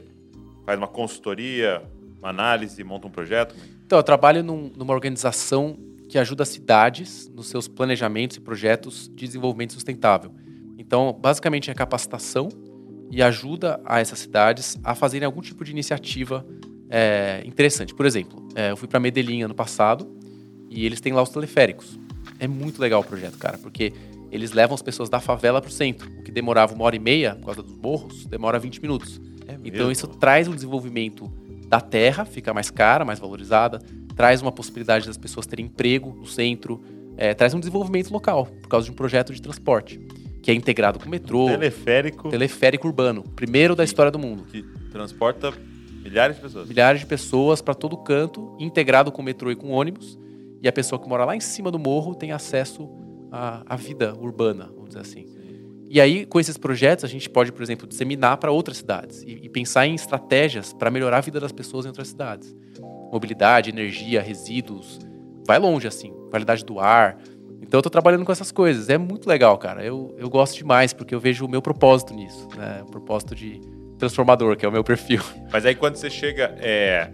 faz 0.66 0.78
uma 0.78 0.88
consultoria, 0.88 1.82
uma 2.20 2.30
análise, 2.30 2.84
monta 2.84 3.08
um 3.08 3.12
projeto? 3.12 3.56
Então, 3.86 3.98
eu 4.00 4.04
trabalho 4.04 4.44
num- 4.44 4.72
numa 4.76 4.94
organização 4.94 5.78
que 6.10 6.18
ajuda 6.18 6.46
cidades 6.46 7.28
nos 7.30 7.48
seus 7.48 7.68
planejamentos 7.68 8.38
e 8.38 8.40
projetos 8.40 9.08
de 9.08 9.26
desenvolvimento 9.26 9.74
sustentável. 9.74 10.32
Então, 10.78 11.12
basicamente, 11.20 11.72
é 11.72 11.74
capacitação 11.74 12.50
e 13.12 13.22
ajuda 13.24 13.80
a 13.86 14.00
essas 14.00 14.20
cidades 14.20 14.78
a 14.84 14.94
fazerem 14.94 15.26
algum 15.26 15.42
tipo 15.42 15.64
de 15.64 15.72
iniciativa 15.72 16.46
é, 16.90 17.42
interessante. 17.46 17.94
Por 17.96 18.06
exemplo, 18.06 18.48
é, 18.56 18.72
eu 18.72 18.78
fui 18.78 18.88
para 18.88 19.00
Medellín 19.00 19.42
ano 19.44 19.56
passado 19.56 20.08
e 20.70 20.86
eles 20.86 21.00
têm 21.02 21.14
lá 21.14 21.22
os 21.24 21.30
teleféricos. 21.30 22.00
É 22.40 22.48
muito 22.48 22.80
legal 22.82 23.02
o 23.02 23.04
projeto, 23.04 23.38
cara, 23.38 23.58
porque 23.58 23.94
eles 24.32 24.52
levam 24.52 24.76
as 24.76 24.82
pessoas 24.82 25.10
da 25.10 25.20
favela 25.20 25.62
para 25.62 25.70
o 25.70 25.72
centro. 25.72 26.10
O 26.20 26.24
que 26.24 26.32
demorava 26.32 26.74
uma 26.74 26.84
hora 26.84 26.96
e 26.96 27.00
meia, 27.00 27.36
por 27.36 27.46
causa 27.46 27.64
dos 27.64 27.78
morros, 27.78 28.26
demora 28.26 28.60
20 28.60 28.82
minutos. 28.82 29.22
É 29.48 29.58
Então 29.64 29.92
isso 29.92 30.08
traz 30.08 30.48
um 30.48 30.56
desenvolvimento 30.56 31.32
da 31.68 31.80
terra, 31.80 32.26
fica 32.26 32.54
mais 32.54 32.70
cara, 32.70 33.04
mais 33.04 33.20
valorizada, 33.20 33.80
traz 34.16 34.42
uma 34.42 34.52
possibilidade 34.52 35.06
das 35.08 35.18
pessoas 35.18 35.46
terem 35.46 35.66
emprego 35.66 36.16
no 36.16 36.26
centro, 36.26 36.82
é, 37.18 37.34
traz 37.34 37.54
um 37.54 37.60
desenvolvimento 37.60 38.12
local, 38.12 38.46
por 38.62 38.70
causa 38.70 38.86
de 38.86 38.92
um 38.92 38.96
projeto 38.96 39.34
de 39.34 39.42
transporte, 39.42 40.00
que 40.42 40.52
é 40.52 40.54
integrado 40.54 41.00
com 41.00 41.06
o 41.06 41.10
metrô, 41.10 41.48
teleférico 41.48 42.30
teleférico 42.30 42.88
urbano, 42.88 43.24
primeiro 43.36 43.76
da 43.76 43.84
história 43.84 44.12
do 44.12 44.20
mundo. 44.20 44.44
que 44.46 44.64
transporta 44.92 45.54
milhares 46.04 46.36
de 46.36 46.42
pessoas. 46.42 46.68
Milhares 46.68 47.02
de 47.02 47.08
pessoas 47.08 47.62
para 47.62 47.74
todo 47.74 47.98
canto, 47.98 48.56
integrado 48.60 49.12
com 49.12 49.22
o 49.22 49.26
metrô 49.26 49.52
e 49.52 49.56
com 49.56 49.72
ônibus, 49.72 50.18
e 50.62 50.68
a 50.68 50.72
pessoa 50.72 51.00
que 51.00 51.08
mora 51.08 51.26
lá 51.26 51.36
em 51.36 51.40
cima 51.40 51.70
do 51.72 51.80
morro 51.80 52.16
tem 52.16 52.32
acesso 52.32 52.90
à, 53.36 53.64
à 53.66 53.76
vida 53.76 54.16
urbana, 54.16 54.72
vamos 54.74 54.90
dizer 54.90 55.02
assim. 55.02 55.26
E 55.90 56.02
aí, 56.02 56.26
com 56.26 56.40
esses 56.40 56.58
projetos, 56.58 57.06
a 57.06 57.08
gente 57.08 57.30
pode, 57.30 57.52
por 57.52 57.62
exemplo, 57.62 57.88
disseminar 57.88 58.38
para 58.38 58.52
outras 58.52 58.78
cidades 58.78 59.22
e, 59.22 59.40
e 59.44 59.50
pensar 59.50 59.86
em 59.86 59.94
estratégias 59.94 60.74
para 60.74 60.90
melhorar 60.90 61.18
a 61.18 61.22
vida 61.22 61.40
das 61.40 61.52
pessoas 61.52 61.86
em 61.86 61.90
outras 61.90 62.08
cidades. 62.08 62.56
Mobilidade, 63.12 63.70
energia, 63.70 64.22
resíduos, 64.22 65.00
vai 65.46 65.60
longe 65.60 65.88
assim, 65.88 66.12
qualidade 66.30 66.66
do 66.66 66.80
ar. 66.80 67.18
Então 67.62 67.78
eu 67.78 67.82
tô 67.82 67.90
trabalhando 67.90 68.26
com 68.26 68.32
essas 68.32 68.52
coisas. 68.52 68.90
É 68.90 68.98
muito 68.98 69.28
legal, 69.28 69.58
cara. 69.58 69.84
Eu, 69.84 70.16
eu 70.18 70.30
gosto 70.30 70.56
demais, 70.58 70.92
porque 70.92 71.14
eu 71.14 71.20
vejo 71.20 71.46
o 71.46 71.50
meu 71.50 71.62
propósito 71.62 72.14
nisso, 72.14 72.48
né? 72.58 72.82
O 72.82 72.92
propósito 72.92 73.36
de 73.36 73.62
transformador, 73.98 74.58
que 74.58 74.66
é 74.66 74.70
o 74.70 74.72
meu 74.72 74.84
perfil. 74.84 75.22
Mas 75.52 75.66
aí 75.66 75.76
quando 75.76 75.96
você 75.96 76.10
chega 76.10 76.56
é, 76.60 77.12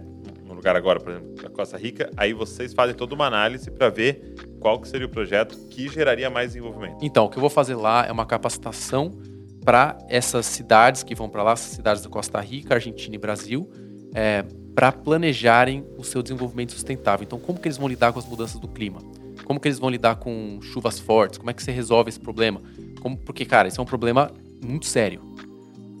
lugar 0.54 0.76
agora, 0.76 1.00
por 1.00 1.12
exemplo, 1.12 1.34
da 1.34 1.50
Costa 1.50 1.76
Rica, 1.76 2.10
aí 2.16 2.32
vocês 2.32 2.72
fazem 2.72 2.94
toda 2.94 3.14
uma 3.14 3.26
análise 3.26 3.70
para 3.70 3.88
ver 3.88 4.34
qual 4.60 4.80
que 4.80 4.88
seria 4.88 5.06
o 5.06 5.10
projeto 5.10 5.56
que 5.68 5.88
geraria 5.88 6.30
mais 6.30 6.48
desenvolvimento? 6.48 6.96
Então, 7.02 7.24
o 7.24 7.28
que 7.28 7.36
eu 7.36 7.40
vou 7.40 7.50
fazer 7.50 7.74
lá 7.74 8.06
é 8.06 8.12
uma 8.12 8.26
capacitação 8.26 9.18
para 9.64 9.98
essas 10.08 10.46
cidades 10.46 11.02
que 11.02 11.14
vão 11.14 11.28
para 11.28 11.42
lá, 11.42 11.52
essas 11.52 11.72
cidades 11.72 12.02
da 12.02 12.08
Costa 12.08 12.40
Rica, 12.40 12.74
Argentina 12.74 13.14
e 13.14 13.18
Brasil, 13.18 13.70
é, 14.14 14.44
para 14.74 14.90
planejarem 14.90 15.84
o 15.96 16.04
seu 16.04 16.22
desenvolvimento 16.22 16.72
sustentável. 16.72 17.24
Então, 17.24 17.38
como 17.38 17.58
que 17.58 17.68
eles 17.68 17.78
vão 17.78 17.88
lidar 17.88 18.12
com 18.12 18.18
as 18.18 18.26
mudanças 18.26 18.60
do 18.60 18.68
clima? 18.68 19.00
Como 19.44 19.60
que 19.60 19.68
eles 19.68 19.78
vão 19.78 19.90
lidar 19.90 20.16
com 20.16 20.58
chuvas 20.62 20.98
fortes? 20.98 21.38
Como 21.38 21.50
é 21.50 21.52
que 21.52 21.62
você 21.62 21.72
resolve 21.72 22.08
esse 22.08 22.20
problema? 22.20 22.60
Como, 23.00 23.16
porque, 23.16 23.44
cara, 23.44 23.68
isso 23.68 23.80
é 23.80 23.82
um 23.82 23.86
problema 23.86 24.30
muito 24.64 24.86
sério. 24.86 25.20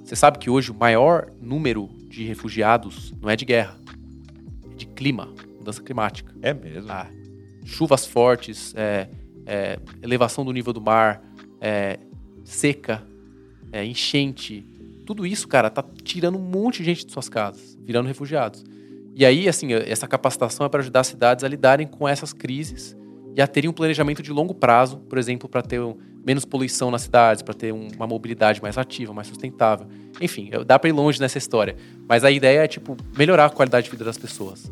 Você 0.04 0.16
sabe 0.16 0.38
que 0.38 0.50
hoje 0.50 0.70
o 0.70 0.74
maior 0.74 1.32
número 1.40 1.88
de 2.08 2.24
refugiados 2.24 3.12
não 3.20 3.30
é 3.30 3.36
de 3.36 3.44
guerra, 3.44 3.78
clima, 5.02 5.28
mudança 5.58 5.82
climática. 5.82 6.32
É 6.40 6.54
mesmo? 6.54 6.88
Ah, 6.88 7.08
chuvas 7.64 8.06
fortes, 8.06 8.72
é, 8.76 9.08
é, 9.44 9.76
elevação 10.00 10.44
do 10.44 10.52
nível 10.52 10.72
do 10.72 10.80
mar, 10.80 11.20
é, 11.60 11.98
seca, 12.44 13.02
é, 13.72 13.84
enchente. 13.84 14.64
Tudo 15.04 15.26
isso, 15.26 15.48
cara, 15.48 15.68
tá 15.68 15.84
tirando 16.04 16.38
um 16.38 16.42
monte 16.42 16.78
de 16.78 16.84
gente 16.84 17.04
de 17.04 17.12
suas 17.12 17.28
casas, 17.28 17.76
virando 17.82 18.06
refugiados. 18.06 18.64
E 19.12 19.26
aí, 19.26 19.48
assim, 19.48 19.72
essa 19.72 20.06
capacitação 20.06 20.64
é 20.64 20.68
para 20.68 20.80
ajudar 20.80 21.00
as 21.00 21.08
cidades 21.08 21.42
a 21.42 21.48
lidarem 21.48 21.86
com 21.86 22.08
essas 22.08 22.32
crises 22.32 22.96
e 23.34 23.42
a 23.42 23.46
terem 23.48 23.68
um 23.68 23.72
planejamento 23.72 24.22
de 24.22 24.30
longo 24.30 24.54
prazo, 24.54 24.98
por 25.08 25.18
exemplo, 25.18 25.48
para 25.48 25.62
ter 25.62 25.80
um, 25.80 25.96
menos 26.24 26.44
poluição 26.44 26.92
nas 26.92 27.02
cidades, 27.02 27.42
para 27.42 27.54
ter 27.54 27.72
um, 27.72 27.88
uma 27.96 28.06
mobilidade 28.06 28.62
mais 28.62 28.78
ativa, 28.78 29.12
mais 29.12 29.26
sustentável. 29.26 29.88
Enfim, 30.20 30.48
dá 30.64 30.78
para 30.78 30.88
ir 30.88 30.92
longe 30.92 31.20
nessa 31.20 31.38
história. 31.38 31.74
Mas 32.08 32.22
a 32.22 32.30
ideia 32.30 32.60
é, 32.60 32.68
tipo, 32.68 32.96
melhorar 33.18 33.46
a 33.46 33.50
qualidade 33.50 33.86
de 33.86 33.90
vida 33.90 34.04
das 34.04 34.16
pessoas. 34.16 34.70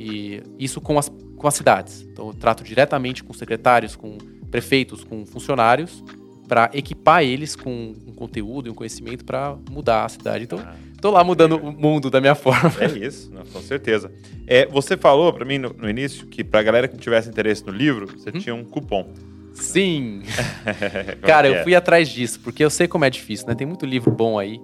E 0.00 0.42
isso 0.58 0.80
com 0.80 0.98
as, 0.98 1.10
com 1.36 1.46
as 1.46 1.54
cidades. 1.54 2.02
Então, 2.02 2.28
eu 2.28 2.34
trato 2.34 2.64
diretamente 2.64 3.22
com 3.22 3.32
secretários, 3.34 3.94
com 3.94 4.16
prefeitos, 4.50 5.04
com 5.04 5.26
funcionários, 5.26 6.02
para 6.48 6.70
equipar 6.72 7.22
eles 7.22 7.54
com 7.54 7.94
um 8.06 8.12
conteúdo 8.12 8.68
e 8.68 8.70
um 8.70 8.74
conhecimento 8.74 9.24
para 9.24 9.56
mudar 9.70 10.06
a 10.06 10.08
cidade. 10.08 10.44
Então, 10.44 10.58
ah. 10.58 10.74
Tô 11.00 11.10
lá 11.10 11.24
mudando 11.24 11.56
o 11.56 11.72
mundo 11.72 12.10
da 12.10 12.20
minha 12.20 12.34
forma. 12.34 12.72
É 12.78 12.86
isso, 12.86 13.32
não, 13.32 13.42
com 13.46 13.60
certeza. 13.62 14.12
É, 14.46 14.66
você 14.66 14.98
falou 14.98 15.32
para 15.32 15.46
mim 15.46 15.56
no, 15.56 15.72
no, 15.72 15.88
início 15.88 16.26
que 16.26 16.44
pra 16.44 16.62
galera 16.62 16.86
que 16.86 16.96
tivesse 16.98 17.28
interesse 17.28 17.64
no 17.66 17.72
livro, 17.72 18.06
você 18.06 18.28
hum? 18.28 18.38
tinha 18.38 18.54
um 18.54 18.64
cupom. 18.64 19.08
Sim. 19.54 20.22
Cara, 21.22 21.48
eu 21.48 21.54
é? 21.54 21.62
fui 21.62 21.74
atrás 21.74 22.08
disso, 22.08 22.40
porque 22.40 22.62
eu 22.62 22.68
sei 22.68 22.86
como 22.86 23.06
é 23.06 23.10
difícil, 23.10 23.46
né? 23.46 23.54
Tem 23.54 23.66
muito 23.66 23.86
livro 23.86 24.10
bom 24.10 24.38
aí. 24.38 24.60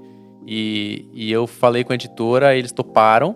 E, 0.47 1.09
e 1.15 1.33
eu 1.33 1.47
falei 1.47 1.83
com 1.83 1.93
a 1.93 1.95
editora, 1.95 2.55
eles 2.55 2.71
toparam. 2.71 3.35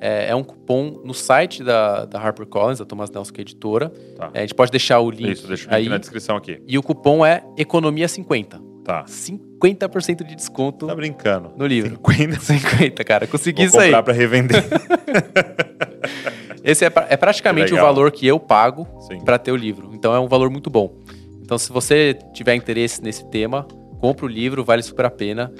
É, 0.00 0.30
é 0.30 0.34
um 0.34 0.42
cupom 0.42 1.00
no 1.04 1.12
site 1.12 1.62
da, 1.62 2.06
da 2.06 2.18
HarperCollins, 2.18 2.78
da 2.78 2.84
Thomas 2.84 3.10
Nelson, 3.10 3.32
que 3.32 3.40
é 3.40 3.42
editora. 3.42 3.90
Tá. 4.16 4.30
É, 4.32 4.38
a 4.38 4.40
gente 4.42 4.54
pode 4.54 4.70
deixar 4.70 5.00
o 5.00 5.10
link. 5.10 5.32
Isso, 5.32 5.46
deixa 5.46 5.68
o 5.68 5.70
link 5.70 5.76
aí. 5.76 5.88
na 5.88 5.98
descrição 5.98 6.36
aqui. 6.36 6.62
E 6.66 6.78
o 6.78 6.82
cupom 6.82 7.24
é 7.24 7.44
Economia 7.56 8.08
50. 8.08 8.60
Tá. 8.84 9.04
50% 9.04 10.24
de 10.24 10.34
desconto. 10.34 10.86
Tá 10.86 10.94
brincando. 10.94 11.52
No 11.56 11.66
livro. 11.66 11.90
50? 11.96 12.40
50, 12.40 13.04
cara. 13.04 13.26
Consegui 13.26 13.58
Vou 13.58 13.66
isso 13.66 13.78
aí. 13.78 13.88
comprar 13.88 14.02
pra 14.02 14.14
revender. 14.14 14.64
Esse 16.64 16.84
é, 16.84 16.92
é 17.08 17.16
praticamente 17.16 17.72
o 17.72 17.76
valor 17.76 18.10
que 18.10 18.26
eu 18.26 18.38
pago 18.40 18.86
para 19.24 19.38
ter 19.38 19.52
o 19.52 19.56
livro. 19.56 19.90
Então 19.92 20.14
é 20.14 20.20
um 20.20 20.28
valor 20.28 20.50
muito 20.50 20.70
bom. 20.70 20.98
Então, 21.42 21.58
se 21.58 21.72
você 21.72 22.16
tiver 22.32 22.54
interesse 22.54 23.02
nesse 23.02 23.28
tema, 23.28 23.66
compra 23.98 24.24
o 24.24 24.28
livro, 24.28 24.64
vale 24.64 24.82
super 24.82 25.04
a 25.06 25.10
pena. 25.10 25.52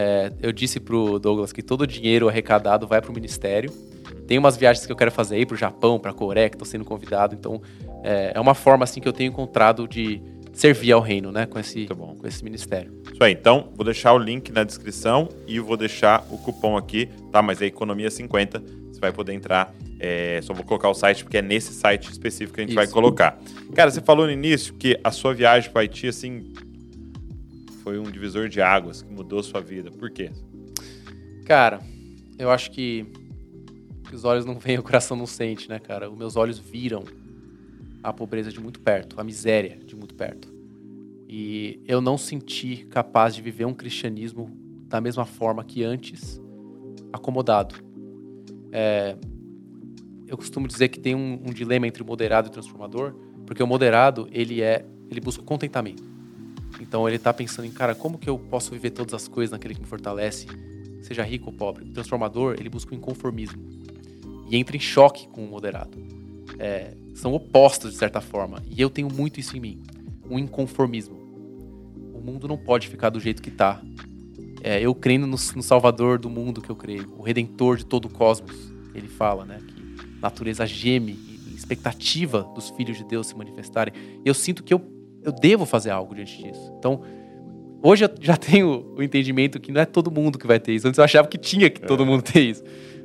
É, 0.00 0.30
eu 0.40 0.52
disse 0.52 0.78
pro 0.78 1.18
Douglas 1.18 1.52
que 1.52 1.60
todo 1.60 1.80
o 1.80 1.86
dinheiro 1.86 2.28
arrecadado 2.28 2.86
vai 2.86 3.00
para 3.00 3.10
o 3.10 3.14
ministério. 3.14 3.72
Tem 4.28 4.38
umas 4.38 4.56
viagens 4.56 4.86
que 4.86 4.92
eu 4.92 4.96
quero 4.96 5.10
fazer 5.10 5.34
aí 5.34 5.44
para 5.44 5.54
o 5.54 5.58
Japão, 5.58 5.98
para 5.98 6.12
a 6.12 6.14
Coreia, 6.14 6.48
que 6.48 6.54
estou 6.54 6.66
sendo 6.66 6.84
convidado. 6.84 7.34
Então, 7.34 7.60
é, 8.04 8.30
é 8.32 8.38
uma 8.38 8.54
forma 8.54 8.84
assim 8.84 9.00
que 9.00 9.08
eu 9.08 9.12
tenho 9.12 9.30
encontrado 9.30 9.88
de 9.88 10.22
servir 10.52 10.92
ao 10.92 11.00
reino, 11.00 11.32
né, 11.32 11.46
com 11.46 11.58
esse, 11.58 11.86
com 11.86 12.20
esse 12.24 12.44
ministério. 12.44 12.92
Isso 13.12 13.24
aí, 13.24 13.32
então 13.32 13.72
vou 13.74 13.84
deixar 13.84 14.12
o 14.12 14.18
link 14.18 14.52
na 14.52 14.62
descrição 14.62 15.28
e 15.48 15.58
vou 15.58 15.76
deixar 15.76 16.24
o 16.30 16.38
cupom 16.38 16.76
aqui, 16.76 17.08
tá? 17.32 17.42
Mas 17.42 17.60
é 17.60 17.66
economia 17.66 18.08
50, 18.08 18.62
você 18.92 19.00
vai 19.00 19.12
poder 19.12 19.32
entrar. 19.32 19.74
É, 19.98 20.38
só 20.44 20.54
vou 20.54 20.64
colocar 20.64 20.88
o 20.88 20.94
site 20.94 21.24
porque 21.24 21.38
é 21.38 21.42
nesse 21.42 21.72
site 21.72 22.08
específico 22.08 22.54
que 22.54 22.60
a 22.60 22.62
gente 22.62 22.70
Isso. 22.70 22.76
vai 22.76 22.86
colocar. 22.86 23.36
Cara, 23.74 23.90
você 23.90 24.00
falou 24.00 24.26
no 24.26 24.32
início 24.32 24.74
que 24.74 24.96
a 25.02 25.10
sua 25.10 25.34
viagem 25.34 25.70
para 25.72 25.82
Haiti, 25.82 26.06
assim, 26.06 26.52
foi 27.88 27.98
um 27.98 28.10
divisor 28.10 28.50
de 28.50 28.60
águas 28.60 29.00
que 29.00 29.10
mudou 29.10 29.42
sua 29.42 29.62
vida. 29.62 29.90
Por 29.90 30.10
quê? 30.10 30.30
Cara, 31.46 31.80
eu 32.38 32.50
acho 32.50 32.70
que 32.70 33.06
os 34.12 34.24
olhos 34.24 34.44
não 34.44 34.56
veem, 34.60 34.78
o 34.78 34.82
coração 34.82 35.16
não 35.16 35.24
sente, 35.24 35.70
né, 35.70 35.78
cara? 35.78 36.10
Os 36.10 36.18
meus 36.18 36.36
olhos 36.36 36.58
viram 36.58 37.02
a 38.02 38.12
pobreza 38.12 38.52
de 38.52 38.60
muito 38.60 38.78
perto, 38.78 39.18
a 39.18 39.24
miséria 39.24 39.78
de 39.82 39.96
muito 39.96 40.14
perto. 40.14 40.52
E 41.26 41.80
eu 41.86 42.02
não 42.02 42.18
senti 42.18 42.86
capaz 42.90 43.34
de 43.34 43.40
viver 43.40 43.64
um 43.64 43.72
cristianismo 43.72 44.54
da 44.86 45.00
mesma 45.00 45.24
forma 45.24 45.64
que 45.64 45.82
antes, 45.82 46.38
acomodado. 47.10 47.74
É, 48.70 49.16
eu 50.26 50.36
costumo 50.36 50.68
dizer 50.68 50.88
que 50.88 51.00
tem 51.00 51.14
um, 51.14 51.40
um, 51.46 51.54
dilema 51.54 51.86
entre 51.86 52.02
o 52.02 52.06
moderado 52.06 52.48
e 52.48 52.50
o 52.50 52.52
transformador, 52.52 53.14
porque 53.46 53.62
o 53.62 53.66
moderado 53.66 54.28
ele 54.30 54.60
é, 54.60 54.84
ele 55.10 55.20
busca 55.22 55.42
contentamento. 55.42 56.17
Então 56.88 57.06
ele 57.06 57.16
está 57.16 57.34
pensando 57.34 57.66
em, 57.66 57.70
cara, 57.70 57.94
como 57.94 58.18
que 58.18 58.28
eu 58.28 58.38
posso 58.38 58.70
viver 58.70 58.90
todas 58.90 59.12
as 59.12 59.28
coisas 59.28 59.52
naquele 59.52 59.74
que 59.74 59.80
me 59.80 59.86
fortalece, 59.86 60.46
seja 61.02 61.22
rico 61.22 61.50
ou 61.50 61.52
pobre. 61.52 61.84
O 61.84 61.92
transformador 61.92 62.56
ele 62.58 62.70
busca 62.70 62.92
o 62.92 62.96
inconformismo 62.96 63.62
e 64.48 64.56
entra 64.56 64.74
em 64.74 64.80
choque 64.80 65.28
com 65.28 65.44
o 65.44 65.48
moderado. 65.48 65.98
É, 66.58 66.94
são 67.14 67.34
opostos, 67.34 67.92
de 67.92 67.98
certa 67.98 68.20
forma. 68.20 68.62
E 68.70 68.80
eu 68.80 68.88
tenho 68.88 69.08
muito 69.12 69.38
isso 69.38 69.56
em 69.56 69.60
mim. 69.60 69.82
Um 70.30 70.38
inconformismo. 70.38 71.16
O 72.14 72.20
mundo 72.20 72.48
não 72.48 72.56
pode 72.56 72.88
ficar 72.88 73.10
do 73.10 73.20
jeito 73.20 73.42
que 73.42 73.50
está. 73.50 73.82
É, 74.62 74.80
eu 74.80 74.94
crendo 74.94 75.26
no, 75.26 75.36
no, 75.36 75.62
Salvador 75.62 76.18
do 76.18 76.30
mundo 76.30 76.60
que 76.60 76.70
eu 76.70 76.74
creio, 76.74 77.12
o 77.16 77.22
Redentor 77.22 77.76
de 77.76 77.84
todo 77.84 78.06
o 78.06 78.08
cosmos, 78.08 78.72
ele 78.94 79.06
fala, 79.06 79.44
né? 79.44 79.60
Que 79.66 80.20
natureza 80.20 80.66
geme, 80.66 81.12
expectativa 81.54 82.42
dos 82.54 82.70
filhos 82.70 82.96
de 82.96 83.04
Deus 83.04 83.28
se 83.28 83.36
manifestarem. 83.36 83.92
Eu 84.24 84.34
sinto 84.34 84.64
que 84.64 84.72
eu, 84.72 84.80
eu 85.22 85.32
devo 85.32 85.66
fazer 85.66 85.90
algo 85.90 86.14
diante 86.14 86.42
disso. 86.42 86.72
Então, 86.78 87.02
hoje 87.82 88.04
eu 88.04 88.10
já 88.20 88.36
tenho 88.38 88.94
o 88.96 89.02
entendimento 89.02 89.60
que 89.60 89.72
não 89.72 89.80
é 89.80 89.84
todo 89.84 90.10
mundo 90.10 90.38
que 90.38 90.46
vai 90.46 90.60
ter 90.60 90.72
isso. 90.72 90.86
Antes 90.88 90.98
eu 90.98 91.04
achava 91.04 91.28
que 91.28 91.38
tinha 91.38 91.68
que 91.70 91.80
todo 91.80 92.04
mundo 92.04 92.22
ter 92.22 92.40
isso. 92.40 92.64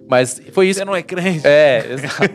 Mas 0.09 0.41
foi 0.51 0.68
isso. 0.70 0.80
Você 0.80 0.86
não 0.86 0.95
é 0.95 1.01
crente. 1.01 1.45
É, 1.47 1.86
exato. 1.91 2.34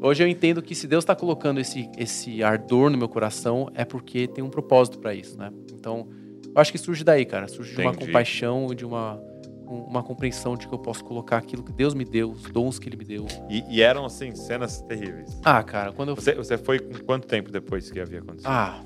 Hoje 0.00 0.22
eu 0.22 0.28
entendo 0.28 0.62
que 0.62 0.74
se 0.74 0.86
Deus 0.86 1.02
está 1.02 1.14
colocando 1.14 1.60
esse, 1.60 1.88
esse 1.96 2.42
ardor 2.42 2.90
no 2.90 2.98
meu 2.98 3.08
coração, 3.08 3.70
é 3.74 3.84
porque 3.84 4.26
tem 4.26 4.44
um 4.44 4.50
propósito 4.50 4.98
para 4.98 5.14
isso, 5.14 5.38
né? 5.38 5.50
Então, 5.72 6.08
eu 6.54 6.60
acho 6.60 6.70
que 6.70 6.78
surge 6.78 7.02
daí, 7.02 7.24
cara. 7.24 7.48
Surge 7.48 7.72
Entendi. 7.72 7.88
de 7.88 7.94
uma 7.96 8.06
compaixão 8.06 8.68
e 8.70 8.74
de 8.74 8.84
uma, 8.84 9.20
uma 9.66 10.02
compreensão 10.02 10.56
de 10.56 10.68
que 10.68 10.74
eu 10.74 10.78
posso 10.78 11.04
colocar 11.04 11.38
aquilo 11.38 11.62
que 11.62 11.72
Deus 11.72 11.94
me 11.94 12.04
deu, 12.04 12.30
os 12.30 12.42
dons 12.44 12.78
que 12.78 12.88
Ele 12.88 12.96
me 12.96 13.04
deu. 13.04 13.26
E, 13.48 13.64
e 13.68 13.80
eram, 13.80 14.04
assim, 14.04 14.34
cenas 14.34 14.82
terríveis. 14.82 15.40
Ah, 15.44 15.62
cara, 15.62 15.92
quando 15.92 16.10
eu... 16.10 16.16
Você, 16.16 16.34
você 16.34 16.58
foi 16.58 16.78
com 16.78 16.94
quanto 17.04 17.26
tempo 17.26 17.50
depois 17.50 17.90
que 17.90 17.98
havia 17.98 18.18
acontecido? 18.18 18.46
Ah, 18.46 18.84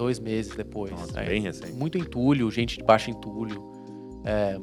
dois 0.00 0.18
meses 0.18 0.56
depois. 0.56 0.90
Nossa, 0.92 1.20
né? 1.20 1.26
bem 1.26 1.42
recente. 1.42 1.72
Muito 1.74 1.98
entulho, 1.98 2.50
gente 2.50 2.78
de 2.78 2.84
baixo 2.84 3.10
entulho. 3.10 3.70
É, 4.24 4.58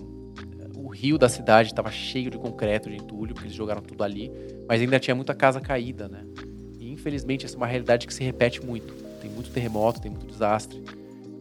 o 0.76 0.90
rio 0.90 1.16
da 1.16 1.30
cidade 1.30 1.70
estava 1.70 1.92
cheio 1.92 2.32
de 2.32 2.40
concreto, 2.40 2.90
de 2.90 2.96
entulho, 2.96 3.36
porque 3.36 3.46
eles 3.46 3.56
jogaram 3.56 3.82
tudo 3.84 4.04
ali, 4.04 4.32
mas 4.68 4.82
ainda 4.82 5.00
tinha 5.00 5.14
muita 5.14 5.36
casa 5.36 5.62
caída, 5.62 6.08
né? 6.08 6.26
E 6.80 6.92
infelizmente 6.92 7.46
essa 7.46 7.54
é 7.54 7.58
uma 7.58 7.68
realidade 7.68 8.08
que 8.08 8.14
se 8.14 8.24
repete 8.24 8.66
muito. 8.66 8.92
Tem 9.22 9.30
muito 9.30 9.52
terremoto, 9.52 10.02
tem 10.02 10.10
muito 10.10 10.26
desastre. 10.26 10.84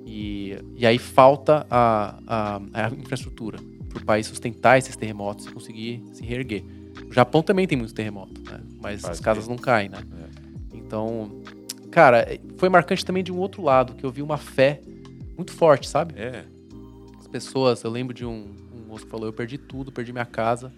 E, 0.05 0.59
e 0.77 0.87
aí 0.87 0.99
falta 0.99 1.67
a, 1.71 2.19
a, 2.27 2.57
a 2.75 2.89
infraestrutura 2.91 3.59
para 3.89 4.03
o 4.03 4.05
país 4.05 4.27
sustentar 4.27 4.77
esses 4.77 4.95
terremotos 4.95 5.47
e 5.47 5.51
conseguir 5.51 6.03
se 6.13 6.23
reerguer. 6.23 6.63
O 7.09 7.13
Japão 7.15 7.43
também 7.43 7.67
tem 7.67 7.79
muito 7.79 7.95
terremoto, 7.95 8.43
né? 8.43 8.61
Mas 8.79 9.01
Faz 9.01 9.19
as 9.19 9.21
casas 9.21 9.49
não 9.49 9.57
caem, 9.57 9.89
né? 9.89 9.99
É. 10.23 10.77
Então, 10.77 11.43
cara, 11.97 12.27
foi 12.59 12.69
marcante 12.69 13.03
também 13.03 13.25
de 13.25 13.33
um 13.33 13.39
outro 13.39 13.63
lado, 13.63 13.95
que 13.95 14.05
eu 14.05 14.11
vi 14.11 14.21
uma 14.21 14.37
fé 14.37 14.83
muito 15.35 15.51
forte, 15.51 15.89
sabe? 15.89 16.13
É. 16.15 16.45
As 17.19 17.27
pessoas, 17.27 17.83
eu 17.83 17.91
lembro 17.91 18.13
de 18.13 18.23
um, 18.23 18.55
moço 18.87 19.07
que 19.07 19.11
falou: 19.11 19.25
Eu 19.25 19.33
perdi 19.33 19.57
tudo, 19.57 19.91
perdi 19.91 20.13
minha 20.13 20.27
casa, 20.27 20.71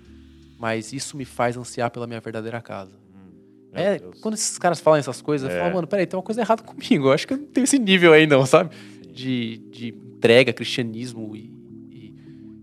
mas 0.56 0.92
isso 0.92 1.16
me 1.16 1.24
faz 1.24 1.56
ansiar 1.56 1.90
pela 1.90 2.06
minha 2.06 2.20
verdadeira 2.20 2.60
casa. 2.60 2.92
Hum, 2.92 3.32
é, 3.72 3.98
Deus. 3.98 4.20
quando 4.20 4.34
esses 4.34 4.58
caras 4.58 4.78
falam 4.78 5.00
essas 5.00 5.20
coisas, 5.20 5.50
é. 5.50 5.56
eu 5.56 5.60
falo, 5.60 5.74
mano, 5.74 5.88
peraí, 5.88 6.06
tem 6.06 6.16
uma 6.16 6.22
coisa 6.22 6.40
errada 6.40 6.62
comigo. 6.62 7.08
Eu 7.08 7.12
acho 7.12 7.26
que 7.26 7.32
eu 7.32 7.38
não 7.38 7.46
tenho 7.46 7.64
esse 7.64 7.80
nível 7.80 8.12
aí, 8.12 8.24
não, 8.24 8.46
sabe? 8.46 8.76
De, 9.12 9.58
de 9.72 9.88
entrega, 9.88 10.52
cristianismo. 10.52 11.34
E, 11.34 11.52
e, 11.90 12.14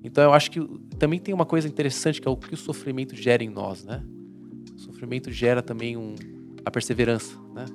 Então 0.01 0.23
eu 0.23 0.31
acho 0.31 0.49
que 0.49 0.65
também 0.97 1.19
tem 1.19 1.33
uma 1.33 1.45
coisa 1.45 1.67
interessante 1.67 2.21
que 2.21 2.27
é 2.27 2.31
o 2.31 2.37
que 2.37 2.53
o 2.53 2.57
sofrimento 2.57 3.17
gera 3.17 3.43
em 3.43 3.49
nós, 3.49 3.83
né? 3.83 4.01
O 4.77 4.79
sofrimento 4.79 5.29
gera 5.29 5.61
também 5.61 5.97
um, 5.97 6.15
a 6.63 6.71
perseverança, 6.71 7.37
né? 7.53 7.65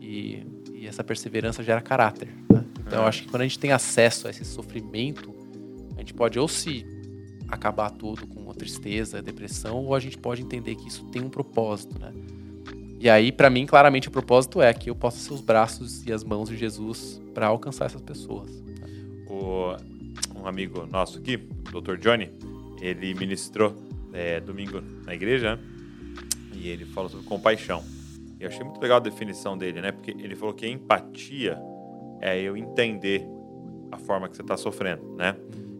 E, 0.00 0.44
e 0.72 0.86
essa 0.86 1.02
perseverança 1.02 1.62
gera 1.62 1.80
caráter. 1.80 2.28
Né? 2.50 2.64
Então 2.86 3.00
eu 3.02 3.06
acho 3.06 3.22
que 3.22 3.28
quando 3.28 3.42
a 3.42 3.44
gente 3.44 3.58
tem 3.58 3.72
acesso 3.72 4.26
a 4.26 4.30
esse 4.30 4.44
sofrimento, 4.44 5.34
a 5.96 6.00
gente 6.00 6.14
pode 6.14 6.38
ou 6.38 6.48
se 6.48 6.86
acabar 7.48 7.90
tudo 7.90 8.26
com 8.26 8.50
a 8.50 8.54
tristeza, 8.54 9.18
a 9.18 9.20
depressão, 9.20 9.84
ou 9.84 9.94
a 9.94 10.00
gente 10.00 10.18
pode 10.18 10.42
entender 10.42 10.74
que 10.74 10.88
isso 10.88 11.04
tem 11.06 11.22
um 11.22 11.28
propósito, 11.28 11.98
né? 11.98 12.12
E 13.00 13.10
aí, 13.10 13.30
para 13.30 13.50
mim, 13.50 13.66
claramente 13.66 14.08
o 14.08 14.10
propósito 14.10 14.62
é 14.62 14.72
que 14.72 14.88
eu 14.88 14.94
possa 14.94 15.18
ser 15.18 15.34
os 15.34 15.42
braços 15.42 16.06
e 16.06 16.12
as 16.12 16.24
mãos 16.24 16.48
de 16.48 16.56
Jesus 16.56 17.20
para 17.34 17.46
alcançar 17.46 17.84
essas 17.84 18.00
pessoas. 18.00 18.50
O, 19.26 19.76
um 20.34 20.46
amigo 20.46 20.86
nosso 20.86 21.18
aqui, 21.18 21.36
o 21.74 21.80
Dr. 21.80 21.96
Johnny, 21.98 22.30
ele 22.80 23.12
ministrou 23.14 23.76
é, 24.12 24.40
domingo 24.40 24.80
na 25.04 25.14
igreja 25.14 25.56
né? 25.56 25.62
e 26.54 26.68
ele 26.68 26.86
falou 26.86 27.10
sobre 27.10 27.26
compaixão. 27.26 27.84
E 28.38 28.42
eu 28.42 28.48
achei 28.48 28.64
muito 28.64 28.80
legal 28.80 28.96
a 28.96 29.00
definição 29.00 29.56
dele, 29.56 29.80
né? 29.80 29.92
Porque 29.92 30.10
ele 30.10 30.34
falou 30.34 30.54
que 30.54 30.66
empatia 30.66 31.58
é 32.20 32.40
eu 32.40 32.56
entender 32.56 33.26
a 33.92 33.98
forma 33.98 34.28
que 34.28 34.36
você 34.36 34.42
está 34.42 34.56
sofrendo, 34.56 35.14
né? 35.14 35.36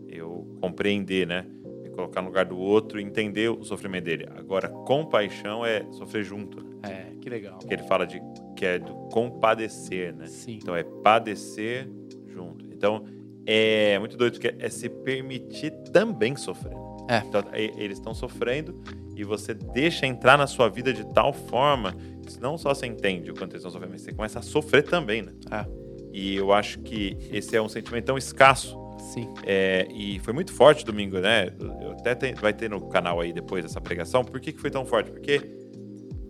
Eu 0.09 0.46
compreender, 0.61 1.26
né? 1.26 1.46
Me 1.82 1.90
colocar 1.90 2.22
no 2.22 2.28
lugar 2.28 2.44
do 2.44 2.59
outro 2.59 3.00
e 3.00 3.02
entender 3.02 3.48
o 3.48 3.64
sofrimento 3.64 4.05
dele. 4.05 4.28
Agora, 4.36 4.68
compaixão 4.68 5.64
é 5.64 5.84
sofrer 5.92 6.22
junto. 6.22 6.62
Né? 6.62 6.74
É, 6.84 7.16
que 7.20 7.28
legal. 7.28 7.59
Que 7.59 7.72
ele 7.72 7.82
fala 7.84 8.07
de 8.07 8.20
que 8.57 8.64
é 8.64 8.78
do 8.78 8.94
compadecer, 9.09 10.14
né? 10.14 10.26
Sim. 10.26 10.59
Então 10.62 10.76
é 10.76 10.82
padecer 10.82 11.88
junto. 12.28 12.64
Então 12.66 13.05
é 13.46 13.98
muito 13.98 14.16
doido 14.16 14.34
porque 14.34 14.55
é 14.59 14.68
se 14.68 14.88
permitir 14.88 15.70
também 15.92 16.36
sofrer. 16.36 16.76
É. 17.09 17.18
Então 17.18 17.42
eles 17.52 17.98
estão 17.98 18.14
sofrendo 18.14 18.80
e 19.16 19.24
você 19.24 19.55
deixa 19.55 20.07
entrar 20.07 20.38
na 20.38 20.46
sua 20.46 20.68
vida 20.68 20.92
de 20.92 21.05
tal 21.12 21.32
forma 21.32 21.92
que 21.92 22.14
não 22.41 22.59
só 22.59 22.75
você 22.75 22.87
entende 22.87 23.31
o 23.31 23.35
quanto 23.35 23.53
eles 23.53 23.57
estão 23.57 23.70
sofrendo, 23.70 23.93
mas 23.93 24.03
você 24.03 24.12
começa 24.12 24.39
a 24.39 24.43
sofrer 24.43 24.83
também, 24.83 25.22
né? 25.22 25.33
É. 25.51 25.66
E 26.12 26.37
eu 26.37 26.53
acho 26.53 26.79
que 26.81 27.16
esse 27.33 27.57
é 27.57 27.61
um 27.61 27.68
sentimento 27.68 28.05
tão 28.05 28.16
escasso. 28.16 28.79
Sim. 29.12 29.33
É, 29.45 29.87
e 29.93 30.18
foi 30.20 30.33
muito 30.33 30.53
forte 30.53 30.85
domingo, 30.85 31.18
né? 31.18 31.53
Eu 31.61 31.93
até 31.93 32.14
tem, 32.14 32.35
vai 32.35 32.53
ter 32.53 32.70
no 32.70 32.81
canal 32.89 33.20
aí 33.20 33.33
depois 33.33 33.64
dessa 33.64 33.81
pregação. 33.81 34.25
Por 34.25 34.41
que, 34.41 34.53
que 34.53 34.61
foi 34.61 34.70
tão 34.70 34.87
forte? 34.87 35.11
Porque 35.11 35.41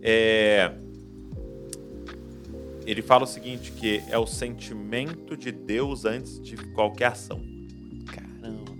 é, 0.01 0.71
ele 2.85 3.01
fala 3.01 3.23
o 3.23 3.27
seguinte, 3.27 3.71
que 3.71 4.03
é 4.09 4.17
o 4.17 4.27
sentimento 4.27 5.35
de 5.35 5.51
Deus 5.51 6.05
antes 6.05 6.39
de 6.39 6.55
qualquer 6.73 7.07
ação. 7.07 7.41
Caramba. 8.07 8.71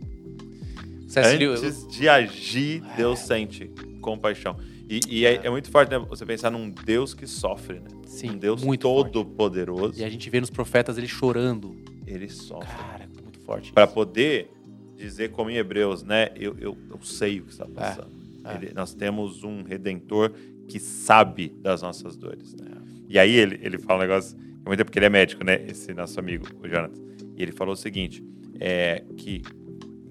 Antes 1.18 1.88
de 1.88 2.08
agir, 2.08 2.84
Deus 2.96 3.20
sente 3.20 3.72
compaixão. 4.02 4.56
E, 4.88 5.00
e 5.08 5.26
é, 5.26 5.46
é, 5.48 5.50
muito 5.50 5.70
forte, 5.72 5.90
né? 5.90 6.00
Você 6.10 6.26
pensar 6.26 6.52
num 6.52 6.70
Deus 6.70 7.14
que 7.14 7.26
sofre, 7.26 7.80
né? 7.80 7.90
Sim, 8.06 8.32
um 8.32 8.38
Deus 8.38 8.64
muito 8.64 8.82
todo 8.82 9.26
poderoso. 9.26 10.00
E 10.00 10.04
a 10.04 10.10
gente 10.10 10.30
vê 10.30 10.40
nos 10.40 10.50
profetas 10.50 10.98
ele 10.98 11.08
chorando. 11.08 11.76
Ele 12.06 12.30
sofre. 12.30 12.68
Cara, 12.68 13.10
muito 13.22 13.40
forte. 13.40 13.74
Para 13.74 13.88
poder 13.88 14.52
dizer 14.96 15.32
como 15.32 15.50
em 15.50 15.56
Hebreus, 15.56 16.04
né? 16.04 16.30
Eu, 16.36 16.56
eu, 16.60 16.78
eu 16.90 17.00
sei 17.02 17.40
o 17.40 17.46
que 17.46 17.52
está 17.52 17.66
passando. 17.66 18.12
É, 18.46 18.54
é. 18.54 18.56
Ele, 18.56 18.74
nós 18.74 18.94
temos 18.94 19.44
um 19.44 19.64
Redentor 19.64 20.32
que 20.68 20.80
sabe 20.80 21.50
das 21.62 21.82
nossas 21.82 22.16
dores. 22.16 22.54
Né? 22.54 22.68
E 23.10 23.18
aí 23.18 23.36
ele, 23.36 23.60
ele 23.62 23.78
fala 23.78 24.00
um 24.00 24.02
negócio, 24.08 24.38
muito 24.66 24.86
porque 24.86 25.00
ele 25.00 25.08
é 25.08 25.10
médico, 25.10 25.44
né? 25.44 25.64
Esse 25.68 25.94
nosso 25.94 26.20
amigo, 26.20 26.46
o 26.62 26.68
Jonathan. 26.68 27.02
E 27.36 27.42
ele 27.42 27.52
falou 27.52 27.74
o 27.74 27.78
seguinte, 27.78 28.24
é 28.60 29.04
que 29.18 29.42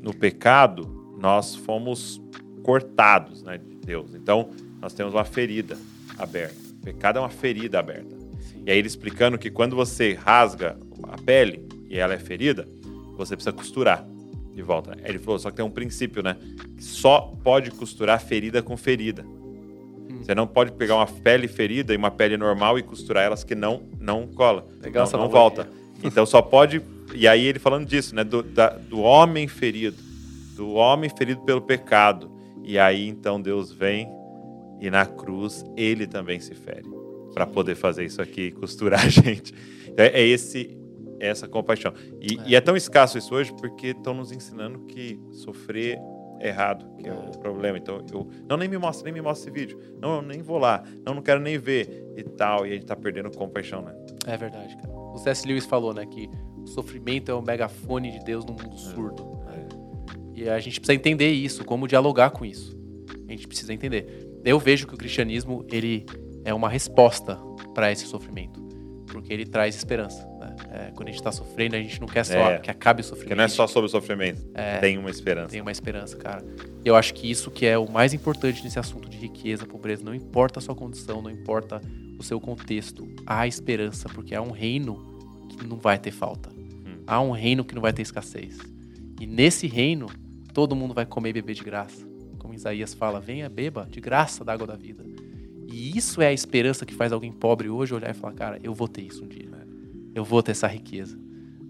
no 0.00 0.14
pecado 0.14 1.16
nós 1.18 1.54
fomos 1.54 2.20
cortados, 2.62 3.42
né, 3.42 3.58
de 3.58 3.76
Deus. 3.76 4.14
Então, 4.14 4.50
nós 4.84 4.92
temos 4.92 5.14
uma 5.14 5.24
ferida 5.24 5.78
aberta. 6.18 6.54
O 6.82 6.84
pecado 6.84 7.16
é 7.16 7.20
uma 7.20 7.30
ferida 7.30 7.78
aberta. 7.78 8.14
Sim. 8.40 8.64
E 8.66 8.70
aí 8.70 8.76
ele 8.76 8.86
explicando 8.86 9.38
que 9.38 9.50
quando 9.50 9.74
você 9.74 10.12
rasga 10.12 10.76
a 11.04 11.16
pele 11.16 11.66
e 11.88 11.98
ela 11.98 12.12
é 12.12 12.18
ferida, 12.18 12.68
você 13.16 13.34
precisa 13.34 13.56
costurar 13.56 14.06
de 14.52 14.60
volta. 14.60 14.92
Aí 15.02 15.08
ele 15.08 15.18
falou, 15.18 15.38
só 15.38 15.48
que 15.50 15.56
tem 15.56 15.64
um 15.64 15.70
princípio, 15.70 16.22
né? 16.22 16.36
Que 16.76 16.84
só 16.84 17.32
pode 17.42 17.70
costurar 17.70 18.20
ferida 18.20 18.62
com 18.62 18.76
ferida. 18.76 19.24
Hum. 19.24 20.18
Você 20.22 20.34
não 20.34 20.46
pode 20.46 20.72
pegar 20.72 20.96
uma 20.96 21.06
pele 21.06 21.48
ferida 21.48 21.94
e 21.94 21.96
uma 21.96 22.10
pele 22.10 22.36
normal 22.36 22.78
e 22.78 22.82
costurar 22.82 23.24
elas 23.24 23.42
que 23.42 23.54
não 23.54 23.84
não 23.98 24.26
cola. 24.26 24.66
Legal, 24.82 25.10
não, 25.10 25.20
não 25.20 25.28
volta. 25.30 25.66
Então 26.02 26.26
só 26.26 26.42
pode. 26.42 26.82
E 27.14 27.26
aí 27.26 27.46
ele 27.46 27.58
falando 27.58 27.86
disso, 27.86 28.14
né? 28.14 28.22
Do, 28.22 28.42
da, 28.42 28.68
do 28.68 29.00
homem 29.00 29.48
ferido. 29.48 29.96
Do 30.54 30.74
homem 30.74 31.08
ferido 31.08 31.40
pelo 31.40 31.62
pecado. 31.62 32.30
E 32.62 32.78
aí 32.78 33.08
então 33.08 33.40
Deus 33.40 33.72
vem 33.72 34.06
e 34.84 34.90
na 34.90 35.06
cruz 35.06 35.64
ele 35.76 36.06
também 36.06 36.38
se 36.38 36.54
fere 36.54 36.84
para 37.32 37.46
poder 37.46 37.74
fazer 37.74 38.04
isso 38.04 38.20
aqui, 38.20 38.50
costurar 38.52 39.04
a 39.04 39.08
gente. 39.08 39.54
Então, 39.88 40.04
é 40.04 40.20
esse 40.20 40.78
essa 41.18 41.48
compaixão. 41.48 41.94
E 42.20 42.38
é. 42.38 42.48
e 42.48 42.54
é 42.54 42.60
tão 42.60 42.76
escasso 42.76 43.16
isso 43.16 43.34
hoje 43.34 43.50
porque 43.54 43.88
estão 43.88 44.12
nos 44.12 44.30
ensinando 44.30 44.80
que 44.80 45.18
sofrer 45.32 45.98
é 46.38 46.48
errado, 46.48 46.84
que 46.98 47.08
é, 47.08 47.10
é 47.10 47.14
o 47.14 47.38
problema. 47.38 47.78
Então 47.78 48.04
eu 48.12 48.28
não 48.46 48.58
nem 48.58 48.68
me 48.68 48.76
mostra, 48.76 49.04
nem 49.04 49.14
me 49.14 49.22
mostra 49.22 49.48
esse 49.48 49.58
vídeo. 49.58 49.80
Não, 49.98 50.20
nem 50.20 50.42
vou 50.42 50.58
lá. 50.58 50.84
Não, 51.04 51.14
não 51.14 51.22
quero 51.22 51.40
nem 51.40 51.56
ver 51.56 52.04
e 52.14 52.22
tal. 52.22 52.66
E 52.66 52.72
a 52.72 52.74
gente 52.74 52.84
tá 52.84 52.94
perdendo 52.94 53.30
compaixão, 53.30 53.80
né? 53.80 53.94
É 54.26 54.36
verdade, 54.36 54.76
cara. 54.76 54.92
O 54.92 55.16
C.S. 55.16 55.46
Lewis 55.48 55.64
falou, 55.64 55.94
né, 55.94 56.04
que 56.04 56.28
o 56.58 56.66
sofrimento 56.66 57.30
é 57.30 57.34
o 57.34 57.40
megafone 57.40 58.10
de 58.10 58.22
Deus 58.22 58.44
no 58.44 58.52
mundo 58.52 58.76
surdo. 58.76 59.40
É. 59.48 60.40
E 60.42 60.48
a 60.48 60.58
gente 60.58 60.78
precisa 60.78 60.94
entender 60.94 61.30
isso, 61.30 61.64
como 61.64 61.88
dialogar 61.88 62.30
com 62.30 62.44
isso. 62.44 62.76
A 63.26 63.30
gente 63.30 63.46
precisa 63.48 63.72
entender 63.72 64.33
eu 64.44 64.58
vejo 64.58 64.86
que 64.86 64.94
o 64.94 64.96
cristianismo 64.98 65.64
ele 65.70 66.04
é 66.44 66.52
uma 66.52 66.68
resposta 66.68 67.36
para 67.74 67.90
esse 67.90 68.06
sofrimento, 68.06 68.60
porque 69.06 69.32
ele 69.32 69.46
traz 69.46 69.74
esperança. 69.74 70.24
Né? 70.38 70.54
É, 70.70 70.90
quando 70.94 71.08
a 71.08 71.10
gente 71.10 71.20
está 71.20 71.32
sofrendo, 71.32 71.76
a 71.76 71.78
gente 71.78 71.98
não 72.00 72.06
quer 72.06 72.24
só 72.24 72.50
é, 72.50 72.58
que 72.58 72.70
acabe 72.70 73.00
o 73.00 73.04
sofrimento. 73.04 73.28
Porque 73.28 73.34
não 73.34 73.44
é 73.44 73.48
só 73.48 73.66
sobre 73.66 73.86
o 73.86 73.90
sofrimento. 73.90 74.42
É, 74.54 74.78
tem 74.78 74.98
uma 74.98 75.10
esperança. 75.10 75.48
Tem 75.48 75.60
uma 75.62 75.72
esperança, 75.72 76.16
cara. 76.16 76.44
Eu 76.84 76.94
acho 76.94 77.14
que 77.14 77.30
isso 77.30 77.50
que 77.50 77.64
é 77.64 77.78
o 77.78 77.90
mais 77.90 78.12
importante 78.12 78.62
nesse 78.62 78.78
assunto 78.78 79.08
de 79.08 79.16
riqueza, 79.16 79.64
pobreza, 79.64 80.04
não 80.04 80.14
importa 80.14 80.58
a 80.58 80.62
sua 80.62 80.74
condição, 80.74 81.22
não 81.22 81.30
importa 81.30 81.80
o 82.18 82.22
seu 82.22 82.38
contexto, 82.38 83.08
há 83.26 83.46
esperança, 83.46 84.08
porque 84.10 84.34
há 84.34 84.42
um 84.42 84.50
reino 84.50 85.02
que 85.48 85.66
não 85.66 85.78
vai 85.78 85.98
ter 85.98 86.10
falta. 86.10 86.50
Hum. 86.50 87.02
Há 87.06 87.20
um 87.20 87.30
reino 87.30 87.64
que 87.64 87.74
não 87.74 87.82
vai 87.82 87.92
ter 87.92 88.02
escassez. 88.02 88.58
E 89.18 89.26
nesse 89.26 89.66
reino, 89.66 90.06
todo 90.52 90.76
mundo 90.76 90.92
vai 90.92 91.06
comer 91.06 91.30
e 91.30 91.32
beber 91.32 91.54
de 91.54 91.64
graça 91.64 92.13
como 92.44 92.52
Isaías 92.52 92.92
fala, 92.92 93.18
venha, 93.18 93.48
beba 93.48 93.88
de 93.90 94.02
graça 94.02 94.44
da 94.44 94.52
água 94.52 94.66
da 94.66 94.76
vida. 94.76 95.02
E 95.66 95.96
isso 95.96 96.20
é 96.20 96.26
a 96.26 96.32
esperança 96.32 96.84
que 96.84 96.92
faz 96.92 97.10
alguém 97.10 97.32
pobre 97.32 97.70
hoje 97.70 97.94
olhar 97.94 98.10
e 98.10 98.14
falar, 98.14 98.34
cara, 98.34 98.60
eu 98.62 98.74
vou 98.74 98.86
ter 98.86 99.00
isso 99.00 99.24
um 99.24 99.26
dia. 99.26 99.48
Eu 100.14 100.24
vou 100.24 100.42
ter 100.42 100.52
essa 100.52 100.66
riqueza. 100.66 101.18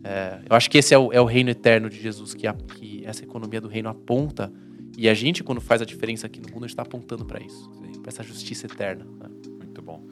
É, 0.03 0.41
eu 0.51 0.57
acho 0.57 0.69
que 0.69 0.77
esse 0.77 0.93
é 0.93 0.99
o, 0.99 1.13
é 1.13 1.21
o 1.21 1.25
reino 1.25 1.49
eterno 1.49 1.89
de 1.89 2.01
Jesus, 2.01 2.35
que, 2.35 2.47
a, 2.49 2.53
que, 2.53 3.03
essa 3.07 3.23
economia 3.23 3.61
do 3.61 3.69
reino 3.69 3.89
aponta. 3.89 4.53
E 4.99 5.09
a 5.09 5.15
gente, 5.15 5.45
quando 5.45 5.61
faz 5.61 5.81
a 5.81 5.85
diferença 5.85 6.27
aqui 6.27 6.41
no 6.41 6.49
mundo, 6.49 6.65
a 6.65 6.67
gente 6.67 6.71
está 6.71 6.83
apontando 6.83 7.25
para 7.25 7.41
isso, 7.41 7.71
para 8.03 8.09
essa 8.09 8.25
justiça 8.25 8.67
eterna. 8.67 9.05
Né? 9.05 9.29
Muito 9.59 9.81
bom. 9.81 10.05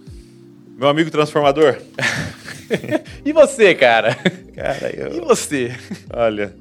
Meu 0.79 0.89
amigo 0.89 1.11
transformador. 1.11 1.83
e 3.25 3.33
você, 3.33 3.75
cara? 3.75 4.15
Cara, 4.55 4.91
eu... 4.95 5.17
E 5.17 5.21
você? 5.21 5.77
Olha, 6.15 6.55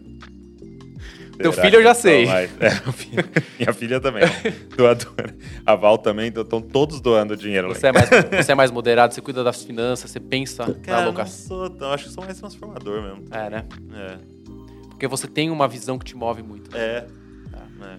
teu 1.38 1.54
filho 1.54 1.78
eu 1.78 1.84
já 1.84 1.94
sei. 1.94 2.26
É, 2.32 2.70
minha 3.60 3.74
filha 3.74 4.00
também. 4.00 4.24
Doadora. 4.76 5.36
A 5.66 5.76
Val 5.76 5.98
também, 5.98 6.28
então 6.28 6.44
estão 6.44 6.62
todos 6.62 7.02
doando 7.02 7.36
dinheiro. 7.36 7.68
Você 7.70 7.88
é, 7.88 7.92
mais, 7.92 8.10
você 8.10 8.52
é 8.52 8.56
mais 8.56 8.72
moderado, 8.72 9.14
você 9.14 9.22
cuida 9.22 9.44
das 9.44 9.64
finanças, 9.64 10.12
você 10.12 10.20
pensa 10.20 10.74
Cara, 10.82 10.98
na 10.98 11.04
alocação. 11.04 11.58
Não 11.58 11.78
sou 11.78 11.92
acho 11.92 12.06
que 12.06 12.12
sou 12.12 12.24
mais 12.24 12.40
transformador 12.40 13.02
mesmo. 13.02 13.26
É, 13.32 13.50
né? 13.50 13.66
É. 13.94 14.18
Porque 14.90 15.08
você 15.08 15.28
tem 15.28 15.50
uma 15.50 15.68
visão 15.68 15.98
que 15.98 16.06
te 16.06 16.16
move 16.16 16.44
muito. 16.44 16.76
É. 16.76 17.06
é. 17.06 17.98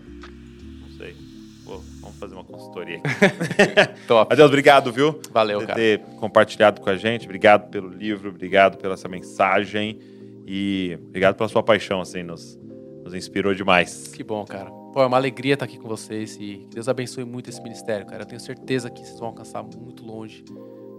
Não 0.80 0.96
sei. 0.96 1.16
Pô, 1.64 1.80
vamos 2.00 2.18
fazer 2.18 2.34
uma 2.34 2.44
consultoria 2.44 2.98
aqui. 2.98 3.06
Top. 4.06 4.32
Adeus, 4.32 4.48
obrigado, 4.48 4.92
viu? 4.92 5.20
Valeu, 5.32 5.60
por 5.60 5.66
cara. 5.66 5.78
ter 5.78 6.00
compartilhado 6.18 6.80
com 6.80 6.90
a 6.90 6.96
gente. 6.96 7.24
Obrigado 7.24 7.70
pelo 7.70 7.88
livro, 7.88 8.30
obrigado 8.30 8.78
pela 8.78 8.94
essa 8.94 9.08
mensagem. 9.08 9.98
E 10.46 10.98
obrigado 11.08 11.36
pela 11.36 11.48
sua 11.48 11.62
paixão, 11.62 12.00
assim, 12.00 12.22
nos, 12.22 12.58
nos 13.12 13.14
inspirou 13.14 13.54
demais. 13.54 14.08
Que 14.08 14.24
bom, 14.24 14.44
cara. 14.44 14.70
Pô, 14.70 15.02
é 15.02 15.06
uma 15.06 15.16
alegria 15.16 15.54
estar 15.54 15.64
aqui 15.64 15.78
com 15.78 15.88
vocês 15.88 16.36
e 16.40 16.66
Deus 16.72 16.88
abençoe 16.88 17.24
muito 17.24 17.48
esse 17.50 17.62
ministério, 17.62 18.06
cara. 18.06 18.22
Eu 18.22 18.26
tenho 18.26 18.40
certeza 18.40 18.90
que 18.90 19.04
vocês 19.04 19.18
vão 19.18 19.28
alcançar 19.28 19.62
muito 19.62 20.04
longe. 20.04 20.44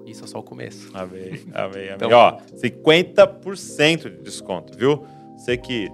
Isso 0.05 0.23
é 0.23 0.27
só 0.27 0.39
o 0.39 0.43
começo. 0.43 0.89
Amém, 0.93 1.41
amém, 1.53 1.89
amém. 1.89 1.95
Então, 1.95 2.11
Ó, 2.11 2.37
50% 2.55 4.09
de 4.09 4.23
desconto, 4.23 4.77
viu? 4.77 5.05
Você 5.37 5.57
que 5.57 5.89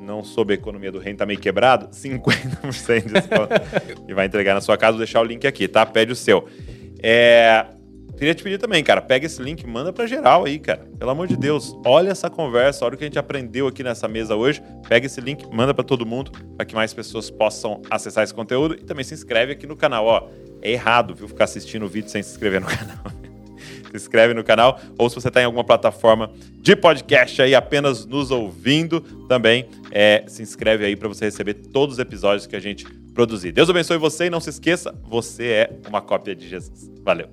não 0.00 0.22
soube 0.22 0.52
a 0.52 0.54
economia 0.54 0.92
do 0.92 0.98
reino, 0.98 1.18
tá 1.18 1.26
meio 1.26 1.40
quebrado, 1.40 1.88
50% 1.88 3.06
de 3.06 3.12
desconto. 3.12 3.54
e 4.08 4.14
vai 4.14 4.26
entregar 4.26 4.54
na 4.54 4.60
sua 4.60 4.76
casa, 4.76 4.92
vou 4.92 4.98
deixar 4.98 5.20
o 5.20 5.24
link 5.24 5.46
aqui, 5.46 5.66
tá? 5.66 5.84
Pede 5.86 6.12
o 6.12 6.16
seu. 6.16 6.46
É, 7.02 7.66
Queria 8.16 8.34
te 8.34 8.42
pedir 8.42 8.58
também, 8.58 8.82
cara, 8.82 9.02
pega 9.02 9.26
esse 9.26 9.42
link, 9.42 9.66
manda 9.66 9.92
para 9.92 10.06
geral 10.06 10.44
aí, 10.44 10.58
cara. 10.58 10.88
Pelo 10.98 11.10
amor 11.10 11.26
de 11.26 11.36
Deus, 11.36 11.76
olha 11.84 12.10
essa 12.10 12.30
conversa, 12.30 12.84
olha 12.84 12.94
o 12.94 12.98
que 12.98 13.04
a 13.04 13.06
gente 13.06 13.18
aprendeu 13.18 13.66
aqui 13.66 13.82
nessa 13.82 14.06
mesa 14.06 14.36
hoje. 14.36 14.62
Pega 14.88 15.06
esse 15.06 15.20
link, 15.20 15.44
manda 15.52 15.74
para 15.74 15.84
todo 15.84 16.06
mundo, 16.06 16.30
para 16.56 16.64
que 16.64 16.74
mais 16.74 16.94
pessoas 16.94 17.28
possam 17.28 17.82
acessar 17.90 18.22
esse 18.22 18.32
conteúdo 18.32 18.74
e 18.74 18.84
também 18.84 19.04
se 19.04 19.14
inscreve 19.14 19.52
aqui 19.52 19.66
no 19.66 19.76
canal, 19.76 20.06
ó. 20.06 20.28
É 20.62 20.70
errado, 20.70 21.14
viu, 21.14 21.28
ficar 21.28 21.44
assistindo 21.44 21.84
o 21.84 21.88
vídeo 21.88 22.08
sem 22.08 22.22
se 22.22 22.30
inscrever 22.30 22.60
no 22.60 22.66
canal. 22.68 23.04
se 23.90 23.96
inscreve 23.96 24.32
no 24.32 24.42
canal 24.42 24.80
ou 24.98 25.08
se 25.08 25.16
você 25.16 25.28
está 25.28 25.40
em 25.40 25.44
alguma 25.44 25.64
plataforma 25.64 26.30
de 26.60 26.74
podcast 26.74 27.42
aí 27.42 27.54
apenas 27.54 28.06
nos 28.06 28.30
ouvindo, 28.30 29.00
também 29.28 29.68
é, 29.90 30.24
se 30.26 30.42
inscreve 30.42 30.84
aí 30.84 30.96
para 30.96 31.08
você 31.08 31.26
receber 31.26 31.54
todos 31.54 31.96
os 31.96 31.98
episódios 31.98 32.46
que 32.46 32.56
a 32.56 32.60
gente 32.60 32.86
produzir. 33.14 33.52
Deus 33.52 33.70
abençoe 33.70 33.96
você 33.96 34.26
e 34.26 34.30
não 34.30 34.40
se 34.40 34.50
esqueça, 34.50 34.94
você 35.04 35.44
é 35.44 35.70
uma 35.88 36.00
cópia 36.00 36.34
de 36.34 36.48
Jesus. 36.48 36.90
Valeu. 37.04 37.28